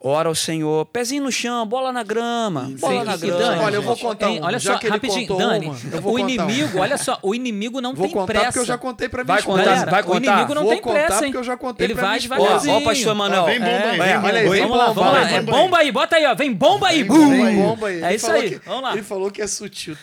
ora 0.00 0.28
ao 0.28 0.34
Senhor, 0.34 0.86
pezinho 0.86 1.24
no 1.24 1.32
chão, 1.32 1.66
bola 1.66 1.92
na 1.92 2.02
grama, 2.02 2.70
bola 2.78 3.00
Sim, 3.00 3.04
na 3.06 3.14
e 3.14 3.18
grama. 3.18 3.38
Dani, 3.38 3.60
Olha, 3.64 3.74
eu 3.76 3.82
vou 3.82 3.96
contar 3.96 4.28
hein, 4.30 4.38
uma. 4.38 4.46
Olha 4.46 4.58
Já 4.58 4.78
só, 4.80 4.88
rapidinho, 4.88 5.36
Dani. 5.36 5.66
uma, 5.66 5.74
vou 6.00 6.14
o 6.14 6.16
contar 6.18 6.32
inimigo, 6.32 6.78
olha 6.78 6.96
só, 6.96 7.18
o 7.22 7.34
inimigo 7.34 7.80
não 7.80 7.94
Vou 7.94 8.06
tem 8.06 8.14
contar 8.14 8.26
pressa. 8.32 8.46
porque 8.46 8.58
eu 8.60 8.64
já 8.64 8.78
contei 8.78 9.08
pra 9.08 9.24
minha 9.24 9.26
Vai 9.32 9.38
esposa. 9.40 9.58
contar, 9.58 9.70
Galera, 9.70 9.90
vai 9.90 10.00
o 10.00 10.04
contar? 10.04 10.32
inimigo 10.32 10.54
não 10.54 10.62
Vou 10.62 10.70
tem 10.72 10.80
contar 10.80 10.94
pressa, 10.98 11.14
hein? 11.14 11.20
porque 11.32 11.36
eu 11.38 11.44
já 11.44 11.56
contei 11.56 11.86
Ele 11.86 11.94
pra 11.94 12.02
vai 12.08 12.18
esposa. 12.18 12.40
Ó, 12.40 12.44
devagarzinho. 12.44 12.74
ó, 12.76 12.80
pastor 12.80 13.12
Emanuel. 13.12 13.42
Ó, 13.42 13.46
vem 13.46 13.58
bomba 13.60 13.70
aí, 13.70 13.78
É, 13.78 13.90
vem 13.90 13.98
olha 14.00 14.16
bomba 14.18 14.28
aí, 14.28 14.36
aí. 14.38 14.48
Vem 14.48 14.60
Vamos 14.62 14.76
lá, 14.78 14.86
bomba, 14.88 15.00
vamos 15.00 15.12
lá. 15.12 15.24
vem 15.24 15.36
É 15.36 15.42
bomba 15.42 15.78
aí, 15.78 15.92
bota 15.92 16.16
aí, 16.16 16.26
ó. 16.26 16.34
Vem 16.34 16.52
bomba 16.52 16.88
aí. 16.88 16.96
Vem 17.02 17.06
bum. 17.06 17.18
bomba 17.30 17.46
aí. 17.48 17.56
Bomba 17.56 17.86
aí. 17.88 18.02
É 18.04 18.14
isso 18.14 18.30
aí, 18.30 18.60
vamos 18.64 18.82
lá. 18.82 18.92
Ele 18.92 19.02
falou 19.02 19.30
que 19.30 19.42
é 19.42 19.46
sutil. 19.46 19.96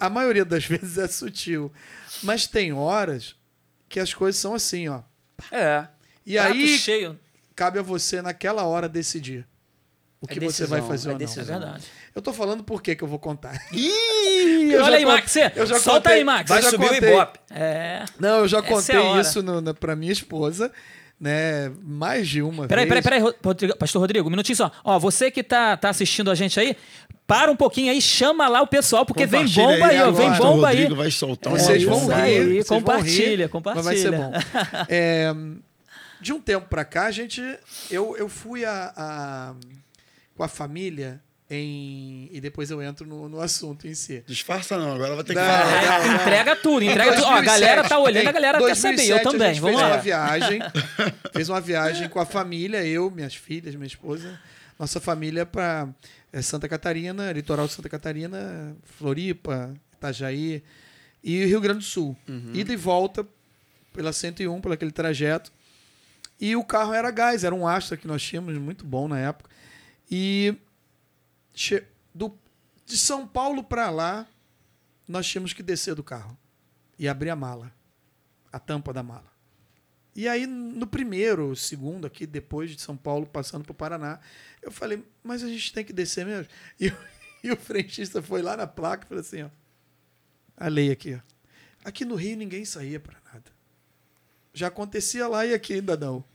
A 0.00 0.08
maioria 0.08 0.44
das 0.44 0.64
vezes 0.66 0.96
é 0.98 1.06
sutil. 1.08 1.70
Mas 2.22 2.46
tem 2.46 2.72
horas 2.72 3.34
que 3.88 4.00
as 4.00 4.14
coisas 4.14 4.40
são 4.40 4.54
assim, 4.54 4.88
ó. 4.88 5.00
É. 5.50 5.86
E 6.24 6.38
aí 6.38 6.78
cheio. 6.78 7.18
Cabe 7.62 7.78
a 7.78 7.82
você, 7.82 8.20
naquela 8.20 8.64
hora, 8.64 8.88
decidir 8.88 9.46
o 10.20 10.26
É 10.28 10.34
que 10.34 10.40
você 10.40 10.66
vai 10.66 10.80
decisão, 10.80 10.88
fazer 10.88 11.08
é 11.08 11.12
ou 11.12 11.18
não. 11.18 11.24
É 11.24 11.26
decisão. 11.26 11.60
verdade. 11.60 11.84
Eu 12.14 12.22
tô 12.22 12.32
falando 12.32 12.62
por 12.64 12.82
que 12.82 12.94
que 12.96 13.02
eu 13.04 13.08
vou 13.08 13.18
contar. 13.18 13.54
Ih, 13.72 14.72
Eu 14.72 14.82
olha 14.82 14.90
já 14.92 14.96
aí, 14.98 15.04
Max. 15.06 15.36
eu 15.56 15.66
já 15.66 15.78
Solta 15.78 16.00
contei. 16.00 16.12
aí, 16.18 16.24
Max. 16.24 16.48
Vai 16.48 16.62
subir 16.62 16.90
o 16.90 16.94
Ibope. 16.94 17.38
É. 17.50 18.04
Não, 18.18 18.38
eu 18.40 18.48
já 18.48 18.58
Essa 18.58 18.66
é 18.66 18.70
contei 18.70 18.96
hora. 18.98 19.20
isso 19.20 19.42
no, 19.42 19.60
na, 19.60 19.72
pra 19.74 19.94
minha 19.96 20.12
esposa, 20.12 20.70
né? 21.20 21.70
Mais 21.82 22.28
de 22.28 22.42
uma 22.42 22.66
Peraí, 22.66 22.84
vez. 22.88 23.02
peraí, 23.04 23.20
peraí, 23.22 23.34
Rodrigo- 23.44 23.76
Pastor 23.76 24.00
Rodrigo, 24.00 24.26
um 24.28 24.30
minutinho 24.30 24.56
só. 24.56 24.70
Ó, 24.84 24.98
você 24.98 25.30
que 25.30 25.42
tá, 25.42 25.76
tá 25.76 25.88
assistindo 25.90 26.30
a 26.30 26.34
gente 26.34 26.58
aí, 26.60 26.76
para 27.26 27.50
um 27.50 27.56
pouquinho 27.56 27.90
aí, 27.92 28.00
chama 28.02 28.48
lá 28.48 28.60
o 28.62 28.66
pessoal, 28.66 29.06
porque 29.06 29.24
vem 29.26 29.46
bomba 29.46 29.86
aí, 29.86 30.00
ó, 30.00 30.08
agora. 30.08 30.12
vem 30.12 30.30
bomba 30.38 30.68
aí. 30.68 30.76
Rodrigo 30.78 30.96
vai 30.96 31.10
soltar 31.10 31.52
um 31.52 31.56
Vocês 31.58 31.82
É 31.82 31.86
vão 31.86 32.06
rir. 32.06 32.12
aí, 32.14 32.38
vocês 32.44 32.68
vão 32.68 32.78
compartilha, 32.80 33.44
rir, 33.46 33.48
compartilha. 33.48 33.84
Mas 33.84 33.84
vai 33.84 33.96
ser 33.96 34.10
bom. 34.12 34.32
É, 34.88 35.32
de 36.22 36.32
um 36.32 36.40
tempo 36.40 36.68
pra 36.68 36.84
cá, 36.84 37.06
a 37.06 37.10
gente, 37.10 37.40
eu, 37.90 38.16
eu 38.16 38.28
fui 38.28 38.64
a, 38.64 38.92
a- 38.96 39.54
com 40.36 40.42
a 40.42 40.48
família 40.48 41.20
em, 41.50 42.30
e 42.32 42.40
depois 42.40 42.70
eu 42.70 42.80
entro 42.80 43.06
no, 43.06 43.28
no 43.28 43.40
assunto 43.40 43.86
em 43.86 43.94
si. 43.94 44.24
Disfarça 44.26 44.78
não, 44.78 44.94
agora 44.94 45.14
vai 45.16 45.24
ter 45.24 45.34
que 45.34 45.40
Não, 45.40 45.46
falar. 45.46 46.14
Entrega 46.22 46.56
tudo, 46.56 46.82
entrega 46.84 47.12
tudo. 47.14 47.24
Ó, 47.24 47.28
a 47.28 47.40
2007, 47.42 47.44
galera 47.60 47.88
tá 47.88 47.98
olhando, 47.98 48.28
a 48.28 48.32
galera 48.32 48.58
quer 48.58 48.74
saber. 48.76 49.02
Eu 49.10 49.22
2007, 49.22 49.22
também, 49.32 49.48
A 49.48 49.52
gente 49.52 49.60
vamos 49.60 49.78
fez 49.78 49.90
lá. 49.90 49.94
uma 49.96 50.02
viagem, 50.02 50.60
fez 51.34 51.48
uma 51.50 51.60
viagem 51.60 52.08
com 52.08 52.18
a 52.20 52.24
família, 52.24 52.82
eu, 52.86 53.10
minhas 53.10 53.34
filhas, 53.34 53.74
minha 53.74 53.86
esposa, 53.86 54.40
nossa 54.78 54.98
família 54.98 55.44
para 55.44 55.88
Santa 56.42 56.66
Catarina, 56.68 57.30
litoral 57.32 57.66
de 57.66 57.74
Santa 57.74 57.88
Catarina, 57.90 58.74
Floripa, 58.96 59.74
Itajaí 59.98 60.62
e 61.22 61.44
Rio 61.44 61.60
Grande 61.60 61.80
do 61.80 61.84
Sul. 61.84 62.16
Ida 62.54 62.72
e 62.72 62.76
volta 62.76 63.26
pela 63.92 64.10
101, 64.12 64.58
por 64.62 64.72
aquele 64.72 64.90
trajeto. 64.90 65.52
E 66.42 66.56
o 66.56 66.64
carro 66.64 66.92
era 66.92 67.08
gás, 67.12 67.44
era 67.44 67.54
um 67.54 67.68
Astra 67.68 67.96
que 67.96 68.04
nós 68.04 68.20
tínhamos, 68.20 68.58
muito 68.58 68.84
bom 68.84 69.06
na 69.06 69.16
época. 69.16 69.48
E 70.10 70.56
do, 72.12 72.36
de 72.84 72.98
São 72.98 73.28
Paulo 73.28 73.62
para 73.62 73.88
lá, 73.90 74.26
nós 75.06 75.24
tínhamos 75.24 75.52
que 75.52 75.62
descer 75.62 75.94
do 75.94 76.02
carro 76.02 76.36
e 76.98 77.08
abrir 77.08 77.30
a 77.30 77.36
mala, 77.36 77.72
a 78.52 78.58
tampa 78.58 78.92
da 78.92 79.04
mala. 79.04 79.30
E 80.16 80.26
aí, 80.26 80.44
no 80.44 80.84
primeiro, 80.84 81.54
segundo, 81.54 82.08
aqui, 82.08 82.26
depois 82.26 82.72
de 82.72 82.82
São 82.82 82.96
Paulo, 82.96 83.24
passando 83.24 83.62
para 83.62 83.70
o 83.70 83.76
Paraná, 83.76 84.18
eu 84.60 84.72
falei, 84.72 85.00
mas 85.22 85.44
a 85.44 85.48
gente 85.48 85.72
tem 85.72 85.84
que 85.84 85.92
descer 85.92 86.26
mesmo? 86.26 86.48
E, 86.80 86.92
e 87.44 87.52
o 87.52 87.56
frentista 87.56 88.20
foi 88.20 88.42
lá 88.42 88.56
na 88.56 88.66
placa 88.66 89.04
e 89.04 89.08
falou 89.08 89.20
assim, 89.20 89.44
ó, 89.44 89.50
a 90.56 90.66
lei 90.66 90.90
aqui, 90.90 91.14
ó. 91.14 91.20
Aqui 91.84 92.04
no 92.04 92.16
Rio 92.16 92.36
ninguém 92.36 92.64
saía 92.64 92.98
para 92.98 93.20
nada. 93.32 93.52
Já 94.52 94.66
acontecia 94.66 95.28
lá 95.28 95.46
e 95.46 95.54
aqui 95.54 95.74
ainda 95.74 95.96
não. 95.96 96.31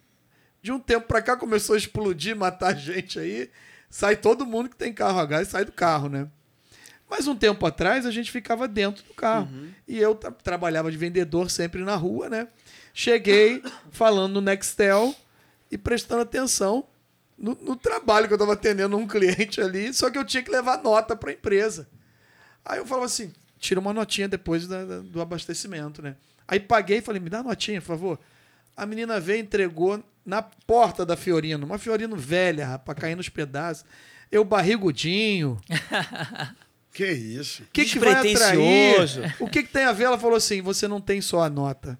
De 0.67 0.71
um 0.73 0.79
tempo 0.81 1.07
para 1.07 1.21
cá 1.21 1.37
começou 1.37 1.75
a 1.75 1.77
explodir, 1.77 2.35
matar 2.35 2.75
gente 2.77 3.17
aí. 3.17 3.49
Sai 3.89 4.17
todo 4.17 4.45
mundo 4.45 4.67
que 4.67 4.75
tem 4.75 4.91
carro 4.91 5.17
a 5.17 5.25
gás, 5.25 5.47
sai 5.47 5.63
do 5.63 5.71
carro, 5.71 6.09
né? 6.09 6.27
Mas 7.09 7.25
um 7.25 7.37
tempo 7.37 7.65
atrás 7.65 8.05
a 8.05 8.11
gente 8.11 8.29
ficava 8.29 8.67
dentro 8.67 9.01
do 9.05 9.13
carro. 9.13 9.47
E 9.87 9.97
eu 9.97 10.13
tra- 10.13 10.29
trabalhava 10.29 10.91
de 10.91 10.97
vendedor 10.97 11.49
sempre 11.49 11.81
na 11.85 11.95
rua, 11.95 12.27
né? 12.29 12.49
Cheguei 12.93 13.63
falando 13.91 14.33
no 14.33 14.41
Nextel 14.41 15.15
e 15.71 15.77
prestando 15.77 16.23
atenção 16.23 16.85
no, 17.37 17.55
no 17.61 17.77
trabalho 17.77 18.27
que 18.27 18.33
eu 18.33 18.37
estava 18.37 18.51
atendendo 18.51 18.97
um 18.97 19.07
cliente 19.07 19.61
ali, 19.61 19.93
só 19.93 20.09
que 20.09 20.17
eu 20.17 20.25
tinha 20.25 20.43
que 20.43 20.51
levar 20.51 20.83
nota 20.83 21.15
para 21.15 21.29
a 21.29 21.33
empresa. 21.33 21.87
Aí 22.65 22.79
eu 22.79 22.85
falava 22.85 23.05
assim: 23.05 23.31
tira 23.57 23.79
uma 23.79 23.93
notinha 23.93 24.27
depois 24.27 24.67
da- 24.67 24.83
da- 24.83 24.99
do 24.99 25.21
abastecimento, 25.21 26.01
né? 26.01 26.17
Aí 26.45 26.59
paguei 26.59 26.97
e 26.97 27.01
falei: 27.01 27.21
me 27.21 27.29
dá 27.29 27.37
uma 27.37 27.51
notinha, 27.51 27.79
por 27.79 27.87
favor. 27.87 28.19
A 28.77 28.85
menina 28.85 29.19
veio 29.19 29.39
e 29.39 29.41
entregou 29.41 30.01
na 30.23 30.41
porta 30.43 31.03
da 31.05 31.17
Fiorino, 31.17 31.65
uma 31.65 31.79
Fiorino 31.79 32.15
velha, 32.15 32.67
rapaz, 32.67 32.97
caindo 32.99 33.17
nos 33.17 33.29
pedaços. 33.29 33.83
Eu 34.31 34.43
barrigudinho. 34.45 35.59
Que 36.93 37.11
isso? 37.11 37.61
O 37.61 37.65
que, 37.71 37.85
que 37.85 37.99
vai 37.99 38.13
atrair? 38.13 39.35
O 39.39 39.47
que, 39.47 39.61
que 39.61 39.69
tem 39.71 39.83
a 39.83 39.91
ver? 39.91 40.05
Ela 40.05 40.17
falou 40.17 40.35
assim: 40.35 40.63
você 40.63 40.87
não 40.87 40.99
tem 40.99 41.21
só 41.21 41.43
a 41.43 41.49
nota. 41.49 41.95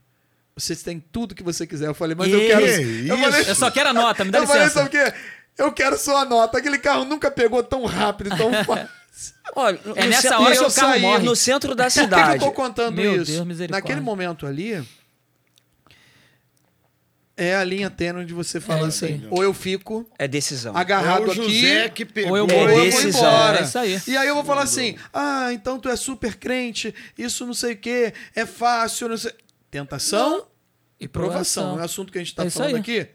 Você 0.55 0.75
tem 0.75 0.99
tudo 0.99 1.35
que 1.35 1.43
você 1.43 1.67
quiser. 1.67 1.85
Eu 1.85 1.93
falei, 1.93 2.15
mas 2.15 2.33
eu 2.33 2.39
Que 2.39 2.47
quero. 2.47 2.65
isso? 2.65 3.11
Eu 3.13 3.17
falei, 3.19 3.41
Eu 3.47 3.53
só 3.55 3.69
quero 3.69 3.89
a 3.89 3.93
nota, 3.93 4.25
me 4.25 4.31
dá 4.31 4.39
eu 4.39 4.47
falei, 4.47 4.63
licença. 4.63 4.83
sabe 4.83 4.87
o 4.87 4.91
quê? 5.05 5.13
Eu 5.55 5.71
quero 5.71 5.97
só 5.99 6.17
a 6.17 6.25
nota. 6.25 6.57
Aquele 6.57 6.79
carro 6.79 7.05
nunca 7.05 7.29
pegou 7.29 7.61
tão 7.61 7.85
rápido, 7.85 8.35
tão 8.35 8.51
fácil. 8.65 8.87
Olha, 9.55 9.79
É 9.95 10.07
nessa 10.07 10.39
hora 10.39 10.55
que 10.55 10.63
o 10.63 10.71
carro 10.73 10.91
saí 10.93 11.01
morre. 11.01 11.23
No 11.25 11.35
centro 11.35 11.75
da 11.75 11.83
Por 11.83 11.89
que, 11.93 11.93
que 11.93 11.99
eu 11.99 12.03
cidade. 12.05 12.39
tô 12.43 12.51
contando 12.51 12.95
Meu 12.95 13.21
isso? 13.21 13.31
Deus, 13.33 13.45
misericórdia. 13.45 13.83
Naquele 13.89 14.01
momento 14.03 14.47
ali, 14.47 14.83
é 17.37 17.55
a 17.55 17.63
linha 17.63 17.89
tênue 17.89 18.25
de 18.25 18.33
você 18.33 18.59
falar 18.59 18.85
É 18.85 18.87
assim, 18.87 19.25
ou 19.29 19.43
eu 19.43 19.53
fico 19.53 20.09
É 20.17 20.27
decisão. 20.27 20.75
agarrado 20.75 21.23
é 21.25 21.27
o 21.27 21.31
aqui, 21.31 21.89
que 21.93 22.03
pegou. 22.05 22.31
Ou 22.31 22.37
eu 22.37 22.43
ou 22.43 22.49
vou, 22.49 22.57
eu 22.69 22.91
vou 22.91 23.01
embora. 23.03 23.59
É 23.59 23.63
isso 23.63 23.77
aí. 23.77 24.01
E 24.07 24.17
aí 24.17 24.27
eu 24.27 24.35
vou 24.35 24.43
falar 24.43 24.63
assim, 24.63 24.97
ah, 25.13 25.49
então 25.53 25.79
tu 25.79 25.87
é 25.87 25.95
super 25.95 26.35
crente, 26.35 26.93
isso 27.17 27.45
não 27.45 27.53
sei 27.53 27.73
o 27.73 27.77
quê, 27.77 28.13
é 28.35 28.45
fácil, 28.45 29.07
não 29.09 29.17
sei... 29.17 29.31
Tentação 29.69 30.47
E 30.99 31.07
provação. 31.07 31.77
É 31.77 31.81
o 31.81 31.85
assunto 31.85 32.11
que 32.11 32.17
a 32.17 32.21
gente 32.21 32.29
está 32.31 32.43
É 32.45 32.49
falando 32.49 32.75
aí. 32.75 32.79
aqui. 32.81 33.07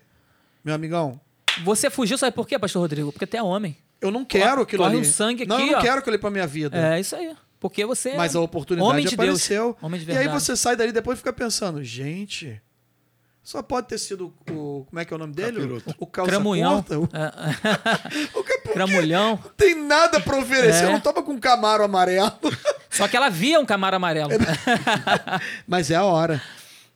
Meu 0.65 0.75
amigão, 0.75 1.21
Você 1.65 1.91
fugiu, 1.91 2.17
sabe 2.17 2.35
por 2.35 2.47
quê, 2.47 2.59
pastor 2.59 2.83
Rodrigo? 2.83 3.11
Porque 3.11 3.27
tu 3.27 3.37
é 3.37 3.43
homem. 3.43 3.77
eu 4.01 4.11
não 4.13 4.25
quero 4.25 4.63
aquilo 4.63 4.85
corre 4.85 4.97
ali. 4.97 5.07
um 5.07 5.11
sangue 5.11 5.45
não, 5.45 5.57
aqui, 5.57 5.67
eu 5.67 5.73
não 5.73 5.79
ó. 5.79 5.83
quero 5.83 5.99
aquilo 5.99 6.15
ali 6.15 6.21
pra 6.21 6.31
minha 6.31 6.47
vida. 6.47 6.95
É 6.95 7.01
isso 7.01 7.17
aí. 7.17 7.35
Porque 7.59 7.85
você 7.85 8.15
Mas 8.17 8.35
é 8.35 8.39
a 8.39 8.41
oportunidade 8.41 8.91
homem 8.91 9.05
de 9.05 9.17
Deus. 9.17 9.21
apareceu. 9.29 9.77
Homem 9.83 10.01
de 10.01 10.07
e 10.07 10.11
aí 10.11 10.19
verdade. 10.19 10.41
você 10.41 10.57
sai 10.57 10.75
dali 10.77 10.91
e 10.91 10.93
depois 10.93 11.19
fica 11.19 11.33
pensando, 11.33 11.83
gente, 11.85 12.61
só 13.43 13.61
pode 13.63 13.89
ter 13.89 13.99
sido 13.99 14.33
o. 14.51 14.85
Como 14.89 15.01
é 15.01 15.05
que 15.05 15.13
é 15.13 15.17
o 15.17 15.19
nome 15.19 15.35
dele? 15.35 15.57
Capiroto. 15.61 15.95
O 15.99 16.07
calça 16.07 16.31
Cramulhão. 16.31 16.83
curta. 16.83 17.01
O, 17.01 17.05
É, 17.13 18.39
o 18.39 18.45
cap- 18.45 18.69
Cramulhão. 18.73 19.41
Não 19.43 19.51
tem 19.57 19.75
nada 19.75 20.21
pra 20.21 20.39
oferecer. 20.39 20.85
É. 20.85 20.87
Eu 20.87 20.93
não 20.93 21.01
tava 21.01 21.23
com 21.23 21.33
um 21.33 21.41
camaro 21.41 21.83
amarelo. 21.83 22.33
Só 22.89 23.09
que 23.09 23.17
ela 23.17 23.29
via 23.29 23.59
um 23.59 23.67
camaro 23.67 23.97
amarelo. 23.97 24.31
Mas 25.67 25.91
é 25.91 25.97
a 25.97 26.05
hora. 26.05 26.43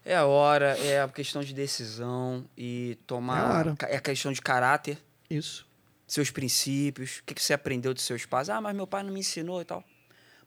É 0.05 0.15
a 0.17 0.25
hora, 0.25 0.79
é 0.79 1.01
a 1.03 1.09
questão 1.09 1.43
de 1.43 1.53
decisão 1.53 2.45
e 2.57 2.91
É 2.91 3.03
a 3.03 3.07
tomar. 3.07 3.57
hora. 3.57 3.75
É 3.89 3.97
a 3.97 4.01
questão 4.01 4.33
de 4.33 4.41
caráter, 4.41 4.99
Isso. 5.29 5.67
seus 6.07 6.31
princípios, 6.31 7.19
o 7.19 7.25
que 7.25 7.35
que 7.35 7.43
você 7.43 7.53
aprendeu 7.53 7.93
dos 7.93 8.05
seus 8.05 8.25
pais. 8.25 8.49
Ah, 8.49 8.61
mas 8.61 8.75
meu 8.77 8.87
pai 8.87 9.03
não 9.03 9.13
me 9.13 9.19
ensinou 9.21 9.61
e 9.61 9.65
tal. 9.65 9.83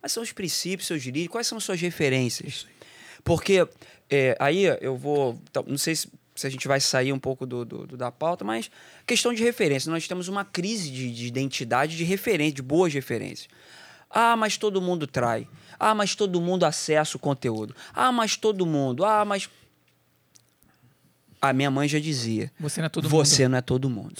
Mas 0.01 0.13
são 0.13 0.23
os 0.23 0.31
princípios, 0.31 0.87
seus 0.87 1.03
direitos, 1.03 1.29
quais 1.33 1.45
são 1.45 1.57
as 1.57 1.63
suas 1.65 1.81
referências? 1.81 2.65
Porque 3.21 3.67
é, 4.09 4.35
aí 4.39 4.63
eu 4.81 4.97
vou. 4.97 5.39
tá, 5.51 5.61
Não 5.65 5.77
sei 5.77 5.95
se, 5.95 6.09
se 6.35 6.47
a 6.47 6.49
gente 6.49 6.67
vai 6.67 6.79
sair 6.79 7.11
um 7.13 7.19
pouco 7.19 7.45
do, 7.45 7.63
do- 7.65 7.87
do- 7.87 7.97
da 7.97 8.11
pauta, 8.11 8.43
mas 8.45 8.69
questão 9.05 9.33
de 9.33 9.43
referência. 9.43 9.91
Nós 9.91 10.07
temos 10.07 10.27
uma 10.27 10.43
crise 10.45 10.89
de, 10.89 11.13
de 11.13 11.27
identidade 11.27 11.95
de 11.97 12.03
referência, 12.03 12.55
de 12.55 12.61
boas 12.61 12.93
referências. 12.93 13.47
Ah, 14.09 14.35
mas 14.35 14.57
todo 14.57 14.81
mundo 14.81 15.05
trai. 15.05 15.47
Ah, 15.79 15.93
mas 15.93 16.15
todo 16.15 16.41
mundo 16.41 16.63
acessa 16.65 17.15
o 17.15 17.19
conteúdo. 17.19 17.75
Ah, 17.93 18.11
mas 18.11 18.35
todo 18.35 18.65
mundo. 18.65 19.05
Ah, 19.05 19.23
mas. 19.23 19.47
A 21.41 21.53
minha 21.53 21.71
mãe 21.71 21.87
já 21.87 21.99
dizia. 21.99 22.51
Você 22.59 22.81
não 22.81 22.87
é 22.87 22.89
todo 22.89 23.07
Você 23.07 23.43
mundo. 23.43 23.51
não 23.51 23.57
é 23.57 23.61
todo 23.61 23.89
mundo. 23.89 24.15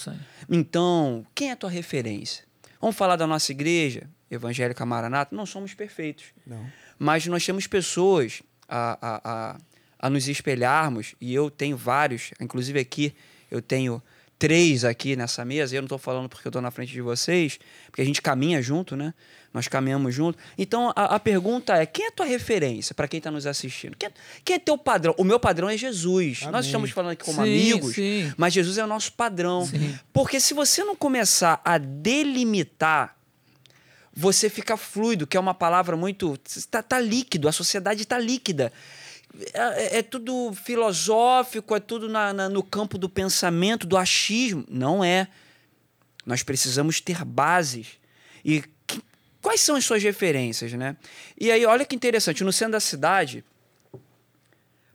Então, 0.50 1.26
quem 1.36 1.50
é 1.50 1.52
a 1.52 1.56
tua 1.56 1.70
referência? 1.70 2.46
Vamos 2.80 2.96
falar 2.96 3.18
da 3.18 3.28
nossa 3.28 3.52
igreja, 3.52 4.10
Evangélica 4.32 4.86
Maranata? 4.86 5.36
Não 5.36 5.46
somos 5.46 5.74
perfeitos. 5.74 6.26
Não. 6.48 6.66
Mas 6.98 7.26
nós 7.26 7.46
temos 7.46 7.68
pessoas 7.68 8.42
a, 8.70 8.98
a, 9.02 9.22
a, 9.24 9.58
a 10.00 10.10
nos 10.10 10.28
espelharmos, 10.28 11.14
e 11.20 11.34
eu 11.34 11.52
tenho 11.52 11.76
vários, 11.76 12.32
inclusive 12.40 12.80
aqui 12.80 13.14
eu 13.52 13.62
tenho 13.62 14.02
três 14.40 14.86
aqui 14.86 15.18
nessa 15.18 15.44
mesa, 15.44 15.76
e 15.76 15.78
eu 15.78 15.82
não 15.82 15.88
estou 15.88 15.98
falando 15.98 16.30
porque 16.30 16.48
eu 16.48 16.50
estou 16.50 16.62
na 16.62 16.72
frente 16.72 16.94
de 16.94 17.02
vocês, 17.02 17.60
porque 17.88 18.02
a 18.02 18.06
gente 18.06 18.22
caminha 18.22 18.62
junto, 18.62 18.96
né? 18.96 19.14
Nós 19.54 19.68
caminhamos 19.68 20.16
junto. 20.16 20.38
Então 20.58 20.94
a, 20.96 21.16
a 21.16 21.20
pergunta 21.20 21.76
é: 21.76 21.86
quem 21.86 22.06
é 22.06 22.08
a 22.08 22.12
tua 22.12 22.26
referência 22.26 22.96
para 22.96 23.08
quem 23.08 23.18
está 23.18 23.30
nos 23.30 23.46
assistindo? 23.46 23.98
Quem 23.98 24.08
é, 24.08 24.12
quem 24.46 24.56
é 24.56 24.60
teu 24.60 24.78
padrão? 24.78 25.14
O 25.18 25.24
meu 25.24 25.40
padrão 25.40 25.68
é 25.68 25.76
Jesus. 25.76 26.42
Nós 26.44 26.54
Amém. 26.54 26.62
estamos 26.62 26.92
falando 26.92 27.12
aqui 27.12 27.26
como 27.26 27.44
Sim, 27.44 27.50
amigos, 27.50 27.96
sim. 27.96 28.34
mas 28.38 28.54
Jesus 28.54 28.78
é 28.78 28.84
o 28.84 28.88
nosso 28.88 29.12
padrão. 29.14 29.66
Sim. 29.66 29.98
Porque 30.14 30.40
se 30.40 30.54
você 30.54 30.84
não 30.84 30.96
começar 30.96 31.62
a 31.66 31.78
delimitar 31.78 33.20
você 34.20 34.50
fica 34.50 34.76
fluido, 34.76 35.26
que 35.26 35.38
é 35.38 35.40
uma 35.40 35.54
palavra 35.54 35.96
muito. 35.96 36.38
Tá, 36.70 36.84
tá 36.84 37.00
líquido, 37.00 37.48
a 37.48 37.54
sociedade 37.54 38.06
tá 38.06 38.20
líquida. 38.20 38.72
É, 39.54 40.00
é 40.00 40.02
tudo 40.02 40.54
filosófico, 40.54 41.76
é 41.76 41.80
tudo 41.80 42.10
na- 42.10 42.34
na- 42.34 42.50
no 42.50 42.64
campo 42.64 42.98
do 42.98 43.08
pensamento, 43.10 43.86
do 43.88 43.98
achismo. 43.98 44.66
Não 44.70 45.04
é. 45.04 45.28
Nós 46.26 46.44
precisamos 46.44 47.00
ter 47.02 47.24
bases. 47.24 47.98
E 48.44 48.62
que- 48.88 49.02
quais 49.42 49.62
são 49.62 49.76
as 49.76 49.86
suas 49.86 50.04
referências, 50.04 50.74
né? 50.74 50.96
E 51.40 51.52
aí, 51.52 51.66
olha 51.66 51.86
que 51.86 51.96
interessante, 51.96 52.44
no 52.44 52.52
centro 52.54 52.74
da 52.74 52.80
cidade, 52.80 53.44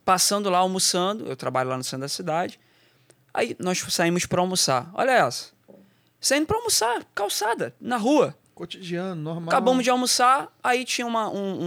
passando 0.05 0.51
lá 0.51 0.59
almoçando, 0.59 1.27
eu 1.27 1.37
trabalho 1.37 1.71
lá 1.71 1.77
no 1.77 1.85
centro 1.85 2.01
da 2.01 2.09
cidade, 2.09 2.61
aí 3.33 3.57
nós 3.59 3.79
saímos 3.89 4.27
para 4.27 4.41
almoçar. 4.41 4.91
Olha 4.95 5.13
essa. 5.13 5.53
Saindo 6.21 6.47
para 6.47 6.57
almoçar, 6.57 7.05
calçada, 7.15 7.75
na 7.81 7.97
rua. 7.97 8.37
Cotidiano, 8.55 9.15
normal. 9.21 9.49
Acabamos 9.49 9.83
de 9.85 9.91
almoçar, 9.91 10.49
aí 10.63 10.85
tinha 10.85 11.07
uma- 11.07 11.29
um, 11.29 11.63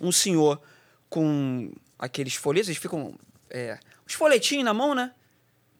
um, 0.00 0.08
um 0.08 0.12
senhor 0.12 0.60
com 1.08 1.70
aqueles 1.98 2.34
folhetos, 2.34 2.68
eles 2.68 2.80
ficam. 2.80 3.14
É, 3.50 3.78
os 4.06 4.14
folhetinhos 4.14 4.64
na 4.64 4.74
mão, 4.74 4.94
né? 4.94 5.12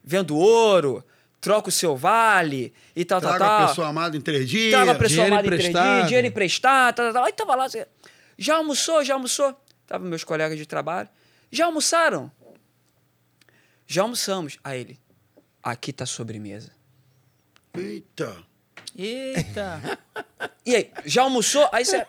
Vendo 0.03 0.37
ouro, 0.37 1.05
troca 1.41 1.69
o 1.69 1.73
seu 1.73 1.97
vale 1.97 2.73
e 2.95 3.05
tal, 3.05 3.21
Traga 3.21 3.39
tal, 3.39 3.47
a 3.47 3.59
tal. 3.59 3.69
pessoa 3.69 3.89
amada 3.89 4.17
em 4.17 4.21
três 4.21 4.49
dias. 4.49 4.73
Traga 4.73 4.93
a 4.93 4.95
pessoa 4.95 5.27
amada 5.27 5.47
em 5.47 5.51
três 5.51 5.63
dias, 5.73 6.07
dinheiro 6.07 6.27
emprestado, 6.27 6.95
tal, 6.97 7.07
tal, 7.07 7.15
tal. 7.15 7.25
Aí 7.25 7.33
tava 7.33 7.55
lá, 7.55 7.65
assim, 7.65 7.83
já 8.39 8.57
almoçou, 8.57 9.05
já 9.05 9.15
almoçou? 9.15 9.55
Tava 9.87 10.05
meus 10.05 10.25
colegas 10.25 10.57
de 10.59 10.67
trabalho. 10.67 11.09
Já 11.51 11.67
almoçaram? 11.67 12.31
Já 13.87 14.03
almoçamos. 14.03 14.59
Aí 14.65 14.81
ele, 14.81 15.01
aqui 15.63 15.93
tá 15.93 16.05
a 16.05 16.07
sobremesa. 16.07 16.71
Eita. 17.75 18.37
Eita. 18.97 19.99
E 20.65 20.75
aí, 20.77 20.91
já 21.05 21.23
almoçou? 21.23 21.69
Aí 21.73 21.85
você, 21.85 22.07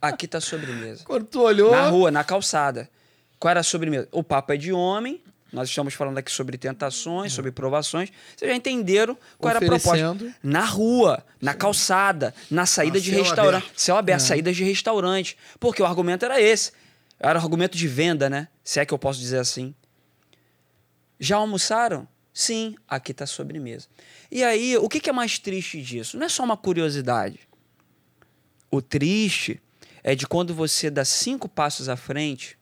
aqui 0.00 0.26
tá 0.26 0.38
a 0.38 0.40
sobremesa. 0.40 1.04
Quando 1.04 1.26
tu 1.26 1.42
olhou. 1.42 1.72
Na 1.72 1.88
rua, 1.88 2.10
na 2.10 2.24
calçada. 2.24 2.88
Qual 3.44 3.50
era 3.50 3.60
a 3.60 3.62
sobremesa? 3.62 4.08
O 4.10 4.24
papo 4.24 4.54
é 4.54 4.56
de 4.56 4.72
homem. 4.72 5.22
Nós 5.52 5.68
estamos 5.68 5.92
falando 5.92 6.16
aqui 6.16 6.32
sobre 6.32 6.56
tentações, 6.56 7.30
sobre 7.30 7.52
provações. 7.52 8.10
Vocês 8.34 8.50
já 8.50 8.56
entenderam 8.56 9.18
qual 9.36 9.50
era 9.50 9.58
a 9.58 9.68
proposta? 9.68 10.34
Na 10.42 10.64
rua, 10.64 11.22
na 11.42 11.52
calçada, 11.52 12.34
na 12.50 12.64
saída 12.64 12.96
A 12.96 13.00
de 13.02 13.10
restaurante. 13.10 13.70
Céu 13.76 13.98
aberto, 13.98 14.20
saídas 14.20 14.56
de 14.56 14.64
restaurante. 14.64 15.36
Porque 15.60 15.82
o 15.82 15.84
argumento 15.84 16.24
era 16.24 16.40
esse. 16.40 16.72
Era 17.20 17.38
o 17.38 17.42
argumento 17.42 17.76
de 17.76 17.86
venda, 17.86 18.30
né? 18.30 18.48
Se 18.64 18.80
é 18.80 18.86
que 18.86 18.94
eu 18.94 18.98
posso 18.98 19.20
dizer 19.20 19.40
assim. 19.40 19.74
Já 21.20 21.36
almoçaram? 21.36 22.08
Sim, 22.32 22.74
aqui 22.88 23.12
está 23.12 23.24
a 23.24 23.26
sobremesa. 23.26 23.88
E 24.30 24.42
aí, 24.42 24.74
o 24.78 24.88
que 24.88 25.00
que 25.00 25.10
é 25.10 25.12
mais 25.12 25.38
triste 25.38 25.82
disso? 25.82 26.16
Não 26.16 26.24
é 26.24 26.30
só 26.30 26.42
uma 26.42 26.56
curiosidade. 26.56 27.40
O 28.70 28.80
triste 28.80 29.60
é 30.02 30.14
de 30.14 30.26
quando 30.26 30.54
você 30.54 30.88
dá 30.88 31.04
cinco 31.04 31.46
passos 31.46 31.90
à 31.90 31.94
frente. 31.94 32.56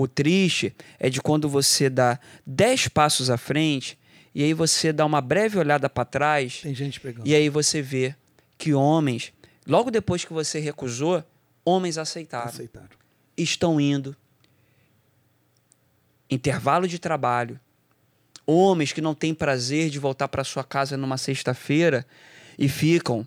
O 0.00 0.06
triste 0.06 0.72
é 0.96 1.10
de 1.10 1.20
quando 1.20 1.48
você 1.48 1.90
dá 1.90 2.20
dez 2.46 2.86
passos 2.86 3.30
à 3.30 3.36
frente 3.36 3.98
e 4.32 4.44
aí 4.44 4.54
você 4.54 4.92
dá 4.92 5.04
uma 5.04 5.20
breve 5.20 5.58
olhada 5.58 5.90
para 5.90 6.04
trás 6.04 6.60
Tem 6.62 6.72
gente 6.72 7.00
pegando. 7.00 7.26
e 7.26 7.34
aí 7.34 7.48
você 7.48 7.82
vê 7.82 8.14
que 8.56 8.72
homens, 8.72 9.32
logo 9.66 9.90
depois 9.90 10.24
que 10.24 10.32
você 10.32 10.60
recusou, 10.60 11.24
homens 11.64 11.98
aceitaram 11.98 12.46
Aceitaram. 12.48 12.90
estão 13.36 13.80
indo. 13.80 14.14
Intervalo 16.30 16.86
de 16.86 16.98
trabalho. 17.00 17.58
Homens 18.46 18.92
que 18.92 19.00
não 19.00 19.14
têm 19.16 19.34
prazer 19.34 19.90
de 19.90 19.98
voltar 19.98 20.28
para 20.28 20.44
sua 20.44 20.62
casa 20.62 20.96
numa 20.96 21.18
sexta-feira 21.18 22.06
e 22.58 22.68
ficam. 22.68 23.26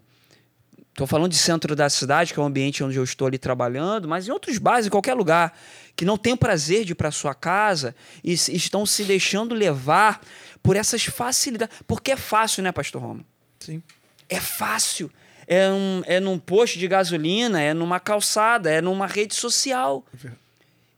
Estou 0.92 1.08
falando 1.08 1.32
de 1.32 1.38
centro 1.38 1.76
da 1.76 1.90
cidade, 1.90 2.34
que 2.34 2.40
é 2.40 2.44
o 2.44 2.46
ambiente 2.46 2.84
onde 2.84 2.98
eu 2.98 3.04
estou 3.04 3.26
ali 3.28 3.38
trabalhando, 3.38 4.08
mas 4.08 4.28
em 4.28 4.32
outros 4.32 4.58
bares, 4.58 4.86
em 4.86 4.90
qualquer 4.90 5.14
lugar, 5.14 5.58
que 5.96 6.04
não 6.04 6.18
têm 6.18 6.36
prazer 6.36 6.84
de 6.84 6.92
ir 6.92 6.96
para 6.96 7.12
sua 7.12 7.34
casa 7.34 7.96
e 8.24 8.34
estão 8.34 8.86
se 8.86 9.04
deixando 9.06 9.56
levar 9.56 10.22
por 10.62 10.76
essas 10.76 11.06
facilidades. 11.06 11.76
Porque 11.88 12.12
é 12.12 12.18
fácil, 12.18 12.62
né, 12.62 12.72
Pastor 12.74 13.02
Roma? 13.02 13.26
Sim. 13.60 13.82
É 14.28 14.40
fácil. 14.40 15.10
É, 15.48 15.70
um, 15.72 16.02
é 16.06 16.20
num 16.20 16.38
posto 16.38 16.78
de 16.78 16.88
gasolina, 16.88 17.62
é 17.62 17.74
numa 17.74 18.00
calçada, 18.00 18.70
é 18.70 18.82
numa 18.82 19.08
rede 19.08 19.34
social. 19.34 20.06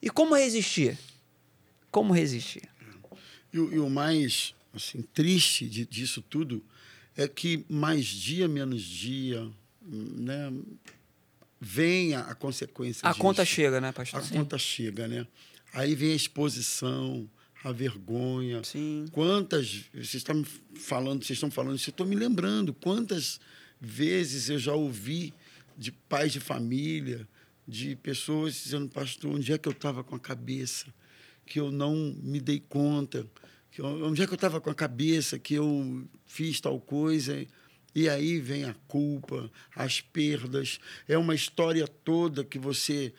E 0.02 0.10
como 0.10 0.36
resistir? 0.36 0.98
Como 1.92 2.14
resistir? 2.14 2.68
E, 3.54 3.60
o- 3.60 3.72
e 3.74 3.80
o 3.80 3.90
mais 3.90 4.54
assim, 4.76 5.04
triste 5.14 5.68
de- 5.68 5.86
disso 5.86 6.22
tudo 6.22 6.64
é 7.16 7.28
que 7.28 7.64
mais 7.70 8.06
dia 8.06 8.48
menos 8.48 8.82
dia 8.82 9.48
né, 9.86 10.52
vem 11.60 12.14
a, 12.16 12.34
consequência 12.36 13.08
A 13.08 13.12
disso. 13.12 13.22
conta 13.22 13.46
chega, 13.46 13.80
né, 13.80 13.92
pastor? 13.92 14.22
A 14.22 14.28
conta 14.28 14.58
chega, 14.58 15.08
né? 15.08 15.26
Aí 15.74 15.96
vem 15.96 16.12
a 16.12 16.16
exposição, 16.16 17.30
a 17.64 17.72
vergonha. 17.72 18.64
Sim. 18.64 19.06
Quantas. 19.12 19.86
Vocês 19.94 20.16
estão 20.16 20.36
me 20.36 20.46
falando, 20.76 21.24
vocês 21.24 21.38
estão 21.38 21.50
falando 21.50 21.78
isso, 21.78 21.90
eu 21.90 21.94
estou 21.94 22.06
me 22.06 22.16
lembrando 22.16 22.74
quantas 22.74 23.40
vezes 23.80 24.50
eu 24.50 24.60
já 24.60 24.74
ouvi 24.74 25.34
de 25.78 25.92
pais 25.92 26.32
de 26.32 26.40
família, 26.40 27.28
de 27.68 27.96
pessoas 27.96 28.54
dizendo, 28.64 28.90
pastor, 28.90 29.34
onde 29.34 29.52
é 29.52 29.58
que 29.58 29.68
eu 29.68 29.72
estava 29.74 30.04
com 30.04 30.16
a 30.16 30.20
cabeça? 30.20 30.94
Que 31.46 31.60
eu 31.60 31.72
não 31.72 31.96
me 32.22 32.40
dei 32.40 32.60
conta. 32.60 33.26
Que 33.72 33.82
eu- 33.82 34.06
onde 34.06 34.22
é 34.22 34.28
que 34.28 34.32
eu 34.34 34.36
estava 34.36 34.62
com 34.62 34.70
a 34.70 34.76
cabeça 34.76 35.40
que 35.40 35.56
eu 35.56 36.08
fiz 36.28 36.60
tal 36.62 36.80
coisa? 36.80 37.46
E 37.96 38.10
aí 38.10 38.40
vem 38.40 38.66
a 38.66 38.76
culpa, 38.88 39.50
as 39.76 40.02
perdas. 40.02 40.80
É 41.08 41.18
uma 41.18 41.36
história 41.36 41.88
toda 41.88 42.44
que 42.44 42.58
você 42.58 43.14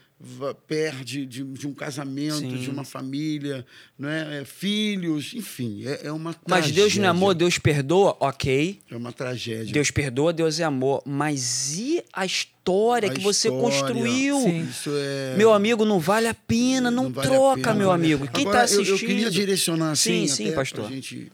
perde 0.66 1.26
de, 1.26 1.44
de 1.44 1.66
um 1.66 1.74
casamento, 1.74 2.38
Sim. 2.38 2.56
de 2.56 2.70
uma 2.70 2.84
família, 2.84 3.64
não 3.98 4.08
é? 4.08 4.40
É, 4.40 4.44
filhos, 4.44 5.32
enfim, 5.34 5.84
é, 5.84 6.06
é 6.06 6.12
uma 6.12 6.34
Mas 6.48 6.70
Deus 6.70 6.96
não 6.96 7.04
é 7.04 7.08
amor, 7.08 7.34
Deus 7.34 7.58
perdoa, 7.58 8.16
ok. 8.20 8.80
É 8.90 8.96
uma 8.96 9.12
tragédia. 9.12 9.72
Deus 9.72 9.90
perdoa, 9.90 10.32
Deus 10.32 10.58
é 10.60 10.64
amor. 10.64 11.02
Mas 11.04 11.76
e 11.76 12.02
a 12.12 12.24
história 12.24 13.10
A 13.10 13.14
que 13.14 13.20
você 13.20 13.48
história, 13.48 13.70
construiu? 13.70 14.40
Sim. 14.40 14.62
Isso 14.62 14.90
é... 14.94 15.36
Meu 15.36 15.52
amigo, 15.52 15.84
não 15.84 15.98
vale 15.98 16.26
a 16.28 16.34
pena, 16.34 16.90
não, 16.90 17.10
vale 17.10 17.26
a 17.26 17.30
troca, 17.30 17.60
pena. 17.62 17.74
meu 17.74 17.90
amigo. 17.90 18.26
Quem 18.28 18.44
está 18.46 18.58
eu- 18.60 18.64
assistindo? 18.64 18.88
Eu, 18.94 18.98
queria 18.98 19.30
direcionar 19.30 19.90
assim, 19.92 20.26
Sim, 20.26 20.46
sim, 20.46 20.52
pastor. 20.52 20.88
gente 20.90 21.30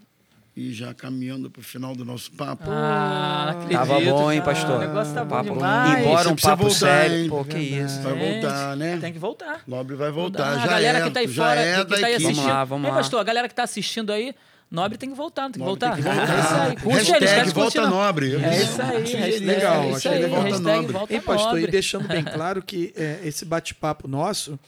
ir 0.57 0.73
já 0.73 0.93
caminhando 0.93 1.51
para 1.51 1.61
o 1.61 1.63
final 1.63 1.95
do 1.95 2.05
nosso 2.05 2.31
papo. 2.33 2.65
Ah, 2.71 3.51
acredito, 3.51 3.79
Tava 3.79 4.01
bom, 4.01 4.33
hein, 4.33 4.43
pastor? 4.43 4.77
O 4.77 4.81
negócio 4.81 5.15
tá 5.15 5.25
bom 5.25 5.37
Papo- 5.37 5.53
demais. 5.55 6.01
Embora 6.01 6.29
um 6.29 6.37
papo 6.37 6.63
voltar, 6.65 6.79
sério. 6.79 7.17
hein? 7.17 7.29
Pô, 7.29 7.45
que 7.45 7.59
isso. 7.59 8.01
Vai 8.03 8.15
voltar, 8.15 8.77
né? 8.77 8.99
Tem 9.01 9.13
que 9.13 9.19
voltar. 9.19 9.63
Nobre 9.67 9.97
vai 9.97 10.11
voltar. 10.11 10.49
a 10.53 10.59
Já 10.59 10.67
galera 10.67 10.99
é, 10.99 11.03
que 11.05 11.11
tá 11.11 11.21
aí 11.21 11.29
já 11.29 11.43
fora, 11.45 11.61
é 11.61 11.77
que, 11.85 11.95
que 11.95 12.01
tá 12.01 12.07
aí 12.07 12.15
assistindo. 12.15 12.35
Vamos 12.37 12.51
lá, 12.51 12.65
vamos 12.65 12.85
Ei, 12.87 12.91
lá. 12.91 12.97
pastor, 12.99 13.21
a 13.21 13.25
galera 13.25 13.49
que 13.49 13.55
tá 13.55 13.63
assistindo 13.63 14.13
aí, 14.13 14.35
Nobre 14.71 14.99
tem 14.99 15.11
que 15.11 15.17
voltar, 15.17 15.43
não 15.45 15.51
tem 15.53 15.63
que 15.63 15.69
Nobre 15.69 15.87
voltar. 15.89 15.95
tem 15.97 16.05
que 16.05 16.11
voltar. 16.11 16.37
É 16.37 16.41
isso 16.41 16.55
aí. 16.55 16.77
Curte 16.77 17.11
Hashtag 17.13 17.49
de 17.49 17.55
volta 17.55 17.81
não. 17.83 17.91
Nobre. 17.91 18.35
É 18.37 18.63
isso 18.63 18.83
aí. 18.83 18.99
Hashtag- 18.99 19.39
legal, 19.47 19.83
é 19.83 19.87
isso 19.89 19.97
achei 19.97 20.13
aí. 20.13 20.27
Volta 20.31 20.43
hashtag 20.49 20.63
Nobre. 20.77 20.93
volta 20.93 21.15
Hein, 21.15 21.21
pastor, 21.23 21.51
e 21.51 21.55
Nobre. 21.61 21.71
deixando 21.73 22.09
bem 22.09 22.23
claro 22.25 22.63
que 22.63 22.93
é, 22.97 23.21
esse 23.25 23.45
bate-papo 23.45 24.07
nosso 24.07 24.59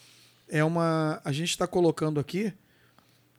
é 0.51 0.63
uma. 0.65 1.21
A 1.25 1.31
gente 1.33 1.51
está 1.51 1.67
colocando 1.67 2.19
aqui 2.19 2.53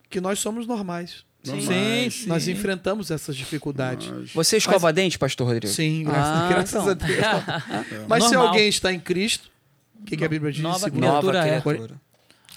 que 0.10 0.22
nós 0.22 0.40
somos 0.40 0.66
normais. 0.68 1.26
Normais. 1.46 2.14
Sim, 2.14 2.28
Nós 2.28 2.44
sim. 2.44 2.52
enfrentamos 2.52 3.12
essas 3.12 3.36
dificuldades. 3.36 4.32
Você 4.34 4.58
escova 4.58 4.94
dente, 4.94 5.20
pastor 5.20 5.48
Rodrigo? 5.48 5.74
Sim, 5.74 6.04
graças, 6.04 6.24
Ah, 6.26 6.48
graças 6.50 6.70
então. 6.82 6.90
a 6.90 6.94
Deus. 6.94 8.08
Mas 8.08 8.24
se 8.24 8.30
Normal. 8.32 8.48
alguém 8.48 8.70
está 8.70 8.94
em 8.94 9.00
Cristo, 9.00 9.52
o 10.00 10.06
que, 10.06 10.16
que 10.18 10.24
a 10.24 10.30
Bíblia 10.30 10.52
diz? 10.52 10.62
Nova 10.62 10.88
Nova 10.90 10.92
Criatura 11.32 11.40
é. 11.48 11.62
criatura. 11.62 12.02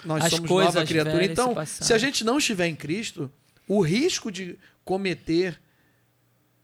Nós 0.04 0.24
As 0.24 0.30
somos 0.30 0.48
coisas 0.48 0.74
nova 0.74 0.86
criatura. 0.86 1.24
Então, 1.24 1.66
se 1.66 1.84
se 1.84 1.92
a 1.92 1.98
gente 1.98 2.22
não 2.22 2.38
estiver 2.38 2.66
em 2.68 2.76
Cristo, 2.76 3.30
o 3.66 3.80
risco 3.80 4.30
de 4.30 4.56
cometer 4.84 5.58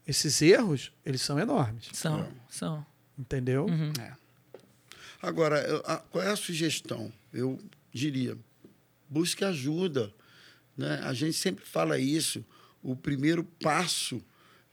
esses 0.07 0.41
erros, 0.41 0.91
eles 1.05 1.21
são 1.21 1.37
enormes. 1.39 1.89
São, 1.91 2.25
são. 2.49 2.85
Entendeu? 3.19 3.65
Uhum. 3.65 3.91
Agora, 5.21 5.59
eu- 5.61 5.83
a- 5.85 5.97
qual 5.97 6.23
é 6.23 6.29
a 6.31 6.35
sugestão? 6.35 7.11
Eu 7.33 7.59
diria, 7.93 8.37
busque 9.09 9.43
ajuda. 9.45 10.11
Né? 10.77 10.99
A 11.03 11.13
gente 11.13 11.33
sempre 11.33 11.65
fala 11.65 11.97
isso. 11.99 12.43
O 12.81 12.95
primeiro 12.95 13.43
passo 13.43 14.21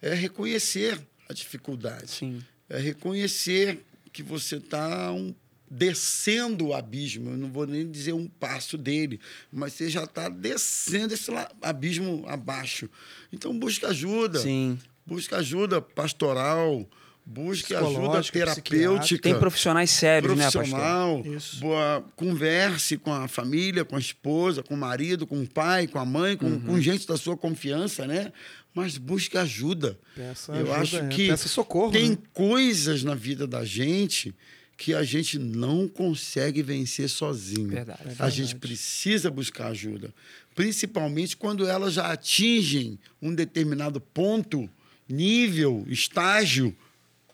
é 0.03 0.15
reconhecer 0.15 1.01
a 1.29 1.33
dificuldade. 1.33 2.11
Sim. 2.11 2.43
É 2.69 2.79
reconhecer 2.79 3.85
que 4.13 4.23
você 4.23 4.57
está 4.57 5.13
um, 5.13 5.35
descendo 5.71 6.69
o 6.69 6.75
abismo. 6.75 7.31
Eu 7.31 7.37
não 7.37 7.51
vou 7.51 7.67
nem 7.67 7.89
dizer 7.89 8.13
um 8.13 8.27
passo 8.27 8.77
dele, 8.77 9.21
mas 9.53 9.75
você 9.75 9.89
já 9.89 10.05
está 10.05 10.29
descendo 10.29 11.15
esse 11.15 11.31
abismo 11.63 12.25
abaixo. 12.27 12.91
Então, 13.33 13.57
busque 13.57 13.87
ajuda. 13.87 14.41
Sim. 14.41 14.79
Busque 15.07 15.35
ajuda 15.35 15.81
pastoral. 15.81 16.89
Busque 17.33 17.73
ajuda 17.77 18.21
terapêutica. 18.25 19.23
Tem 19.23 19.39
profissionais 19.39 19.91
sérios, 19.91 20.37
né, 20.37 20.51
pastor? 20.51 21.23
Boa, 21.61 22.05
converse 22.17 22.97
com 22.99 23.13
a 23.13 23.29
família, 23.29 23.85
com 23.85 23.95
a 23.95 24.01
esposa, 24.01 24.65
com 24.65 24.75
o 24.75 24.77
marido, 24.77 25.29
com 25.29 25.41
o 25.41 25.47
pai, 25.47 25.87
com 25.87 26.01
a 26.01 26.05
mãe, 26.05 26.37
com, 26.37 26.47
Uhum. 26.47 26.61
com 26.61 26.81
gente 26.81 27.07
da 27.07 27.17
sua 27.17 27.37
confiança, 27.37 28.05
né? 28.05 28.33
Mas 28.75 28.99
busque 28.99 29.39
ajuda. 29.39 29.97
Peça 30.17 30.53
Eu 30.53 30.73
ajuda, 30.73 30.77
acho 30.81 30.97
é, 30.97 31.09
que 31.09 31.29
peça 31.29 31.49
socorro, 31.49 31.93
tem 31.93 32.11
né? 32.11 32.19
coisas 32.33 33.05
na 33.05 33.15
vida 33.15 33.47
da 33.47 33.65
gente 33.65 34.35
que 34.77 34.93
a 34.93 35.05
gente 35.05 35.39
não 35.39 35.87
consegue 35.87 36.63
vencer 36.65 37.09
sozinho. 37.09 37.69
Verdade. 37.69 38.01
A 38.19 38.29
gente 38.29 38.57
precisa 38.57 39.31
buscar 39.31 39.69
ajuda. 39.69 40.13
Principalmente 40.53 41.37
quando 41.37 41.65
elas 41.69 41.95
já 41.95 42.11
atingem 42.11 42.99
um 43.23 43.33
determinado 43.33 44.01
ponto, 44.01 44.69
nível, 45.09 45.85
estágio, 45.89 46.75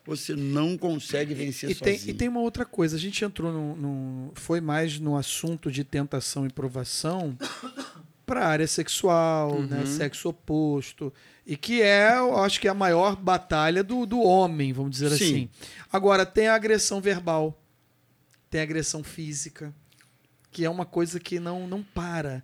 você 0.06 0.34
não 0.36 0.78
consegue 0.78 1.34
vencer 1.34 1.70
E 1.70 1.74
tem, 1.74 1.98
sozinho. 1.98 2.14
e 2.14 2.16
tem 2.16 2.28
uma 2.28 2.40
outra 2.40 2.64
coisa, 2.64 2.96
a 2.96 2.98
gente 2.98 3.24
entrou 3.24 3.52
no, 3.52 3.76
no- 3.76 4.32
foi 4.34 4.60
mais 4.60 4.98
no 5.00 5.16
assunto 5.16 5.70
de 5.70 5.82
tentação 5.84 6.46
e 6.46 6.50
provação 6.50 7.36
para 8.24 8.40
a 8.44 8.48
área 8.48 8.66
sexual, 8.66 9.62
né, 9.62 9.84
sexo 9.86 10.28
oposto, 10.28 11.12
e 11.46 11.56
que 11.56 11.80
é, 11.82 12.16
eu 12.18 12.36
acho 12.38 12.60
que 12.60 12.66
é 12.66 12.70
a 12.70 12.74
maior 12.74 13.14
batalha 13.16 13.82
do, 13.84 14.04
do 14.06 14.20
homem, 14.20 14.72
vamos 14.72 14.92
dizer 14.92 15.10
Sim. 15.10 15.14
assim. 15.24 15.48
Agora 15.92 16.24
tem 16.26 16.48
a 16.48 16.54
agressão 16.54 17.00
verbal, 17.00 17.60
tem 18.50 18.60
a 18.60 18.64
agressão 18.64 19.02
física, 19.04 19.72
que 20.50 20.64
é 20.64 20.70
uma 20.70 20.84
coisa 20.86 21.20
que 21.20 21.38
não 21.38 21.66
não 21.68 21.82
para, 21.82 22.42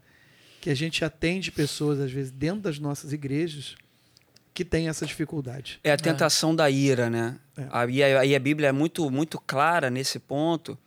que 0.61 0.71
a 0.71 0.75
gente 0.75 1.05
atende 1.05 1.51
pessoas 1.51 1.99
às 1.99 2.13
vezes 2.13 2.31
dentro 2.31 2.61
das 2.63 2.79
nossas 2.79 3.13
igrejas 3.13 3.75
que 4.55 4.65
tem 4.65 4.89
essa 4.89 5.07
dificuldade. 5.07 5.81
É 5.83 5.91
a 5.93 5.97
tentação 5.97 6.55
da 6.55 6.69
ira, 6.71 7.09
né? 7.09 7.39
É. 7.57 7.67
Aí, 7.71 8.03
a- 8.03 8.21
aí 8.21 8.35
a 8.35 8.39
Bíblia 8.39 8.69
é 8.69 8.73
muito, 8.73 9.11
muito 9.11 9.39
clara 9.41 9.89
nesse 9.91 10.19
ponto. 10.19 10.79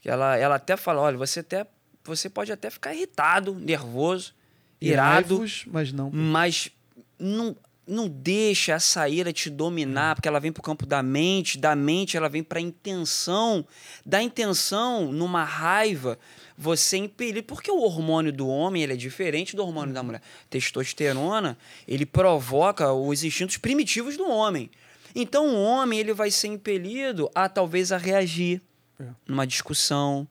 Que 0.00 0.08
ela, 0.10 0.36
ela 0.36 0.56
até 0.56 0.76
fala: 0.76 1.00
olha, 1.00 1.16
você, 1.16 1.40
até, 1.40 1.66
você 2.04 2.28
pode 2.28 2.52
até 2.52 2.68
ficar 2.70 2.94
irritado, 2.94 3.54
nervoso, 3.54 4.34
irado, 4.80 5.34
Irai-vos, 5.34 5.64
mas 5.66 5.92
não 5.92 6.10
mas 6.10 6.70
não, 7.18 7.56
não 7.86 8.08
deixa 8.08 8.72
essa 8.72 9.08
ira 9.08 9.32
te 9.32 9.48
dominar, 9.48 10.16
porque 10.16 10.26
ela 10.26 10.40
vem 10.40 10.50
para 10.50 10.60
o 10.60 10.64
campo 10.64 10.84
da 10.84 11.02
mente, 11.02 11.56
da 11.56 11.76
mente 11.76 12.16
ela 12.16 12.28
vem 12.28 12.42
para 12.42 12.58
a 12.58 12.62
intenção, 12.62 13.64
da 14.04 14.20
intenção, 14.20 15.12
numa 15.12 15.44
raiva, 15.44 16.18
você 16.58 16.96
impelir. 16.96 17.44
Porque 17.44 17.70
o 17.70 17.78
hormônio 17.80 18.32
do 18.32 18.48
homem 18.48 18.82
ele 18.82 18.94
é 18.94 18.96
diferente 18.96 19.54
do 19.54 19.62
hormônio 19.62 19.94
da 19.94 20.02
mulher. 20.02 20.20
Testosterona, 20.50 21.56
ele 21.86 22.04
provoca 22.04 22.92
os 22.92 23.22
instintos 23.22 23.56
primitivos 23.56 24.16
do 24.16 24.28
homem. 24.28 24.68
Então 25.14 25.54
o 25.54 25.62
homem 25.62 25.98
ele 26.00 26.12
vai 26.12 26.30
ser 26.30 26.48
impelido 26.48 27.30
a 27.34 27.48
talvez 27.48 27.92
a 27.92 27.96
reagir 27.96 28.60
É. 28.98 29.04
numa 29.28 29.46
discussão. 29.46 30.26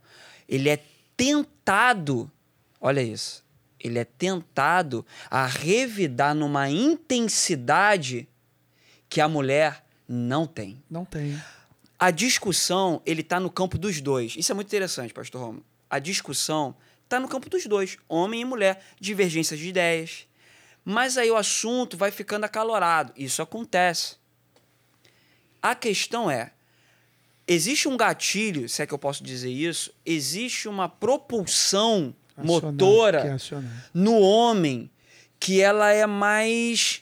Ele 0.49 0.69
é 0.69 0.79
tentado, 1.15 2.29
olha 2.81 3.01
isso, 3.01 3.44
ele 3.85 3.99
é 3.99 4.03
tentado 4.03 5.05
a 5.29 5.45
revidar 5.45 6.33
numa 6.33 6.69
intensidade 6.69 8.27
que 9.07 9.21
a 9.21 9.27
mulher 9.27 9.85
não 10.07 10.47
tem. 10.47 10.83
não 10.89 11.05
tem. 11.05 11.39
A 11.99 12.09
discussão, 12.09 12.99
ele 13.05 13.21
tá 13.21 13.39
no 13.39 13.49
campo 13.49 13.77
dos 13.77 14.01
dois. 14.01 14.35
Isso 14.35 14.51
é 14.51 14.55
muito 14.55 14.67
interessante, 14.67 15.13
pastor 15.13 15.39
Romo. 15.39 15.63
A 15.87 15.99
discussão 15.99 16.75
tá 17.07 17.19
no 17.19 17.27
campo 17.27 17.47
dos 17.47 17.65
dois, 17.67 17.97
homem 18.09 18.41
e 18.41 18.45
mulher, 18.45 18.83
divergências 18.99 19.59
de 19.59 19.69
ideias. 19.69 20.27
Mas 20.83 21.15
aí 21.15 21.29
o 21.29 21.37
assunto 21.37 21.95
vai 21.95 22.09
ficando 22.09 22.43
acalorado. 22.43 23.13
Isso 23.15 23.41
acontece. 23.41 24.15
A 25.61 25.75
questão 25.75 26.29
é, 26.29 26.51
existe 27.47 27.87
um 27.87 27.95
gatilho, 27.95 28.67
se 28.67 28.81
é 28.81 28.87
que 28.87 28.93
eu 28.93 28.99
posso 28.99 29.23
dizer 29.23 29.51
isso, 29.51 29.93
existe 30.03 30.67
uma 30.67 30.89
propulsão 30.89 32.15
Acionar, 32.37 32.61
motora 32.73 33.19
é 33.19 33.63
no 33.93 34.19
homem 34.19 34.89
que 35.39 35.61
ela 35.61 35.91
é 35.91 36.05
mais 36.05 37.01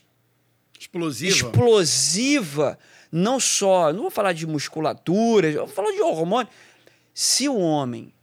Explosiva. 0.80 1.32
explosiva, 1.32 2.78
não 3.12 3.40
só, 3.40 3.92
não 3.94 4.02
vou 4.04 4.12
falar 4.12 4.34
de 4.34 4.46
musculatura, 4.46 5.52
vou 5.54 5.68
falar 5.68 5.92
de 5.92 6.02
hormônio. 6.02 6.50
Se 7.14 7.48
o 7.48 7.58
homem 7.58 8.14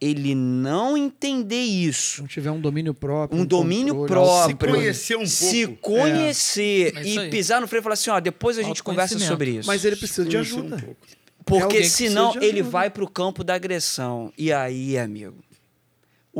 ele 0.00 0.34
não 0.34 0.96
entender 0.96 1.60
isso, 1.60 2.22
não 2.22 2.28
tiver 2.28 2.50
um 2.50 2.60
domínio 2.60 2.94
próprio, 2.94 3.38
um 3.38 3.44
domínio 3.44 3.94
controle, 3.94 4.54
próprio, 4.54 4.70
Se 4.70 4.78
conhecer 4.78 5.16
um 5.16 5.26
se 5.26 5.66
pouco. 5.66 5.82
conhecer 5.82 6.96
É 6.96 7.02
e 7.06 7.30
pisar 7.30 7.60
no 7.60 7.68
freio 7.68 7.80
e 7.80 7.82
falar 7.82 7.94
assim, 7.94 8.08
ó, 8.10 8.18
depois 8.18 8.56
a 8.58 8.62
gente 8.62 8.82
conversa 8.82 9.18
sobre 9.18 9.58
isso. 9.58 9.66
Mas 9.66 9.84
ele 9.84 9.96
precisa 9.96 10.24
de 10.24 10.36
um 10.36 10.40
ajuda. 10.40 10.78
pouco. 10.78 10.96
É 11.06 11.44
Porque 11.44 11.84
senão 11.84 12.34
ele 12.40 12.62
vai 12.62 12.88
pro 12.88 13.08
campo 13.10 13.42
da 13.44 13.54
agressão. 13.54 14.32
E 14.38 14.52
aí, 14.52 14.96
amigo, 14.96 15.36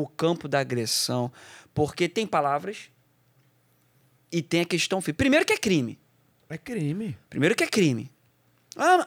o 0.01 0.07
campo 0.07 0.49
da 0.49 0.61
agressão, 0.61 1.33
porque 1.75 2.09
tem 2.09 2.27
palavras 2.27 2.91
e 4.33 4.43
tem 4.43 4.61
a 4.63 4.65
questão 4.65 5.01
física. 5.01 5.17
Primeiro 5.19 5.45
que 5.45 5.53
é 5.53 5.57
crime. 5.59 5.99
É 6.49 6.59
crime. 6.59 7.17
Primeiro 7.29 7.55
que 7.55 7.65
é 7.65 7.67
crime. 7.67 8.11
Ah, 8.77 9.07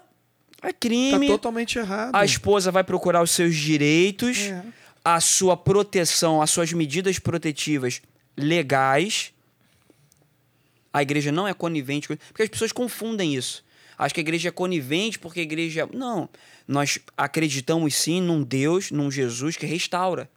é 0.62 0.68
Tá 0.68 0.74
crime. 0.74 1.28
totalmente 1.28 1.78
errado. 1.78 2.16
a 2.16 2.24
esposa 2.24 2.72
vai 2.72 2.84
procurar 2.84 3.22
os 3.22 3.32
seus 3.32 3.56
direitos, 3.56 4.38
É. 4.40 4.64
a 5.04 5.20
sua 5.20 5.58
proteção, 5.58 6.42
as 6.42 6.50
suas 6.52 6.72
medidas 6.72 7.20
protetivas 7.20 8.02
legais. 8.38 9.34
A 10.92 11.02
igreja 11.02 11.32
não 11.32 11.48
é 11.48 11.54
conivente, 11.54 12.08
porque 12.08 12.44
as 12.44 12.50
pessoas 12.50 12.72
confundem 12.72 13.34
isso. 13.36 13.64
Acho 13.98 14.14
que 14.14 14.20
a 14.20 14.24
igreja 14.24 14.50
é 14.50 14.52
conivente 14.52 15.20
porque 15.20 15.40
a 15.40 15.44
igreja. 15.44 15.88
Não. 15.94 16.30
Nós 16.68 17.00
acreditamos 17.18 17.96
sim 17.96 18.22
num 18.22 18.44
Deus, 18.44 18.92
num 18.92 19.10
Jesus 19.12 19.56
que 19.58 19.66
restaura. 19.66 20.30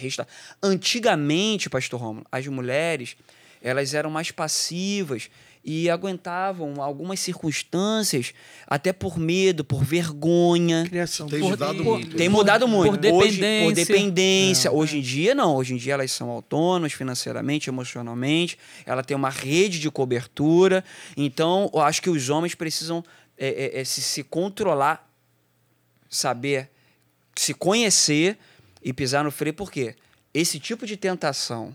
Que 0.00 0.06
resta- 0.06 0.26
Antigamente, 0.62 1.68
pastor 1.68 2.00
Romulo, 2.00 2.26
as 2.32 2.46
mulheres 2.46 3.16
elas 3.62 3.92
eram 3.92 4.10
mais 4.10 4.30
passivas 4.30 5.28
e 5.62 5.90
aguentavam 5.90 6.80
algumas 6.80 7.20
circunstâncias, 7.20 8.32
até 8.66 8.90
por 8.94 9.18
medo, 9.18 9.62
por 9.62 9.84
vergonha. 9.84 10.86
Criação. 10.88 11.28
Tem 11.28 11.40
Por- 11.40 11.50
mudado 11.50 11.84
por- 11.84 11.98
muito. 11.98 12.16
Tem 12.16 12.30
Por- 12.30 12.36
mudado 12.38 12.66
muito. 12.66 12.98
por 12.98 13.06
Hoje, 13.12 13.36
por 13.36 13.74
dependência. 13.74 13.74
dependência. 13.84 14.72
Hoje 14.72 14.96
em 14.96 15.00
dia, 15.02 15.34
não. 15.34 15.54
Hoje 15.56 15.74
em 15.74 15.76
dia, 15.76 15.92
elas 15.92 16.10
são 16.12 16.30
autônomas 16.30 16.94
financeiramente, 16.94 17.68
emocionalmente. 17.68 18.56
Ela 18.86 19.02
tem 19.04 19.14
uma 19.14 19.28
rede 19.28 19.78
de 19.78 19.90
cobertura. 19.90 20.82
Então, 21.14 21.70
eu 21.74 21.80
acho 21.82 22.00
que 22.00 22.08
os 22.08 22.30
homens 22.30 22.54
precisam 22.54 23.04
é, 23.36 23.76
é, 23.76 23.80
é, 23.80 23.84
se, 23.84 24.00
se 24.00 24.22
controlar, 24.22 25.06
saber, 26.08 26.70
se 27.36 27.52
conhecer 27.52 28.38
e 28.82 28.92
pisar 28.92 29.24
no 29.24 29.30
freio. 29.30 29.54
Por 29.54 29.70
quê? 29.70 29.94
Esse 30.32 30.58
tipo 30.60 30.86
de 30.86 30.96
tentação, 30.96 31.74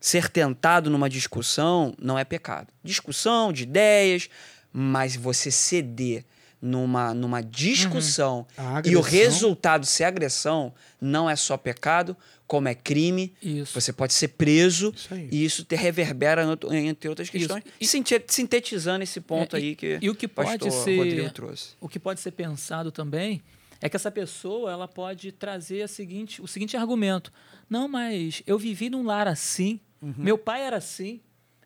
ser 0.00 0.28
tentado 0.28 0.88
numa 0.90 1.08
discussão, 1.08 1.94
não 2.00 2.18
é 2.18 2.24
pecado. 2.24 2.68
Discussão 2.82 3.52
de 3.52 3.64
ideias, 3.64 4.28
mas 4.72 5.14
você 5.16 5.50
ceder 5.50 6.24
numa, 6.60 7.12
numa 7.14 7.42
discussão 7.42 8.46
A 8.56 8.82
e 8.84 8.96
o 8.96 9.00
resultado 9.00 9.86
ser 9.86 10.04
agressão, 10.04 10.74
não 11.00 11.28
é 11.28 11.34
só 11.36 11.56
pecado, 11.56 12.16
como 12.46 12.68
é 12.68 12.74
crime. 12.74 13.32
Isso. 13.42 13.78
Você 13.80 13.92
pode 13.92 14.12
ser 14.12 14.28
preso 14.28 14.92
Isso 14.94 15.14
e 15.14 15.44
isso 15.44 15.64
te 15.64 15.76
reverbera, 15.76 16.44
entre 16.72 17.08
outras 17.08 17.30
questões. 17.30 17.62
E 17.80 17.86
sinte- 17.86 18.22
sintetizando 18.28 19.02
esse 19.04 19.20
ponto 19.20 19.56
É, 19.56 19.60
e- 19.60 19.62
aí 19.62 19.76
que, 19.76 19.98
e 20.02 20.10
o 20.10 20.14
que 20.14 20.26
pode 20.28 20.58
pastor 20.58 20.70
ser- 20.84 20.96
Rodrigo 20.98 21.30
trouxe. 21.30 21.68
O 21.80 21.88
que 21.88 21.98
pode 21.98 22.20
ser 22.20 22.32
pensado 22.32 22.90
também 22.90 23.40
é 23.80 23.88
que 23.88 23.96
essa 23.96 24.10
pessoa 24.10 24.70
ela 24.70 24.86
pode 24.86 25.32
trazer 25.32 25.82
a 25.82 25.88
seguinte, 25.88 26.42
o 26.42 26.46
seguinte 26.46 26.76
argumento: 26.76 27.32
não, 27.68 27.88
mas 27.88 28.42
eu 28.46 28.58
vivi 28.58 28.90
num 28.90 29.02
lar 29.02 29.26
assim, 29.26 29.80
meu 30.00 30.38
pai 30.38 30.62
era 30.62 30.76
assim, 30.76 31.20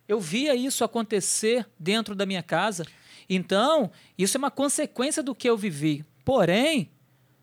eu 0.08 0.20
via 0.20 0.54
isso 0.54 0.84
acontecer 0.84 1.66
dentro 1.78 2.14
da 2.14 2.26
minha 2.26 2.42
casa, 2.42 2.86
então 3.28 3.90
isso 4.16 4.36
é 4.36 4.38
uma 4.38 4.50
consequência 4.50 5.22
do 5.22 5.34
que 5.34 5.48
eu 5.48 5.56
vivi. 5.56 6.04
Porém, 6.24 6.90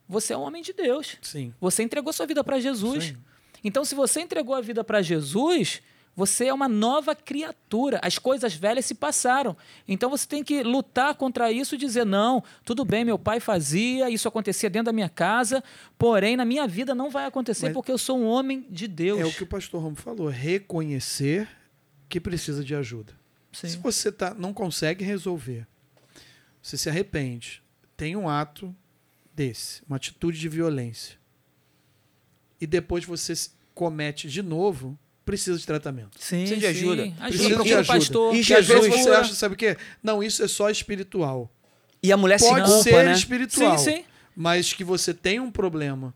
você 0.07 0.33
é 0.33 0.37
um 0.37 0.41
homem 0.41 0.61
de 0.61 0.73
Deus. 0.73 1.17
Sim. 1.21 1.53
Você 1.61 1.83
entregou 1.83 2.11
sua 2.11 2.25
vida 2.25 2.43
para 2.43 2.59
Jesus. 2.59 3.05
Aí. 3.05 3.17
Então, 3.63 3.85
se 3.85 3.95
você 3.95 4.21
entregou 4.21 4.55
a 4.55 4.61
vida 4.61 4.83
para 4.83 5.01
Jesus, 5.01 5.81
você 6.15 6.45
é 6.45 6.53
uma 6.53 6.67
nova 6.67 7.15
criatura. 7.15 7.99
As 8.03 8.17
coisas 8.17 8.53
velhas 8.53 8.85
se 8.85 8.93
passaram. 8.93 9.55
Então, 9.87 10.09
você 10.09 10.27
tem 10.27 10.43
que 10.43 10.61
lutar 10.63 11.15
contra 11.15 11.51
isso 11.51 11.75
e 11.75 11.77
dizer: 11.77 12.05
não, 12.05 12.43
tudo 12.65 12.83
bem, 12.83 13.05
meu 13.05 13.17
pai 13.17 13.39
fazia, 13.39 14.09
isso 14.09 14.27
acontecia 14.27 14.69
dentro 14.69 14.87
da 14.87 14.93
minha 14.93 15.09
casa, 15.09 15.63
porém, 15.97 16.35
na 16.35 16.45
minha 16.45 16.67
vida 16.67 16.93
não 16.93 17.09
vai 17.09 17.25
acontecer 17.25 17.67
Mas- 17.67 17.73
porque 17.73 17.91
eu 17.91 17.97
sou 17.97 18.19
um 18.19 18.25
homem 18.25 18.65
de 18.69 18.87
Deus. 18.87 19.19
É 19.19 19.25
o 19.25 19.31
que 19.31 19.43
o 19.43 19.47
pastor 19.47 19.81
Romo 19.81 19.95
falou, 19.95 20.27
reconhecer 20.27 21.47
que 22.09 22.19
precisa 22.19 22.63
de 22.63 22.75
ajuda. 22.75 23.13
Sim. 23.51 23.69
Se 23.69 23.77
você 23.77 24.11
tá, 24.11 24.33
não 24.33 24.53
consegue 24.53 25.03
resolver, 25.03 25.67
você 26.61 26.77
se 26.77 26.89
arrepende, 26.89 27.63
tem 27.95 28.15
um 28.15 28.27
ato 28.29 28.75
desse, 29.33 29.81
uma 29.87 29.95
atitude 29.95 30.39
de 30.39 30.49
violência, 30.49 31.17
e 32.59 32.67
depois 32.67 33.05
você 33.05 33.33
comete 33.73 34.29
de 34.29 34.41
novo, 34.41 34.97
precisa 35.25 35.57
de 35.57 35.65
tratamento. 35.65 36.09
Sim, 36.19 36.39
Precisa 36.39 36.55
de 36.55 36.61
sim. 36.61 36.67
ajuda. 36.67 37.01
Ajuda, 37.03 37.21
Precisa 37.27 37.47
de 37.49 37.53
procura 37.55 37.75
o 37.75 37.79
ajuda. 37.79 37.93
pastor. 37.99 38.33
E 38.35 38.37
Porque 38.39 38.53
às 38.53 38.65
vezes 38.67 38.83
Jesus- 38.85 39.03
você 39.03 39.09
acha, 39.11 39.33
sabe 39.35 39.55
o 39.55 39.57
quê? 39.57 39.77
Não, 40.03 40.21
isso 40.23 40.43
é 40.43 40.47
só 40.47 40.69
espiritual. 40.69 41.49
E 42.03 42.11
a 42.11 42.17
mulher 42.17 42.39
Pode 42.39 42.67
se 42.67 42.73
culpa, 42.73 42.83
ser 42.83 43.05
né? 43.05 43.13
espiritual, 43.13 43.77
Sim, 43.77 43.97
sim. 43.97 44.03
mas 44.35 44.73
que 44.73 44.83
você 44.83 45.13
tem 45.13 45.39
um 45.39 45.51
problema 45.51 46.13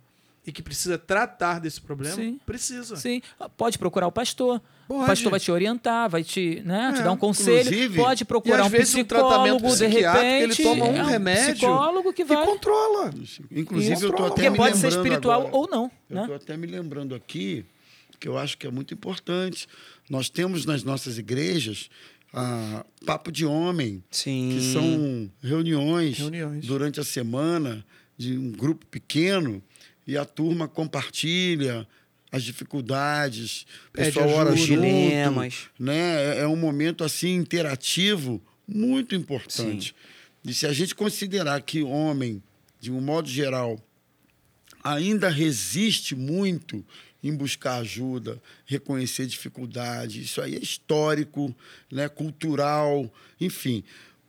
e 0.47 0.51
que 0.51 0.61
precisa 0.61 0.97
tratar 0.97 1.59
desse 1.59 1.79
problema, 1.81 2.15
Sim. 2.15 2.39
precisa. 2.45 2.95
Sim, 2.95 3.21
pode 3.57 3.77
procurar 3.77 4.07
o 4.07 4.11
pastor. 4.11 4.59
Pode. 4.87 5.03
O 5.03 5.05
pastor 5.07 5.31
vai 5.31 5.39
te 5.39 5.51
orientar, 5.51 6.07
vai 6.09 6.23
te, 6.23 6.61
né, 6.63 6.91
te 6.93 6.99
É, 6.99 7.03
dar 7.03 7.11
um 7.11 7.17
conselho. 7.17 7.61
inclusive- 7.61 7.97
Pode 7.99 8.21
E 8.21 8.25
procurar 8.25 8.61
às 8.61 8.67
um 8.67 8.69
vezes 8.69 8.93
um 8.93 8.97
psicólogo, 9.03 9.29
tratamento 9.29 9.61
de 9.63 9.67
psiquiátrico, 9.73 10.23
repente. 10.25 10.61
ele 10.61 10.69
toma 10.69 10.85
um 10.85 10.95
é 10.95 11.11
remédio 11.11 11.53
psicólogo 11.55 12.13
que 12.13 12.21
e 12.21 12.25
vai. 12.25 12.45
controla. 12.45 13.11
Inclusive, 13.51 13.91
eu 13.91 13.95
estou 13.95 14.09
Controla. 14.11 14.31
até 14.31 14.35
Porque 14.43 14.49
me 14.51 14.57
pode 14.57 14.77
ser 14.77 14.87
espiritual 14.89 15.41
agora. 15.41 15.55
ou 15.55 15.67
não. 15.69 15.91
Eu 16.09 16.15
Né? 16.15 16.21
estou 16.21 16.35
até 16.35 16.57
me 16.57 16.67
lembrando 16.67 17.15
aqui 17.15 17.65
que 18.25 18.27
eu 18.27 18.39
acho 18.39 18.57
que 18.57 18.65
é 18.65 18.71
muito 18.71 18.91
importante. 18.91 19.67
Nós 20.09 20.29
temos 20.31 20.65
nas 20.65 20.83
nossas 20.83 21.19
igrejas 21.19 21.91
ah, 22.33 22.83
papo 23.05 23.31
de 23.31 23.45
homem, 23.45 24.03
Sim. 24.09 24.49
que 24.51 24.73
são 24.73 25.31
reuniões, 25.43 26.17
Reuniões. 26.17 26.65
durante 26.65 26.99
a 26.99 27.03
semana 27.03 27.85
de 28.17 28.35
um 28.35 28.51
grupo 28.51 28.83
pequeno 28.87 29.61
e 30.07 30.17
a 30.17 30.25
turma 30.25 30.67
compartilha 30.67 31.87
as 32.31 32.43
dificuldades, 32.43 33.67
o 33.89 33.91
pessoal 33.91 34.27
ora 34.29 34.53
ajuda. 34.53 34.57
junto, 34.57 34.81
Dilemas. 34.81 35.55
né? 35.77 36.37
É, 36.37 36.39
é 36.39 36.47
um 36.47 36.55
momento 36.55 37.03
assim 37.03 37.35
interativo 37.35 38.41
muito 38.67 39.13
importante. 39.13 39.95
E 40.43 40.51
se 40.51 40.65
a 40.65 40.73
gente 40.73 40.95
considerar 40.95 41.61
que 41.61 41.83
o 41.83 41.89
homem, 41.89 42.41
de 42.79 42.91
um 42.91 42.99
modo 42.99 43.29
geral, 43.29 43.79
ainda 44.83 45.29
resiste 45.29 46.15
muito 46.15 46.83
em 47.27 47.35
buscar 47.35 47.77
ajuda, 47.77 48.39
reconhecer 48.65 49.25
dificuldade. 49.25 50.21
Isso 50.21 50.39
aí 50.41 50.55
é 50.55 50.59
histórico, 50.59 51.53
né, 51.91 52.07
cultural, 52.07 53.11
enfim. 53.41 53.83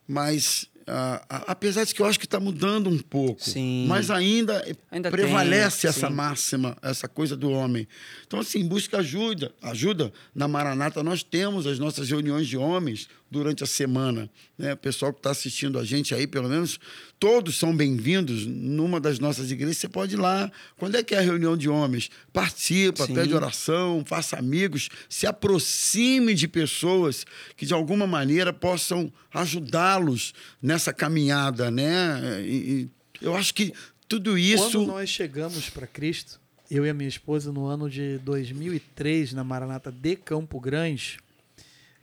Mas, 0.08 0.66
ah, 0.86 1.22
apesar 1.46 1.84
de 1.84 1.94
que 1.94 2.00
eu 2.00 2.06
acho 2.06 2.18
que 2.18 2.24
está 2.24 2.40
mudando 2.40 2.88
um 2.88 2.98
pouco, 2.98 3.42
Sim. 3.42 3.86
mas 3.86 4.10
ainda, 4.10 4.64
Ainda 4.90 5.10
prevalece 5.10 5.82
tem, 5.82 5.90
essa 5.90 6.08
máxima, 6.08 6.74
essa 6.80 7.06
coisa 7.06 7.36
do 7.36 7.50
homem. 7.50 7.86
Então, 8.26 8.40
assim, 8.40 8.66
busca 8.66 8.98
ajuda. 8.98 9.54
Ajuda. 9.60 10.10
Na 10.34 10.48
Maranata, 10.48 11.02
nós 11.02 11.22
temos 11.22 11.66
as 11.66 11.78
nossas 11.78 12.08
reuniões 12.08 12.46
de 12.46 12.56
homens 12.56 13.08
durante 13.30 13.64
a 13.64 13.66
semana. 13.66 14.30
Né? 14.56 14.72
O 14.72 14.76
pessoal 14.76 15.12
que 15.12 15.18
está 15.18 15.30
assistindo 15.30 15.78
a 15.78 15.84
gente 15.84 16.14
aí, 16.14 16.26
pelo 16.26 16.48
menos, 16.48 16.78
todos 17.18 17.56
são 17.58 17.76
bem-vindos. 17.76 18.46
Numa 18.46 19.00
das 19.00 19.18
nossas 19.18 19.50
igrejas, 19.50 19.78
você 19.78 19.88
pode 19.88 20.14
ir 20.14 20.18
lá. 20.18 20.50
Quando 20.76 20.96
é 20.96 21.02
que 21.02 21.14
é 21.14 21.18
a 21.18 21.22
reunião 21.22 21.56
de 21.56 21.68
homens? 21.68 22.10
Participa, 22.32 23.06
Sim. 23.06 23.14
pede 23.14 23.34
oração, 23.34 24.04
faça 24.06 24.36
amigos, 24.38 24.88
se 25.08 25.26
aproxime 25.26 26.34
de 26.34 26.46
pessoas 26.46 27.24
que, 27.56 27.66
de 27.66 27.74
alguma 27.74 28.06
maneira, 28.06 28.52
possam 28.52 29.12
ajudá-los 29.32 30.32
nessa 30.62 30.92
caminhada. 30.92 31.70
Né? 31.70 32.42
E- 32.44 32.88
e 33.20 33.24
eu 33.24 33.34
acho 33.34 33.52
que 33.54 33.72
tudo 34.08 34.38
isso... 34.38 34.70
Quando 34.72 34.86
nós 34.86 35.08
chegamos 35.10 35.68
para 35.68 35.86
Cristo, 35.86 36.40
eu 36.70 36.86
e 36.86 36.88
a 36.88 36.94
minha 36.94 37.08
esposa, 37.08 37.52
no 37.52 37.66
ano 37.66 37.88
de 37.90 38.18
2003, 38.18 39.32
na 39.32 39.42
Maranata 39.44 39.90
de 39.90 40.16
Campo 40.16 40.60
Grande, 40.60 41.18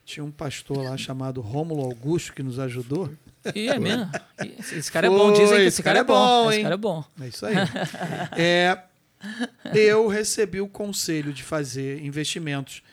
tinha 0.06 0.24
um 0.24 0.32
pastor 0.32 0.84
lá 0.84 0.98
chamado 0.98 1.42
Rômulo 1.42 1.84
Augusto 1.84 2.34
que 2.34 2.44
nos 2.44 2.60
ajudou. 2.60 3.12
E 3.56 3.68
é 3.68 3.80
mesmo. 3.80 4.10
Esse 4.60 4.76
esse 4.76 4.92
cara 4.92 5.08
é 5.08 5.10
Foi, 5.10 5.20
bom, 5.20 5.34
dizem 5.34 5.58
que 5.58 5.64
esse 5.64 5.84
cara 5.84 6.00
é 6.00 6.04
bom. 6.04 6.50
Esse 6.50 6.58
hein? 6.58 6.64
cara 6.64 6.76
é 6.76 6.78
bom. 6.78 7.04
É 7.22 7.28
isso 7.28 7.46
aí. 7.46 7.56
É, 8.38 8.84
eu 9.74 10.08
recebi 10.08 10.60
o 10.62 10.68
conselho 10.68 11.34
de 11.34 11.44
fazer 11.44 12.04
investimentos 12.04 12.84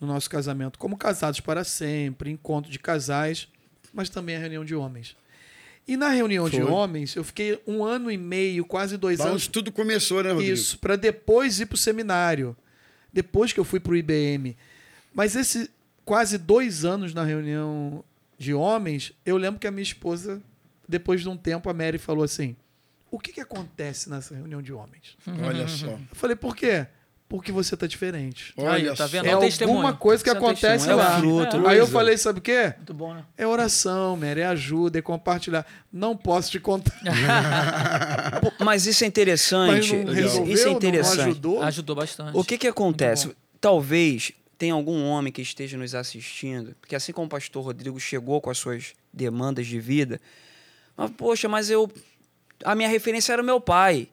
no 0.00 0.06
nosso 0.06 0.28
casamento, 0.28 0.78
como 0.78 0.96
Casados 0.96 1.40
para 1.40 1.64
Sempre, 1.64 2.30
encontro 2.30 2.70
de 2.70 2.78
casais, 2.78 3.48
mas 3.92 4.08
também 4.08 4.36
a 4.36 4.38
reunião 4.38 4.64
de 4.64 4.74
homens. 4.74 5.16
E 5.88 5.96
na 5.96 6.08
reunião 6.08 6.50
de 6.50 6.60
Foi. 6.60 6.70
homens, 6.70 7.14
eu 7.14 7.22
fiquei 7.22 7.60
um 7.66 7.84
ano 7.84 8.10
e 8.10 8.18
meio, 8.18 8.64
quase 8.64 8.96
dois 8.96 9.20
Lá 9.20 9.28
anos 9.28 9.46
tudo 9.46 9.70
começou, 9.70 10.22
né, 10.22 10.32
Rodrigo? 10.32 10.52
Isso, 10.52 10.78
para 10.78 10.96
depois 10.96 11.60
ir 11.60 11.66
para 11.66 11.76
o 11.76 11.78
seminário. 11.78 12.56
Depois 13.12 13.52
que 13.52 13.60
eu 13.60 13.64
fui 13.64 13.78
para 13.78 13.92
o 13.92 13.96
IBM. 13.96 14.56
Mas 15.14 15.36
esse 15.36 15.70
quase 16.06 16.38
dois 16.38 16.84
anos 16.86 17.12
na 17.12 17.22
reunião 17.24 18.02
de 18.38 18.54
homens, 18.54 19.12
eu 19.26 19.36
lembro 19.36 19.60
que 19.60 19.66
a 19.66 19.70
minha 19.70 19.82
esposa, 19.82 20.40
depois 20.88 21.20
de 21.20 21.28
um 21.28 21.36
tempo, 21.36 21.68
a 21.68 21.74
Mary 21.74 21.98
falou 21.98 22.24
assim: 22.24 22.56
O 23.10 23.18
que, 23.18 23.32
que 23.32 23.40
acontece 23.40 24.08
nessa 24.08 24.34
reunião 24.34 24.62
de 24.62 24.72
homens? 24.72 25.16
Olha 25.44 25.68
só. 25.68 25.86
Eu 25.88 25.98
falei: 26.12 26.36
Por 26.36 26.56
quê? 26.56 26.86
Porque 27.28 27.50
você 27.50 27.74
está 27.74 27.88
diferente. 27.88 28.54
Olha 28.56 28.70
Aí, 28.70 28.84
tá 28.86 28.94
só. 28.98 29.06
vendo? 29.08 29.26
É 29.26 29.36
um 29.36 29.40
testemunho. 29.40 29.78
alguma 29.78 29.96
coisa 29.96 30.22
que 30.22 30.30
Isso 30.30 30.36
é 30.36 30.38
acontece 30.38 30.86
testemunho. 30.86 31.38
lá. 31.42 31.68
É 31.68 31.70
Aí 31.72 31.78
eu 31.78 31.86
falei: 31.88 32.16
Sabe 32.16 32.38
o 32.38 32.42
quê? 32.42 32.72
Muito 32.76 32.94
bom, 32.94 33.14
né? 33.14 33.24
É 33.36 33.44
oração, 33.44 34.16
Mary, 34.16 34.42
é 34.42 34.46
ajuda, 34.46 35.00
é 35.00 35.02
compartilhar. 35.02 35.66
Não 35.92 36.16
posso 36.16 36.52
te 36.52 36.60
contar. 36.60 36.94
Mas 38.64 38.86
isso 38.86 39.02
é 39.02 39.06
Mas 39.06 39.08
interessante. 39.08 39.92
não 39.96 40.02
Isso- 40.02 40.14
resolveu, 40.14 40.54
isso 40.54 40.62
é 40.62 40.70
não 40.70 40.76
interessante. 40.76 41.20
ajudou. 41.22 41.62
Ajudou 41.62 41.96
bastante. 41.96 42.36
O 42.38 42.44
que 42.44 42.56
que 42.58 42.68
acontece? 42.68 43.34
Talvez 43.60 44.30
tenha 44.58 44.74
algum 44.74 45.04
homem 45.04 45.32
que 45.32 45.42
esteja 45.42 45.76
nos 45.76 45.94
assistindo, 45.94 46.74
porque 46.80 46.96
assim 46.96 47.12
como 47.12 47.26
o 47.26 47.30
pastor 47.30 47.64
Rodrigo 47.64 47.98
chegou 48.00 48.40
com 48.40 48.50
as 48.50 48.58
suas 48.58 48.94
demandas 49.12 49.66
de 49.66 49.78
vida, 49.78 50.20
mas 50.96 51.10
poxa, 51.10 51.48
mas 51.48 51.70
eu 51.70 51.90
a 52.64 52.74
minha 52.74 52.88
referência 52.88 53.32
era 53.32 53.42
o 53.42 53.44
meu 53.44 53.60
pai. 53.60 54.08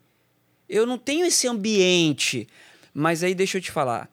Eu 0.68 0.86
não 0.86 0.98
tenho 0.98 1.26
esse 1.26 1.48
ambiente. 1.48 2.48
Mas 2.94 3.24
aí 3.24 3.34
deixa 3.34 3.58
eu 3.58 3.62
te 3.62 3.72
falar. 3.72 4.10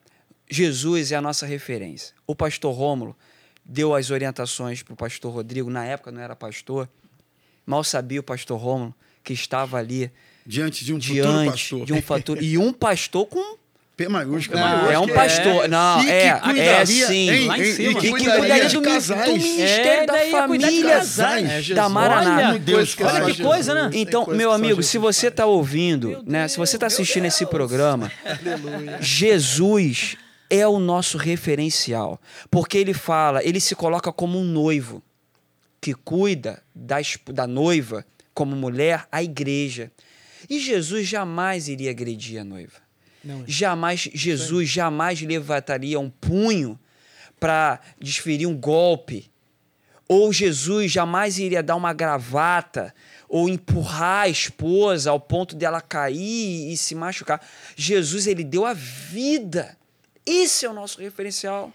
Jesus 0.49 1.11
é 1.11 1.15
a 1.15 1.21
nossa 1.21 1.45
referência. 1.45 2.13
O 2.25 2.35
pastor 2.35 2.73
Rômulo 2.73 3.15
deu 3.63 3.95
as 3.95 4.09
orientações 4.09 4.83
para 4.83 4.93
o 4.93 4.97
pastor 4.97 5.33
Rodrigo, 5.33 5.69
na 5.69 5.85
época 5.85 6.11
não 6.11 6.21
era 6.21 6.35
pastor. 6.35 6.89
Mal 7.65 7.83
sabia 7.83 8.19
o 8.19 8.23
pastor 8.23 8.59
Rômulo 8.59 8.93
que 9.23 9.33
estava 9.33 9.77
ali 9.77 10.11
Diante 10.45 10.83
de 10.83 10.93
um 10.93 10.99
futuro 10.99 11.21
diante 11.21 11.51
pastor. 11.51 11.85
de 11.85 11.93
um 11.93 12.01
fator 12.01 12.43
e 12.43 12.57
um 12.57 12.73
pastor 12.73 13.27
com 13.27 13.57
P. 14.47 14.55
Não, 14.55 14.91
é 14.91 14.99
um 14.99 15.07
pastor. 15.07 15.67
Não, 15.67 16.01
E 16.01 16.05
que 16.05 16.11
é, 16.11 16.29
é 16.81 16.85
sim. 16.85 17.29
hein, 17.29 17.47
lá 17.47 17.57
em 17.57 17.63
cima. 17.65 17.91
E 17.91 17.95
que 17.95 18.07
E 18.07 18.13
que 18.13 18.25
cuidaria, 18.25 18.69
do, 18.69 18.81
mi- 18.81 18.87
do 18.87 18.93
casais. 18.93 19.33
ministério 19.33 20.03
É, 20.03 20.05
da 20.05 20.23
de 20.23 20.31
família 20.31 20.89
casais. 20.93 21.69
É, 21.69 21.73
da. 21.73 21.87
Olha, 21.87 22.47
Meu 22.49 22.59
Deus. 22.59 22.95
Olha 23.01 23.33
que 23.33 23.41
coisa, 23.43 23.73
né? 23.73 23.89
Então, 23.93 24.25
coisa 24.25 24.37
meu 24.37 24.51
amigo, 24.51 24.81
se 24.83 24.97
você 24.97 25.27
está 25.27 25.45
ouvindo, 25.45 26.23
né, 26.25 26.47
se 26.47 26.57
você 26.57 26.75
está 26.77 26.87
assistindo 26.87 27.25
esse 27.25 27.45
programa. 27.45 28.11
Jesus 28.99 30.17
é 30.49 30.67
o 30.67 30.79
nosso 30.79 31.17
referencial, 31.17 32.19
porque 32.49 32.77
ele 32.77 32.93
fala, 32.93 33.43
ele 33.43 33.59
se 33.59 33.75
coloca 33.75 34.11
como 34.11 34.37
um 34.39 34.43
noivo 34.43 35.01
que 35.79 35.93
cuida 35.93 36.61
da, 36.75 36.99
esp- 37.01 37.29
da 37.31 37.47
noiva 37.47 38.05
como 38.33 38.55
mulher, 38.55 39.05
a 39.11 39.23
igreja. 39.23 39.91
E 40.49 40.59
Jesus 40.59 41.07
jamais 41.07 41.67
iria 41.67 41.91
agredir 41.91 42.39
a 42.39 42.43
noiva. 42.43 42.73
Não, 43.23 43.43
Jamais, 43.47 44.09
Jesus 44.13 44.69
jamais 44.69 45.21
levantaria 45.21 45.99
um 45.99 46.09
punho 46.09 46.79
para 47.39 47.79
desferir 47.99 48.47
um 48.47 48.55
golpe. 48.55 49.31
Ou 50.07 50.33
Jesus 50.33 50.91
jamais 50.91 51.39
iria 51.39 51.63
dar 51.63 51.75
uma 51.75 51.93
gravata 51.93 52.93
ou 53.29 53.47
empurrar 53.47 54.23
a 54.23 54.29
esposa 54.29 55.09
ao 55.09 55.19
ponto 55.19 55.55
dela 55.55 55.79
cair 55.79 56.71
e 56.71 56.75
se 56.75 56.93
machucar. 56.93 57.41
Jesus, 57.75 58.27
ele 58.27 58.43
deu 58.43 58.65
a 58.65 58.73
vida. 58.73 59.77
Esse 60.25 60.65
é 60.65 60.69
o 60.69 60.73
nosso 60.73 60.99
referencial. 60.99 61.71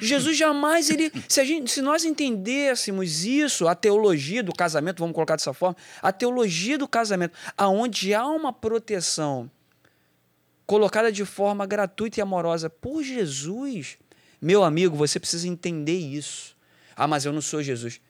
Jesus 0.00 0.36
jamais 0.36 0.90
ele, 0.90 1.10
se, 1.28 1.40
a 1.40 1.44
gente, 1.44 1.70
se 1.70 1.80
nós 1.80 2.04
entendêssemos 2.04 3.24
isso, 3.24 3.66
a 3.68 3.74
teologia 3.74 4.42
do 4.42 4.52
casamento, 4.52 4.98
vamos 4.98 5.14
colocar 5.14 5.36
dessa 5.36 5.54
forma, 5.54 5.76
a 6.02 6.12
teologia 6.12 6.76
do 6.76 6.86
casamento, 6.86 7.32
aonde 7.56 8.12
há 8.12 8.26
uma 8.26 8.52
proteção 8.52 9.50
colocada 10.68 11.10
de 11.10 11.24
forma 11.24 11.64
gratuita 11.64 12.20
e 12.20 12.22
amorosa 12.22 12.68
por 12.68 13.02
Jesus. 13.02 13.96
Meu 14.40 14.62
amigo, 14.62 14.94
você 14.94 15.18
precisa 15.18 15.48
entender 15.48 15.96
isso. 15.98 16.54
Ah, 16.94 17.08
mas 17.08 17.24
eu 17.24 17.32
não 17.32 17.40
sou 17.40 17.62
Jesus. 17.62 18.02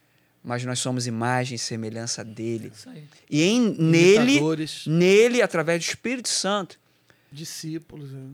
Mas 0.43 0.65
nós 0.65 0.77
somos 0.79 1.07
imagem 1.07 1.55
e 1.55 1.59
semelhança 1.59 2.21
dele. 2.21 2.69
Isso 2.75 2.89
aí. 2.89 3.05
E 3.29 3.43
em, 3.43 3.73
nele, 3.79 4.41
nele, 4.85 5.41
através 5.41 5.79
do 5.79 5.87
Espírito 5.87 6.27
Santo, 6.27 6.77
discípulos. 7.31 8.11
né? 8.11 8.31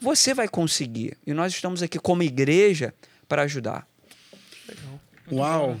você 0.00 0.32
vai 0.32 0.48
conseguir. 0.48 1.18
E 1.26 1.34
nós 1.34 1.52
estamos 1.52 1.82
aqui 1.82 1.98
como 1.98 2.22
igreja 2.22 2.94
para 3.28 3.42
ajudar. 3.42 3.86
Uau. 5.30 5.78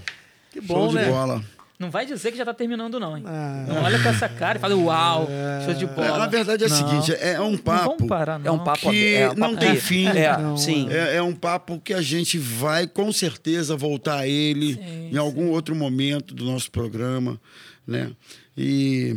Que 0.52 0.60
Show 0.60 0.76
bom, 0.76 0.88
de 0.88 0.94
né? 0.96 1.08
bola. 1.08 1.42
Não 1.78 1.90
vai 1.90 2.06
dizer 2.06 2.32
que 2.32 2.38
já 2.38 2.44
tá 2.44 2.54
terminando, 2.54 2.98
não, 2.98 3.16
hein? 3.18 3.22
Ah. 3.26 3.64
Não 3.68 3.82
olha 3.82 4.02
com 4.02 4.08
essa 4.08 4.28
cara 4.28 4.56
e 4.56 4.60
fala, 4.60 4.74
uau, 4.74 5.28
show 5.64 5.74
de 5.74 5.84
É, 5.84 5.86
bola. 5.88 6.24
a 6.24 6.26
verdade 6.26 6.64
é 6.64 6.68
Não. 6.68 6.76
seguinte, 6.76 7.12
é, 7.20 7.32
é 7.34 7.40
um 7.40 7.56
papo. 7.58 7.96
vamos 7.96 8.06
parar, 8.08 8.38
não. 8.38 8.46
É 8.46 8.50
um 8.50 8.64
papo 8.64 8.90
Que 8.90 9.14
é 9.14 9.26
um 9.30 9.34
não 9.34 9.48
papo- 9.50 9.56
tem 9.60 9.68
é, 9.70 9.76
fim. 9.76 10.06
É, 10.08 10.38
Não, 10.38 10.56
sim. 10.56 10.88
É, 10.90 11.16
é 11.16 11.22
um 11.22 11.34
papo 11.34 11.78
que 11.78 11.92
a 11.92 12.00
gente 12.00 12.38
vai 12.38 12.86
com 12.86 13.12
certeza 13.12 13.76
voltar 13.76 14.20
a 14.20 14.26
ele 14.26 14.74
Sim, 14.74 15.10
em 15.12 15.16
algum 15.18 15.50
outro 15.50 15.74
momento 15.76 16.34
do 16.34 16.44
nosso 16.46 16.70
programa, 16.70 17.38
né? 17.86 18.10
E 18.56 19.14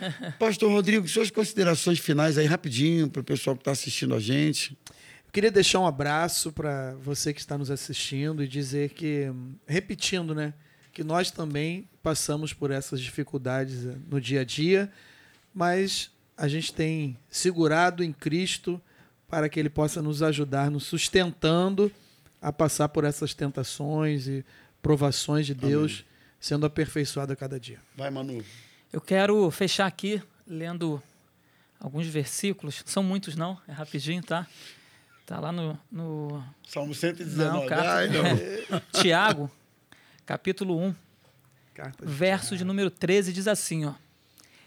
Pastor 0.38 0.70
Rodrigo, 0.72 1.06
suas 1.06 1.30
considerações 1.30 1.98
finais 2.00 2.36
aí 2.38 2.46
rapidinho 2.46 3.08
para 3.08 3.20
o 3.20 3.24
pessoal 3.24 3.54
que 3.54 3.60
está 3.62 3.70
assistindo 3.70 4.14
a 4.14 4.18
gente. 4.20 4.76
Eu 5.26 5.32
queria 5.32 5.50
deixar 5.50 5.78
um 5.80 5.86
abraço 5.86 6.52
para 6.52 6.94
você 7.02 7.32
que 7.32 7.40
está 7.40 7.56
nos 7.56 7.70
assistindo 7.70 8.42
e 8.42 8.48
dizer 8.48 8.90
que, 8.90 9.30
repetindo, 9.66 10.34
né, 10.34 10.52
que 10.94 11.02
nós 11.02 11.30
também 11.32 11.88
passamos 12.02 12.52
por 12.52 12.70
essas 12.70 13.00
dificuldades 13.00 13.84
eh, 13.84 13.96
no 14.08 14.20
dia 14.20 14.42
a 14.42 14.44
dia, 14.44 14.90
mas 15.52 16.10
a 16.36 16.46
gente 16.46 16.72
tem 16.72 17.18
segurado 17.28 18.04
em 18.04 18.12
Cristo 18.12 18.80
para 19.28 19.48
que 19.48 19.58
Ele 19.58 19.68
possa 19.68 20.00
nos 20.00 20.22
ajudar, 20.22 20.70
nos 20.70 20.84
sustentando 20.84 21.90
a 22.40 22.52
passar 22.52 22.88
por 22.88 23.04
essas 23.04 23.34
tentações 23.34 24.28
e 24.28 24.44
provações 24.80 25.46
de 25.46 25.54
Deus, 25.54 25.92
Amém. 25.92 26.04
sendo 26.38 26.66
aperfeiçoado 26.66 27.32
a 27.32 27.36
cada 27.36 27.58
dia. 27.58 27.80
Vai, 27.96 28.10
Manu. 28.10 28.44
Eu 28.92 29.00
quero 29.00 29.50
fechar 29.50 29.86
aqui 29.86 30.22
lendo 30.46 31.02
alguns 31.80 32.06
versículos. 32.06 32.82
São 32.86 33.02
muitos, 33.02 33.34
não? 33.34 33.58
É 33.66 33.72
rapidinho, 33.72 34.22
tá? 34.22 34.46
Tá 35.26 35.40
lá 35.40 35.50
no. 35.50 35.76
no... 35.90 36.44
Salmo 36.68 36.94
119. 36.94 37.50
Não, 37.50 37.66
cap... 37.66 37.86
Ai, 37.86 38.08
não. 38.08 38.80
Tiago, 39.00 39.50
capítulo 40.24 40.78
1, 40.78 40.94
Carta 41.74 42.06
de 42.06 42.12
verso 42.12 42.56
de 42.56 42.64
número 42.64 42.90
13, 42.90 43.32
diz 43.32 43.48
assim: 43.48 43.84
ó. 43.84 43.94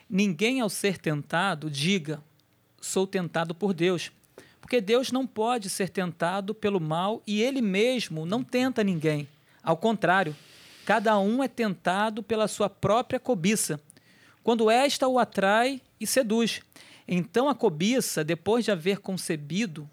Ninguém 0.10 0.62
ao 0.62 0.70
ser 0.70 0.98
tentado 0.98 1.70
diga, 1.70 2.22
sou 2.80 3.08
tentado 3.08 3.56
por 3.56 3.74
Deus. 3.74 4.12
Porque 4.62 4.82
Deus 4.82 5.12
não 5.12 5.26
pode 5.26 5.70
ser 5.70 5.90
tentado 5.90 6.54
pelo 6.54 6.80
mal 6.80 7.22
e 7.26 7.42
ele 7.42 7.62
mesmo 7.62 8.26
não 8.26 8.44
tenta 8.44 8.84
ninguém. 8.84 9.28
Ao 9.64 9.78
contrário, 9.78 10.36
cada 10.86 11.18
um 11.20 11.42
é 11.42 11.48
tentado 11.48 12.22
pela 12.22 12.48
sua 12.48 12.70
própria 12.70 13.20
cobiça, 13.20 13.80
quando 14.44 14.70
esta 14.70 15.08
o 15.08 15.20
atrai 15.20 15.82
e 16.00 16.06
seduz. 16.06 16.62
Então 17.08 17.48
a 17.48 17.56
cobiça, 17.56 18.24
depois 18.24 18.66
de 18.66 18.72
haver 18.72 19.00
concebido, 19.00 19.90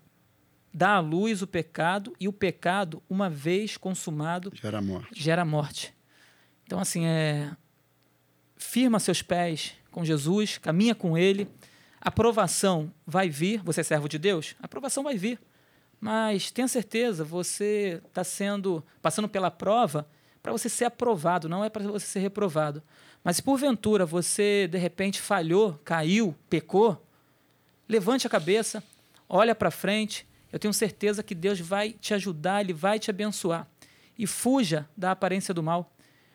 dá 0.74 0.96
à 0.96 1.01
luz 1.01 1.40
o 1.40 1.46
pecado, 1.46 2.12
e 2.18 2.26
o 2.26 2.32
pecado, 2.32 3.01
uma 3.09 3.30
vez 3.30 3.76
consumado, 3.76 4.51
gera 4.55 4.82
morte. 4.82 5.22
Gera 5.22 5.44
morte. 5.44 5.94
Então, 6.64 6.80
assim, 6.80 7.06
é. 7.06 7.52
Firma 8.56 8.98
seus 8.98 9.22
pés 9.22 9.74
com 9.90 10.05
Jesus, 10.05 10.59
caminha 10.59 10.94
com 10.94 11.16
Ele. 11.16 11.46
A 12.01 12.09
aprovação 12.09 12.92
vai 13.06 13.28
vir. 13.28 13.62
Você 13.62 13.82
é 13.82 13.84
servo 13.84 14.09
de 14.09 14.18
Deus? 14.18 14.56
A 14.60 14.66
aprovação 14.66 15.05
vai 15.05 15.16
vir. 15.16 15.38
Mas 16.01 16.51
tenha 16.51 16.66
certeza, 16.66 17.24
você 17.24 18.01
está 18.06 18.24
sendo 18.24 18.84
passando 19.01 19.28
pela 19.28 19.51
prova 19.51 20.06
para 20.42 20.52
você 20.52 20.68
ser 20.68 20.84
aprovado, 20.84 21.48
não 21.48 21.64
é 21.64 21.70
para 21.70 21.84
você 21.84 22.05
ser 22.05 22.20
reprovado. 22.20 22.82
Mas 23.22 23.36
se 23.36 23.42
porventura 23.42 24.05
você 24.05 24.68
de 24.68 24.76
repente 24.76 25.20
falhou, 25.20 25.80
caiu, 25.84 26.34
pecou, 26.51 27.02
levante 27.88 28.26
a 28.26 28.30
cabeça, 28.30 28.82
olha 29.28 29.55
para 29.55 29.70
frente. 29.70 30.26
Eu 30.55 30.59
tenho 30.60 30.72
certeza 30.72 31.20
que 31.20 31.35
Deus 31.35 31.59
vai 31.59 31.90
te 31.90 32.14
ajudar, 32.14 32.60
Ele 32.60 32.72
vai 32.72 33.01
te 33.01 33.10
abençoar. 33.10 33.66
E 34.16 34.24
fuja 34.24 34.89
da 34.97 35.10
aparência 35.10 35.52
do 35.52 35.64
mal, 35.64 35.93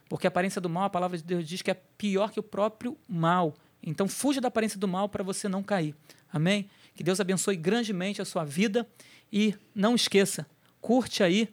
porque 0.09 0.27
a 0.27 0.29
aparência 0.29 0.59
do 0.59 0.69
mal, 0.69 0.83
a 0.83 0.89
palavra 0.89 1.17
de 1.17 1.23
Deus 1.23 1.47
diz 1.47 1.61
que 1.61 1.71
é 1.71 1.81
pior 1.97 2.29
que 2.29 2.37
o 2.37 2.43
próprio 2.43 2.97
mal. 3.07 3.55
Então 3.81 4.09
fuja 4.09 4.41
da 4.41 4.49
aparência 4.49 4.77
do 4.77 4.89
mal 4.89 5.07
para 5.07 5.23
você 5.23 5.47
não 5.47 5.63
cair. 5.63 5.95
Amém? 6.33 6.69
Que 6.93 7.01
Deus 7.01 7.21
abençoe 7.21 7.55
grandemente 7.55 8.21
a 8.21 8.25
sua 8.25 8.43
vida 8.43 8.85
e 9.31 9.55
não 9.73 9.95
esqueça, 9.95 10.45
curte 10.81 11.23
aí 11.23 11.47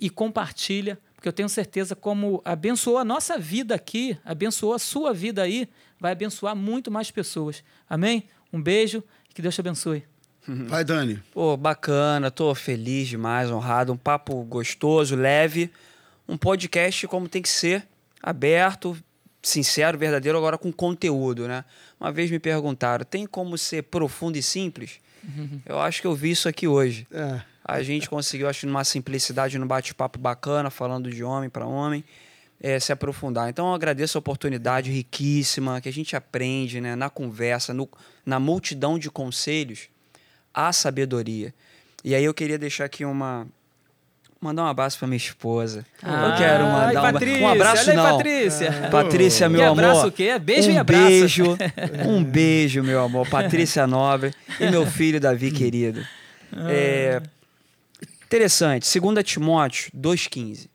e 0.00 0.08
compartilha 0.08 0.98
porque 1.14 1.28
eu 1.28 1.32
tenho 1.32 1.48
certeza 1.50 1.94
como 1.94 2.40
abençoou 2.42 2.96
a 2.96 3.04
nossa 3.04 3.38
vida 3.38 3.74
aqui, 3.74 4.18
abençoou 4.24 4.72
a 4.72 4.78
sua 4.78 5.12
vida 5.12 5.42
aí, 5.42 5.68
vai 6.00 6.12
abençoar 6.12 6.56
muito 6.56 6.90
mais 6.90 7.10
pessoas. 7.10 7.62
Amém? 7.86 8.24
Um 8.50 8.62
beijo 8.62 9.04
e 9.28 9.34
que 9.34 9.42
Deus 9.42 9.54
te 9.54 9.60
abençoe. 9.60 10.11
Vai, 10.46 10.84
Dani. 10.84 11.22
Pô, 11.32 11.56
bacana, 11.56 12.30
tô 12.30 12.54
feliz 12.54 13.08
demais, 13.08 13.50
honrado, 13.50 13.92
um 13.92 13.96
papo 13.96 14.42
gostoso, 14.42 15.14
leve, 15.14 15.70
um 16.28 16.36
podcast 16.36 17.06
como 17.06 17.28
tem 17.28 17.40
que 17.40 17.48
ser, 17.48 17.86
aberto, 18.22 18.96
sincero, 19.42 19.98
verdadeiro, 19.98 20.38
agora 20.38 20.58
com 20.58 20.72
conteúdo, 20.72 21.46
né? 21.48 21.64
Uma 22.00 22.10
vez 22.10 22.30
me 22.30 22.38
perguntaram, 22.38 23.04
tem 23.04 23.26
como 23.26 23.56
ser 23.58 23.82
profundo 23.84 24.36
e 24.36 24.42
simples? 24.42 25.00
Uhum. 25.24 25.60
Eu 25.66 25.80
acho 25.80 26.00
que 26.00 26.06
eu 26.06 26.14
vi 26.14 26.30
isso 26.30 26.48
aqui 26.48 26.66
hoje. 26.66 27.06
É. 27.12 27.40
A 27.64 27.82
gente 27.82 28.08
conseguiu, 28.08 28.48
acho, 28.48 28.66
numa 28.66 28.84
simplicidade, 28.84 29.58
num 29.58 29.66
bate-papo 29.66 30.18
bacana, 30.18 30.70
falando 30.70 31.10
de 31.10 31.22
homem 31.22 31.48
para 31.48 31.64
homem, 31.64 32.04
é, 32.60 32.78
se 32.80 32.92
aprofundar. 32.92 33.48
Então, 33.48 33.68
eu 33.68 33.74
agradeço 33.74 34.18
a 34.18 34.20
oportunidade 34.20 34.90
riquíssima 34.90 35.80
que 35.80 35.88
a 35.88 35.92
gente 35.92 36.16
aprende 36.16 36.80
né, 36.80 36.96
na 36.96 37.08
conversa, 37.08 37.72
no, 37.72 37.88
na 38.26 38.40
multidão 38.40 38.98
de 38.98 39.10
conselhos, 39.10 39.88
a 40.54 40.72
sabedoria. 40.72 41.54
E 42.04 42.14
aí 42.14 42.24
eu 42.24 42.34
queria 42.34 42.58
deixar 42.58 42.84
aqui 42.84 43.04
uma, 43.04 43.46
mandar 44.40 44.64
um 44.64 44.66
abraço 44.66 44.98
para 44.98 45.06
minha 45.06 45.16
esposa. 45.16 45.86
Ah, 46.02 46.30
eu 46.30 46.36
quero 46.36 46.64
mandar 46.64 46.86
ai, 46.86 47.12
Patrícia, 47.12 47.46
um, 47.46 47.48
abraço 47.48 47.90
aí, 47.90 47.96
não. 47.96 48.16
Patrícia. 48.16 48.84
Ah, 48.84 48.90
Patrícia, 48.90 49.48
meu 49.48 49.64
amor. 49.64 49.84
Abraço 49.84 50.06
o 50.08 50.12
quê? 50.12 50.38
Beijo 50.38 50.70
um 50.70 50.74
e 50.74 50.78
abraço. 50.78 51.04
Beijo, 51.06 51.44
um 52.06 52.24
beijo, 52.24 52.82
meu 52.82 53.02
amor. 53.02 53.28
Patrícia 53.28 53.86
Nobre 53.86 54.34
e 54.58 54.70
meu 54.70 54.86
filho 54.86 55.20
Davi 55.20 55.50
querido. 55.52 56.04
Ah. 56.52 56.70
É, 56.70 57.22
Interessante, 58.32 58.88
2 58.98 59.24
Timóteo 59.26 59.92
2,15. 59.94 60.66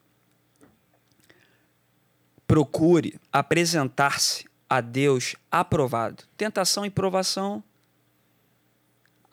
Procure 2.48 3.20
apresentar-se 3.34 4.46
a 4.70 4.80
Deus 4.80 5.36
aprovado. 5.52 6.24
Tentação 6.38 6.86
e 6.86 6.92
provação. 6.92 7.64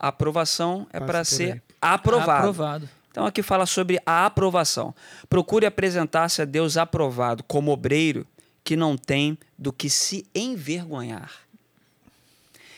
Aprovação 0.07 0.85
é 0.93 0.99
para 0.99 1.23
ser 1.23 1.63
aprovado. 1.81 2.31
aprovado. 2.31 2.89
Então 3.09 3.25
aqui 3.25 3.41
fala 3.41 3.65
sobre 3.65 3.99
a 4.05 4.27
aprovação. 4.27 4.93
Procure 5.27 5.65
apresentar-se 5.65 6.43
a 6.43 6.45
Deus 6.45 6.77
aprovado 6.77 7.43
como 7.43 7.71
obreiro 7.71 8.27
que 8.63 8.75
não 8.75 8.95
tem 8.95 9.35
do 9.57 9.73
que 9.73 9.89
se 9.89 10.27
envergonhar, 10.35 11.31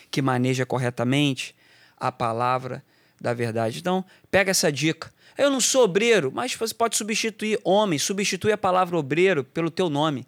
que 0.09 0.21
maneja 0.21 0.65
corretamente 0.65 1.53
a 1.97 2.13
palavra 2.13 2.81
da 3.19 3.33
verdade. 3.33 3.79
Então, 3.79 4.05
pega 4.31 4.51
essa 4.51 4.71
dica. 4.71 5.11
Eu 5.37 5.49
não 5.49 5.59
sou 5.59 5.83
obreiro, 5.83 6.31
mas 6.33 6.53
você 6.53 6.73
pode 6.73 6.95
substituir 6.95 7.59
homem, 7.61 7.99
substitui 7.99 8.53
a 8.53 8.57
palavra 8.57 8.97
obreiro 8.97 9.43
pelo 9.43 9.69
teu 9.69 9.89
nome. 9.89 10.25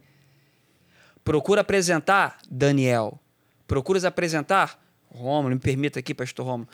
Procura 1.23 1.61
apresentar 1.61 2.39
Daniel. 2.49 3.17
Procuras 3.65 4.03
apresentar 4.03 4.77
Rômulo, 5.11 5.55
me 5.55 5.59
permita 5.59 5.99
aqui, 5.99 6.13
pastor 6.13 6.45
Rômulo. 6.45 6.69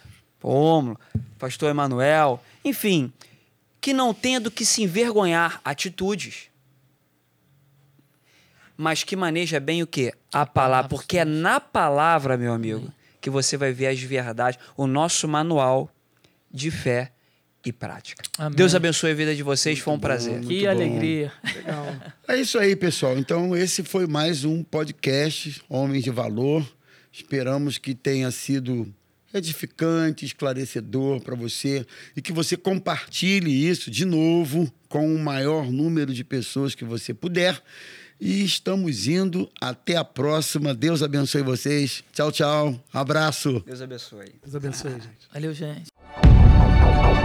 Rômulo, 0.46 1.00
pastor 1.40 1.70
Emanuel, 1.70 2.42
enfim, 2.64 3.12
que 3.82 3.94
não 3.94 4.14
tenha 4.14 4.40
do 4.40 4.52
que 4.52 4.66
se 4.66 4.84
envergonhar 4.84 5.60
atitudes. 5.64 6.50
Mas 8.78 9.04
que 9.04 9.16
maneja 9.16 9.60
bem 9.60 9.82
o 9.82 9.88
quê? 9.88 10.14
A 10.32 10.46
palavra, 10.46 10.90
porque 10.90 11.18
é 11.18 11.26
na 11.26 11.60
palavra, 11.60 12.38
meu 12.38 12.54
amigo, 12.54 12.92
que 13.22 13.30
você 13.30 13.58
vai 13.58 13.72
ver 13.72 13.88
as 13.88 14.00
verdades, 14.02 14.60
o 14.76 14.86
nosso 14.86 15.28
manual 15.28 15.90
de 16.52 16.70
fé 16.70 17.12
e 17.66 17.72
prática. 17.72 18.24
Amém. 18.38 18.56
Deus 18.56 18.76
abençoe 18.76 19.12
a 19.12 19.16
vida 19.16 19.36
de 19.36 19.42
vocês, 19.42 19.78
muito 19.78 19.84
foi 19.84 19.94
um 19.94 19.98
bom, 19.98 20.02
prazer. 20.02 20.42
Que 20.42 20.68
alegria. 20.68 21.32
Legal. 21.44 21.96
É 22.28 22.38
isso 22.38 22.58
aí, 22.58 22.76
pessoal. 22.76 23.18
Então, 23.18 23.56
esse 23.56 23.84
foi 23.84 24.08
mais 24.08 24.44
um 24.44 24.64
podcast 24.64 25.62
Homens 25.70 26.04
de 26.04 26.10
Valor. 26.10 26.68
Esperamos 27.12 27.78
que 27.78 27.94
tenha 27.94 28.32
sido 28.32 28.92
edificante, 29.38 30.26
esclarecedor 30.26 31.22
para 31.22 31.36
você 31.36 31.86
e 32.16 32.22
que 32.22 32.32
você 32.32 32.56
compartilhe 32.56 33.68
isso 33.68 33.92
de 33.92 34.06
novo 34.06 34.72
com 34.90 35.14
o 35.14 35.20
maior 35.20 35.72
número 35.72 36.14
de 36.14 36.24
pessoas 36.24 36.76
que 36.76 36.86
você 36.86 37.14
puder. 37.14 37.62
E 38.20 38.44
estamos 38.44 39.08
indo. 39.08 39.50
Até 39.60 39.98
a 39.98 40.06
próxima. 40.06 40.74
Deus 40.74 41.04
abençoe 41.04 41.42
vocês. 41.42 42.04
Tchau, 42.14 42.32
tchau. 42.32 42.84
Abraço. 42.94 43.62
Deus 43.66 43.82
abençoe. 43.82 44.32
Deus 44.42 44.56
abençoe, 44.56 44.92
gente. 44.92 45.28
Valeu, 45.34 45.54
gente. 45.54 47.25